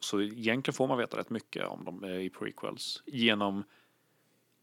Så 0.00 0.20
egentligen 0.22 0.74
får 0.74 0.86
man 0.88 0.98
veta 0.98 1.16
rätt 1.16 1.30
mycket 1.30 1.66
om 1.66 1.84
dem 1.84 2.04
eh, 2.04 2.10
i 2.20 2.30
prequels. 2.30 3.02
Genom 3.06 3.64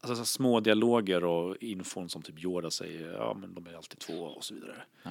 alltså, 0.00 0.24
små 0.24 0.60
dialoger 0.60 1.24
och 1.24 1.56
infon 1.56 2.08
som 2.08 2.22
typ 2.22 2.44
Yoda 2.44 2.70
säger, 2.70 3.12
ja 3.12 3.34
men 3.40 3.54
de 3.54 3.66
är 3.66 3.74
alltid 3.76 3.98
två 3.98 4.22
och 4.24 4.44
så 4.44 4.54
vidare. 4.54 4.76
Ja, 5.02 5.10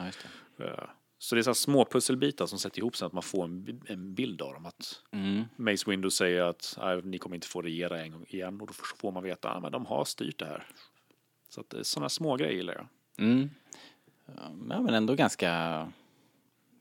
det. 0.57 0.63
Eh, 0.65 0.83
Så 1.17 1.35
det 1.35 1.41
är 1.41 1.43
så 1.43 1.53
små 1.53 1.85
pusselbitar 1.85 2.45
som 2.45 2.59
sätter 2.59 2.79
ihop 2.79 2.95
så 2.95 3.05
att 3.05 3.13
man 3.13 3.23
får 3.23 3.43
en, 3.43 3.63
bi- 3.63 3.81
en 3.85 4.13
bild 4.13 4.41
av 4.41 4.53
dem. 4.53 4.65
Att 4.65 5.01
Mm. 5.11 5.43
Mace 5.55 5.89
Windu 5.91 6.09
säger 6.09 6.41
att 6.41 6.77
"Nej, 6.81 7.01
ni 7.03 7.17
kommer 7.17 7.35
inte 7.35 7.47
få 7.47 7.61
regera 7.61 8.01
en 8.01 8.11
gång 8.11 8.25
igen 8.29 8.61
och 8.61 8.67
då 8.67 8.73
får 8.73 9.11
man 9.11 9.23
veta 9.23 9.49
att 9.49 9.57
ah, 9.57 9.59
men 9.59 9.71
de 9.71 9.85
har 9.85 10.05
styrt 10.05 10.39
det 10.39 10.45
här. 10.45 10.65
Så 11.49 11.61
att 11.61 11.73
är 11.73 11.83
sådana 11.83 12.09
små 12.09 12.35
grejer 12.35 12.53
gillar 12.53 12.73
jag. 12.73 12.87
Mm. 13.25 13.49
Ja, 14.69 14.81
men 14.81 14.93
ändå 14.93 15.15
ganska, 15.15 15.51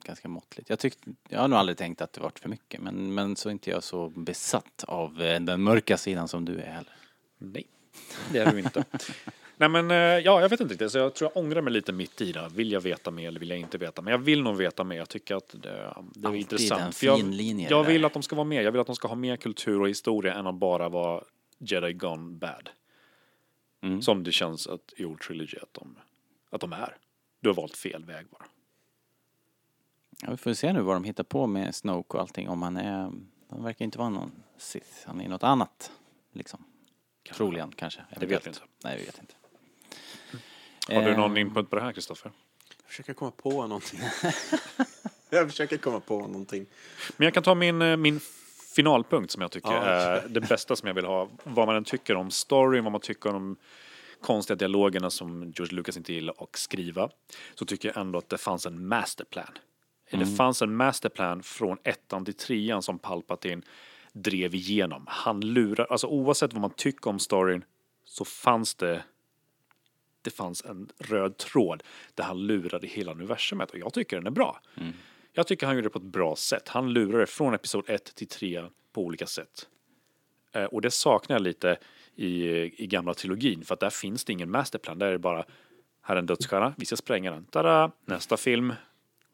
ganska 0.02 0.28
måttligt. 0.28 0.70
Jag, 0.70 0.78
tyckte, 0.78 1.10
jag 1.28 1.40
har 1.40 1.48
nog 1.48 1.58
aldrig 1.58 1.78
tänkt 1.78 2.02
att 2.02 2.12
det 2.12 2.20
varit 2.20 2.38
för 2.38 2.48
mycket, 2.48 2.80
men, 2.80 3.14
men 3.14 3.36
så 3.36 3.48
är 3.48 3.50
inte 3.50 3.70
jag 3.70 3.82
så 3.82 4.08
besatt 4.08 4.84
av 4.86 5.22
eh, 5.22 5.40
den 5.40 5.62
mörka 5.62 5.96
sidan 5.96 6.28
som 6.28 6.44
du 6.44 6.58
är 6.58 6.66
heller. 6.70 6.92
Nej, 7.38 7.66
det 8.32 8.38
är 8.38 8.52
du 8.52 8.58
inte. 8.58 8.84
Nej 9.56 9.68
men 9.68 9.90
eh, 9.90 9.96
ja, 9.96 10.40
jag 10.40 10.48
vet 10.48 10.60
inte 10.60 10.74
riktigt. 10.74 10.92
Så 10.92 10.98
jag 10.98 11.14
tror 11.14 11.30
jag 11.34 11.44
ångrar 11.44 11.62
mig 11.62 11.72
lite 11.72 11.92
mitt 11.92 12.20
i 12.20 12.32
det. 12.32 12.48
Vill 12.54 12.72
jag 12.72 12.80
veta 12.80 13.10
mer 13.10 13.28
eller 13.28 13.40
vill 13.40 13.50
jag 13.50 13.58
inte 13.58 13.78
veta? 13.78 14.02
Men 14.02 14.10
jag 14.10 14.18
vill 14.18 14.42
nog 14.42 14.56
veta 14.56 14.84
mer. 14.84 14.96
Jag 14.96 15.08
tycker 15.08 15.34
att 15.34 15.48
det, 15.48 15.58
det 15.58 15.68
är 15.68 15.94
Alltid 16.26 16.40
intressant. 16.40 16.82
en 16.82 16.92
För 16.92 17.06
jag, 17.06 17.18
jag 17.18 17.84
där. 17.84 17.92
vill 17.92 18.04
att 18.04 18.12
de 18.12 18.22
ska 18.22 18.36
vara 18.36 18.44
med. 18.44 18.64
Jag 18.64 18.72
vill 18.72 18.80
att 18.80 18.86
de 18.86 18.96
ska 18.96 19.08
ha 19.08 19.14
mer 19.14 19.36
kultur 19.36 19.80
och 19.80 19.88
historia 19.88 20.34
än 20.34 20.46
att 20.46 20.54
bara 20.54 20.88
vara 20.88 21.24
Jedi 21.58 21.92
Gone 21.92 22.32
Bad. 22.32 22.70
Mm. 23.82 24.02
Som 24.02 24.22
det 24.24 24.32
känns 24.32 24.66
att 24.66 24.92
i 24.96 25.04
Old 25.04 25.20
Trilogy 25.20 25.56
att 25.62 25.74
de, 25.74 25.96
att 26.50 26.60
de 26.60 26.72
är. 26.72 26.96
Du 27.40 27.48
har 27.48 27.54
valt 27.54 27.76
fel 27.76 28.04
väg 28.04 28.26
bara. 28.30 28.44
Ja, 30.24 30.30
vi 30.30 30.36
får 30.36 30.54
se 30.54 30.72
nu 30.72 30.80
vad 30.80 30.96
de 30.96 31.04
hittar 31.04 31.24
på 31.24 31.46
med 31.46 31.74
Snoke 31.74 32.14
och 32.16 32.20
allting. 32.20 32.48
Om 32.48 32.62
han 32.62 32.76
är, 32.76 33.12
han 33.50 33.62
verkar 33.64 33.84
inte 33.84 33.98
vara 33.98 34.08
någon 34.08 34.32
Sith. 34.58 34.86
Han 35.06 35.20
är 35.20 35.28
något 35.28 35.42
annat, 35.42 35.92
liksom. 36.32 36.64
Troligen, 37.34 37.72
kanske. 37.76 38.00
vet 38.20 38.46
vi 38.46 38.48
inte. 38.48 38.60
Nej, 38.84 38.96
vi 38.98 39.04
vet 39.04 39.18
inte. 39.18 39.34
Har 40.94 41.02
du 41.02 41.10
Eh, 41.10 41.16
någon 41.18 41.36
input 41.36 41.70
på 41.70 41.76
det 41.76 41.82
här 41.82 41.92
Kristoffer? 41.92 42.32
Jag 42.82 42.86
försöker 42.86 43.14
komma 43.14 43.30
på 43.30 43.50
någonting. 43.66 44.00
jag 45.30 45.50
försöker 45.50 45.76
komma 45.76 46.00
på 46.00 46.18
någonting. 46.20 46.66
Men 47.16 47.24
jag 47.24 47.34
kan 47.34 47.42
ta 47.42 47.54
min, 47.54 47.82
eh, 47.82 47.96
min 47.96 48.20
finalpunkt 48.74 49.30
som 49.32 49.42
jag 49.42 49.50
tycker 49.50 49.72
Ja. 49.72 49.82
är 49.84 50.28
det 50.28 50.40
bästa 50.40 50.76
som 50.76 50.86
jag 50.86 50.94
vill 50.94 51.04
ha. 51.04 51.28
Vad 51.44 51.66
man 51.66 51.76
än 51.76 51.84
tycker 51.84 52.14
om 52.16 52.30
storyn, 52.30 52.84
vad 52.84 52.92
man 52.92 53.00
tycker 53.00 53.34
om 53.34 53.56
konstiga 54.20 54.56
dialogerna 54.56 55.10
som 55.10 55.52
George 55.56 55.76
Lucas 55.76 55.96
inte 55.96 56.12
gillar 56.12 56.34
att 56.38 56.56
skriva. 56.56 57.08
Så 57.54 57.64
tycker 57.64 57.88
jag 57.88 57.96
ändå 57.96 58.18
att 58.18 58.28
det 58.28 58.38
fanns 58.38 58.66
en 58.66 58.86
masterplan. 58.86 59.58
Det 60.18 60.36
fanns 60.36 60.62
en 60.62 60.76
masterplan 60.76 61.42
från 61.42 61.78
ettan 61.84 62.24
till 62.24 62.34
trean 62.34 62.82
som 62.82 62.98
Palpatine 62.98 63.62
drev 64.12 64.54
igenom. 64.54 65.04
Han 65.08 65.40
lurar, 65.40 65.86
alltså 65.90 66.06
oavsett 66.06 66.52
vad 66.52 66.60
man 66.60 66.70
tycker 66.76 67.10
om 67.10 67.18
storyn 67.18 67.64
så 68.04 68.24
fanns 68.24 68.74
det 68.74 69.02
det 70.22 70.30
fanns 70.30 70.64
en 70.64 70.88
röd 70.98 71.36
tråd 71.36 71.82
där 72.14 72.24
han 72.24 72.46
lurade 72.46 72.86
hela 72.86 73.12
universumet 73.12 73.70
och 73.70 73.78
jag 73.78 73.92
tycker 73.92 74.16
den 74.16 74.26
är 74.26 74.30
bra. 74.30 74.60
Jag 75.32 75.46
tycker 75.46 75.66
han 75.66 75.76
gjorde 75.76 75.86
det 75.86 75.92
på 75.92 75.98
ett 75.98 76.04
bra 76.04 76.36
sätt. 76.36 76.68
Han 76.68 76.92
lurade 76.92 77.26
från 77.26 77.54
episod 77.54 77.84
1 77.90 78.14
till 78.14 78.28
3 78.28 78.64
på 78.92 79.02
olika 79.02 79.26
sätt. 79.26 79.68
Eh, 80.52 80.64
och 80.64 80.80
det 80.80 80.90
saknar 80.90 81.36
jag 81.36 81.42
lite 81.42 81.78
i, 82.14 82.46
i 82.84 82.86
gamla 82.86 83.14
trilogin 83.14 83.64
för 83.64 83.74
att 83.74 83.80
där 83.80 83.90
finns 83.90 84.24
det 84.24 84.32
ingen 84.32 84.50
masterplan. 84.50 84.98
Där 84.98 85.06
är 85.06 85.12
det 85.12 85.18
bara 85.18 85.44
här 86.02 86.14
är 86.14 86.18
en 86.18 86.26
dödsstjärna, 86.26 86.74
vi 86.76 86.86
ska 86.86 86.96
spränga 86.96 87.30
den. 87.30 87.44
Tada! 87.44 87.92
Nästa 88.04 88.36
film, 88.36 88.72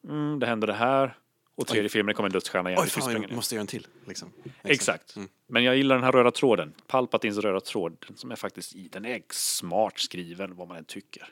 mm, 0.04 0.38
det 0.38 0.46
händer 0.46 0.66
det 0.66 0.74
här. 0.74 1.16
Och 1.58 1.66
tredje 1.66 1.88
filmen 1.88 2.14
kommer 2.14 2.28
en 2.28 2.32
dödsstjärna 2.32 2.70
igen. 2.70 2.82
Oj, 2.82 2.90
fan, 2.90 3.12
jag 3.12 3.32
måste 3.32 3.54
göra 3.54 3.60
en 3.60 3.66
till. 3.66 3.86
Liksom. 4.06 4.32
Exakt. 4.62 5.16
Men 5.46 5.64
jag 5.64 5.76
gillar 5.76 5.94
den 5.94 6.04
här 6.04 6.12
röda 6.12 6.30
tråden. 6.30 6.74
Palpatins 6.86 7.38
röda 7.38 7.60
tråd. 7.60 8.06
Som 8.14 8.30
är 8.30 8.36
faktiskt 8.36 8.74
i. 8.74 8.88
Den 8.88 9.04
är 9.04 9.22
smart 9.30 9.98
skriven 9.98 10.56
vad 10.56 10.68
man 10.68 10.76
än 10.76 10.84
tycker. 10.84 11.28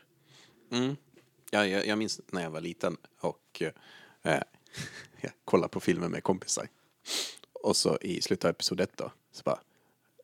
Mm. 0.72 0.96
Ja, 1.50 1.66
jag, 1.66 1.86
jag 1.86 1.98
minns 1.98 2.20
när 2.26 2.42
jag 2.42 2.50
var 2.50 2.60
liten 2.60 2.96
och 3.20 3.62
eh, 4.22 4.32
jag 5.20 5.32
kollade 5.44 5.68
på 5.68 5.80
filmen 5.80 6.10
med 6.10 6.22
kompisar. 6.22 6.68
Och 7.52 7.76
så 7.76 7.98
i 8.00 8.22
slutet 8.22 8.44
av 8.44 8.50
episod 8.50 8.80
ett 8.80 8.96
då, 8.96 9.12
så 9.32 9.42
bara, 9.42 9.60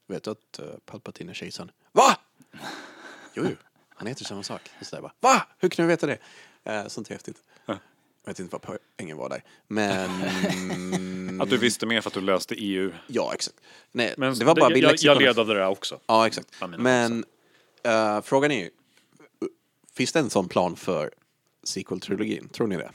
vet 0.07 0.25
du 0.25 0.31
att 0.31 0.61
uh, 0.63 0.67
Palpatine 0.85 1.31
är 1.31 1.35
kejsaren? 1.35 1.71
Va? 1.93 2.17
Jo, 3.35 3.45
jo, 3.49 3.57
han 3.89 4.07
heter 4.07 4.25
samma 4.25 4.43
sak. 4.43 4.71
Och 4.81 4.87
så 4.87 4.97
där 4.97 5.03
bara, 5.03 5.13
va? 5.21 5.47
Hur 5.59 5.69
kunde 5.69 5.87
du 5.87 5.97
veta 5.97 6.07
det? 6.07 6.19
Uh, 6.83 6.89
sånt 6.89 7.09
är 7.09 7.13
häftigt. 7.13 7.43
Jag 8.25 8.31
vet 8.31 8.39
inte 8.39 8.59
vad 8.63 8.79
poängen 8.97 9.17
var 9.17 9.29
där. 9.29 9.45
Men... 9.69 10.11
Att 11.41 11.51
du 11.51 11.57
visste 11.57 11.87
mer 11.87 12.01
för 12.01 12.11
att 12.11 12.15
du 12.15 12.21
löste 12.21 12.55
EU. 12.55 12.93
Ja, 13.07 13.35
exakt. 13.35 13.57
Nej, 13.93 14.15
Men 14.17 14.35
det 14.39 14.45
var 14.45 14.55
bara 14.55 14.77
jag, 14.77 14.95
jag 14.99 15.23
led 15.23 15.39
av 15.39 15.47
det 15.47 15.55
där 15.55 15.67
också. 15.69 16.01
Ja, 16.07 16.27
exakt. 16.27 16.49
Men 16.79 17.25
eh, 17.85 18.21
frågan 18.21 18.51
är 18.51 18.61
ju, 18.61 18.71
finns 19.95 20.13
det 20.13 20.19
en 20.19 20.31
sån 20.31 20.49
plan 20.49 20.77
för 20.77 21.11
sequel-trilogin? 21.65 22.49
Tror 22.49 22.67
ni 22.67 22.77
det? 22.77 22.91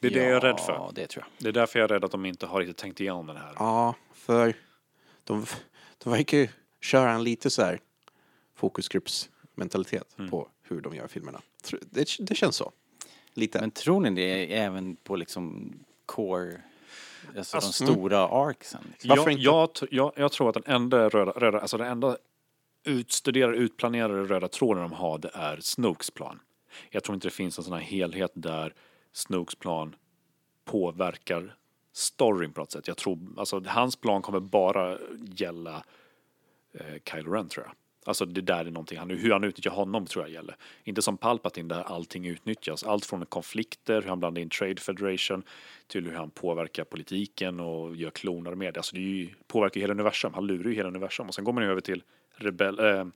Det 0.00 0.06
är 0.06 0.10
det 0.10 0.24
jag 0.24 0.36
är 0.36 0.40
rädd 0.40 0.54
Ja, 0.58 0.64
för. 0.66 0.90
det 0.94 1.06
tror 1.06 1.24
jag. 1.24 1.42
Det 1.44 1.48
är 1.48 1.52
därför 1.60 1.78
jag 1.78 1.84
är 1.90 1.94
rädd 1.94 2.04
att 2.04 2.10
de 2.10 2.26
inte 2.26 2.46
har 2.46 2.60
riktigt 2.60 2.76
tänkt 2.76 3.00
igenom 3.00 3.26
den 3.26 3.36
här. 3.36 3.52
Ja, 3.58 3.94
för 4.14 4.54
de, 5.24 5.46
de 5.98 6.10
verkar 6.12 6.38
ju 6.38 6.48
köra 6.80 7.10
en 7.12 7.24
lite 7.24 7.50
så 7.50 7.62
här 7.62 7.80
fokusgruppsmentalitet 8.56 10.14
Mm. 10.18 10.30
på 10.30 10.48
hur 10.62 10.80
de 10.80 10.94
gör 10.94 11.06
filmerna. 11.08 11.40
Det, 11.90 12.08
det 12.18 12.34
känns 12.34 12.56
så. 12.56 12.72
Lite. 13.34 13.60
Men 13.60 13.70
tror 13.70 14.00
ni 14.00 14.10
det 14.10 14.56
även 14.56 14.96
på 14.96 15.16
liksom 15.16 15.72
core, 16.06 16.62
alltså, 17.36 17.56
Alltså, 17.56 17.84
de 17.84 17.92
stora 17.92 18.28
arcsen? 18.28 18.80
Liksom? 18.90 19.08
Varför 19.08 19.30
jag, 19.30 19.64
inte? 19.64 19.86
Jag, 19.90 20.04
jag, 20.06 20.12
jag 20.16 20.32
tror 20.32 20.48
att 20.48 20.54
den 20.54 20.74
enda 20.74 21.08
röda, 21.08 21.32
röda 21.32 21.60
alltså 21.60 21.76
den 21.76 21.86
enda 21.86 22.16
utstuderade, 22.84 23.56
utplanerade 23.56 24.24
röda 24.24 24.48
tråden 24.48 24.82
de 24.82 24.92
har, 24.92 25.18
det 25.18 25.30
är 25.34 25.58
Snokes 25.60 26.10
plan. 26.10 26.40
Jag 26.90 27.04
tror 27.04 27.14
inte 27.14 27.26
det 27.26 27.34
finns 27.34 27.58
en 27.58 27.64
sån 27.64 27.72
här 27.72 27.80
helhet 27.80 28.30
där 28.34 28.74
Snokes 29.12 29.54
plan 29.54 29.96
påverkar 30.64 31.56
storyn 31.92 32.52
på 32.52 32.60
något 32.60 32.72
sätt. 32.72 32.88
Jag 32.88 32.96
tror, 32.96 33.18
alltså 33.36 33.62
hans 33.66 33.96
plan 33.96 34.22
kommer 34.22 34.40
bara 34.40 34.98
gälla 35.36 35.84
eh, 36.72 36.96
Kylo 37.10 37.32
Ren 37.32 37.48
tror 37.48 37.66
jag. 37.66 37.74
Alltså 38.04 38.24
det 38.24 38.40
där 38.40 38.64
är 38.64 38.70
någonting, 38.70 38.98
han, 38.98 39.10
hur 39.10 39.30
han 39.32 39.44
utnyttjar 39.44 39.70
honom 39.70 40.06
tror 40.06 40.24
jag 40.24 40.32
gäller. 40.32 40.56
Inte 40.84 41.02
som 41.02 41.16
Palpatine 41.16 41.68
där 41.74 41.82
allting 41.82 42.26
utnyttjas. 42.26 42.84
Allt 42.84 43.06
från 43.06 43.26
konflikter, 43.26 44.02
hur 44.02 44.08
han 44.08 44.20
blandar 44.20 44.42
in 44.42 44.48
Trade 44.48 44.80
Federation 44.80 45.42
till 45.86 46.06
hur 46.06 46.14
han 46.14 46.30
påverkar 46.30 46.84
politiken 46.84 47.60
och 47.60 47.96
gör 47.96 48.10
kloner 48.10 48.54
med 48.54 48.74
det. 48.74 48.80
Alltså 48.80 48.96
det 48.96 49.02
ju, 49.02 49.28
påverkar 49.46 49.80
ju 49.80 49.82
hela 49.82 49.94
universum, 49.94 50.34
han 50.34 50.46
lurar 50.46 50.70
ju 50.70 50.76
hela 50.76 50.88
universum. 50.88 51.28
Och 51.28 51.34
sen 51.34 51.44
går 51.44 51.52
man 51.52 51.64
över 51.64 51.80
till 51.80 52.02
Rebell, 52.34 52.78
eh, 52.78 53.06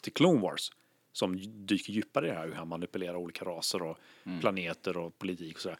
till 0.00 0.12
Clone 0.12 0.40
Wars 0.40 0.72
som 1.12 1.38
dyker 1.66 1.92
djupare 1.92 2.26
i 2.26 2.30
det 2.30 2.36
här, 2.36 2.46
hur 2.46 2.54
han 2.54 2.68
manipulerar 2.68 3.16
olika 3.16 3.44
raser 3.44 3.82
och 3.82 3.98
planeter 4.40 4.96
och 4.96 5.18
politik 5.18 5.56
och 5.56 5.62
sådär. 5.62 5.78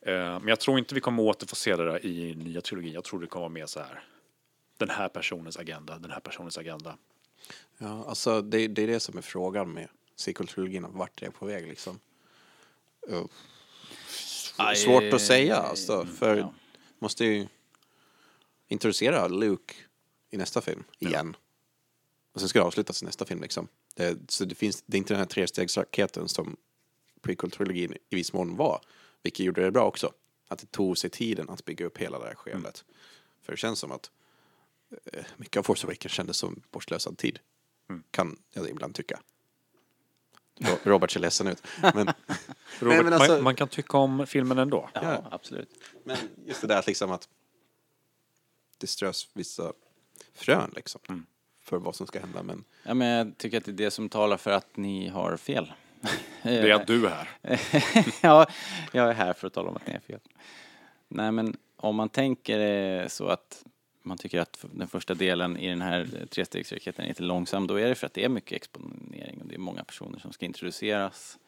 Eh, 0.00 0.14
Men 0.14 0.48
jag 0.48 0.60
tror 0.60 0.78
inte 0.78 0.94
vi 0.94 1.00
kommer 1.00 1.22
återfå 1.22 1.56
se 1.56 1.76
det 1.76 1.84
där 1.84 2.06
i 2.06 2.34
nya 2.34 2.60
trilogin. 2.60 2.92
Jag 2.92 3.04
tror 3.04 3.20
det 3.20 3.26
kommer 3.26 3.40
vara 3.40 3.52
mer 3.52 3.66
så 3.66 3.80
här. 3.80 4.02
Den 4.76 4.90
här 4.90 5.08
personens 5.08 5.56
agenda, 5.56 5.98
den 5.98 6.10
här 6.10 6.20
personens 6.20 6.58
agenda. 6.58 6.96
Ja, 7.78 8.04
alltså 8.08 8.42
det, 8.42 8.68
det 8.68 8.82
är 8.82 8.86
det 8.86 9.00
som 9.00 9.18
är 9.18 9.22
frågan 9.22 9.72
med 9.72 9.88
sequel-trilogin, 10.16 10.86
vart 10.92 11.20
det 11.20 11.26
är 11.26 11.30
på 11.30 11.46
väg 11.46 11.66
liksom. 11.66 12.00
Uh, 13.10 13.24
Aj, 14.56 14.76
svårt 14.76 15.12
att 15.12 15.22
säga 15.22 15.56
alltså, 15.56 16.06
för 16.06 16.36
ja. 16.36 16.54
måste 16.98 17.24
ju 17.24 17.46
introducera 18.68 19.28
Luke 19.28 19.74
i 20.30 20.36
nästa 20.36 20.60
film 20.60 20.84
igen. 20.98 21.36
Och 22.32 22.40
sen 22.40 22.48
ska 22.48 22.58
det 22.58 22.64
avslutas 22.64 23.02
i 23.02 23.06
nästa 23.06 23.24
film 23.24 23.42
liksom. 23.42 23.68
Det, 23.94 24.18
så 24.28 24.44
det 24.44 24.54
finns, 24.54 24.82
det 24.86 24.96
är 24.96 24.98
inte 24.98 25.14
den 25.14 25.18
här 25.18 25.26
trestegsraketen 25.26 26.28
som 26.28 26.56
prequel-trilogin 27.22 27.96
i 28.08 28.16
viss 28.16 28.32
mån 28.32 28.56
var, 28.56 28.80
vilket 29.22 29.46
gjorde 29.46 29.62
det 29.62 29.70
bra 29.70 29.84
också. 29.84 30.12
Att 30.48 30.58
det 30.58 30.70
tog 30.70 30.98
sig 30.98 31.10
tiden 31.10 31.50
att 31.50 31.64
bygga 31.64 31.86
upp 31.86 31.98
hela 31.98 32.18
det 32.18 32.26
här 32.26 32.34
skeendet. 32.34 32.84
För 33.42 33.52
det 33.52 33.56
känns 33.56 33.78
som 33.78 33.92
att 33.92 34.10
eh, 35.12 35.24
mycket 35.36 35.56
av 35.56 35.62
Force 35.62 35.86
Awakens 35.86 36.12
kändes 36.12 36.36
som 36.36 36.62
bortslösad 36.70 37.18
tid. 37.18 37.38
Kan 38.10 38.36
jag 38.52 38.68
ibland 38.68 38.94
tycka. 38.94 39.20
Ro- 40.60 40.78
Robert 40.84 41.10
ser 41.10 41.20
ledsen 41.20 41.46
ut. 41.48 41.62
Men, 41.82 41.94
Robert, 42.80 43.04
men 43.04 43.12
alltså- 43.12 43.32
man, 43.32 43.42
man 43.42 43.54
kan 43.54 43.68
tycka 43.68 43.98
om 43.98 44.26
filmen 44.26 44.58
ändå. 44.58 44.90
Ja, 44.94 45.00
Ja. 45.02 45.28
absolut. 45.30 45.70
men 46.04 46.16
just 46.46 46.60
det 46.60 46.66
där 46.66 46.78
att 46.78 46.86
liksom 46.86 47.10
att 47.12 47.28
det 48.78 48.86
strös 48.86 49.28
vissa 49.34 49.72
frön 50.34 50.72
liksom. 50.76 51.26
För 51.62 51.76
vad 51.78 51.94
som 51.94 52.06
ska 52.06 52.20
hända. 52.20 52.42
Men 52.42 52.64
Ja, 52.82 52.94
men 52.94 53.08
jag 53.08 53.38
tycker 53.38 53.58
att 53.58 53.64
det 53.64 53.70
är 53.70 53.72
det 53.72 53.90
som 53.90 54.08
talar 54.08 54.36
för 54.36 54.50
att 54.50 54.76
ni 54.76 55.08
har 55.08 55.36
fel. 55.36 55.72
Det 56.42 56.70
är 56.70 56.74
att 56.74 56.86
du 56.86 57.06
är 57.06 57.10
här. 57.10 57.60
ja, 58.22 58.46
jag 58.92 59.08
är 59.08 59.12
här 59.14 59.32
för 59.32 59.46
att 59.46 59.52
tala 59.52 59.68
om 59.68 59.76
att 59.76 59.86
ni 59.86 59.92
är 59.94 60.00
fel. 60.00 60.20
Nej, 61.08 61.32
men 61.32 61.56
om 61.76 61.96
man 61.96 62.08
tänker 62.08 62.58
eh, 63.02 63.08
så 63.08 63.26
att 63.26 63.64
man 64.08 64.18
tycker 64.18 64.40
att 64.40 64.64
den 64.72 64.88
första 64.88 65.14
delen 65.14 65.56
i 65.56 65.68
den 65.68 65.82
här 65.82 66.26
trestegsraketen 66.30 67.04
är 67.04 67.08
lite 67.08 67.22
långsam, 67.22 67.66
då 67.66 67.74
är 67.74 67.88
det 67.88 67.94
för 67.94 68.06
att 68.06 68.14
det 68.14 68.24
är 68.24 68.28
mycket 68.28 68.56
exponering 68.56 69.40
och 69.40 69.46
det 69.48 69.54
är 69.54 69.58
många 69.58 69.84
personer 69.84 70.18
som 70.18 70.32
ska 70.32 70.46
introduceras. 70.46 71.38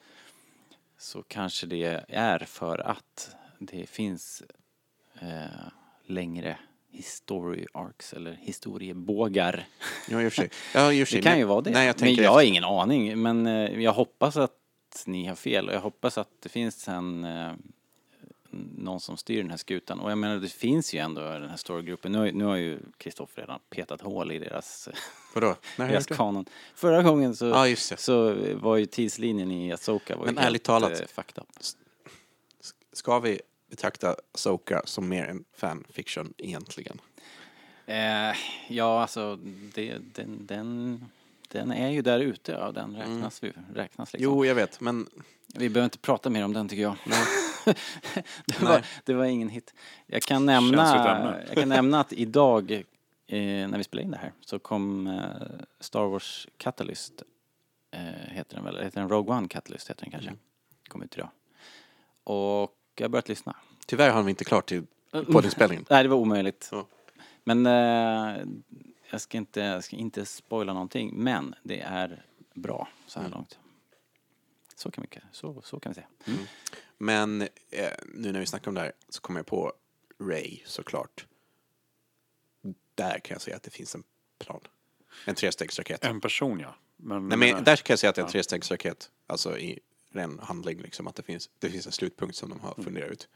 Så 0.99 1.23
kanske 1.23 1.67
det 1.67 2.05
är 2.09 2.39
för 2.39 2.79
att 2.79 3.37
det 3.59 3.89
finns 3.89 4.43
eh, 5.21 5.69
längre 6.07 6.59
history 6.91 7.67
arcs 7.75 8.13
eller 8.13 8.33
historiebågar. 8.33 9.67
ja, 10.09 10.23
i 10.23 10.29
och 10.29 10.33
för 10.33 10.43
sig. 10.43 10.51
Ja, 10.75 10.93
i 10.93 11.03
och 11.03 11.09
för 11.09 11.13
sig. 11.13 11.21
Det 11.21 11.29
kan 11.29 11.39
ju 11.39 11.45
vara 11.45 11.61
det. 11.61 11.71
Nej, 11.71 11.87
jag 11.87 12.01
men 12.01 12.15
jag 12.15 12.31
har 12.31 12.43
ingen 12.43 12.65
aning. 12.65 13.23
Men 13.23 13.47
eh, 13.47 13.83
jag 13.83 13.93
hoppas 13.93 14.37
att 14.37 14.53
ni 15.07 15.27
har 15.27 15.35
fel 15.35 15.69
och 15.69 15.75
jag 15.75 15.81
hoppas 15.81 16.19
att 16.19 16.31
det 16.43 16.49
finns 16.49 16.89
en 16.89 17.25
eh, 17.25 17.53
någon 18.77 19.01
som 19.01 19.17
styr 19.17 19.43
den 19.43 19.51
här 19.51 19.57
skutan. 19.57 20.01
Och 20.01 20.11
jag 20.11 20.19
menar, 20.19 20.37
det 20.37 20.49
finns 20.49 20.95
ju 20.95 20.99
ändå 20.99 21.21
den 21.21 21.49
här 21.51 21.57
storygruppen. 21.57 22.13
Nu, 22.13 22.27
ju- 22.27 22.33
nu 22.33 22.45
har 22.45 22.57
ju 22.57 22.79
Kristoffer 22.99 23.43
redan 23.43 23.61
petat 23.71 24.01
hål 24.01 24.33
i 24.33 24.39
deras, 24.39 24.89
Vadå? 25.35 25.57
När 25.77 25.89
deras 25.89 26.07
kanon. 26.07 26.45
Förra 26.75 27.03
gången 27.03 27.37
så, 27.37 27.65
det. 27.65 27.77
så 27.77 28.35
var 28.55 28.77
ju 28.77 28.87
tidslinjen 28.87 29.51
i 29.51 29.73
Asoka 29.73 30.17
var 30.17 30.23
ju 30.23 30.27
Men 30.27 30.37
helt, 30.37 30.47
ärligt 30.49 30.65
talat. 30.65 31.01
eh, 31.01 31.07
fucked 31.07 31.39
up. 31.43 31.49
Ska 32.93 33.19
vi 33.19 33.41
betrakta 33.71 34.17
Soka 34.35 34.83
som 34.85 35.09
mer 35.09 35.25
en 35.25 35.45
fanfiction 35.57 36.35
egentligen? 36.39 37.01
Eh, 37.87 38.37
ja, 38.69 39.03
alltså 39.03 39.37
det, 39.75 39.99
den, 40.15 40.47
den, 40.47 41.05
den 41.49 41.73
är 41.73 41.91
ju 41.91 42.03
där 42.03 42.21
ute. 42.21 42.53
Ja, 42.53 42.73
den 42.73 42.97
räknas, 42.97 43.43
vi, 43.43 43.53
räknas 43.75 44.13
liksom. 44.13 44.25
Jo, 44.33 44.45
jag 44.45 44.55
vet, 44.55 44.81
men 44.81 45.07
Vi 45.55 45.69
behöver 45.69 45.85
inte 45.85 45.99
prata 45.99 46.31
mer 46.31 46.45
om 46.45 46.53
den 46.53 46.69
tycker 46.69 46.83
jag. 46.83 46.97
det, 48.47 48.63
var, 48.63 48.87
det 49.05 49.15
var 49.15 49.25
ingen 49.25 49.49
hit. 49.49 49.75
Jag 50.07 50.23
kan 50.23 50.47
nämna, 50.47 51.37
jag 51.47 51.57
kan 51.57 51.69
nämna 51.69 52.01
att 52.01 52.13
idag 52.13 52.73
eh, 53.27 53.39
när 53.69 53.79
vi 53.79 53.85
spelade 53.85 54.05
in 54.05 54.11
det 54.11 54.19
här 54.19 54.33
så 54.41 54.59
kom 54.59 55.07
eh, 55.07 55.25
Star 55.81 56.07
Wars 56.07 56.49
Catalyst 56.57 57.23
eh, 57.91 58.01
heter 58.29 58.57
den 58.57 58.65
väl, 58.65 58.77
heter 58.85 59.01
den 59.01 59.09
Rogue 59.09 59.37
One 59.37 59.49
Catalyst 59.49 59.91
heter 59.91 60.05
den 60.05 60.11
kanske. 60.11 60.33
Kom 60.89 61.03
ut 61.03 61.17
idag. 61.17 61.29
Och 62.25 62.77
jag 62.97 63.05
har 63.05 63.09
börjat 63.09 63.29
lyssna. 63.29 63.57
tyvärr 63.87 64.11
hann 64.11 64.25
vi 64.25 64.31
inte 64.31 64.45
klart 64.45 64.67
till 64.67 64.87
poddinspelningen. 65.33 65.85
Nej, 65.91 66.03
det 66.03 66.09
var 66.09 66.17
omöjligt. 66.17 66.69
Ja. 66.73 66.87
Men 67.45 67.67
eh, 67.67 68.47
jag, 69.11 69.21
ska 69.21 69.39
inte, 69.39 69.61
jag 69.61 69.85
ska 69.85 69.97
inte 69.97 70.27
spoila 70.27 70.73
någonting, 70.73 71.13
men 71.15 71.55
det 71.63 71.81
är 71.81 72.25
bra 72.55 72.89
så 73.07 73.21
här 73.21 73.29
långt. 73.29 73.59
Så 74.81 74.91
kan, 74.91 75.07
vi, 75.11 75.21
så, 75.33 75.63
så 75.63 75.81
kan 75.81 75.93
vi 75.93 75.95
säga. 75.95 76.37
Men 76.99 77.43
eh, 77.71 77.91
nu 78.15 78.33
när 78.33 78.41
vi 78.41 78.47
snackar 78.47 78.69
om 78.69 78.75
det 78.75 78.81
här 78.81 78.93
så 79.09 79.21
kommer 79.21 79.41
jag 79.41 79.47
på 79.47 79.73
Ray 80.21 80.59
såklart. 80.67 81.27
Där 82.95 83.19
kan 83.19 83.35
jag 83.35 83.43
säga 83.43 83.57
att 83.57 83.63
det 83.63 83.71
finns 83.71 83.95
en 83.95 84.03
plan. 84.39 84.61
En 85.25 85.35
trestegsraket. 85.35 86.05
En 86.05 86.21
person 86.21 86.61
ja. 86.61 86.75
Men, 86.97 87.29
Nej, 87.29 87.39
men 87.39 87.65
där 87.65 87.77
kan 87.77 87.93
jag 87.93 87.99
säga 87.99 88.11
att 88.11 88.17
det 88.17 88.21
är 88.21 88.25
en 88.25 88.29
Ja. 88.29 88.33
trestegsraket. 88.33 89.11
Alltså 89.27 89.59
i 89.59 89.79
ren 90.11 90.39
handling 90.39 90.79
liksom. 90.79 91.07
Att 91.07 91.17
det 91.17 91.23
finns, 91.23 91.51
det 91.59 91.71
finns 91.71 91.87
en 91.87 91.93
slutpunkt 91.93 92.37
som 92.37 92.51
de 92.51 92.61
har 92.61 92.75
funderat 92.75 93.11
ut. 93.11 93.29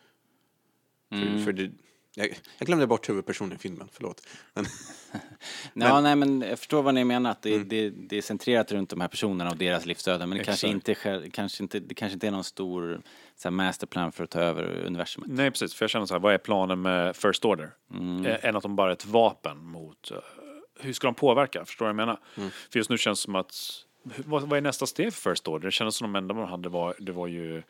För, 1.08 1.44
för 1.44 1.52
det, 1.52 1.70
jag, 2.14 2.28
jag 2.58 2.66
glömde 2.66 2.86
bort 2.86 3.08
huvudpersonen 3.08 3.52
i 3.56 3.58
filmen, 3.58 3.88
förlåt. 3.92 4.26
Men, 4.54 4.64
Ja, 5.74 6.00
nej 6.00 6.16
men 6.16 6.40
jag 6.40 6.58
förstår 6.58 6.82
vad 6.82 6.94
ni 6.94 7.04
menar, 7.04 7.30
att 7.30 7.42
det, 7.42 7.58
det, 7.58 7.90
det 7.90 8.16
är 8.16 8.22
centrerat 8.22 8.72
runt 8.72 8.90
de 8.90 9.00
här 9.00 9.08
personerna 9.08 9.50
och 9.50 9.56
deras 9.56 9.86
livsöden, 9.86 10.28
men 10.28 10.38
det 10.38 10.44
kanske 10.44 10.68
inte, 10.68 10.94
kanske 11.32 11.62
inte, 11.62 11.80
det 11.80 11.94
kanske 11.94 12.14
inte 12.14 12.26
är 12.26 12.30
någon 12.30 12.44
stor 12.44 13.00
så 13.36 13.48
här, 13.48 13.50
masterplan 13.50 14.12
för 14.12 14.24
att 14.24 14.30
ta 14.30 14.40
över 14.40 14.64
universumet. 14.86 15.30
Nej 15.30 15.50
precis, 15.50 15.74
för 15.74 15.84
jag 15.84 15.90
känner 15.90 16.06
så 16.06 16.14
här, 16.14 16.20
vad 16.20 16.34
är 16.34 16.38
planen 16.38 16.82
med 16.82 17.16
First 17.16 17.44
Order? 17.44 17.70
Eh, 18.26 18.44
Än 18.48 18.56
att 18.56 18.62
de 18.62 18.76
bara 18.76 18.88
är 18.88 18.92
ett 18.92 19.06
vapen 19.06 19.58
mot, 19.58 20.10
eh, 20.10 20.16
hur 20.80 20.92
ska 20.92 21.06
de 21.06 21.14
påverka? 21.14 21.64
Förstår 21.64 21.86
du 21.86 21.92
vad 21.92 22.00
jag 22.00 22.06
menar? 22.06 22.50
För 22.70 22.78
just 22.78 22.90
nu 22.90 22.98
känns 22.98 23.20
det 23.20 23.24
som 23.24 23.34
att, 23.34 23.54
vad, 24.02 24.42
vad 24.42 24.56
är 24.56 24.60
nästa 24.60 24.86
steg 24.86 25.12
för 25.14 25.30
First 25.30 25.48
Order? 25.48 25.66
Det 25.68 25.72
kändes 25.72 25.96
som 25.96 26.12
de 26.12 26.18
enda 26.18 26.34
man 26.34 26.48
hade 26.48 26.68
var, 26.68 26.94
det 26.98 27.12
var 27.12 27.26
ju 27.26 27.62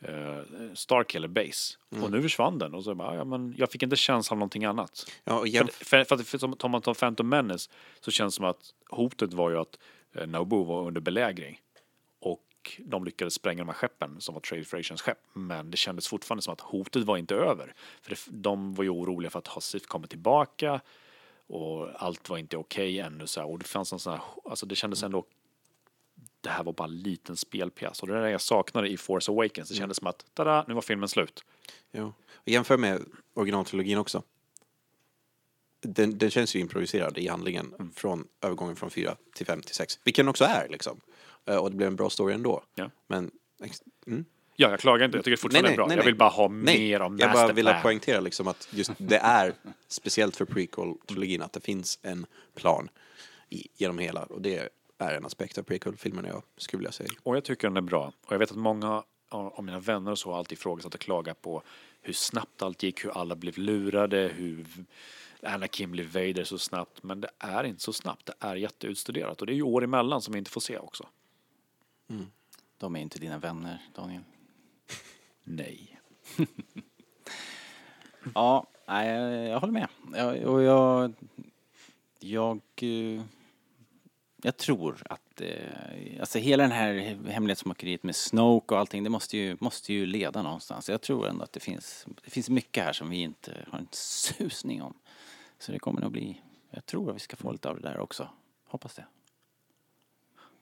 eh, 0.00 0.38
Starkiller 0.74 1.28
Base. 1.28 1.76
Och 2.02 2.10
nu 2.10 2.22
försvann 2.22 2.58
den 2.58 2.74
och 2.74 2.84
så 2.84 2.94
bara, 2.94 3.14
ja, 3.14 3.24
men 3.24 3.54
jag 3.56 3.70
fick 3.70 3.82
inte 3.82 3.96
känslan 3.96 4.36
av 4.36 4.38
någonting 4.38 4.64
annat. 4.64 5.10
ja, 5.24 5.34
och 5.34 5.40
För, 5.40 5.46
jämf- 5.48 5.84
för, 5.84 6.04
för, 6.04 6.16
för 6.16 6.38
som 6.38 6.56
tar 6.56 6.68
man 6.68 6.82
tar 6.82 6.94
Phantom 6.94 7.28
Menace 7.28 7.70
så 8.00 8.10
känns 8.10 8.34
det 8.34 8.36
som 8.36 8.44
att 8.44 8.74
hotet 8.90 9.32
var 9.32 9.50
ju 9.50 9.58
att 9.58 9.78
eh, 10.14 10.26
Naboo 10.26 10.64
var 10.64 10.86
under 10.86 11.00
belägring. 11.00 11.60
Och 12.20 12.44
de 12.78 13.04
lyckades 13.04 13.34
spränga 13.34 13.58
de 13.58 13.68
här 13.68 13.74
skeppen 13.74 14.20
som 14.20 14.34
var 14.34 14.40
Trade 14.40 14.64
Federations 14.64 15.02
skepp. 15.02 15.18
Men 15.32 15.70
det 15.70 15.76
kändes 15.76 16.08
fortfarande 16.08 16.42
som 16.42 16.52
att 16.52 16.60
hotet 16.60 17.04
var 17.04 17.16
inte 17.16 17.34
över. 17.34 17.74
För 18.02 18.10
det, 18.10 18.18
de 18.26 18.74
var 18.74 18.84
ju 18.84 18.90
oroliga 18.90 19.30
för 19.30 19.38
att 19.38 19.48
Hassif 19.48 19.86
kommer 19.86 20.06
tillbaka. 20.06 20.80
Och 21.46 21.88
allt 22.02 22.28
var 22.28 22.38
inte 22.38 22.56
okej 22.56 23.00
ännu 23.00 23.26
så 23.26 23.40
här. 23.40 23.48
Och 23.48 23.58
det 23.58 23.64
fanns 23.64 23.92
en 23.92 23.98
sån 23.98 24.12
här, 24.12 24.22
alltså 24.44 24.66
det 24.66 24.76
kändes 24.76 25.02
ändå 25.02 25.24
det 26.40 26.48
här 26.50 26.64
var 26.64 26.72
bara 26.72 26.88
en 26.88 26.98
liten 26.98 27.36
spelpjäs. 27.36 28.02
Och 28.02 28.08
det 28.08 28.16
är 28.16 28.22
det 28.22 28.30
jag 28.30 28.40
saknade 28.40 28.88
i 28.88 28.96
Force 28.96 29.30
Awakens. 29.32 29.68
Det 29.68 29.74
kändes 29.74 29.96
som 29.96 30.06
att, 30.06 30.24
tada, 30.34 30.64
nu 30.68 30.74
var 30.74 30.82
filmen 30.82 31.08
slut. 31.08 31.44
Jo. 31.92 32.12
Och 32.34 32.48
jämför 32.48 32.76
med 32.76 33.04
originaltrilogin 33.34 33.98
också. 33.98 34.22
Den, 35.80 36.18
den 36.18 36.30
känns 36.30 36.56
ju 36.56 36.60
improviserad 36.60 37.18
i 37.18 37.28
handlingen 37.28 37.74
Mm. 37.78 37.92
från 37.92 38.28
övergången 38.42 38.76
från 38.76 38.90
4 38.90 39.16
till 39.34 39.46
5 39.46 39.62
till 39.62 39.74
6. 39.74 39.98
Vilken 40.04 40.26
den 40.26 40.30
också 40.30 40.44
är 40.44 40.68
liksom. 40.68 41.00
Eh, 41.46 41.56
Och 41.56 41.70
det 41.70 41.76
blev 41.76 41.86
en 41.88 41.96
bra 41.96 42.10
story 42.10 42.34
ändå. 42.34 42.62
Ja. 42.74 42.90
Men 43.06 43.30
mm. 44.06 44.24
Ja, 44.56 44.70
jag 44.70 44.80
klagar 44.80 45.04
inte. 45.04 45.18
Jag 45.18 45.24
tycker 45.24 45.36
fortfarande 45.36 45.68
det 45.68 45.74
är 45.74 45.76
bra. 45.76 45.94
jag 45.96 46.04
vill 46.04 46.16
bara 46.16 46.28
ha 46.28 46.48
nej. 46.48 46.78
mer 46.78 47.00
av 47.00 47.16
Jag 47.20 47.32
bara 47.32 47.52
ville 47.52 47.80
poängtera 47.82 48.20
liksom 48.20 48.48
att 48.48 48.68
just 48.70 48.90
det 48.98 49.18
är 49.18 49.54
speciellt 49.88 50.36
för 50.36 50.44
prequel-trilogin 50.44 51.42
att 51.42 51.52
det 51.52 51.60
finns 51.60 51.98
en 52.02 52.26
plan 52.54 52.88
i, 53.48 53.66
genom 53.76 53.98
hela. 53.98 54.22
Och 54.22 54.42
det 54.42 54.68
är 54.98 55.14
en 55.14 55.24
aspekt 55.24 55.58
av 55.58 55.62
prequel-filmerna 55.62 56.28
jag 56.28 56.42
skulle 56.56 56.78
vilja 56.78 56.92
säga. 56.92 57.10
Och 57.22 57.36
jag 57.36 57.44
tycker 57.44 57.68
den 57.68 57.76
är 57.76 57.80
bra. 57.80 58.12
Och 58.26 58.32
jag 58.32 58.38
vet 58.38 58.50
att 58.50 58.56
många 58.56 59.04
av 59.28 59.64
mina 59.64 59.80
vänner 59.80 60.10
och 60.10 60.18
så 60.18 60.30
har 60.30 60.38
alltid 60.38 60.58
ifrågasatt 60.58 60.94
och 60.94 61.00
klagat 61.00 61.42
på 61.42 61.62
hur 62.00 62.12
snabbt 62.12 62.62
allt 62.62 62.82
gick, 62.82 63.04
hur 63.04 63.10
alla 63.10 63.36
blev 63.36 63.58
lurade, 63.58 64.32
hur 64.34 64.66
Anakin 65.42 65.90
blev 65.90 66.06
Vader 66.06 66.44
så 66.44 66.58
snabbt. 66.58 67.02
Men 67.02 67.20
det 67.20 67.30
är 67.38 67.64
inte 67.64 67.82
så 67.82 67.92
snabbt. 67.92 68.26
Det 68.26 68.34
är 68.40 68.56
jätteutstuderat. 68.56 69.40
Och 69.40 69.46
det 69.46 69.52
är 69.52 69.56
ju 69.56 69.62
år 69.62 69.84
emellan 69.84 70.22
som 70.22 70.32
vi 70.32 70.38
inte 70.38 70.50
får 70.50 70.60
se 70.60 70.78
också. 70.78 71.08
De 72.78 72.96
är 72.96 73.00
inte 73.00 73.18
dina 73.18 73.38
vänner, 73.38 73.82
Daniel. 73.94 74.22
Nej. 75.44 76.00
Ja, 78.34 78.66
nej, 78.88 79.08
jag, 79.08 79.48
jag 79.48 79.60
håller 79.60 79.72
med. 79.72 79.88
Jag, 80.14 80.42
och 80.42 80.62
jag, 80.62 81.12
jag, 82.20 82.60
eh, 82.76 83.22
jag 84.42 84.56
tror 84.56 85.02
att, 85.10 85.40
eh, 85.40 86.20
alltså 86.20 86.38
hela 86.38 86.62
den 86.62 86.72
här 86.72 87.18
hemlighetsmakeriet 87.30 88.02
med 88.02 88.16
Snoke 88.16 88.74
och 88.74 88.80
allting, 88.80 89.04
det 89.04 89.10
måste 89.10 89.36
ju, 89.36 89.56
måste 89.60 89.92
ju 89.92 90.06
leda 90.06 90.42
någonstans. 90.42 90.88
Jag 90.88 91.00
tror 91.00 91.28
ändå 91.28 91.44
att 91.44 91.52
det 91.52 91.60
finns, 91.60 92.06
det 92.24 92.30
finns 92.30 92.50
mycket 92.50 92.84
här 92.84 92.92
som 92.92 93.10
vi 93.10 93.16
inte 93.16 93.66
har 93.70 93.78
en 93.78 93.88
susning 93.90 94.82
om. 94.82 94.94
Så 95.58 95.72
det 95.72 95.78
kommer 95.78 96.00
nog 96.00 96.12
bli, 96.12 96.42
jag 96.70 96.86
tror 96.86 97.10
att 97.10 97.16
vi 97.16 97.20
ska 97.20 97.36
få 97.36 97.52
lite 97.52 97.68
av 97.68 97.80
det 97.80 97.88
där 97.88 97.98
också. 97.98 98.28
Hoppas 98.64 98.94
det. 98.94 99.04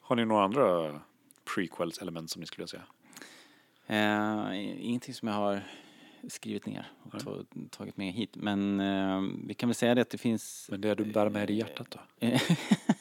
Har 0.01 0.17
ni 0.17 0.25
några 0.25 0.45
andra 0.45 1.01
prequels-element 1.45 2.31
som 2.31 2.41
ni 2.41 2.47
skulle 2.47 2.69
säga? 2.69 2.87
Eh, 3.87 4.87
ingenting 4.87 5.15
som 5.15 5.29
jag 5.29 5.35
har 5.35 5.63
skrivit 6.29 6.67
ner 6.67 6.93
och 7.03 7.21
ta, 7.21 7.45
tagit 7.71 7.97
med 7.97 8.13
hit. 8.13 8.37
Men 8.37 8.81
eh, 8.81 9.23
vi 9.47 9.55
kan 9.55 9.69
väl 9.69 9.75
säga 9.75 9.95
det 9.95 10.03
att 10.03 10.11
det 10.11 10.19
finns... 10.19 10.69
Men 10.71 10.81
det 10.81 10.95
du 10.95 11.05
bär 11.05 11.29
med 11.29 11.49
dig 11.49 11.57
i 11.57 11.59
hjärtat 11.59 11.91
då? 11.91 12.01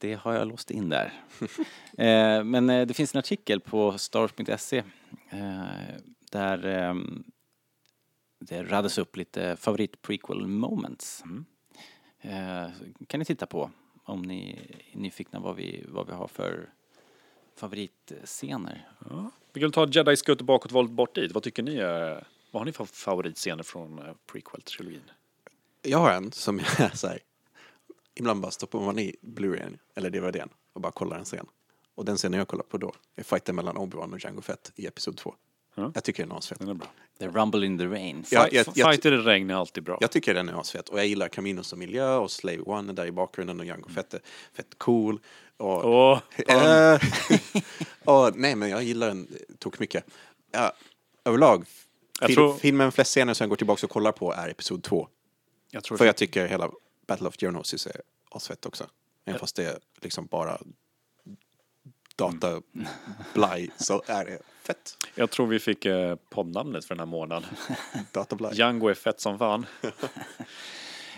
det 0.00 0.14
har 0.14 0.34
jag 0.34 0.48
låst 0.48 0.70
in 0.70 0.88
där. 0.88 1.12
eh, 1.98 2.44
men 2.44 2.70
eh, 2.70 2.86
det 2.86 2.94
finns 2.94 3.14
en 3.14 3.18
artikel 3.18 3.60
på 3.60 3.98
stars.se 3.98 4.82
eh, 5.30 5.64
där 6.30 6.66
eh, 6.66 6.94
det 8.40 8.62
radas 8.62 8.98
upp 8.98 9.16
lite 9.16 9.56
favorit 9.56 10.02
prequel 10.02 10.46
moments. 10.46 11.24
Eh, 12.20 12.68
kan 13.06 13.20
ni 13.20 13.24
titta 13.24 13.46
på 13.46 13.70
om 14.04 14.22
ni 14.22 14.58
är 14.92 14.98
nyfikna 14.98 15.40
vad 15.40 15.56
vi, 15.56 15.84
vad 15.88 16.06
vi 16.06 16.12
har 16.12 16.28
för 16.28 16.70
favoritscener. 17.56 18.88
Vi 19.52 19.60
kan 19.60 19.72
ta 19.72 19.86
Jedi-skutt 19.86 20.42
bakåt, 20.42 20.72
våld 20.72 20.90
bort 20.90 21.14
dit. 21.14 21.32
Vad 21.32 21.42
tycker 21.42 21.62
ni 21.62 21.76
är, 21.76 22.26
vad 22.50 22.60
har 22.60 22.64
ni 22.64 22.72
för 22.72 22.84
favoritscener 22.84 23.62
från 23.62 24.00
prequel-trilogin? 24.32 25.10
Jag 25.82 25.98
har 25.98 26.12
en 26.12 26.32
som 26.32 26.58
jag 26.58 26.80
är 26.80 26.88
så 26.96 27.08
här, 27.08 27.18
ibland 28.18 28.40
bara 28.40 28.50
stoppar 28.52 28.80
man 28.80 28.98
i 28.98 29.16
Blu-rayen 29.22 29.78
eller 29.94 30.10
DVDn 30.10 30.48
och 30.72 30.80
bara 30.80 30.92
kollar 30.92 31.18
en 31.18 31.24
scen. 31.24 31.46
Och 31.94 32.04
den 32.04 32.16
scenen 32.16 32.38
jag 32.38 32.48
kollar 32.48 32.64
på 32.64 32.78
då 32.78 32.92
är 33.16 33.22
fighten 33.22 33.56
mellan 33.56 33.76
Obi-Wan 33.76 34.12
och 34.12 34.24
Jango 34.24 34.40
Fett 34.40 34.72
i 34.74 34.86
Episod 34.86 35.16
2. 35.16 35.34
Ja. 35.74 35.92
Jag 35.94 36.04
tycker 36.04 36.22
den 36.22 36.32
är 36.32 36.36
asfett. 36.38 36.58
Den 36.58 36.68
är 36.68 36.74
bra. 36.74 36.86
The 37.18 37.28
Rumble 37.28 37.66
in 37.66 37.78
the 37.78 37.86
Rain. 37.86 38.24
Ja, 38.30 38.48
jag, 38.52 38.66
jag, 38.74 38.90
Fighter 38.92 39.12
i 39.12 39.16
regn 39.16 39.50
är 39.50 39.54
alltid 39.54 39.82
bra. 39.84 39.98
jag 40.00 40.10
tycker 40.10 40.34
den 40.34 40.48
är 40.48 40.60
asfett 40.60 40.88
och 40.88 40.98
jag 40.98 41.06
gillar 41.06 41.28
Camino 41.28 41.62
som 41.62 41.78
miljö 41.78 42.14
och 42.16 42.30
Slave 42.30 42.58
One 42.58 42.92
är 42.92 42.94
där 42.94 43.06
i 43.06 43.12
bakgrunden 43.12 43.60
och 43.60 43.66
Jango 43.66 43.88
Fett 43.88 44.14
är 44.14 44.20
fett 44.52 44.78
cool. 44.78 45.20
Och, 45.56 45.84
Åh, 45.84 46.20
Eh, 46.48 47.00
och, 48.04 48.36
nej, 48.36 48.56
men 48.56 48.68
jag 48.70 48.82
gillar 48.82 49.08
den 49.08 49.28
tok 49.58 49.78
mycket. 49.78 50.04
Ja, 50.52 50.72
överlag, 51.24 51.64
Jag 52.20 52.26
fil, 52.26 52.36
tror- 52.36 52.54
filmen 52.54 52.92
flest 52.92 53.10
scener 53.10 53.34
som 53.34 53.44
jag 53.44 53.48
går 53.48 53.56
tillbaka 53.56 53.86
och 53.86 53.90
kollar 53.90 54.12
på 54.12 54.32
är 54.32 54.48
Episod 54.48 54.82
2. 54.82 55.08
jag 55.70 55.84
tror 55.84 55.98
För 55.98 56.06
jag 56.06 56.16
tycker 56.16 56.46
hela 56.46 56.70
Battle 57.08 57.28
of 57.28 57.42
Geonosis 57.42 57.86
är 57.86 58.00
asfett 58.30 58.66
också. 58.66 58.86
Även 59.24 59.40
fast 59.40 59.56
det 59.56 59.64
är 59.64 59.78
liksom 60.00 60.26
bara 60.26 60.58
data 62.16 62.62
blaj 63.34 63.70
så 63.76 64.02
är 64.06 64.24
det 64.24 64.38
fett. 64.62 64.96
Jag 65.14 65.30
tror 65.30 65.46
vi 65.46 65.58
fick 65.58 65.84
eh, 65.84 66.16
poddnamnet 66.30 66.84
för 66.84 66.94
den 66.94 67.00
här 67.00 67.06
månaden. 67.06 67.48
Data 68.12 68.36
blaj. 68.36 68.54
Django 68.56 68.88
är 68.88 68.94
fett 68.94 69.20
som 69.20 69.38
fan. 69.38 69.66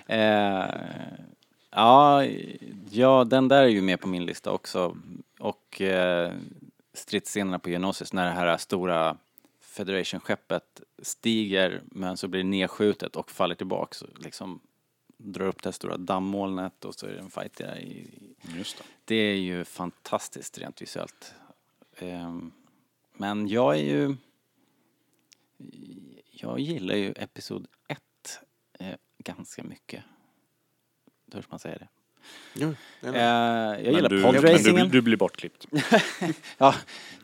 Eh, 0.06 0.68
ja, 1.70 2.24
ja, 2.90 3.24
den 3.24 3.48
där 3.48 3.62
är 3.62 3.68
ju 3.68 3.82
med 3.82 4.00
på 4.00 4.08
min 4.08 4.26
lista 4.26 4.50
också. 4.50 4.96
Och 5.38 5.80
eh, 5.80 6.32
stridsscenerna 6.92 7.58
på 7.58 7.70
Geonosis 7.70 8.12
när 8.12 8.24
det 8.24 8.30
här 8.30 8.56
stora 8.56 9.16
Federation-skeppet 9.60 10.80
stiger 11.02 11.82
men 11.84 12.16
så 12.16 12.28
blir 12.28 12.42
det 12.42 12.48
nedskjutet 12.48 13.16
och 13.16 13.30
faller 13.30 13.54
tillbaks. 13.54 14.04
Liksom 14.18 14.60
drar 15.22 15.46
upp 15.46 15.62
det 15.62 15.66
här 15.66 15.72
stora 15.72 15.96
dammolnet 15.96 16.84
och 16.84 16.94
så 16.94 17.06
är 17.06 17.10
det 17.12 17.18
en 17.18 17.30
fight 17.30 17.56
där. 17.56 17.78
i- 17.78 18.34
Just 18.56 18.78
det. 18.78 18.84
Det 19.04 19.14
är 19.14 19.36
ju 19.36 19.64
fantastiskt 19.64 20.58
rent 20.58 20.82
visuellt. 20.82 21.34
Ehm, 21.96 22.52
Men 23.12 23.48
jag 23.48 23.74
är 23.78 23.82
ju... 23.82 24.16
Jag 26.30 26.60
gillar 26.60 26.94
ju 26.94 27.12
Episod 27.16 27.66
1 27.88 28.00
eh, 28.78 28.94
ganska 29.18 29.62
mycket. 29.64 30.04
Törs 31.32 31.50
man 31.50 31.58
säga 31.58 31.78
det? 31.78 31.88
Jo, 32.54 32.74
det 33.00 33.06
är 33.08 33.74
Eh, 33.74 33.84
jag 33.84 33.94
gillar 33.94 34.10
men 34.10 34.10
du, 34.10 34.22
men 34.22 34.34
podracingen. 34.34 34.84
du, 34.88 34.92
du 34.92 35.02
blir 35.02 35.16
bortklippt. 35.16 35.66
Ja, 36.58 36.74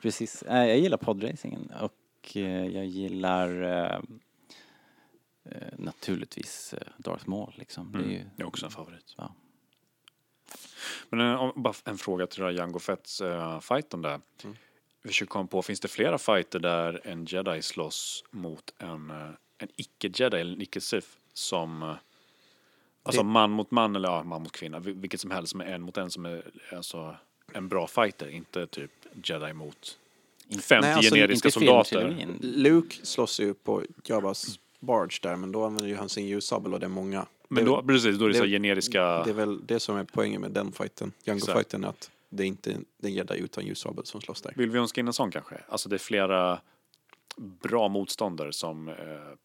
precis. 0.03 0.43
Eh, 0.43 0.67
Jag 0.67 0.79
gillar 0.79 0.97
podracingen 0.99 1.71
och 1.81 2.37
eh, 2.37 2.67
jag 2.67 2.87
gillar 2.87 3.49
eh, 5.51 5.57
eh, 5.63 5.69
naturligtvis 5.79 6.75
eh, 6.75 6.81
Darth 6.97 7.29
Maul 7.29 7.53
liksom. 7.57 7.93
Det 7.93 7.99
är 7.99 8.03
ju, 8.19 8.25
Det 8.37 8.43
är 8.43 8.47
också 8.47 8.65
en 8.67 8.73
favorit. 8.73 9.15
Ja. 9.17 9.35
Men 11.09 11.21
eh, 11.21 11.35
om- 11.43 11.63
bara 11.63 11.75
en 11.85 11.99
fråga 11.99 12.27
till 12.27 12.43
Django 12.43 12.79
Fetts 12.79 13.21
uh, 13.21 13.61
fighten 13.61 14.03
där. 14.03 14.21
Vi 15.03 15.09
försöker 15.09 15.31
komma 15.31 15.47
på, 15.47 15.63
finns 15.63 15.81
det 15.81 15.89
flera 15.89 16.19
fighter 16.19 16.59
där 16.59 17.01
en 17.05 17.25
jedi 17.25 17.63
slåss 17.63 18.25
mot 18.31 18.75
en, 18.79 19.11
eh, 19.11 19.31
en 19.59 19.69
icke-jedi 19.77 20.37
eller 20.41 20.53
en 20.53 20.61
icke-sith 20.63 21.09
som 21.33 21.83
eh, 21.83 21.95
Alltså 23.03 23.23
Det- 23.23 23.29
man 23.29 23.51
mot 23.51 23.71
man 23.71 23.97
eller 23.97 24.09
ja, 24.09 24.23
man 24.23 24.43
mot 24.43 24.53
kvinna, 24.53 24.79
vil- 24.79 24.95
vilket 24.95 25.21
som 25.21 25.31
helst 25.31 25.51
som 25.51 25.61
är 25.61 25.65
en 25.65 25.83
mot 25.83 25.97
en 25.97 26.11
som 26.11 26.27
är 26.27 26.43
alltså 26.73 27.17
en 27.53 27.69
bra 27.69 27.87
fighter, 27.87 28.29
inte 28.29 28.67
typ 28.67 28.91
jedi 29.25 29.53
mot 29.53 29.99
50 30.51 30.81
Nej, 30.81 30.93
alltså, 30.93 31.15
generiska 31.15 31.49
inte 31.49 31.51
soldater. 31.59 32.27
Luke 32.41 33.07
slåss 33.07 33.41
ju 33.41 33.55
på 33.55 33.83
Jabbas 34.05 34.59
barge 34.87 35.19
där, 35.23 35.37
men 35.37 35.53
då 35.53 35.65
använder 35.65 35.89
ju 35.89 35.97
han 35.97 36.09
sin 36.09 36.27
ljussabel 36.27 36.75
och 36.75 36.81
det 36.81 36.87
är 36.87 36.91
många. 36.91 37.27
Men 37.49 37.65
det, 37.65 37.71
då, 37.71 37.83
precis, 37.83 38.19
då 38.19 38.25
är 38.25 38.29
det, 38.29 38.35
så 38.35 38.43
det- 38.43 38.49
generiska... 38.51 39.23
det 39.25 39.31
är 39.31 39.35
väl 39.35 39.67
det 39.67 39.81
som 39.81 39.97
är 39.97 40.05
poängen 40.05 40.41
med 40.41 40.51
den 40.51 40.73
fighten, 40.73 41.13
Django-fighten, 41.25 41.85
att 41.85 42.11
det 42.29 42.43
är 42.43 42.47
inte 42.47 42.77
den 42.99 43.15
jedi 43.15 43.39
utan 43.39 43.67
ljussabel 43.67 44.07
som 44.07 44.21
slåss 44.21 44.43
där. 44.43 44.53
Vill 44.57 44.71
vi 44.71 44.79
önska 44.79 45.01
in 45.01 45.07
en 45.07 45.13
sån 45.13 45.31
kanske? 45.31 45.61
Alltså 45.69 45.89
det 45.89 45.97
är 45.97 45.99
flera 45.99 46.61
bra 47.37 47.89
motståndare 47.89 48.53
som 48.53 48.89
uh, 48.89 48.95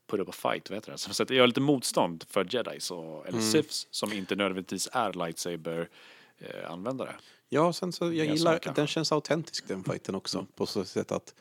put 0.08 0.20
up 0.20 0.30
a 0.30 0.32
fight, 0.32 0.70
vad 0.70 0.78
heter 0.78 0.92
det? 0.92 0.98
Som 0.98 1.14
sätter, 1.14 1.36
gör 1.36 1.48
lite 1.48 1.62
motstånd 1.62 2.24
för 2.30 2.48
jedis 2.56 2.92
och, 2.92 3.28
eller 3.28 3.39
siths 3.39 3.88
som 3.92 4.14
inte 4.14 4.36
nödvändigtvis 4.36 4.89
är 4.92 5.14
lightsaber 5.14 5.89
eh, 6.38 6.72
användare. 6.72 7.16
Ja, 7.50 7.74
sen 7.74 7.92
så 7.92 8.06
jag 8.06 8.14
Ja, 8.16 8.24
gillar, 8.24 8.60
så 8.64 8.72
den 8.72 8.88
känns 8.88 9.12
autentisk 9.12 9.68
den 9.68 9.84
fighten 9.84 10.16
också. 10.16 10.46
På 10.56 10.66
så 10.66 10.86
sätt 10.86 11.12
att, 11.12 11.36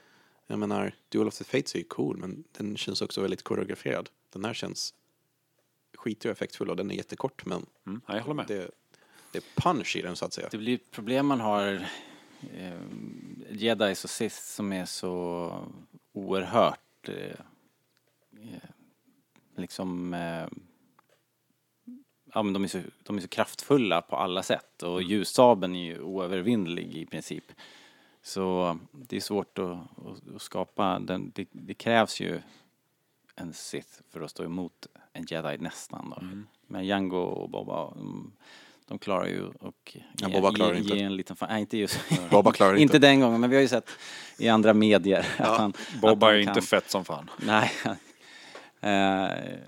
jag 0.50 0.58
menar, 0.58 0.92
Duel 1.08 1.28
of 1.28 1.38
the 1.38 1.44
Fates 1.44 1.74
är 1.74 1.78
ju 1.78 1.84
cool, 1.84 2.16
men 2.16 2.44
den 2.52 2.76
känns 2.76 3.02
också 3.02 3.20
väldigt 3.20 3.42
koreograferad. 3.42 4.08
Den 4.32 4.44
här 4.44 4.54
känns 4.54 4.94
skitig 5.94 6.30
och 6.30 6.36
effektfull 6.36 6.70
och 6.70 6.76
den 6.76 6.90
är 6.90 6.94
jättekort, 6.94 7.46
men 7.46 7.66
Mm, 7.86 8.00
ja, 8.06 8.16
jag 8.16 8.22
håller 8.22 8.34
med. 8.34 8.46
det, 8.48 8.70
det 9.32 9.38
är 9.38 9.44
punch 9.62 9.96
i 9.96 10.02
den 10.02 10.16
så 10.16 10.24
att 10.24 10.32
säga. 10.32 10.48
Det 10.50 10.58
blir 10.58 10.78
problem 10.90 11.26
man 11.26 11.40
har 11.40 11.86
eh, 12.56 12.80
jedis 13.50 14.04
och 14.04 14.10
sith 14.10 14.36
som 14.36 14.72
är 14.72 14.84
så 14.84 15.52
oerhört 16.12 17.08
eh, 17.08 17.14
eh, 18.32 18.70
liksom 19.56 20.14
eh, 20.14 20.46
ja 22.34 22.42
men 22.42 22.52
de 22.52 22.64
är, 22.64 22.68
så, 22.68 22.80
de 23.02 23.16
är 23.16 23.20
så 23.20 23.28
kraftfulla 23.28 24.02
på 24.02 24.16
alla 24.16 24.42
sätt 24.42 24.82
och 24.82 25.02
ljussabeln 25.02 25.76
är 25.76 25.84
ju 25.84 26.00
oövervinnlig 26.00 26.96
i 26.96 27.06
princip. 27.06 27.44
Så 28.22 28.78
det 28.92 29.16
är 29.16 29.20
svårt 29.20 29.58
att, 29.58 29.78
att, 30.34 30.42
skapa 30.42 30.98
den, 30.98 31.32
det, 31.34 31.48
det 31.52 31.74
krävs 31.74 32.20
ju 32.20 32.40
en 33.36 33.52
Sith 33.52 34.00
för 34.10 34.20
att 34.20 34.30
stå 34.30 34.44
emot 34.44 34.86
en 35.12 35.24
jedi 35.28 35.58
nästan 35.58 36.10
då. 36.16 36.22
Men 36.66 36.86
Django 36.86 37.18
och 37.18 37.50
Boba, 37.50 37.92
mm, 37.96 38.32
de 38.86 38.98
klarar 38.98 39.26
ju 39.26 39.44
och 39.46 39.96
Ja, 40.16 40.28
Boba 40.28 40.52
klarar 40.52 40.74
ge, 40.74 40.80
inte. 40.80 40.96
ge 40.96 41.02
en 41.02 41.16
liten 41.16 41.36
fan, 41.36 41.48
nej 41.48 41.60
inte 41.60 41.78
just 41.78 42.00
Boba 42.30 42.52
klarar 42.52 42.72
inte. 42.72 42.82
inte 42.82 42.98
den 42.98 43.20
gången, 43.20 43.40
men 43.40 43.50
vi 43.50 43.56
har 43.56 43.62
ju 43.62 43.68
sett 43.68 43.90
i 44.38 44.48
andra 44.48 44.74
medier 44.74 45.26
att 45.38 45.58
han 45.58 45.72
Bobba 46.02 46.26
att 46.26 46.32
är 46.32 46.36
han 46.36 46.40
inte 46.40 46.52
kan- 46.52 46.62
fett 46.62 46.90
som 46.90 47.04
fan. 47.04 47.30
Nej. 47.38 47.72
eh, 48.80 49.58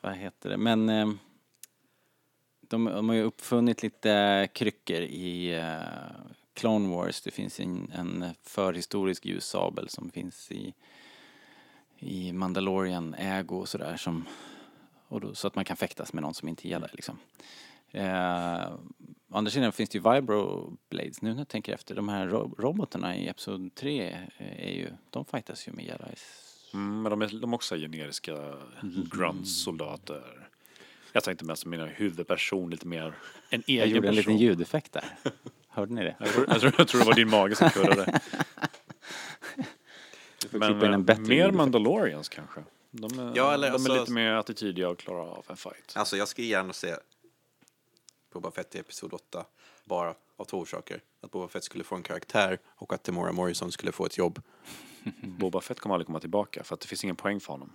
vad 0.00 0.14
heter 0.16 0.50
det? 0.50 0.56
Men 0.56 0.88
eh, 0.88 1.10
de, 2.60 2.84
de 2.84 3.08
har 3.08 3.16
ju 3.16 3.22
uppfunnit 3.22 3.82
lite 3.82 4.48
kryckor 4.52 5.00
i 5.00 5.54
eh, 5.54 6.41
Clone 6.54 6.88
Wars. 6.96 7.20
Det 7.20 7.30
finns 7.30 7.60
en, 7.60 7.92
en 7.94 8.24
förhistorisk 8.42 9.26
ljussabel 9.26 9.88
som 9.88 10.10
finns 10.10 10.50
i, 10.52 10.74
i 11.98 12.32
Mandalorian 12.32 13.14
ägo 13.14 13.56
och 13.58 13.68
sådär 13.68 13.96
som 13.96 14.24
och 15.08 15.20
då, 15.20 15.34
så 15.34 15.46
att 15.46 15.54
man 15.54 15.64
kan 15.64 15.76
fäktas 15.76 16.12
med 16.12 16.22
någon 16.22 16.34
som 16.34 16.48
inte 16.48 16.68
jedi 16.68 16.86
liksom. 16.92 17.18
Eh, 17.90 18.72
å 19.30 19.36
andra 19.36 19.50
sidan 19.50 19.72
finns 19.72 19.90
det 19.90 19.98
ju 19.98 20.12
Vibro 20.14 20.72
Blades. 20.90 21.22
Nu 21.22 21.30
när 21.32 21.38
jag 21.40 21.48
tänker 21.48 21.72
efter, 21.74 21.94
de 21.94 22.08
här 22.08 22.26
ro- 22.26 22.54
robotarna 22.58 23.16
i 23.16 23.28
Episod 23.28 23.74
3 23.74 24.16
är 24.38 24.70
ju, 24.72 24.88
de 25.10 25.24
fightas 25.24 25.68
ju 25.68 25.72
med 25.72 25.84
jedis. 25.84 26.24
Mm, 26.74 27.02
men 27.02 27.10
de 27.10 27.22
är, 27.22 27.40
de 27.40 27.52
är 27.52 27.54
också 27.54 27.76
generiska 27.76 28.54
grunt-soldater. 29.12 30.48
Jag 31.12 31.24
tänkte 31.24 31.44
mest 31.44 31.62
på 31.62 31.68
mina 31.68 31.86
huvudperson, 31.86 32.70
lite 32.70 32.86
mer 32.86 33.14
en 33.50 33.62
egen 33.66 33.78
Jag 33.78 33.88
gjorde 33.88 34.08
en 34.08 34.14
person. 34.16 34.32
liten 34.32 34.46
ljudeffekt 34.46 34.92
där. 34.92 35.04
Hörde 35.72 35.94
ni 35.94 36.04
det? 36.04 36.16
Jag 36.20 36.28
tror, 36.28 36.44
jag, 36.48 36.60
tror, 36.60 36.74
jag 36.78 36.88
tror 36.88 37.00
det 37.00 37.06
var 37.06 37.14
din 37.14 37.30
mage 37.30 37.56
som 37.56 37.70
kurrade. 37.70 38.20
Men 40.50 40.82
en 40.82 41.08
eh, 41.08 41.18
mer. 41.18 41.50
Mandalorians 41.52 42.28
kanske. 42.28 42.60
De 42.90 43.18
är, 43.18 43.32
Ja, 43.36 43.54
eller 43.54 43.66
de 43.68 43.72
alltså- 43.74 43.92
är 43.94 44.00
lite 44.00 44.12
mer 44.12 44.32
attitydiga 44.32 44.88
och 44.88 44.98
klarar 44.98 45.20
av 45.20 45.44
en 45.48 45.56
fight. 45.56 45.92
Alltså 45.94 46.16
jag 46.16 46.28
skulle 46.28 46.46
gärna 46.46 46.72
se 46.72 46.94
Boba 48.32 48.50
Fett 48.50 48.74
i 48.74 48.78
Episod 48.78 49.12
8 49.14 49.44
bara 49.84 50.14
av 50.36 50.44
två 50.44 50.58
orsaker. 50.58 51.00
Att 51.20 51.30
Boba 51.30 51.48
Fett 51.48 51.64
skulle 51.64 51.84
få 51.84 51.94
en 51.94 52.02
karaktär 52.02 52.58
och 52.68 52.92
att 52.92 53.02
Temora 53.02 53.32
Morrison 53.32 53.72
skulle 53.72 53.92
få 53.92 54.06
ett 54.06 54.18
jobb. 54.18 54.42
Boba 55.22 55.60
Fett 55.60 55.80
kommer 55.80 55.94
aldrig 55.94 56.06
komma 56.06 56.20
tillbaka 56.20 56.64
för 56.64 56.74
att 56.74 56.80
det 56.80 56.86
finns 56.86 57.04
ingen 57.04 57.16
poäng 57.16 57.40
för 57.40 57.52
honom. 57.52 57.72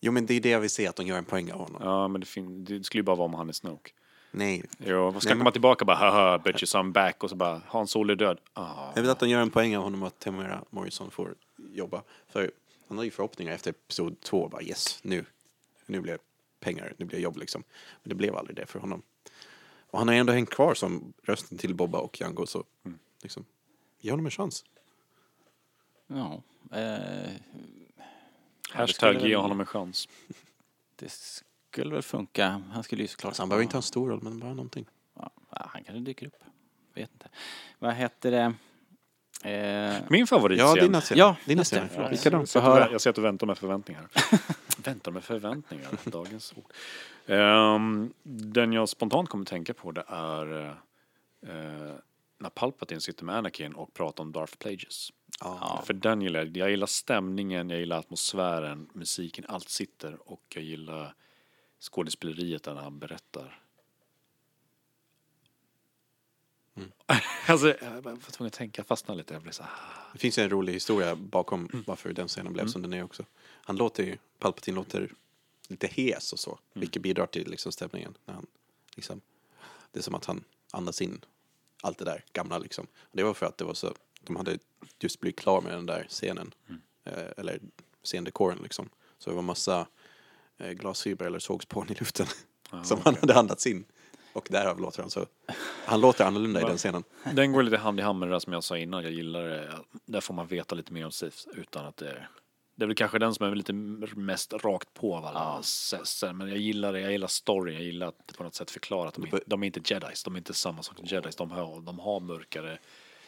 Jo 0.00 0.12
men 0.12 0.26
det 0.26 0.34
är 0.34 0.40
det 0.40 0.48
jag 0.50 0.60
vill 0.60 0.70
se, 0.70 0.86
att 0.86 0.96
de 0.96 1.06
gör 1.06 1.18
en 1.18 1.24
poäng 1.24 1.52
av 1.52 1.58
honom. 1.58 1.82
Ja, 1.84 2.08
men 2.08 2.20
det, 2.20 2.26
fin- 2.26 2.64
det 2.64 2.84
skulle 2.84 2.98
ju 2.98 3.02
bara 3.04 3.16
vara 3.16 3.26
om 3.26 3.34
han 3.34 3.48
är 3.48 3.52
Snoke. 3.52 3.90
Nej. 4.34 4.64
Jo, 4.78 5.10
vad 5.10 5.22
ska 5.22 5.30
Nej, 5.30 5.38
komma 5.38 5.50
tillbaka 5.50 5.84
bara 5.84 5.96
haha, 5.96 6.38
bitches 6.38 6.74
I'm 6.74 6.92
back 6.92 7.24
och 7.24 7.30
så 7.30 7.36
bara 7.36 7.62
Han 7.66 7.86
Solo 7.86 8.12
är 8.12 8.16
död. 8.16 8.40
Ah. 8.52 8.92
Jag 8.94 9.02
vill 9.02 9.10
att 9.10 9.18
de 9.20 9.28
gör 9.28 9.40
en 9.40 9.50
poäng 9.50 9.76
av 9.76 9.82
honom 9.82 10.02
och 10.02 10.08
att 10.08 10.18
Temora 10.18 10.64
Morrison 10.70 11.10
får 11.10 11.34
jobba. 11.72 12.02
För 12.28 12.50
han 12.88 12.98
har 12.98 13.04
ju 13.04 13.10
förhoppningar 13.10 13.52
efter 13.52 13.70
Episod 13.70 14.20
2, 14.20 14.48
bara 14.48 14.62
yes, 14.62 14.98
nu, 15.02 15.24
nu 15.86 16.00
blir 16.00 16.12
det 16.12 16.18
pengar, 16.60 16.94
nu 16.96 17.04
blir 17.04 17.16
det 17.16 17.22
jobb 17.22 17.36
liksom. 17.36 17.64
Men 18.02 18.08
det 18.08 18.14
blev 18.14 18.36
aldrig 18.36 18.56
det 18.56 18.66
för 18.66 18.78
honom. 18.78 19.02
Och 19.90 19.98
han 19.98 20.08
har 20.08 20.14
ändå 20.14 20.32
hängt 20.32 20.50
kvar 20.50 20.74
som 20.74 21.12
rösten 21.22 21.58
till 21.58 21.74
Bobba 21.74 21.98
och 21.98 22.20
Django, 22.20 22.46
så 22.46 22.64
liksom, 23.22 23.44
ge 24.00 24.10
honom 24.10 24.26
en 24.26 24.30
chans. 24.30 24.64
Ja. 26.06 26.42
Eh, 26.78 27.32
Hashtag 28.70 29.20
ge 29.20 29.36
honom 29.36 29.60
en 29.60 29.66
chans. 29.66 30.08
det 30.96 31.42
skulle 31.72 31.94
väl 31.94 32.02
funka. 32.02 32.62
Han 32.72 32.82
skulle 32.82 33.02
ju 33.02 33.08
såklart... 33.08 33.28
Alltså, 33.30 33.42
han 33.42 33.48
behöver 33.48 33.62
inte 33.62 33.74
ha 33.76 33.78
en 33.78 33.82
stor 33.82 34.08
roll, 34.10 34.20
men 34.22 34.38
bara 34.38 34.50
någonting. 34.54 34.86
Ja, 35.18 35.30
han 35.50 35.84
kanske 35.84 36.00
dyker 36.04 36.26
upp. 36.26 36.36
Vet 36.94 37.10
inte. 37.12 37.28
Vad 37.78 37.94
heter 37.94 38.30
det? 38.30 38.54
Eh, 39.50 40.02
Min 40.08 40.26
favoritscen. 40.26 40.68
Ja, 40.76 40.82
dina 40.82 41.00
scener. 41.00 41.18
Ja, 41.20 41.36
dina 41.46 41.64
scener. 41.64 42.10
Likadant. 42.10 42.40
Jag 42.40 42.48
ser, 42.48 42.60
Få 42.60 42.60
att 42.60 42.64
du, 42.64 42.70
höra. 42.80 42.88
vä- 42.88 42.92
jag 42.92 43.00
ser 43.00 43.10
att 43.10 43.16
du 43.16 43.22
väntar 43.22 43.46
med 43.46 43.58
förväntningar. 43.58 44.08
väntar 44.84 45.12
med 45.12 45.24
förväntningar, 45.24 45.90
dagens 46.04 46.54
ord. 46.56 46.72
Ehm, 47.26 48.12
den 48.22 48.72
jag 48.72 48.88
spontant 48.88 49.28
kommer 49.28 49.42
att 49.42 49.48
tänka 49.48 49.74
på 49.74 49.92
det 49.92 50.04
är 50.08 50.66
eh, 51.46 51.94
när 52.38 52.50
Palpatine 52.54 53.00
sitter 53.00 53.24
med 53.24 53.36
Anakin 53.36 53.74
och 53.74 53.94
pratar 53.94 54.24
om 54.24 54.32
Darth 54.32 54.56
Plagueis. 54.56 55.12
Ja. 55.40 55.82
För 55.86 55.94
den 55.94 56.22
gillar 56.22 56.40
jag. 56.40 56.56
Jag 56.56 56.70
gillar 56.70 56.86
stämningen, 56.86 57.70
jag 57.70 57.78
gillar 57.78 57.98
atmosfären, 57.98 58.88
musiken, 58.92 59.44
allt 59.48 59.68
sitter 59.68 60.30
och 60.30 60.42
jag 60.54 60.64
gillar 60.64 61.14
skådespeleriet 61.82 62.66
när 62.66 62.74
han 62.74 62.98
berättar. 62.98 63.62
alltså, 67.46 67.68
jag 67.68 68.02
var 68.02 68.30
tvungen 68.30 68.46
att 68.46 68.52
tänka, 68.52 68.80
jag 68.80 68.86
fastnade 68.86 69.18
lite. 69.18 69.34
Jag 69.34 69.42
blev 69.42 69.52
så 69.52 69.64
Det 70.12 70.18
finns 70.18 70.38
en 70.38 70.50
rolig 70.50 70.72
historia 70.72 71.16
bakom 71.16 71.84
varför 71.86 72.12
den 72.12 72.28
scenen 72.28 72.52
blev 72.52 72.66
som 72.66 72.82
den 72.82 72.92
är 72.92 73.02
också. 73.02 73.24
Han 73.42 73.76
låter 73.76 74.04
ju, 74.04 74.16
Palpatine 74.38 74.74
låter 74.74 75.12
lite 75.68 75.86
hes 75.86 76.32
och 76.32 76.38
så, 76.38 76.58
vilket 76.72 77.02
bidrar 77.02 77.26
till 77.26 77.50
liksom 77.50 77.72
stämningen. 77.72 78.14
När 78.24 78.34
han, 78.34 78.46
liksom, 78.96 79.20
det 79.92 79.98
är 79.98 80.02
som 80.02 80.14
att 80.14 80.24
han 80.24 80.44
andas 80.70 81.02
in 81.02 81.24
allt 81.82 81.98
det 81.98 82.04
där 82.04 82.24
gamla 82.32 82.58
liksom. 82.58 82.86
Det 83.12 83.22
var 83.22 83.34
för 83.34 83.46
att 83.46 83.58
det 83.58 83.64
var 83.64 83.74
så, 83.74 83.94
de 84.20 84.36
hade 84.36 84.58
just 85.00 85.20
blivit 85.20 85.38
klar 85.38 85.60
med 85.60 85.72
den 85.72 85.86
där 85.86 86.06
scenen, 86.08 86.54
eh, 87.04 87.26
eller 87.36 87.60
scendekoren 88.02 88.58
liksom. 88.62 88.88
Så 89.18 89.30
det 89.30 89.36
var 89.36 89.42
massa 89.42 89.86
glasfiber 90.58 91.26
eller 91.26 91.38
sågspån 91.38 91.90
i 91.90 91.94
luften 91.94 92.26
som 92.84 93.00
han 93.04 93.16
hade 93.20 93.34
andats 93.34 93.66
in. 93.66 93.84
Och 94.32 94.48
därav 94.50 94.80
låter 94.80 95.00
han 95.00 95.10
så, 95.10 95.26
han 95.84 96.00
låter 96.00 96.24
annorlunda 96.24 96.60
i 96.60 96.64
den 96.64 96.78
scenen. 96.78 97.04
Den 97.34 97.52
går 97.52 97.62
lite 97.62 97.76
hand 97.76 98.00
i 98.00 98.02
hand 98.02 98.18
med 98.18 98.28
det 98.28 98.34
där 98.34 98.38
som 98.38 98.52
jag 98.52 98.64
sa 98.64 98.78
innan. 98.78 99.02
Jag 99.02 99.12
gillar 99.12 99.42
det. 99.42 99.72
Där 100.06 100.20
får 100.20 100.34
man 100.34 100.46
veta 100.46 100.74
lite 100.74 100.92
mer 100.92 101.04
om 101.04 101.12
Sith 101.12 101.38
utan 101.54 101.86
att 101.86 101.96
det 101.96 102.26
det 102.74 102.84
är 102.84 102.86
väl 102.86 102.96
kanske 102.96 103.18
den 103.18 103.34
som 103.34 103.46
är 103.46 103.54
lite 103.54 103.72
mest 103.72 104.52
rakt 104.52 104.94
på 104.94 105.16
av 105.16 105.24
alla. 105.24 105.62
Ja. 106.22 106.32
Men 106.32 106.48
jag 106.48 106.58
gillar 106.58 106.92
det, 106.92 107.00
jag 107.00 107.12
gillar 107.12 107.26
story, 107.26 107.72
jag 107.72 107.82
gillar 107.82 108.06
att 108.08 108.36
på 108.36 108.42
något 108.42 108.54
sätt 108.54 108.70
förklara 108.70 109.08
att 109.08 109.14
de, 109.14 109.22
är, 109.22 109.42
de 109.46 109.62
är 109.62 109.66
inte 109.66 109.94
jedis, 109.94 110.22
de 110.22 110.34
är 110.34 110.38
inte 110.38 110.54
samma 110.54 110.82
sak 110.82 110.96
som 110.96 111.06
jedis. 111.06 111.36
De 111.36 111.50
har, 111.50 111.80
de 111.80 111.98
har 111.98 112.20
mörkare 112.20 112.78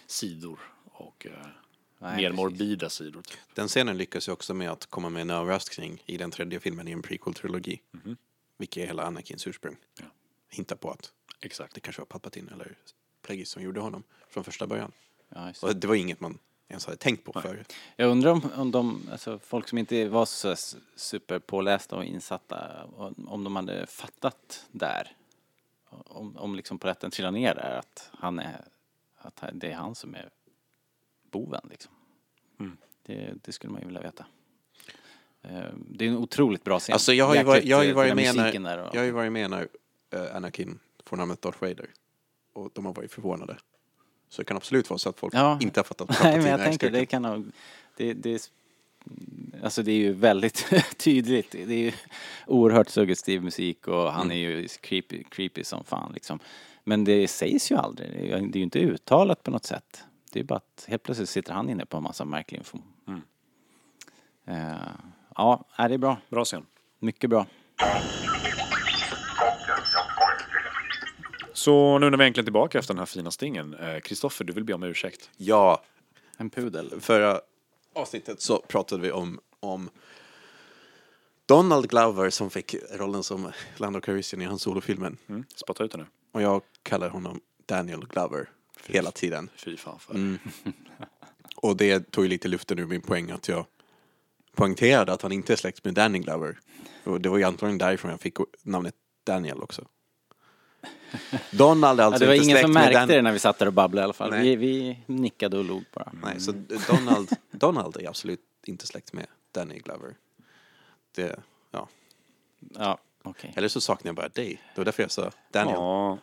sidor 0.07 0.61
och 0.85 1.27
eh, 1.27 1.47
Nej, 2.05 2.17
mer 2.17 2.23
precis. 2.31 2.37
morbida 2.37 2.91
sidor. 2.91 3.23
Typ. 3.23 3.39
Den 3.55 3.69
scenen 3.69 3.97
lyckas 3.97 4.29
ju 4.29 4.33
också 4.33 4.55
med 4.55 4.71
att 4.71 4.87
komma 4.87 5.09
med 5.09 5.23
en 5.23 5.31
överraskning 5.31 6.03
i 6.07 6.17
den 6.17 6.31
tredje 6.31 6.61
filmen 6.61 6.89
i 6.89 6.93
en 6.93 7.03
prequel-trilogi. 7.03 7.81
Vilket 8.57 8.83
är 8.83 8.87
hela 8.87 9.03
Anakins 9.03 9.47
ursprung. 9.47 9.77
Ja. 9.99 10.05
Hintar 10.51 10.77
på 10.77 10.91
att 10.91 11.13
Exakt. 11.41 11.75
det 11.75 11.81
kanske 11.81 12.01
var 12.01 12.07
Palpatine 12.07 12.53
eller 12.53 12.77
Plagueis 13.23 13.51
som 13.51 13.63
gjorde 13.63 13.81
honom 13.81 14.03
från 14.29 14.45
första 14.45 14.67
början. 14.67 14.93
ja. 15.29 15.53
Och 15.63 15.77
det 15.77 15.87
var 15.87 15.95
inget 15.95 16.21
man 16.21 16.39
ens 16.69 16.87
hade 16.87 16.97
tänkt 16.99 17.25
på 17.25 17.41
förut. 17.41 17.73
Jag 17.97 18.11
undrar 18.11 18.31
om, 18.31 18.51
om 18.57 18.71
de, 18.71 19.09
alltså 19.13 19.39
folk 19.39 19.69
som 19.69 19.79
inte 19.79 20.09
var 20.09 20.27
så 20.27 20.57
superpålästa 20.97 21.97
och 21.97 22.05
insatta, 22.05 22.85
om 22.97 23.29
om 23.29 23.45
de 23.45 23.57
hade 23.57 23.87
fattat 23.87 24.67
där. 24.71 25.17
Om, 25.89 26.37
om 26.37 26.55
liksom 26.55 26.79
på 26.79 26.89
rätten 26.89 27.11
trillar 27.11 27.31
ner 27.31 27.55
där 27.55 27.79
att 27.79 28.11
han 28.13 28.39
är, 28.39 28.65
att 29.17 29.45
det 29.53 29.71
är 29.71 29.75
han 29.75 29.95
som 29.95 30.15
är 30.15 30.31
boven 31.31 31.67
liksom. 31.71 31.94
Mm. 32.61 32.77
Det, 33.07 33.35
det 33.45 33.53
skulle 33.53 33.73
man 33.73 33.81
ju 33.81 33.87
vilja 33.87 34.01
veta. 34.01 34.27
Eh, 35.43 35.51
Det 35.77 36.05
är 36.05 36.09
en 36.09 36.17
otroligt 36.17 36.65
bra 36.65 36.79
scen. 36.81 36.93
Alltså 36.93 37.13
jag 37.13 37.27
har 37.27 37.35
ju 37.37 37.43
varit, 37.43 37.65
jag 37.65 37.77
har 37.77 37.85
ju 37.85 37.91
eh, 37.91 37.97
varit 37.97 38.17
med 38.17 38.37
när, 38.37 38.77
jag 38.93 39.01
har 39.01 39.05
ju 39.05 39.11
varit 39.11 39.33
med 39.33 39.51
när 39.51 39.69
eh, 40.11 40.37
Anakin 40.37 40.79
får 41.05 41.17
namnet 41.17 41.43
Darth 41.43 41.61
Vader. 41.61 41.87
Och 42.53 42.71
de 42.75 42.87
har 42.87 42.93
varit 42.93 43.13
förvånade. 43.13 43.57
Så 44.29 44.43
det 44.43 44.47
kan 44.47 44.57
absolut 44.57 44.91
vara 44.91 44.99
så 44.99 45.09
att 45.09 45.19
folk 45.19 45.35
Ja. 45.35 45.59
inte 45.63 45.81
har 45.81 45.85
fattat 45.85 46.09
Nej 46.23 46.37
men 46.39 46.47
jag 46.47 46.61
tänker 46.65 46.91
det 46.91 47.07
kan 47.07 47.23
nog, 47.23 47.53
det, 47.97 48.13
det, 48.15 48.51
alltså 49.63 49.83
det 49.83 49.93
är 49.93 49.97
ju 49.97 50.13
väldigt 50.13 50.67
tydligt. 50.97 51.51
Det 51.51 51.63
är 51.75 51.79
ju 51.79 51.93
oerhört 52.47 52.89
suggestiv 52.89 53.43
musik 53.43 53.89
och 53.89 54.13
han 54.13 54.31
är 54.31 54.37
ju 54.37 54.69
creepy, 54.69 55.25
creepy 55.25 55.65
som 55.65 55.85
fan 55.85 56.13
liksom. 56.13 56.39
Men 56.85 57.05
det 57.05 57.29
sägs 57.29 57.73
ju 57.73 57.77
aldrig, 57.77 58.11
det 58.13 58.33
är 58.33 58.57
ju 58.57 58.63
inte 58.63 58.79
uttalat 58.79 59.43
på 59.43 59.51
något 59.51 59.65
sätt. 59.65 60.05
Det 60.35 60.41
är 60.41 60.45
bara 60.45 60.57
att 60.57 60.85
helt 60.89 61.03
plötsligt 61.03 61.29
sitter 61.29 61.53
han 61.53 61.71
inne 61.71 61.87
på 61.87 61.97
en 61.97 62.03
massa 62.03 62.25
märklig 62.25 62.59
info. 62.59 62.79
Mm. 63.09 63.21
Eh, 64.47 64.89
ja, 65.37 65.65
det 65.77 65.83
är 65.95 65.99
bra. 65.99 66.19
Bra 66.31 66.45
scen. 66.45 66.67
Mycket 66.99 67.31
bra. 67.31 67.47
Så 71.53 71.99
nu 71.99 72.11
när 72.11 72.19
vi 72.19 72.25
äntligen 72.27 72.45
tillbaka 72.45 72.79
efter 72.79 72.95
den 72.95 72.99
här 72.99 73.07
fina 73.07 73.31
stingen. 73.31 73.75
eh, 73.75 74.01
Kristoffer, 74.01 74.45
du 74.45 74.53
vill 74.53 74.65
be 74.65 74.75
om 74.75 74.83
ursäkt. 74.83 75.31
Ja, 75.37 75.83
En 76.37 76.51
pudel. 76.51 77.01
förra 77.01 77.41
avsnittet 77.95 78.41
så 78.41 78.59
pratade 78.69 79.03
vi 79.03 79.13
om, 79.13 79.41
om 79.61 79.91
Donald 81.47 81.89
Glover 81.91 82.31
som 82.31 82.51
fick 82.51 82.75
rollen 82.93 83.23
som 83.23 83.53
Lando 83.77 84.01
Calrissian 84.01 84.43
i 84.43 84.45
hans 84.45 84.63
solofilmen. 84.63 85.17
Mm. 85.27 85.45
Spotta 85.57 85.85
ut 85.85 85.93
det 85.93 85.99
nu. 85.99 86.07
Och 86.33 86.43
jag 86.43 86.63
kallar 86.83 87.09
honom 87.09 87.41
Daniel 87.67 88.07
Glover 88.07 88.49
hela 88.87 89.11
tiden. 89.11 89.51
Fy 89.57 89.77
fan 89.77 89.99
för 89.99 90.15
Mm. 90.15 90.39
Och 91.57 91.77
det 91.77 92.11
tog 92.11 92.25
ju 92.25 92.29
lite 92.31 92.49
luften 92.49 92.79
ur 92.79 92.87
min 92.87 93.01
poäng 93.03 93.31
att 93.31 93.49
jag 93.49 93.67
poängterade 94.55 95.13
att 95.13 95.23
han 95.23 95.33
inte 95.33 95.53
är 95.53 95.57
släkt 95.57 95.85
med 95.85 95.95
Danny 95.95 96.19
Glover. 96.19 96.59
Och 97.05 97.21
det 97.21 97.29
var 97.29 97.39
ju 97.39 97.45
antagligen 97.45 97.79
därifrån 97.79 98.11
jag 98.11 98.21
fick 98.21 98.37
namnet 98.63 98.95
Daniel 99.25 99.63
också. 99.63 99.85
Donald 101.51 102.01
är 102.01 102.05
Ja, 102.05 102.07
alltså 102.07 102.21
det 102.21 102.27
var 102.27 102.35
inte 102.35 102.45
ingen 102.45 102.55
släkt 102.57 102.65
som 102.65 102.73
märkte 102.73 102.99
Dan- 102.99 103.09
det 103.09 103.23
när 103.23 103.33
vi 103.33 103.39
satt 103.39 103.59
där 103.59 103.67
och 103.67 103.73
babblade 103.73 104.03
i 104.03 104.05
alla 104.05 104.13
fall. 104.13 104.31
Nej. 104.31 104.57
Vi, 104.57 104.57
vi 104.57 104.99
nickade 105.15 105.59
och 105.59 105.65
log 105.65 105.85
bara. 105.95 106.13
Nej, 106.23 106.41
så 106.41 106.53
Donald, 106.89 107.31
Donald 107.51 107.97
är 107.97 108.09
absolut 108.09 108.41
inte 108.67 108.87
släkt 108.87 109.13
med 109.13 109.27
Danny 109.53 109.79
Glover. 109.79 110.17
Det, 111.15 111.41
ja. 111.71 111.89
Ja, 112.79 112.99
okej. 113.23 113.53
Eller 113.57 113.69
så 113.69 113.81
saknar 113.81 114.09
jag 114.09 114.17
bara 114.17 114.29
dig. 114.29 114.63
Det 114.75 114.81
var 114.81 114.85
därför 114.85 115.03
jag 115.03 115.11
sa 115.11 115.31
Daniel. 115.53 115.77
Ja, 115.77 116.09
Ja. 116.09 116.19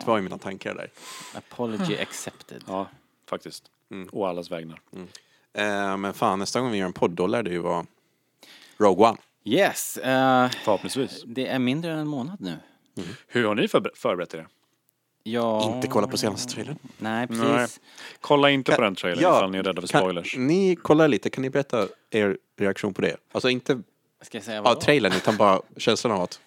Det 0.00 0.06
var 0.06 0.18
i 0.18 0.22
mina 0.22 0.38
tankar 0.38 0.74
där. 0.74 0.90
Apology 1.34 1.98
accepted. 1.98 2.64
ja, 2.66 2.86
faktiskt. 3.30 3.64
Mm. 3.90 4.08
Och 4.08 4.28
allas 4.28 4.50
vägnar. 4.50 4.80
Eh, 5.52 5.96
men 5.96 6.14
fan, 6.14 6.38
nästa 6.38 6.60
gång 6.60 6.70
vi 6.70 6.78
gör 6.78 6.86
en 6.86 6.92
podd 6.92 7.10
då 7.10 7.26
lär 7.26 7.42
det 7.42 7.50
ju 7.50 7.58
vara 7.58 7.86
Rogue 8.78 9.06
One. 9.08 9.18
Yes, 9.44 9.96
eh, 9.96 10.50
Förhoppningsvis. 10.50 11.22
det 11.26 11.46
är 11.46 11.58
mindre 11.58 11.92
än 11.92 11.98
en 11.98 12.08
månad 12.08 12.40
nu. 12.40 12.56
Hur 13.26 13.44
har 13.44 13.54
ni 13.54 13.68
förber- 13.68 13.90
förberett 13.94 14.34
er? 14.34 14.46
Ja, 15.22 15.74
Inte 15.76 15.88
kolla 15.88 16.06
på 16.06 16.16
senaste 16.16 16.52
trailern. 16.54 16.78
Nej, 16.98 17.26
precis. 17.26 17.44
Nej. 17.44 17.66
Kolla 18.20 18.50
inte 18.50 18.72
på 18.72 18.82
den 18.82 18.94
trailern 18.94 19.22
ja, 19.22 19.36
ifall 19.38 19.50
ni 19.50 19.58
är 19.58 19.62
rädda 19.62 19.80
för 19.80 19.88
Kan, 19.88 20.00
spoilers. 20.00 20.36
ni 20.36 20.76
kollar 20.76 21.08
lite, 21.08 21.30
kan 21.30 21.42
ni 21.42 21.50
berätta 21.50 21.88
er 22.10 22.38
reaktion 22.56 22.94
på 22.94 23.02
det? 23.02 23.16
Alltså 23.32 23.48
inte 23.50 23.82
Ska 24.20 24.36
jag 24.38 24.44
säga 24.44 24.56
ja, 24.56 24.62
vad? 24.62 24.80
trailern 24.80 25.12
utan 25.12 25.36
bara 25.36 25.60
känslan 25.76 26.12
av 26.12 26.22
att 26.22 26.40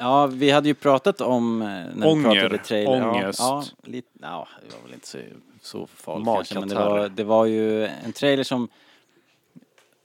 Ja, 0.00 0.26
vi 0.26 0.50
hade 0.50 0.68
ju 0.68 0.74
pratat 0.74 1.20
om... 1.20 1.62
eh, 1.62 1.68
När 1.68 2.06
Ånger, 2.08 2.28
vi 2.34 2.40
pratade 2.40 2.58
trailer. 2.58 3.08
ångest. 3.08 3.38
Ja, 3.40 3.64
ja, 3.82 3.88
lite, 3.90 4.08
ja, 4.22 4.48
det 4.68 4.74
var 4.76 4.82
väl 4.84 4.94
inte 4.94 5.06
så, 5.08 5.18
så 5.62 5.86
farligt 5.86 6.26
kanske. 6.26 6.58
Men 6.60 6.68
det 6.68 6.74
var, 6.74 7.08
det 7.08 7.24
var 7.24 7.44
ju 7.46 7.84
en 7.86 8.12
trailer 8.12 8.42
som 8.44 8.68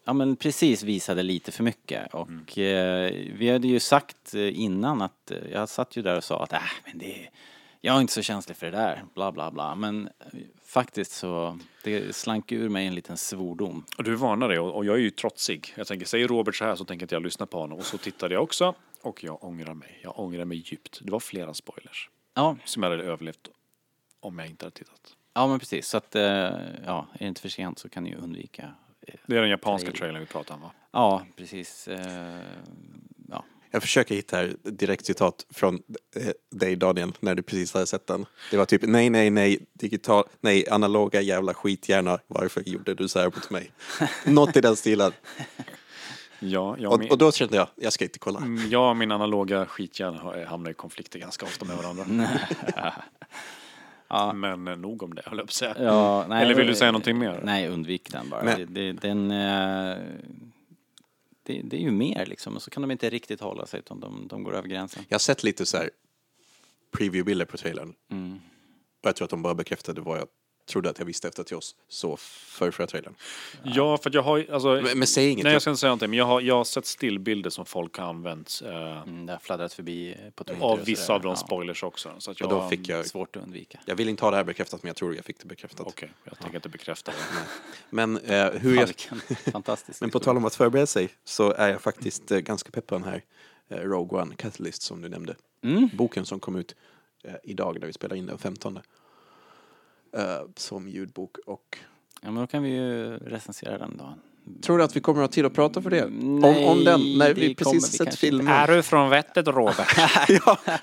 ja, 0.05 0.13
men 0.13 0.35
precis 0.35 0.83
visade 0.83 1.23
lite 1.23 1.51
för 1.51 1.63
mycket. 1.63 2.13
Och 2.13 2.27
Mm. 2.27 2.45
eh, 2.47 3.33
vi 3.37 3.49
hade 3.51 3.67
ju 3.67 3.79
sagt 3.79 4.33
eh, 4.35 4.59
innan 4.61 5.01
att, 5.01 5.31
eh, 5.31 5.37
jag 5.51 5.69
satt 5.69 5.95
ju 5.97 6.01
där 6.01 6.17
och 6.17 6.23
sa 6.23 6.43
att 6.43 6.53
äh, 6.53 6.59
men 6.85 6.97
det, 6.97 7.29
jag 7.81 7.95
är 7.97 8.01
inte 8.01 8.13
så 8.13 8.21
känslig 8.21 8.57
för 8.57 8.65
det 8.65 8.77
där, 8.77 9.03
bla 9.13 9.31
bla 9.31 9.51
bla. 9.51 9.75
Men 9.75 10.09
faktiskt 10.65 11.11
så, 11.11 11.59
det 11.83 12.15
slank 12.15 12.51
ur 12.51 12.69
mig 12.69 12.87
en 12.87 12.95
liten 12.95 13.17
svordom. 13.17 13.85
Och 13.97 14.03
du 14.03 14.15
varnar 14.15 14.49
det 14.49 14.59
och 14.59 14.75
och 14.75 14.85
jag 14.85 14.95
är 14.95 14.99
ju 14.99 15.09
trotsig. 15.09 15.73
Jag 15.77 15.87
tänker, 15.87 16.05
säger 16.05 16.27
Robert 16.27 16.55
så 16.55 16.65
här 16.65 16.75
så 16.75 16.85
tänker 16.85 17.03
inte 17.05 17.15
jag 17.15 17.23
lyssna 17.23 17.45
på 17.45 17.59
honom. 17.59 17.77
Och 17.79 17.85
så 17.85 17.97
tittade 17.97 18.33
jag 18.33 18.43
också 18.43 18.73
och 19.03 19.23
jag 19.23 19.43
ångrar 19.43 19.73
mig. 19.73 19.99
Jag 20.03 20.19
ångrar 20.19 20.45
mig 20.45 20.57
djupt. 20.57 20.99
Det 21.01 21.11
var 21.11 21.19
flera 21.19 21.53
spoilers. 21.53 22.09
Ja, 22.33 22.57
som 22.65 22.83
jag 22.83 22.89
hade 22.89 23.03
överlevt 23.03 23.47
om 24.19 24.39
jag 24.39 24.47
inte 24.47 24.65
hade 24.65 24.75
tittat. 24.75 25.15
ja 25.33 25.47
men 25.47 25.59
precis. 25.59 25.87
Så 25.87 25.97
att, 25.97 26.15
eh, 26.15 26.23
ja, 26.85 27.07
är 27.13 27.19
det 27.19 27.25
inte 27.27 27.41
för 27.41 27.49
sent 27.49 27.79
så 27.79 27.89
kan 27.89 28.03
ni 28.03 28.09
ju 28.09 28.15
undvika. 28.15 28.73
eh, 29.07 29.15
Det 29.27 29.37
är 29.37 29.41
den 29.41 29.49
japanska 29.49 29.85
Trailer. 29.85 29.97
trailern 29.99 30.19
vi 30.19 30.25
pratar 30.27 30.55
om 30.55 30.61
va? 30.61 30.71
Ja, 30.91 31.25
precis. 31.35 31.87
eh, 31.87 32.41
Ja, 33.29 33.45
Jag 33.71 33.81
försöker 33.81 34.15
hitta 34.15 34.37
här 34.37 34.55
direkt 34.63 35.05
citat 35.05 35.45
från 35.49 35.75
eh, 36.15 36.27
dig 36.51 36.75
Daniel, 36.75 37.11
när 37.19 37.35
du 37.35 37.41
precis 37.43 37.73
hade 37.73 37.87
sett 37.87 38.07
den. 38.07 38.25
Det 38.51 38.57
var 38.57 38.65
typ 38.65 38.81
nej, 38.83 39.09
nej, 39.09 39.29
nej, 39.29 39.65
digital, 39.73 40.23
nej, 40.41 40.69
analoga 40.69 41.21
jävla 41.21 41.53
skithjärna, 41.53 42.19
varför 42.27 42.61
gjorde 42.69 42.93
du 42.93 43.07
så 43.07 43.19
här 43.19 43.25
mot 43.25 43.49
mig? 43.49 43.71
Något 44.25 44.57
i 44.57 44.61
den 44.61 44.75
stilen. 44.75 45.11
Ja, 46.43 46.75
jag, 46.79 46.93
Och, 46.93 46.99
min, 46.99 47.11
och 47.11 47.17
då 47.17 47.31
kände 47.31 47.55
jag, 47.55 47.67
jag 47.75 47.93
ska 47.93 48.03
inte 48.05 48.19
kolla. 48.19 48.39
Mm, 48.39 48.69
jag 48.69 48.89
och 48.89 48.97
min 48.97 49.11
analoga 49.11 49.65
skithjärna 49.65 50.17
har- 50.19 50.45
hamnar 50.45 50.71
i 50.71 50.73
konflikter 50.73 51.19
ganska 51.19 51.45
ofta 51.45 51.65
med 51.65 51.77
varandra. 51.77 52.05
Ja. 54.07 54.33
Men 54.33 54.67
eh, 54.67 54.75
nog 54.75 55.03
om 55.03 55.13
det, 55.15 55.21
höll 55.25 55.37
jag 55.37 55.47
på 55.47 55.49
att 55.49 55.53
säga. 55.53 55.75
ja 55.79 56.25
nej, 56.29 56.43
Eller 56.43 56.55
vill 56.55 56.67
du 56.67 56.75
säga 56.75 56.91
någonting 56.91 57.17
mer? 57.17 57.41
Nej, 57.43 57.67
undvik 57.67 58.11
den 58.11 58.29
bara. 58.29 58.43
Men- 58.43 58.57
Det, 58.59 58.65
det, 58.65 58.91
den, 58.93 59.31
eh, 59.31 59.97
det, 61.43 61.61
det 61.63 61.77
är 61.77 61.81
ju 61.81 61.91
mer 61.91 62.25
liksom, 62.25 62.55
och 62.55 62.61
så 62.61 62.69
kan 62.71 62.81
de 62.81 62.91
inte 62.91 63.09
riktigt 63.09 63.41
hålla 63.41 63.65
sig 63.65 63.79
utan 63.79 63.99
de, 63.99 64.27
de 64.27 64.43
går 64.43 64.55
över 64.55 64.67
gränsen. 64.67 65.03
Jag 65.09 65.15
har 65.15 65.19
sett 65.19 65.43
lite 65.43 65.65
så 65.65 65.77
här 65.77 65.89
preview-bilder 66.97 67.45
på 67.45 67.57
trailern. 67.57 67.93
Mm. 68.11 68.33
Och 69.03 69.07
jag 69.07 69.15
tror 69.15 69.25
att 69.25 69.29
de 69.29 69.41
bara 69.41 69.55
bekräftade 69.55 70.01
vad 70.01 70.17
jag 70.19 70.27
trodde 70.65 70.89
att 70.89 70.99
jag 70.99 71.05
visste 71.05 71.27
efter 71.27 71.41
att 71.41 71.51
jag 71.51 71.61
så 71.89 72.17
för 72.17 72.71
förra 72.71 72.87
trailern. 72.87 73.15
Ja, 73.63 73.97
för 73.97 74.09
att 74.09 74.13
jag 74.13 74.21
har 74.21 74.37
ju- 74.37 74.51
alltså, 74.53 74.81
Men, 74.83 74.99
men 74.99 75.07
säg 75.07 75.29
inget. 75.29 75.43
Nej, 75.43 75.53
jag 75.53 75.61
ska 75.61 75.71
inte 75.71 75.79
säga 75.79 75.89
någonting, 75.89 76.09
men 76.09 76.19
jag 76.19 76.25
har, 76.25 76.41
jag 76.41 76.55
har 76.55 76.63
sett 76.63 76.85
stillbilder 76.85 77.49
som 77.49 77.65
folk 77.65 77.97
har 77.97 78.05
använt 78.05 78.61
eh, 78.65 78.73
Mm, 79.03 79.25
det 79.25 79.31
har 79.31 79.39
fladdrat 79.39 79.73
förbi 79.73 80.17
på 80.35 80.43
Twitter 80.43 80.63
och 80.63 80.71
av 80.71 80.85
vissa 80.85 81.13
av 81.13 81.21
de 81.21 81.29
Ja, 81.29 81.35
spoilers 81.35 81.83
också. 81.83 82.11
Så 82.17 82.31
att 82.31 82.37
och 82.37 82.41
jag, 82.41 82.49
då 82.49 82.69
fick 82.69 82.87
jag, 82.89 83.05
Svårt 83.05 83.35
att 83.35 83.43
undvika. 83.43 83.79
jag 83.85 83.95
vill 83.95 84.09
inte 84.09 84.25
ha 84.25 84.31
det 84.31 84.37
här 84.37 84.43
bekräftat 84.43 84.83
men 84.83 84.87
jag 84.87 84.95
tror 84.95 85.15
jag 85.15 85.25
fick 85.25 85.39
det 85.39 85.45
bekräftat. 85.45 85.87
Okej, 85.87 86.09
jag 86.23 86.37
tänker 86.39 86.55
inte 86.55 86.69
bekräfta 86.69 87.11
det. 87.11 87.17
Men 87.89 88.17
eh, 88.17 88.51
hur 88.51 88.75
jag, 88.75 88.85
vilken 88.87 89.19
fantastisk 89.51 90.01
Men 90.01 90.09
på 90.09 90.19
tal 90.19 90.37
om 90.37 90.45
att 90.45 90.55
förbereda 90.55 90.87
sig 90.87 91.09
så 91.23 91.51
är 91.53 91.69
jag 91.69 91.81
faktiskt 91.81 92.31
eh, 92.31 92.39
ganska 92.39 92.71
pepp 92.71 92.87
på 92.87 92.95
den 92.95 93.03
här 93.03 93.23
eh, 93.69 93.77
Rogue 93.77 94.21
One 94.21 94.35
Catalyst 94.35 94.81
som 94.81 95.01
du 95.01 95.09
nämnde. 95.09 95.35
Mm. 95.63 95.89
Boken 95.93 96.25
som 96.25 96.39
kom 96.39 96.55
ut 96.55 96.75
eh, 97.23 97.33
idag 97.43 97.79
när 97.79 97.87
vi 97.87 97.93
spelar 97.93 98.15
in 98.15 98.25
den 98.25 98.37
15. 98.37 98.79
Eh, 100.17 100.23
som 100.55 100.89
ljudbok 100.89 101.37
och 101.45 101.77
Ja, 102.21 102.31
men 102.31 102.41
då 102.41 102.47
kan 102.47 102.63
vi 102.63 102.69
ju 102.69 103.17
recensera 103.17 103.77
den 103.77 103.97
då. 103.97 104.13
Tror 104.61 104.77
du 104.77 104.83
att 104.83 104.95
vi 104.95 104.99
kommer 104.99 105.23
att 105.23 105.29
ha 105.29 105.33
tid 105.33 105.45
att 105.45 105.53
prata 105.53 105.81
för 105.81 105.89
det? 105.89 106.07
Nej, 106.11 106.65
om, 106.65 106.71
om 106.77 106.83
den, 106.83 107.17
när 107.17 107.27
det 107.27 107.33
vi 107.33 107.55
kommer 107.55 107.71
precis 107.79 107.93
vi 107.93 108.05
sett 108.05 108.15
filmen? 108.15 108.67
du 108.67 108.83
från 108.83 109.09
vettet 109.09 109.47
Robert? 109.47 109.87
ja. 110.45 110.57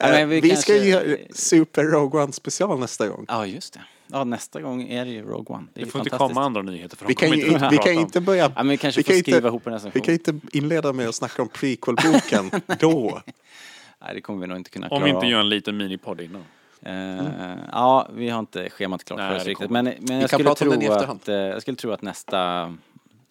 men 0.00 0.14
Eh, 0.14 0.26
vi 0.26 0.40
vi 0.40 0.56
ska 0.56 0.72
kanske- 0.72 0.88
göra 0.88 1.16
Super 1.30 1.84
Rogue 1.84 2.22
One 2.22 2.32
special 2.32 2.78
nästa 2.80 3.08
gång. 3.08 3.24
Ja, 3.28 3.46
just 3.46 3.74
det. 3.74 3.80
Ja, 4.06 4.24
nästa 4.24 4.60
gång 4.60 4.82
är 4.82 5.04
det 5.04 5.10
ju 5.10 5.22
Rogue 5.22 5.56
One. 5.56 5.66
Det, 5.74 5.80
är 5.80 5.84
Det 5.84 5.90
får 5.90 5.98
inte 6.00 6.10
komma 6.10 6.42
andra 6.42 6.62
nyheter 6.62 6.96
för 6.96 7.04
de 7.04 7.08
Vi 7.08 7.14
kan, 7.14 7.34
inte 7.34 7.68
vi 7.70 7.78
kan 7.78 7.96
om. 7.96 8.00
inte 8.02 8.20
börja... 8.20 8.44
Ja, 8.44 8.62
men 8.62 8.68
vi 8.68 8.76
kanske 8.76 9.00
vi 9.00 9.04
får 9.04 9.12
kan 9.12 9.20
skriva 9.20 9.36
inte, 9.38 9.48
ihop 9.48 9.66
en 9.66 9.72
recension. 9.72 9.92
Vi 9.94 10.00
kan 10.00 10.14
inte 10.14 10.56
inleda 10.58 10.92
med 10.92 11.08
att 11.08 11.14
snacka 11.14 11.42
om 11.42 11.48
prequel-boken 11.48 12.50
då. 12.80 13.20
Nej, 14.02 14.14
det 14.14 14.20
kommer 14.20 14.40
vi 14.40 14.46
nog 14.46 14.56
inte 14.56 14.70
kunna 14.70 14.86
Om 14.86 14.88
klara 14.90 15.04
vi 15.04 15.10
inte 15.10 15.26
gör 15.26 15.40
en 15.40 15.48
liten 15.48 15.76
minipodd 15.76 16.20
innan. 16.20 16.44
Eh, 16.82 17.56
Ja, 17.72 18.08
vi 18.12 18.28
har 18.28 18.38
inte 18.40 18.70
schemat 18.70 19.04
klart 19.04 19.20
för 19.20 19.36
oss 19.36 19.44
det 19.44 19.50
riktigt. 19.50 19.70
Men, 19.70 19.84
men 19.84 20.20
jag, 20.20 20.30
skulle 20.30 20.44
prata 20.44 20.68
om 20.68 20.80
tro 20.80 20.92
att, 20.92 21.28
eh, 21.28 21.34
jag 21.34 21.62
skulle 21.62 21.76
tro 21.76 21.90
att 21.90 22.02
nästa, 22.02 22.74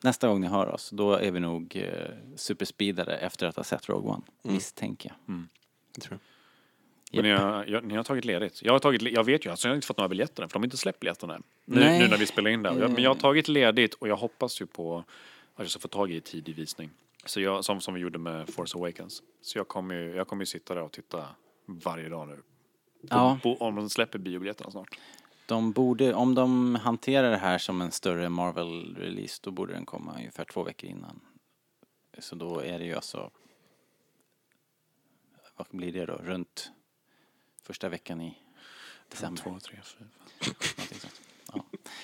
nästa 0.02 0.28
gång 0.28 0.42
ni 0.42 0.48
hör 0.48 0.68
oss, 0.68 0.90
då 0.90 1.14
är 1.14 1.32
vi 1.32 1.40
nog 1.40 1.76
eh, 1.76 2.10
superspeedare 2.36 3.18
efter 3.18 3.48
att 3.48 3.56
ha 3.56 3.64
sett 3.64 3.90
Rogue 3.90 4.12
One. 4.12 4.22
Mm. 4.44 4.56
Misstänker 4.56 5.14
jag. 5.26 5.44
Jag 5.96 6.04
tror. 6.04 6.20
Men 7.12 7.24
ni 7.24 7.32
har, 7.32 7.66
jag, 7.68 7.84
ni 7.84 7.96
har 7.96 8.04
tagit 8.04 8.26
ledigt. 8.26 8.62
Jag, 8.64 8.74
har 8.74 8.80
tagit, 8.80 9.02
jag 9.02 9.24
vet 9.24 9.46
ju, 9.46 9.50
alltså 9.50 9.68
jag 9.68 9.72
har 9.72 9.76
inte 9.76 9.88
fått 9.88 9.98
några 9.98 10.10
biljetter 10.10 10.44
än, 10.44 10.50
för 10.50 10.54
de 10.54 10.60
har 10.60 10.66
inte 10.66 10.78
släppt 10.78 11.00
biljetterna 11.00 11.36
än. 11.36 11.44
Nu, 11.66 11.80
nu 11.80 12.08
när 12.08 12.18
vi 12.18 12.26
spelar 12.26 12.50
in 12.50 12.64
det. 12.64 12.70
Jag, 12.80 12.92
men 12.92 13.04
jag 13.04 13.10
har 13.10 13.16
tagit 13.16 13.48
ledigt 13.48 13.94
och 13.94 14.08
jag 14.08 14.16
hoppas 14.16 14.62
ju 14.62 14.66
på 14.66 14.98
att 15.56 15.64
jag 15.64 15.70
ska 15.70 15.80
få 15.80 15.88
tag 15.88 16.12
i 16.12 16.22
tidig 16.22 16.56
visning. 16.56 16.90
Så 17.26 17.42
jag, 17.42 17.66
som, 17.66 17.82
som 17.82 17.94
vi 17.94 18.00
gjorde 18.00 18.20
med 18.20 18.50
Force 18.50 18.78
Awakens. 18.78 19.24
Så 19.42 19.58
jag 19.58 19.68
kommer 19.68 19.96
ju, 19.96 20.16
jag 20.16 20.28
kommer 20.28 20.42
ju 20.42 20.46
sitta 20.46 20.76
där 20.76 20.82
och 20.82 20.92
titta 20.92 21.26
varje 21.66 22.10
dag 22.10 22.28
nu. 22.28 22.38
Ja. 23.02 23.40
på, 23.44 23.58
om 23.58 23.76
de 23.76 23.90
släpper 23.90 24.20
biobiljetterna 24.20 24.72
snart. 24.72 25.00
De 25.46 25.72
borde, 25.72 26.14
om 26.14 26.36
de 26.36 26.76
hanterar 26.76 27.32
det 27.32 27.38
här 27.38 27.58
som 27.58 27.82
en 27.82 27.92
större 27.92 28.30
Marvel-release, 28.30 29.40
då 29.44 29.52
borde 29.52 29.74
den 29.74 29.86
komma 29.86 30.14
ungefär 30.16 30.46
två 30.46 30.64
veckor 30.64 30.90
innan. 30.90 31.20
Så 32.20 32.36
då 32.36 32.60
är 32.60 32.80
det 32.80 32.86
ju 32.86 32.96
alltså, 32.96 33.32
vad 35.56 35.68
blir 35.72 35.94
det 35.94 36.06
då, 36.06 36.14
runt 36.14 36.72
första 37.64 37.90
veckan 37.90 38.22
i 38.22 38.38
december. 39.10 39.42
Två, 39.44 39.60
tre, 39.60 39.78
fyra. 39.84 40.08
Ja. 41.54 41.64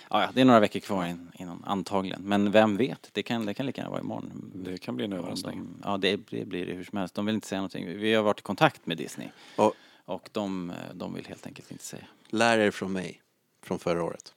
Ja, 0.09 0.29
det 0.33 0.41
är 0.41 0.45
några 0.45 0.59
veckor 0.59 0.79
kvar 0.79 1.05
in- 1.05 1.31
innan, 1.39 1.63
antagligen. 1.63 2.21
Men 2.21 2.51
vem 2.51 2.77
vet, 2.77 3.09
det 3.13 3.23
kan, 3.23 3.45
det 3.45 3.53
kan 3.53 3.65
lika 3.65 3.81
gärna 3.81 3.91
vara 3.91 4.01
imorgon. 4.01 4.51
Det 4.55 4.77
kan 4.77 4.95
bli 4.95 5.05
en 5.05 5.13
överraskning. 5.13 5.57
de, 5.63 5.81
ja, 5.83 5.97
det, 5.97 6.15
det 6.29 6.45
blir 6.45 6.65
det 6.65 6.73
hur 6.73 6.83
som 6.83 6.97
helst. 6.97 7.15
De 7.15 7.25
vill 7.25 7.35
inte 7.35 7.47
säga 7.47 7.59
någonting. 7.59 7.97
Vi 7.97 8.13
har 8.13 8.23
varit 8.23 8.39
i 8.39 8.43
kontakt 8.43 8.85
med 8.85 8.97
Disney. 8.97 9.27
Och 9.55 9.73
Och 10.05 10.29
de, 10.31 10.73
de 10.93 11.13
vill 11.13 11.25
helt 11.25 11.45
enkelt 11.45 11.71
inte 11.71 11.83
säga. 11.83 12.05
lär 12.29 12.59
er 12.59 12.71
från 12.71 12.93
mig 12.93 13.21
från 13.63 13.79
förra 13.79 14.03
året. 14.03 14.33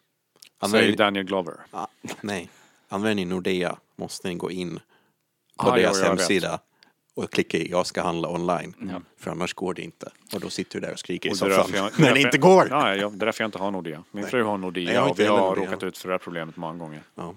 Säger 0.60 0.74
Använder, 0.74 0.96
Daniel 0.96 1.24
Glover. 1.26 1.54
ah, 1.70 1.86
nej, 2.20 2.50
använder 2.88 3.14
ni 3.14 3.24
Nordea 3.24 3.78
måste 3.96 4.28
ni 4.28 4.34
gå 4.34 4.50
in 4.50 4.80
på 5.58 5.70
Ah, 5.70 5.76
deras 5.76 6.00
jag 6.00 6.06
hemsida 6.06 6.60
och 7.14 7.30
klicka 7.32 7.58
i 7.58 7.70
jag 7.70 7.86
ska 7.86 8.02
handla 8.02 8.28
online. 8.28 8.74
Ja. 8.92 9.02
För 9.16 9.30
annars 9.30 9.54
går 9.54 9.74
det 9.74 9.82
inte. 9.82 10.10
Och 10.34 10.40
då 10.40 10.50
sitter 10.50 10.80
du 10.80 10.86
där 10.86 10.92
och 10.92 10.98
skriker 10.98 11.28
i 11.28 11.32
Och 11.32 11.36
därför 11.36 11.62
soffan. 11.62 11.90
När 11.98 12.14
det 12.14 12.20
inte 12.20 12.38
går! 12.38 12.68
Ja, 12.70 12.84
det 12.84 13.00
är 13.00 13.10
därför 13.10 13.44
jag 13.44 13.48
inte 13.48 13.58
har 13.58 13.70
Nordea. 13.70 14.04
Min 14.10 14.22
Nej. 14.22 14.30
fru 14.30 14.42
har 14.42 14.58
Nej, 14.58 14.60
Nordea 14.66 14.92
jag 14.94 15.00
har 15.02 15.10
och 15.10 15.18
vi 15.18 15.26
har 15.26 15.38
Nordea. 15.48 15.64
råkat 15.64 15.82
ut 15.82 15.98
för 15.98 16.08
det 16.08 16.12
här 16.14 16.18
problemet 16.18 16.56
många 16.56 16.78
gånger. 16.78 17.02
Ja. 17.14 17.34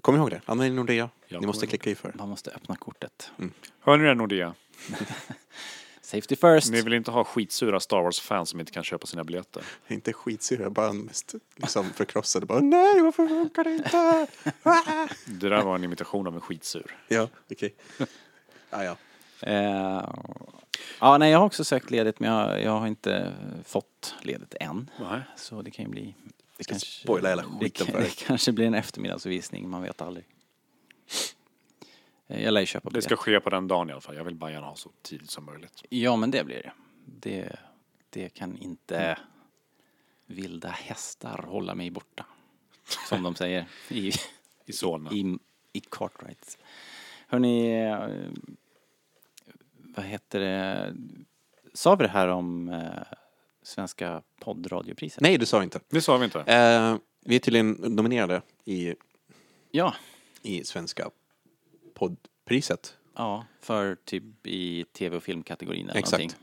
Kom 0.00 0.16
ihåg 0.16 0.30
det, 0.30 0.40
använd 0.44 0.74
Nordea. 0.74 1.10
Jag 1.28 1.40
Ni 1.40 1.46
måste 1.46 1.66
klicka 1.66 1.90
i 1.90 1.94
för 1.94 2.12
det. 2.12 2.18
Man 2.18 2.28
måste 2.28 2.50
öppna 2.50 2.76
kortet. 2.76 3.30
Hör 3.80 3.96
ni 3.96 4.04
det 4.04 4.14
Nordea? 4.14 4.54
Safety 6.14 6.36
first. 6.36 6.70
Ni 6.72 6.82
vill 6.82 6.92
inte 6.92 7.10
ha 7.10 7.24
skitsura 7.24 7.80
Star 7.80 8.02
Wars-fans 8.02 8.48
som 8.50 8.60
inte 8.60 8.72
kan 8.72 8.84
köpa 8.84 9.06
sina 9.06 9.24
biljetter? 9.24 9.62
Inte 9.88 10.12
skitsura, 10.12 10.70
bara 10.70 10.92
mest 10.92 11.34
liksom 11.56 11.90
förkrossade. 11.94 12.46
Bara 12.46 12.60
nej, 12.60 13.00
varför 13.02 13.28
funkar 13.28 13.64
det 13.64 13.74
inte? 13.74 14.26
Ah! 14.62 15.06
Det 15.26 15.48
där 15.48 15.62
var 15.62 15.74
en 15.74 15.84
imitation 15.84 16.26
av 16.26 16.34
en 16.34 16.40
skitsur. 16.40 16.96
ja, 17.08 17.28
okej. 17.52 17.74
Ah, 18.70 18.82
ja. 18.82 18.96
Eh, 19.40 20.08
ja, 21.00 21.18
nej, 21.18 21.30
jag 21.32 21.38
har 21.38 21.46
också 21.46 21.64
sökt 21.64 21.90
ledigt 21.90 22.20
men 22.20 22.30
jag, 22.32 22.62
jag 22.62 22.70
har 22.78 22.86
inte 22.86 23.32
fått 23.64 24.14
ledigt 24.22 24.54
än. 24.60 24.90
Nej. 25.00 25.20
Så 25.36 25.62
det 25.62 25.70
kan 25.70 25.84
ju 25.84 25.90
bli... 25.90 26.14
Det 26.56 26.80
spoila 26.80 27.28
hela 27.28 27.42
det, 27.42 27.48
skiten 27.64 27.86
kan- 27.86 27.92
för 27.94 28.00
dig. 28.00 28.08
det 28.18 28.24
kanske 28.24 28.52
blir 28.52 28.66
en 28.66 28.74
eftermiddagsvisning, 28.74 29.68
man 29.70 29.82
vet 29.82 30.02
aldrig. 30.02 30.24
Eh, 32.26 32.42
Jag 32.44 32.52
lär 32.54 32.60
ju 32.60 32.66
köpa 32.66 32.90
Det 32.90 33.02
ska 33.02 33.08
biljett. 33.08 33.20
ske 33.20 33.40
på 33.40 33.50
den 33.50 33.68
dagen 33.68 33.88
i 33.90 33.92
alla 33.92 34.00
fall. 34.00 34.16
Jag 34.16 34.24
vill 34.24 34.34
bara 34.34 34.50
gärna 34.52 34.66
ha 34.66 34.76
så 34.76 34.90
tidigt 35.02 35.30
som 35.30 35.44
möjligt. 35.44 35.82
Ja, 35.88 36.16
men 36.16 36.30
det 36.30 36.44
blir 36.44 36.62
det. 36.62 36.72
Det, 37.06 37.56
det 38.10 38.28
kan 38.28 38.56
inte 38.58 39.18
vilda 40.26 40.68
hästar 40.68 41.44
hålla 41.48 41.74
mig 41.74 41.90
borta. 41.90 42.26
Som 43.08 43.22
de 43.22 43.34
säger 43.34 43.66
i, 43.88 44.12
I 44.66 44.72
Solna. 44.72 45.10
i, 45.12 45.38
i 45.72 45.80
Cartwrights. 45.90 46.58
Hörni, 47.28 47.80
eh, 47.82 48.08
vad 49.96 50.04
heter 50.04 50.40
det? 50.40 50.94
Sa 51.74 51.94
vi 51.96 52.04
det 52.04 52.10
här 52.10 52.28
om 52.28 52.68
eh, 52.68 53.02
Svenska 53.62 54.22
poddradiopriset? 54.40 55.20
Nej, 55.20 55.38
du 55.38 55.46
sa 55.46 55.62
inte. 55.62 55.80
Det 55.88 56.00
sa 56.00 56.16
vi 56.16 56.24
inte. 56.24 56.40
Eh, 56.40 56.96
vi 57.20 57.34
är 57.36 57.38
tydligen 57.40 57.70
nominerade 57.70 58.42
i, 58.64 58.94
Ja, 59.70 59.94
i 60.42 60.64
Svenska 60.64 61.10
poddpriset. 61.94 62.96
ja, 63.16 63.44
för 63.60 63.94
typ 64.04 64.46
i 64.46 64.84
tv 64.98 65.16
och 65.16 65.22
filmkategorin 65.22 65.88
eller 65.88 65.98
Exakt. 65.98 66.12
någonting. 66.20 66.38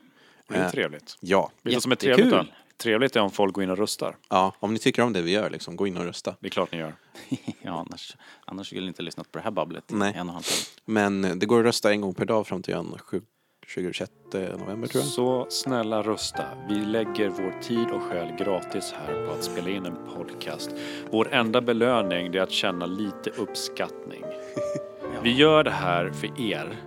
Det 0.48 0.56
är 0.56 0.66
Eh, 0.66 0.72
trevligt. 0.72 1.18
Ja. 1.20 1.42
Vet 1.42 1.64
du 1.64 1.74
vad 1.74 1.84
som 1.84 1.92
är 1.92 1.96
trevligt 1.96 2.30
då? 2.30 2.46
Trevligt 2.78 3.16
är 3.16 3.20
om 3.20 3.32
folk 3.32 3.54
går 3.54 3.64
in 3.64 3.70
och 3.70 3.78
röstar. 3.78 4.18
ja, 4.30 4.56
om 4.60 4.74
ni 4.74 4.80
tycker 4.80 5.02
om 5.04 5.14
det 5.14 5.22
vi 5.22 5.32
gör, 5.32 5.50
liksom, 5.50 5.76
gå 5.76 5.88
in 5.88 5.98
och 5.98 6.04
rösta. 6.06 6.36
Det 6.40 6.48
är 6.48 6.50
klart 6.50 6.72
ni 6.72 6.78
gör. 6.78 6.96
ja, 7.62 7.72
annars, 7.88 8.16
annars 8.46 8.68
skulle 8.68 8.82
jag 8.82 8.88
inte 8.90 9.02
lyssnat 9.02 9.32
på 9.32 9.38
det 9.40 9.44
här 9.44 9.52
babblet 9.52 9.84
Nej. 9.88 10.14
en 10.16 10.30
och 10.30 10.36
en. 10.36 10.42
Men 10.86 11.26
eh, 11.26 11.36
det 11.36 11.46
går 11.46 11.60
att 11.60 11.66
rösta 11.66 11.92
en 11.92 12.02
gång 12.02 12.14
per 12.14 12.26
dag 12.26 12.48
fram 12.48 12.62
till 12.62 12.74
den 12.74 12.98
sju- 12.98 13.22
26 13.68 14.12
november 14.34 14.88
tror 14.88 15.04
jag. 15.04 15.12
Så 15.12 15.48
snälla 15.50 16.02
rösta. 16.04 16.44
Vi 16.70 16.76
lägger 16.76 17.30
vår 17.30 17.62
tid 17.62 17.88
och 17.90 18.02
själ 18.02 18.36
gratis 18.38 18.94
här 18.98 19.26
på 19.26 19.32
att 19.32 19.44
spela 19.44 19.70
in 19.70 19.86
en 19.86 19.96
podcast. 20.16 20.72
Vår 21.12 21.34
enda 21.34 21.62
belöning 21.62 22.36
är 22.36 22.42
att 22.42 22.52
känna 22.52 22.86
lite 22.86 23.30
uppskattning. 23.30 24.24
Vi 25.24 25.32
gör 25.32 25.64
det 25.64 25.72
här 25.72 26.10
för 26.10 26.42
er. 26.42 26.78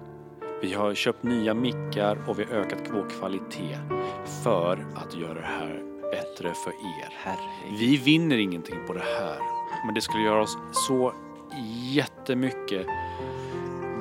Vi 0.62 0.72
har 0.72 0.94
köpt 0.94 1.22
nya 1.22 1.54
mickar 1.54 2.28
och 2.28 2.38
vi 2.38 2.44
har 2.44 2.52
ökat 2.52 2.82
vår 2.92 3.10
kvalitet 3.10 3.78
för 4.42 4.86
att 4.94 5.16
göra 5.16 5.34
det 5.34 5.46
här 5.46 5.82
bättre 6.10 6.54
för 6.54 6.70
er. 6.70 7.08
Herregud. 7.16 7.78
Vi 7.78 7.96
vinner 7.96 8.38
ingenting 8.38 8.76
på 8.86 8.92
det 8.92 9.04
här, 9.18 9.38
men 9.86 9.94
det 9.94 10.00
skulle 10.00 10.24
göra 10.24 10.42
oss 10.42 10.58
så 10.72 11.14
jättemycket 11.92 12.86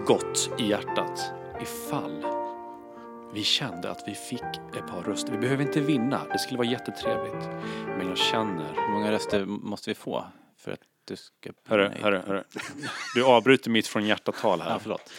gott 0.05 0.51
i 0.59 0.67
hjärtat 0.67 1.31
ifall 1.61 2.25
vi 3.33 3.43
kände 3.43 3.91
att 3.91 4.03
vi 4.07 4.15
fick 4.15 4.77
ett 4.77 4.87
par 4.87 5.03
röster. 5.03 5.31
Vi 5.31 5.37
behöver 5.37 5.63
inte 5.63 5.81
vinna, 5.81 6.21
det 6.31 6.39
skulle 6.39 6.57
vara 6.57 6.67
jättetrevligt. 6.67 7.49
Men 7.97 8.07
jag 8.07 8.17
känner... 8.17 8.73
Hur 8.75 8.93
många 8.93 9.11
röster 9.11 9.45
måste 9.45 9.89
vi 9.89 9.95
få 9.95 10.25
för 10.57 10.71
att 10.71 10.79
du 11.05 11.15
ska... 11.15 11.49
Hörru, 11.67 11.89
hörru, 12.01 12.21
hörru. 12.27 12.43
Du 13.15 13.23
avbryter 13.25 13.69
mitt 13.69 13.87
från 13.87 14.05
hjärtatal 14.05 14.61
här. 14.61 14.69
Ja, 14.71 14.79
förlåt. 14.79 15.09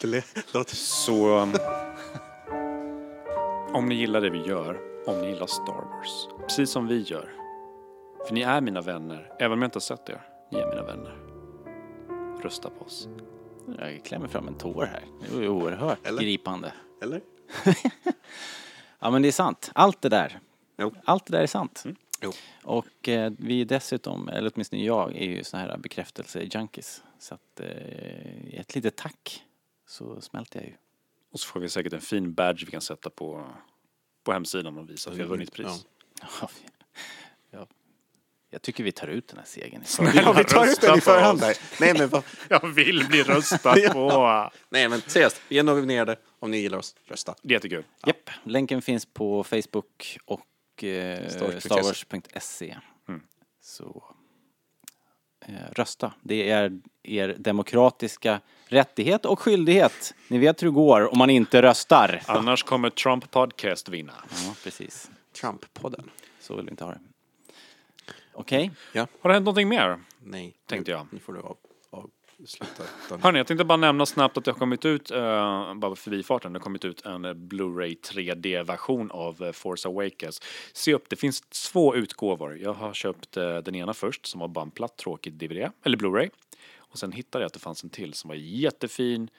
Det 0.00 0.54
låter... 0.54 0.76
Så... 0.76 1.38
um, 1.38 1.54
Om 3.74 3.86
ni 3.88 3.94
gillar 3.94 4.20
det 4.20 4.30
vi 4.30 4.38
gör, 4.42 4.80
om 5.06 5.20
ni 5.20 5.28
gillar 5.28 5.46
Star 5.46 5.84
Wars, 5.90 6.28
precis 6.48 6.70
som 6.70 6.86
vi 6.86 7.00
gör. 7.02 7.32
För 8.26 8.34
ni 8.34 8.40
är 8.42 8.60
mina 8.60 8.80
vänner, 8.80 9.32
även 9.38 9.52
om 9.52 9.62
jag 9.62 9.66
inte 9.66 9.76
har 9.76 9.80
sett 9.80 10.08
er. 10.08 10.20
Ni 10.52 10.58
är 10.58 10.66
mina 10.68 10.82
vänner. 10.82 11.16
Rösta 12.42 12.70
på 12.70 12.84
oss. 12.84 13.08
Jag 13.78 14.04
klämmer 14.04 14.28
fram 14.28 14.48
en 14.48 14.54
tår 14.54 14.84
här. 14.84 15.04
Det 15.28 15.34
var 15.34 15.42
ju 15.42 15.48
oerhört 15.48 16.06
Eller? 16.06 16.22
gripande. 16.22 16.72
Eller? 17.02 17.20
Ja 18.98 19.10
men 19.10 19.22
det 19.22 19.28
är 19.28 19.32
sant. 19.32 19.70
Allt 19.74 20.02
det 20.02 20.08
där. 20.08 20.38
Jo. 20.78 20.94
Allt 21.04 21.26
det 21.26 21.32
där 21.36 21.42
är 21.42 21.46
sant. 21.46 21.84
Jo. 22.26 22.32
Och 22.64 23.08
eh, 23.08 23.32
vi 23.38 23.60
är 23.60 23.64
dessutom, 23.64 24.28
eller 24.28 24.50
åtminstone 24.54 24.84
jag, 24.84 25.16
är 25.16 25.24
ju 25.26 25.44
såna 25.44 25.62
här 25.62 25.76
bekräftelse-junkies. 25.78 27.02
Så 27.18 27.34
att 27.34 27.60
eh, 27.60 28.60
ett 28.60 28.74
litet 28.74 28.96
tack 28.96 29.42
så 29.88 30.20
smälter 30.20 30.60
jag 30.60 30.68
ju. 30.68 30.74
Och 31.32 31.40
så 31.40 31.46
får 31.48 31.60
vi 31.60 31.68
säkert 31.68 31.92
en 31.92 32.00
fin 32.00 32.34
badge 32.34 32.64
vi 32.66 32.70
kan 32.70 32.80
sätta 32.80 33.10
på, 33.10 33.46
på 34.24 34.32
hemsidan 34.32 34.78
och 34.78 34.90
visa 34.90 35.10
att 35.10 35.16
vi 35.16 35.22
har 35.22 35.28
vunnit 35.28 35.52
pris. 35.52 35.86
Ja, 36.20 36.26
ja. 37.50 37.66
Jag 38.50 38.62
tycker 38.62 38.84
vi 38.84 38.92
tar 38.92 39.08
ut 39.08 39.28
den 39.28 39.38
här 39.38 39.46
segern. 39.46 39.82
Ja, 40.24 40.32
vi 40.32 40.44
tar 40.44 40.66
ut 40.66 40.80
den 40.80 40.98
i 40.98 41.00
förhand 41.00 41.40
där. 41.40 41.56
Nej 41.80 41.94
men, 41.98 42.08
vad- 42.08 42.22
Jag 42.48 42.68
vill 42.68 43.06
bli 43.08 43.22
röstad 43.22 43.74
på! 43.92 44.50
nej 44.68 44.88
men 44.88 45.00
seriöst, 45.00 45.40
vi 45.48 45.58
är 45.58 45.62
nominerade. 45.62 46.16
Om 46.38 46.50
ni 46.50 46.58
gillar 46.58 46.78
oss, 46.78 46.94
rösta. 47.04 47.34
Det 47.42 47.48
är 47.48 47.56
jättekul. 47.56 47.84
Japp, 48.06 48.30
länken 48.44 48.82
finns 48.82 49.06
på 49.06 49.44
Facebook 49.44 50.18
och 50.24 50.40
eh, 50.84 51.28
Star 51.28 51.44
Wars.se. 51.44 51.60
starwars.se. 51.60 52.76
Mm. 53.08 53.22
Så 53.60 54.04
eh, 55.46 55.54
rösta. 55.72 56.12
Det 56.22 56.50
är 56.50 56.80
er 57.02 57.34
demokratiska 57.38 58.40
rättighet 58.66 59.24
och 59.24 59.40
skyldighet. 59.40 60.14
Ni 60.28 60.38
vet 60.38 60.62
hur 60.62 60.66
det 60.66 60.74
går 60.74 61.12
om 61.12 61.18
man 61.18 61.30
inte 61.30 61.62
röstar. 61.62 62.22
Annars 62.26 62.62
kommer 62.62 62.90
Trump 62.90 63.30
Podcast 63.30 63.88
vinna. 63.88 64.14
Ja, 64.30 64.54
precis. 64.64 65.10
Trump-podden. 65.40 66.10
Så 66.40 66.56
vill 66.56 66.64
vi 66.64 66.70
inte 66.70 66.84
ha 66.84 66.90
det. 66.90 67.00
Okej, 68.32 68.70
Har 68.94 69.28
det 69.28 69.32
hänt 69.32 69.44
någonting 69.44 69.68
mer? 69.68 70.00
Nej. 70.22 70.54
Tänkte 70.66 70.90
jag. 70.90 71.06
Nu 71.10 71.18
får 71.18 71.32
du 71.32 71.40
av. 71.40 71.56
Hörni, 73.22 73.38
jag 73.38 73.46
tänkte 73.46 73.64
bara 73.64 73.76
nämna 73.76 74.06
snabbt 74.06 74.36
att 74.36 74.44
det 74.44 74.50
har 74.50 74.58
kommit 74.58 74.84
ut, 74.84 75.10
uh, 75.10 75.74
bara 75.74 75.96
förbifarten, 75.96 76.52
det 76.52 76.58
har 76.58 76.62
kommit 76.64 76.84
ut 76.84 77.06
en 77.06 77.24
eh, 77.24 77.34
Blu-ray 77.34 78.00
3D-version 78.00 79.10
av 79.10 79.42
eh, 79.42 79.52
Force 79.52 79.88
Awakens. 79.88 80.42
Se 80.72 80.94
upp, 80.94 81.08
det 81.08 81.16
finns 81.16 81.40
två 81.40 81.94
utgåvor. 81.94 82.58
Jag 82.58 82.74
har 82.74 82.92
köpt 82.92 83.36
eh, 83.36 83.56
den 83.56 83.74
ena 83.74 83.94
först 83.94 84.26
som 84.26 84.40
var 84.40 84.48
bara 84.48 84.62
en 84.62 84.70
platt 84.70 84.96
tråkig 84.96 85.32
DVD, 85.32 85.70
eller 85.84 85.96
Blu-ray. 85.96 86.30
Och 86.76 86.98
sen 86.98 87.12
hittade 87.12 87.42
jag 87.42 87.46
att 87.46 87.52
det 87.52 87.58
fanns 87.60 87.84
en 87.84 87.90
till 87.90 88.14
som 88.14 88.28
var 88.28 88.34
jättefin 88.34 89.30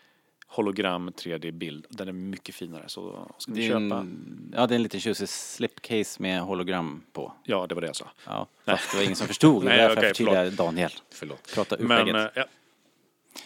hologram 0.47 1.09
3D-bild. 1.09 1.85
Den 1.89 2.07
är 2.07 2.11
mycket 2.13 2.55
finare, 2.55 2.83
så 2.87 3.29
ska 3.37 3.51
ni 3.51 3.59
det 3.59 3.65
är 3.65 3.69
köpa? 3.69 3.79
en, 3.79 4.53
ja, 4.55 4.67
det 4.67 4.73
är 4.73 4.75
en 4.75 4.83
liten 4.83 4.99
tjusig 4.99 5.29
slipcase 5.29 6.21
med 6.21 6.41
hologram 6.41 7.03
på. 7.13 7.33
Ja, 7.43 7.67
det 7.67 7.75
var 7.75 7.81
det 7.81 7.87
jag 7.87 7.95
sa. 7.95 8.11
Ja, 8.25 8.47
fast 8.65 8.91
det 8.91 8.97
var 8.97 9.03
ingen 9.03 9.15
som 9.15 9.27
förstod. 9.27 9.63
Det 9.63 9.69
Nej, 9.69 9.79
är 9.79 9.81
därför 9.81 9.97
okej, 9.97 10.07
jag 10.07 10.15
förtydligar 10.15 10.51
Daniel. 10.51 10.91
Förlåt. 11.09 11.51
Prata 11.55 11.77
ur 11.77 11.83
Men. 11.83 12.29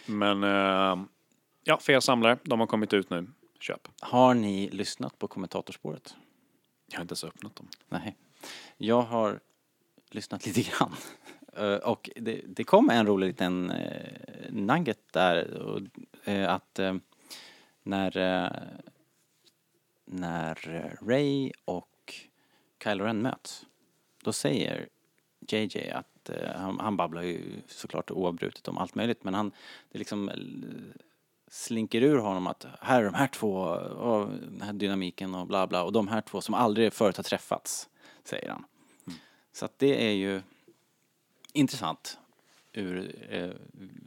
Men, 0.05 0.43
eh, 0.43 1.03
ja, 1.63 1.77
för 1.77 1.93
er 1.93 1.99
samlare, 1.99 2.37
de 2.43 2.59
har 2.59 2.67
kommit 2.67 2.93
ut 2.93 3.09
nu. 3.09 3.27
Köp. 3.59 3.87
Har 3.99 4.33
ni 4.33 4.69
lyssnat 4.69 5.19
på 5.19 5.27
kommentatorspåret? 5.27 6.15
Jag 6.87 6.97
har 6.97 7.01
inte 7.01 7.11
ens 7.11 7.23
öppnat 7.23 7.55
dem. 7.55 7.67
Nej. 7.89 8.15
Jag 8.77 9.01
har 9.01 9.39
lyssnat 10.11 10.45
lite 10.45 10.61
grann. 10.61 10.95
Eh, 11.57 11.75
Och 11.75 12.09
det, 12.15 12.41
det 12.47 12.63
kom 12.63 12.89
en 12.89 13.05
rolig 13.07 13.27
liten 13.27 13.71
eh, 13.71 14.51
nugget 14.51 15.13
där. 15.13 15.53
Och, 15.53 15.81
eh, 16.29 16.49
att 16.53 16.79
när, 17.83 18.11
när 20.05 20.55
Ray 21.01 21.51
och 21.65 22.13
Kylo 22.83 23.03
Ren 23.03 23.21
möts. 23.21 23.65
Då 24.23 24.33
säger 24.33 24.87
JJ 25.47 25.89
att 25.91 26.10
eh, 26.29 26.55
han, 26.55 26.79
han 26.79 26.97
babblar 26.97 27.21
ju 27.21 27.61
såklart 27.67 28.11
oavbrutet 28.11 28.67
om 28.67 28.77
allt 28.77 28.95
möjligt 28.95 29.23
men 29.23 29.33
han, 29.33 29.51
det 29.91 29.99
liksom 29.99 30.31
slinker 31.47 32.01
ur 32.01 32.17
honom 32.17 32.47
att 32.47 32.65
här 32.81 33.01
är 33.01 33.05
de 33.05 33.13
här 33.13 33.27
två 33.27 33.53
och 33.53 34.27
den 34.27 34.61
här 34.61 34.73
dynamiken 34.73 35.35
och 35.35 35.47
bla 35.47 35.67
bla 35.67 35.83
och 35.83 35.91
de 35.91 36.07
här 36.07 36.21
två 36.21 36.41
som 36.41 36.53
aldrig 36.53 36.93
förut 36.93 37.17
har 37.17 37.23
träffats, 37.23 37.89
säger 38.23 38.49
han. 38.49 38.65
Så 39.53 39.65
att 39.65 39.79
det 39.79 40.07
är 40.07 40.11
ju 40.11 40.41
intressant 41.53 42.17
ur 42.73 43.25
eh, 43.29 43.51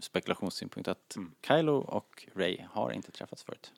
spekulationssynpunkt 0.01 0.89
att 0.89 1.17
Kylo 1.47 1.73
och 1.73 2.29
Ray 2.35 2.59
har 2.71 2.93
inte 2.93 3.13
träffats 3.13 3.43
förut. 3.43 3.73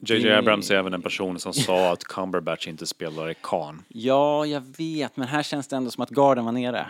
JJ 0.00 0.32
Abrams 0.32 0.70
är 0.70 0.74
även 0.74 0.94
en 0.94 1.02
person 1.02 1.38
som 1.38 1.52
sa 1.52 1.92
att 1.92 2.04
Cumberbatch 2.04 2.68
inte 2.68 2.86
spelar 2.86 3.30
i 3.30 3.34
Khan. 3.34 3.82
Ja, 3.88 4.46
jag 4.46 4.62
vet, 4.78 5.16
men 5.16 5.28
här 5.28 5.42
känns 5.42 5.68
det 5.68 5.76
ändå 5.76 5.90
som 5.90 6.02
att 6.02 6.10
garden 6.10 6.44
var 6.44 6.52
nere. 6.52 6.86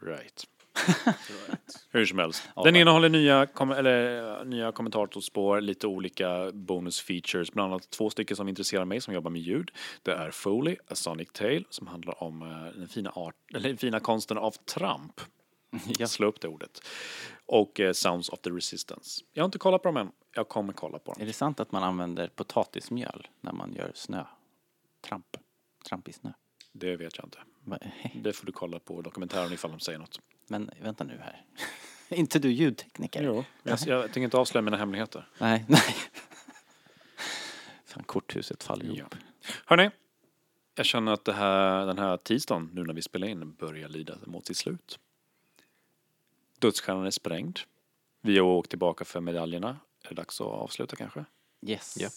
Right. 0.00 0.44
Hur 1.90 2.06
som 2.06 2.18
helst. 2.18 2.48
Den 2.64 2.76
innehåller 2.76 3.08
nya, 3.08 3.46
kom, 3.46 3.70
eller, 3.70 4.44
nya 4.44 4.72
kommentatorspår, 4.72 5.60
lite 5.60 5.86
olika 5.86 6.50
bonus 6.52 7.00
features, 7.00 7.52
bland 7.52 7.72
annat 7.72 7.90
två 7.90 8.10
stycken 8.10 8.36
som 8.36 8.48
intresserar 8.48 8.84
mig 8.84 9.00
som 9.00 9.14
jobbar 9.14 9.30
med 9.30 9.42
ljud. 9.42 9.70
Det 10.02 10.12
är 10.12 10.30
Foley, 10.30 10.76
A 10.88 10.94
Sonic 10.94 11.28
Tale, 11.32 11.64
som 11.70 11.86
handlar 11.86 12.22
om 12.22 12.42
eh, 12.42 12.78
den 12.78 12.88
fina, 12.88 13.10
art, 13.10 13.34
eller 13.54 13.68
den 13.68 13.78
fina 13.78 14.00
konsten 14.00 14.38
av 14.38 14.50
tramp. 14.50 15.20
Ja. 15.98 16.06
Slå 16.06 16.26
upp 16.26 16.40
det 16.40 16.48
ordet. 16.48 16.80
Och 17.48 17.80
eh, 17.80 17.92
Sounds 17.92 18.28
of 18.28 18.40
the 18.40 18.50
Resistance. 18.50 19.24
Jag 19.32 19.42
har 19.42 19.46
inte 19.46 19.58
kollat 19.58 19.82
på 19.82 19.88
dem 19.88 19.96
än. 19.96 20.12
Jag 20.34 20.48
kommer 20.48 20.72
kolla 20.72 20.98
på 20.98 21.12
dem. 21.12 21.22
Är 21.22 21.26
det 21.26 21.32
sant 21.32 21.60
att 21.60 21.72
man 21.72 21.82
använder 21.82 22.28
potatismjöl 22.28 23.28
när 23.40 23.52
man 23.52 23.72
gör 23.74 23.92
snö? 23.94 24.24
Tramp. 25.00 25.36
I 26.08 26.12
snö. 26.12 26.32
Det 26.72 26.96
vet 26.96 27.16
jag 27.16 27.26
inte. 27.26 27.38
Va- 27.64 27.78
Det 28.22 28.32
får 28.32 28.46
du 28.46 28.52
kolla 28.52 28.78
på 28.78 29.02
dokumentären 29.02 29.52
ifall 29.52 29.70
de 29.70 29.80
säger 29.80 29.98
något. 29.98 30.20
Men 30.48 30.70
vänta 30.80 31.04
nu 31.04 31.18
här. 31.18 31.44
inte 32.18 32.38
du 32.38 32.50
ljudtekniker? 32.52 33.22
Jo, 33.22 33.44
jag, 33.62 33.78
jag 33.86 34.02
tänker 34.04 34.20
inte 34.20 34.36
avslöja 34.38 34.62
mina 34.62 34.76
hemligheter. 34.76 35.28
Nej, 35.38 35.64
nej. 35.68 35.80
Fan, 37.84 38.02
korthuset 38.04 38.62
faller 38.62 38.84
Ja. 38.84 38.92
ihop. 38.92 39.14
Hörni, 39.66 39.90
jag 40.74 40.86
känner 40.86 41.12
att 41.12 41.28
här, 41.28 41.86
den 41.86 41.98
här 41.98 42.16
tisdagen, 42.16 42.70
nu 42.72 42.84
när 42.84 42.94
vi 42.94 43.02
spelar 43.02 43.26
in, 43.28 43.52
börjar 43.54 43.88
lida 43.88 44.14
mot 44.26 44.46
sitt 44.46 44.56
slut. 44.56 44.98
Dödsstjärnan 46.58 47.06
är 47.06 47.10
sprängd. 47.10 47.58
Vi 48.22 48.38
har 48.38 48.46
åkt 48.46 48.70
tillbaka 48.70 49.04
för 49.04 49.20
medaljerna. 49.20 49.76
Är 50.04 50.08
det 50.08 50.14
dags 50.14 50.40
att 50.40 50.46
avsluta 50.46 50.96
kanske? 50.96 51.24
Yes. 51.66 51.96
Ja. 51.98 52.08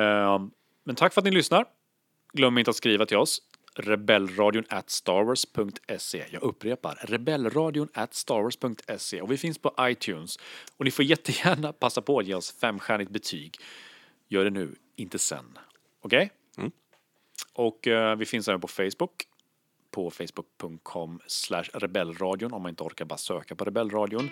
Eh, 0.00 0.42
Men 0.84 0.96
tack 0.96 1.14
för 1.14 1.20
att 1.20 1.24
ni 1.24 1.30
lyssnar. 1.30 1.64
Glöm 2.32 2.58
inte 2.58 2.70
att 2.70 2.76
skriva 2.76 3.06
till 3.06 3.16
oss. 3.16 3.42
Rebellradion 3.74 4.64
at 4.68 4.90
starwars.se. 4.90 6.24
Jag 6.30 6.42
upprepar, 6.42 6.98
rebellradion 7.02 7.88
at 7.94 8.14
starwars.se. 8.14 9.20
Och 9.20 9.30
vi 9.32 9.36
finns 9.36 9.58
på 9.58 9.74
iTunes. 9.80 10.36
Och 10.76 10.84
ni 10.84 10.90
får 10.90 11.04
jättegärna 11.04 11.72
passa 11.78 12.02
på 12.02 12.18
att 12.18 12.26
ge 12.26 12.34
oss 12.34 12.52
femstjärnigt 12.52 13.10
betyg. 13.10 13.56
Gör 14.28 14.44
det 14.44 14.50
nu, 14.50 14.74
inte 14.96 15.18
sen. 15.18 15.58
Okej? 16.00 16.30
Och 17.54 17.86
eh, 17.86 18.16
vi 18.16 18.26
finns 18.26 18.48
även 18.48 18.60
på 18.60 18.68
Facebook. 18.68 19.26
På 19.90 20.10
facebook.com 20.10 21.20
slash 21.26 21.64
rebellradion 21.74 22.52
om 22.52 22.62
man 22.62 22.70
inte 22.70 22.82
orkar 22.82 23.04
bara 23.04 23.18
söka 23.18 23.54
på 23.54 23.64
rebellradion. 23.64 24.30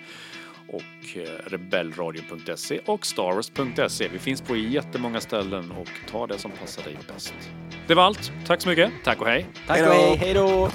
Och 0.69 1.17
eh, 1.17 1.51
rebellradion.se 1.51 2.81
och 2.87 3.07
starwars.se. 3.07 4.09
Vi 4.09 4.19
finns 4.19 4.43
på 4.43 4.57
jättemånga 4.57 5.21
ställen 5.21 5.71
och 5.71 5.89
ta 6.11 6.27
det 6.27 6.39
som 6.39 6.51
passar 6.51 6.83
dig 6.83 6.97
bäst. 7.15 7.35
Det 7.87 7.95
var 7.95 8.03
allt. 8.03 8.33
Tack 8.47 8.63
så 8.63 8.69
mycket. 8.69 8.93
Tack 9.05 9.21
och 9.21 9.27
hej. 9.27 9.47
Tack 9.67 9.79
Hej 9.79 9.89
och 9.89 9.95
hej, 9.95 10.17
hej 10.17 10.35
då! 10.35 10.71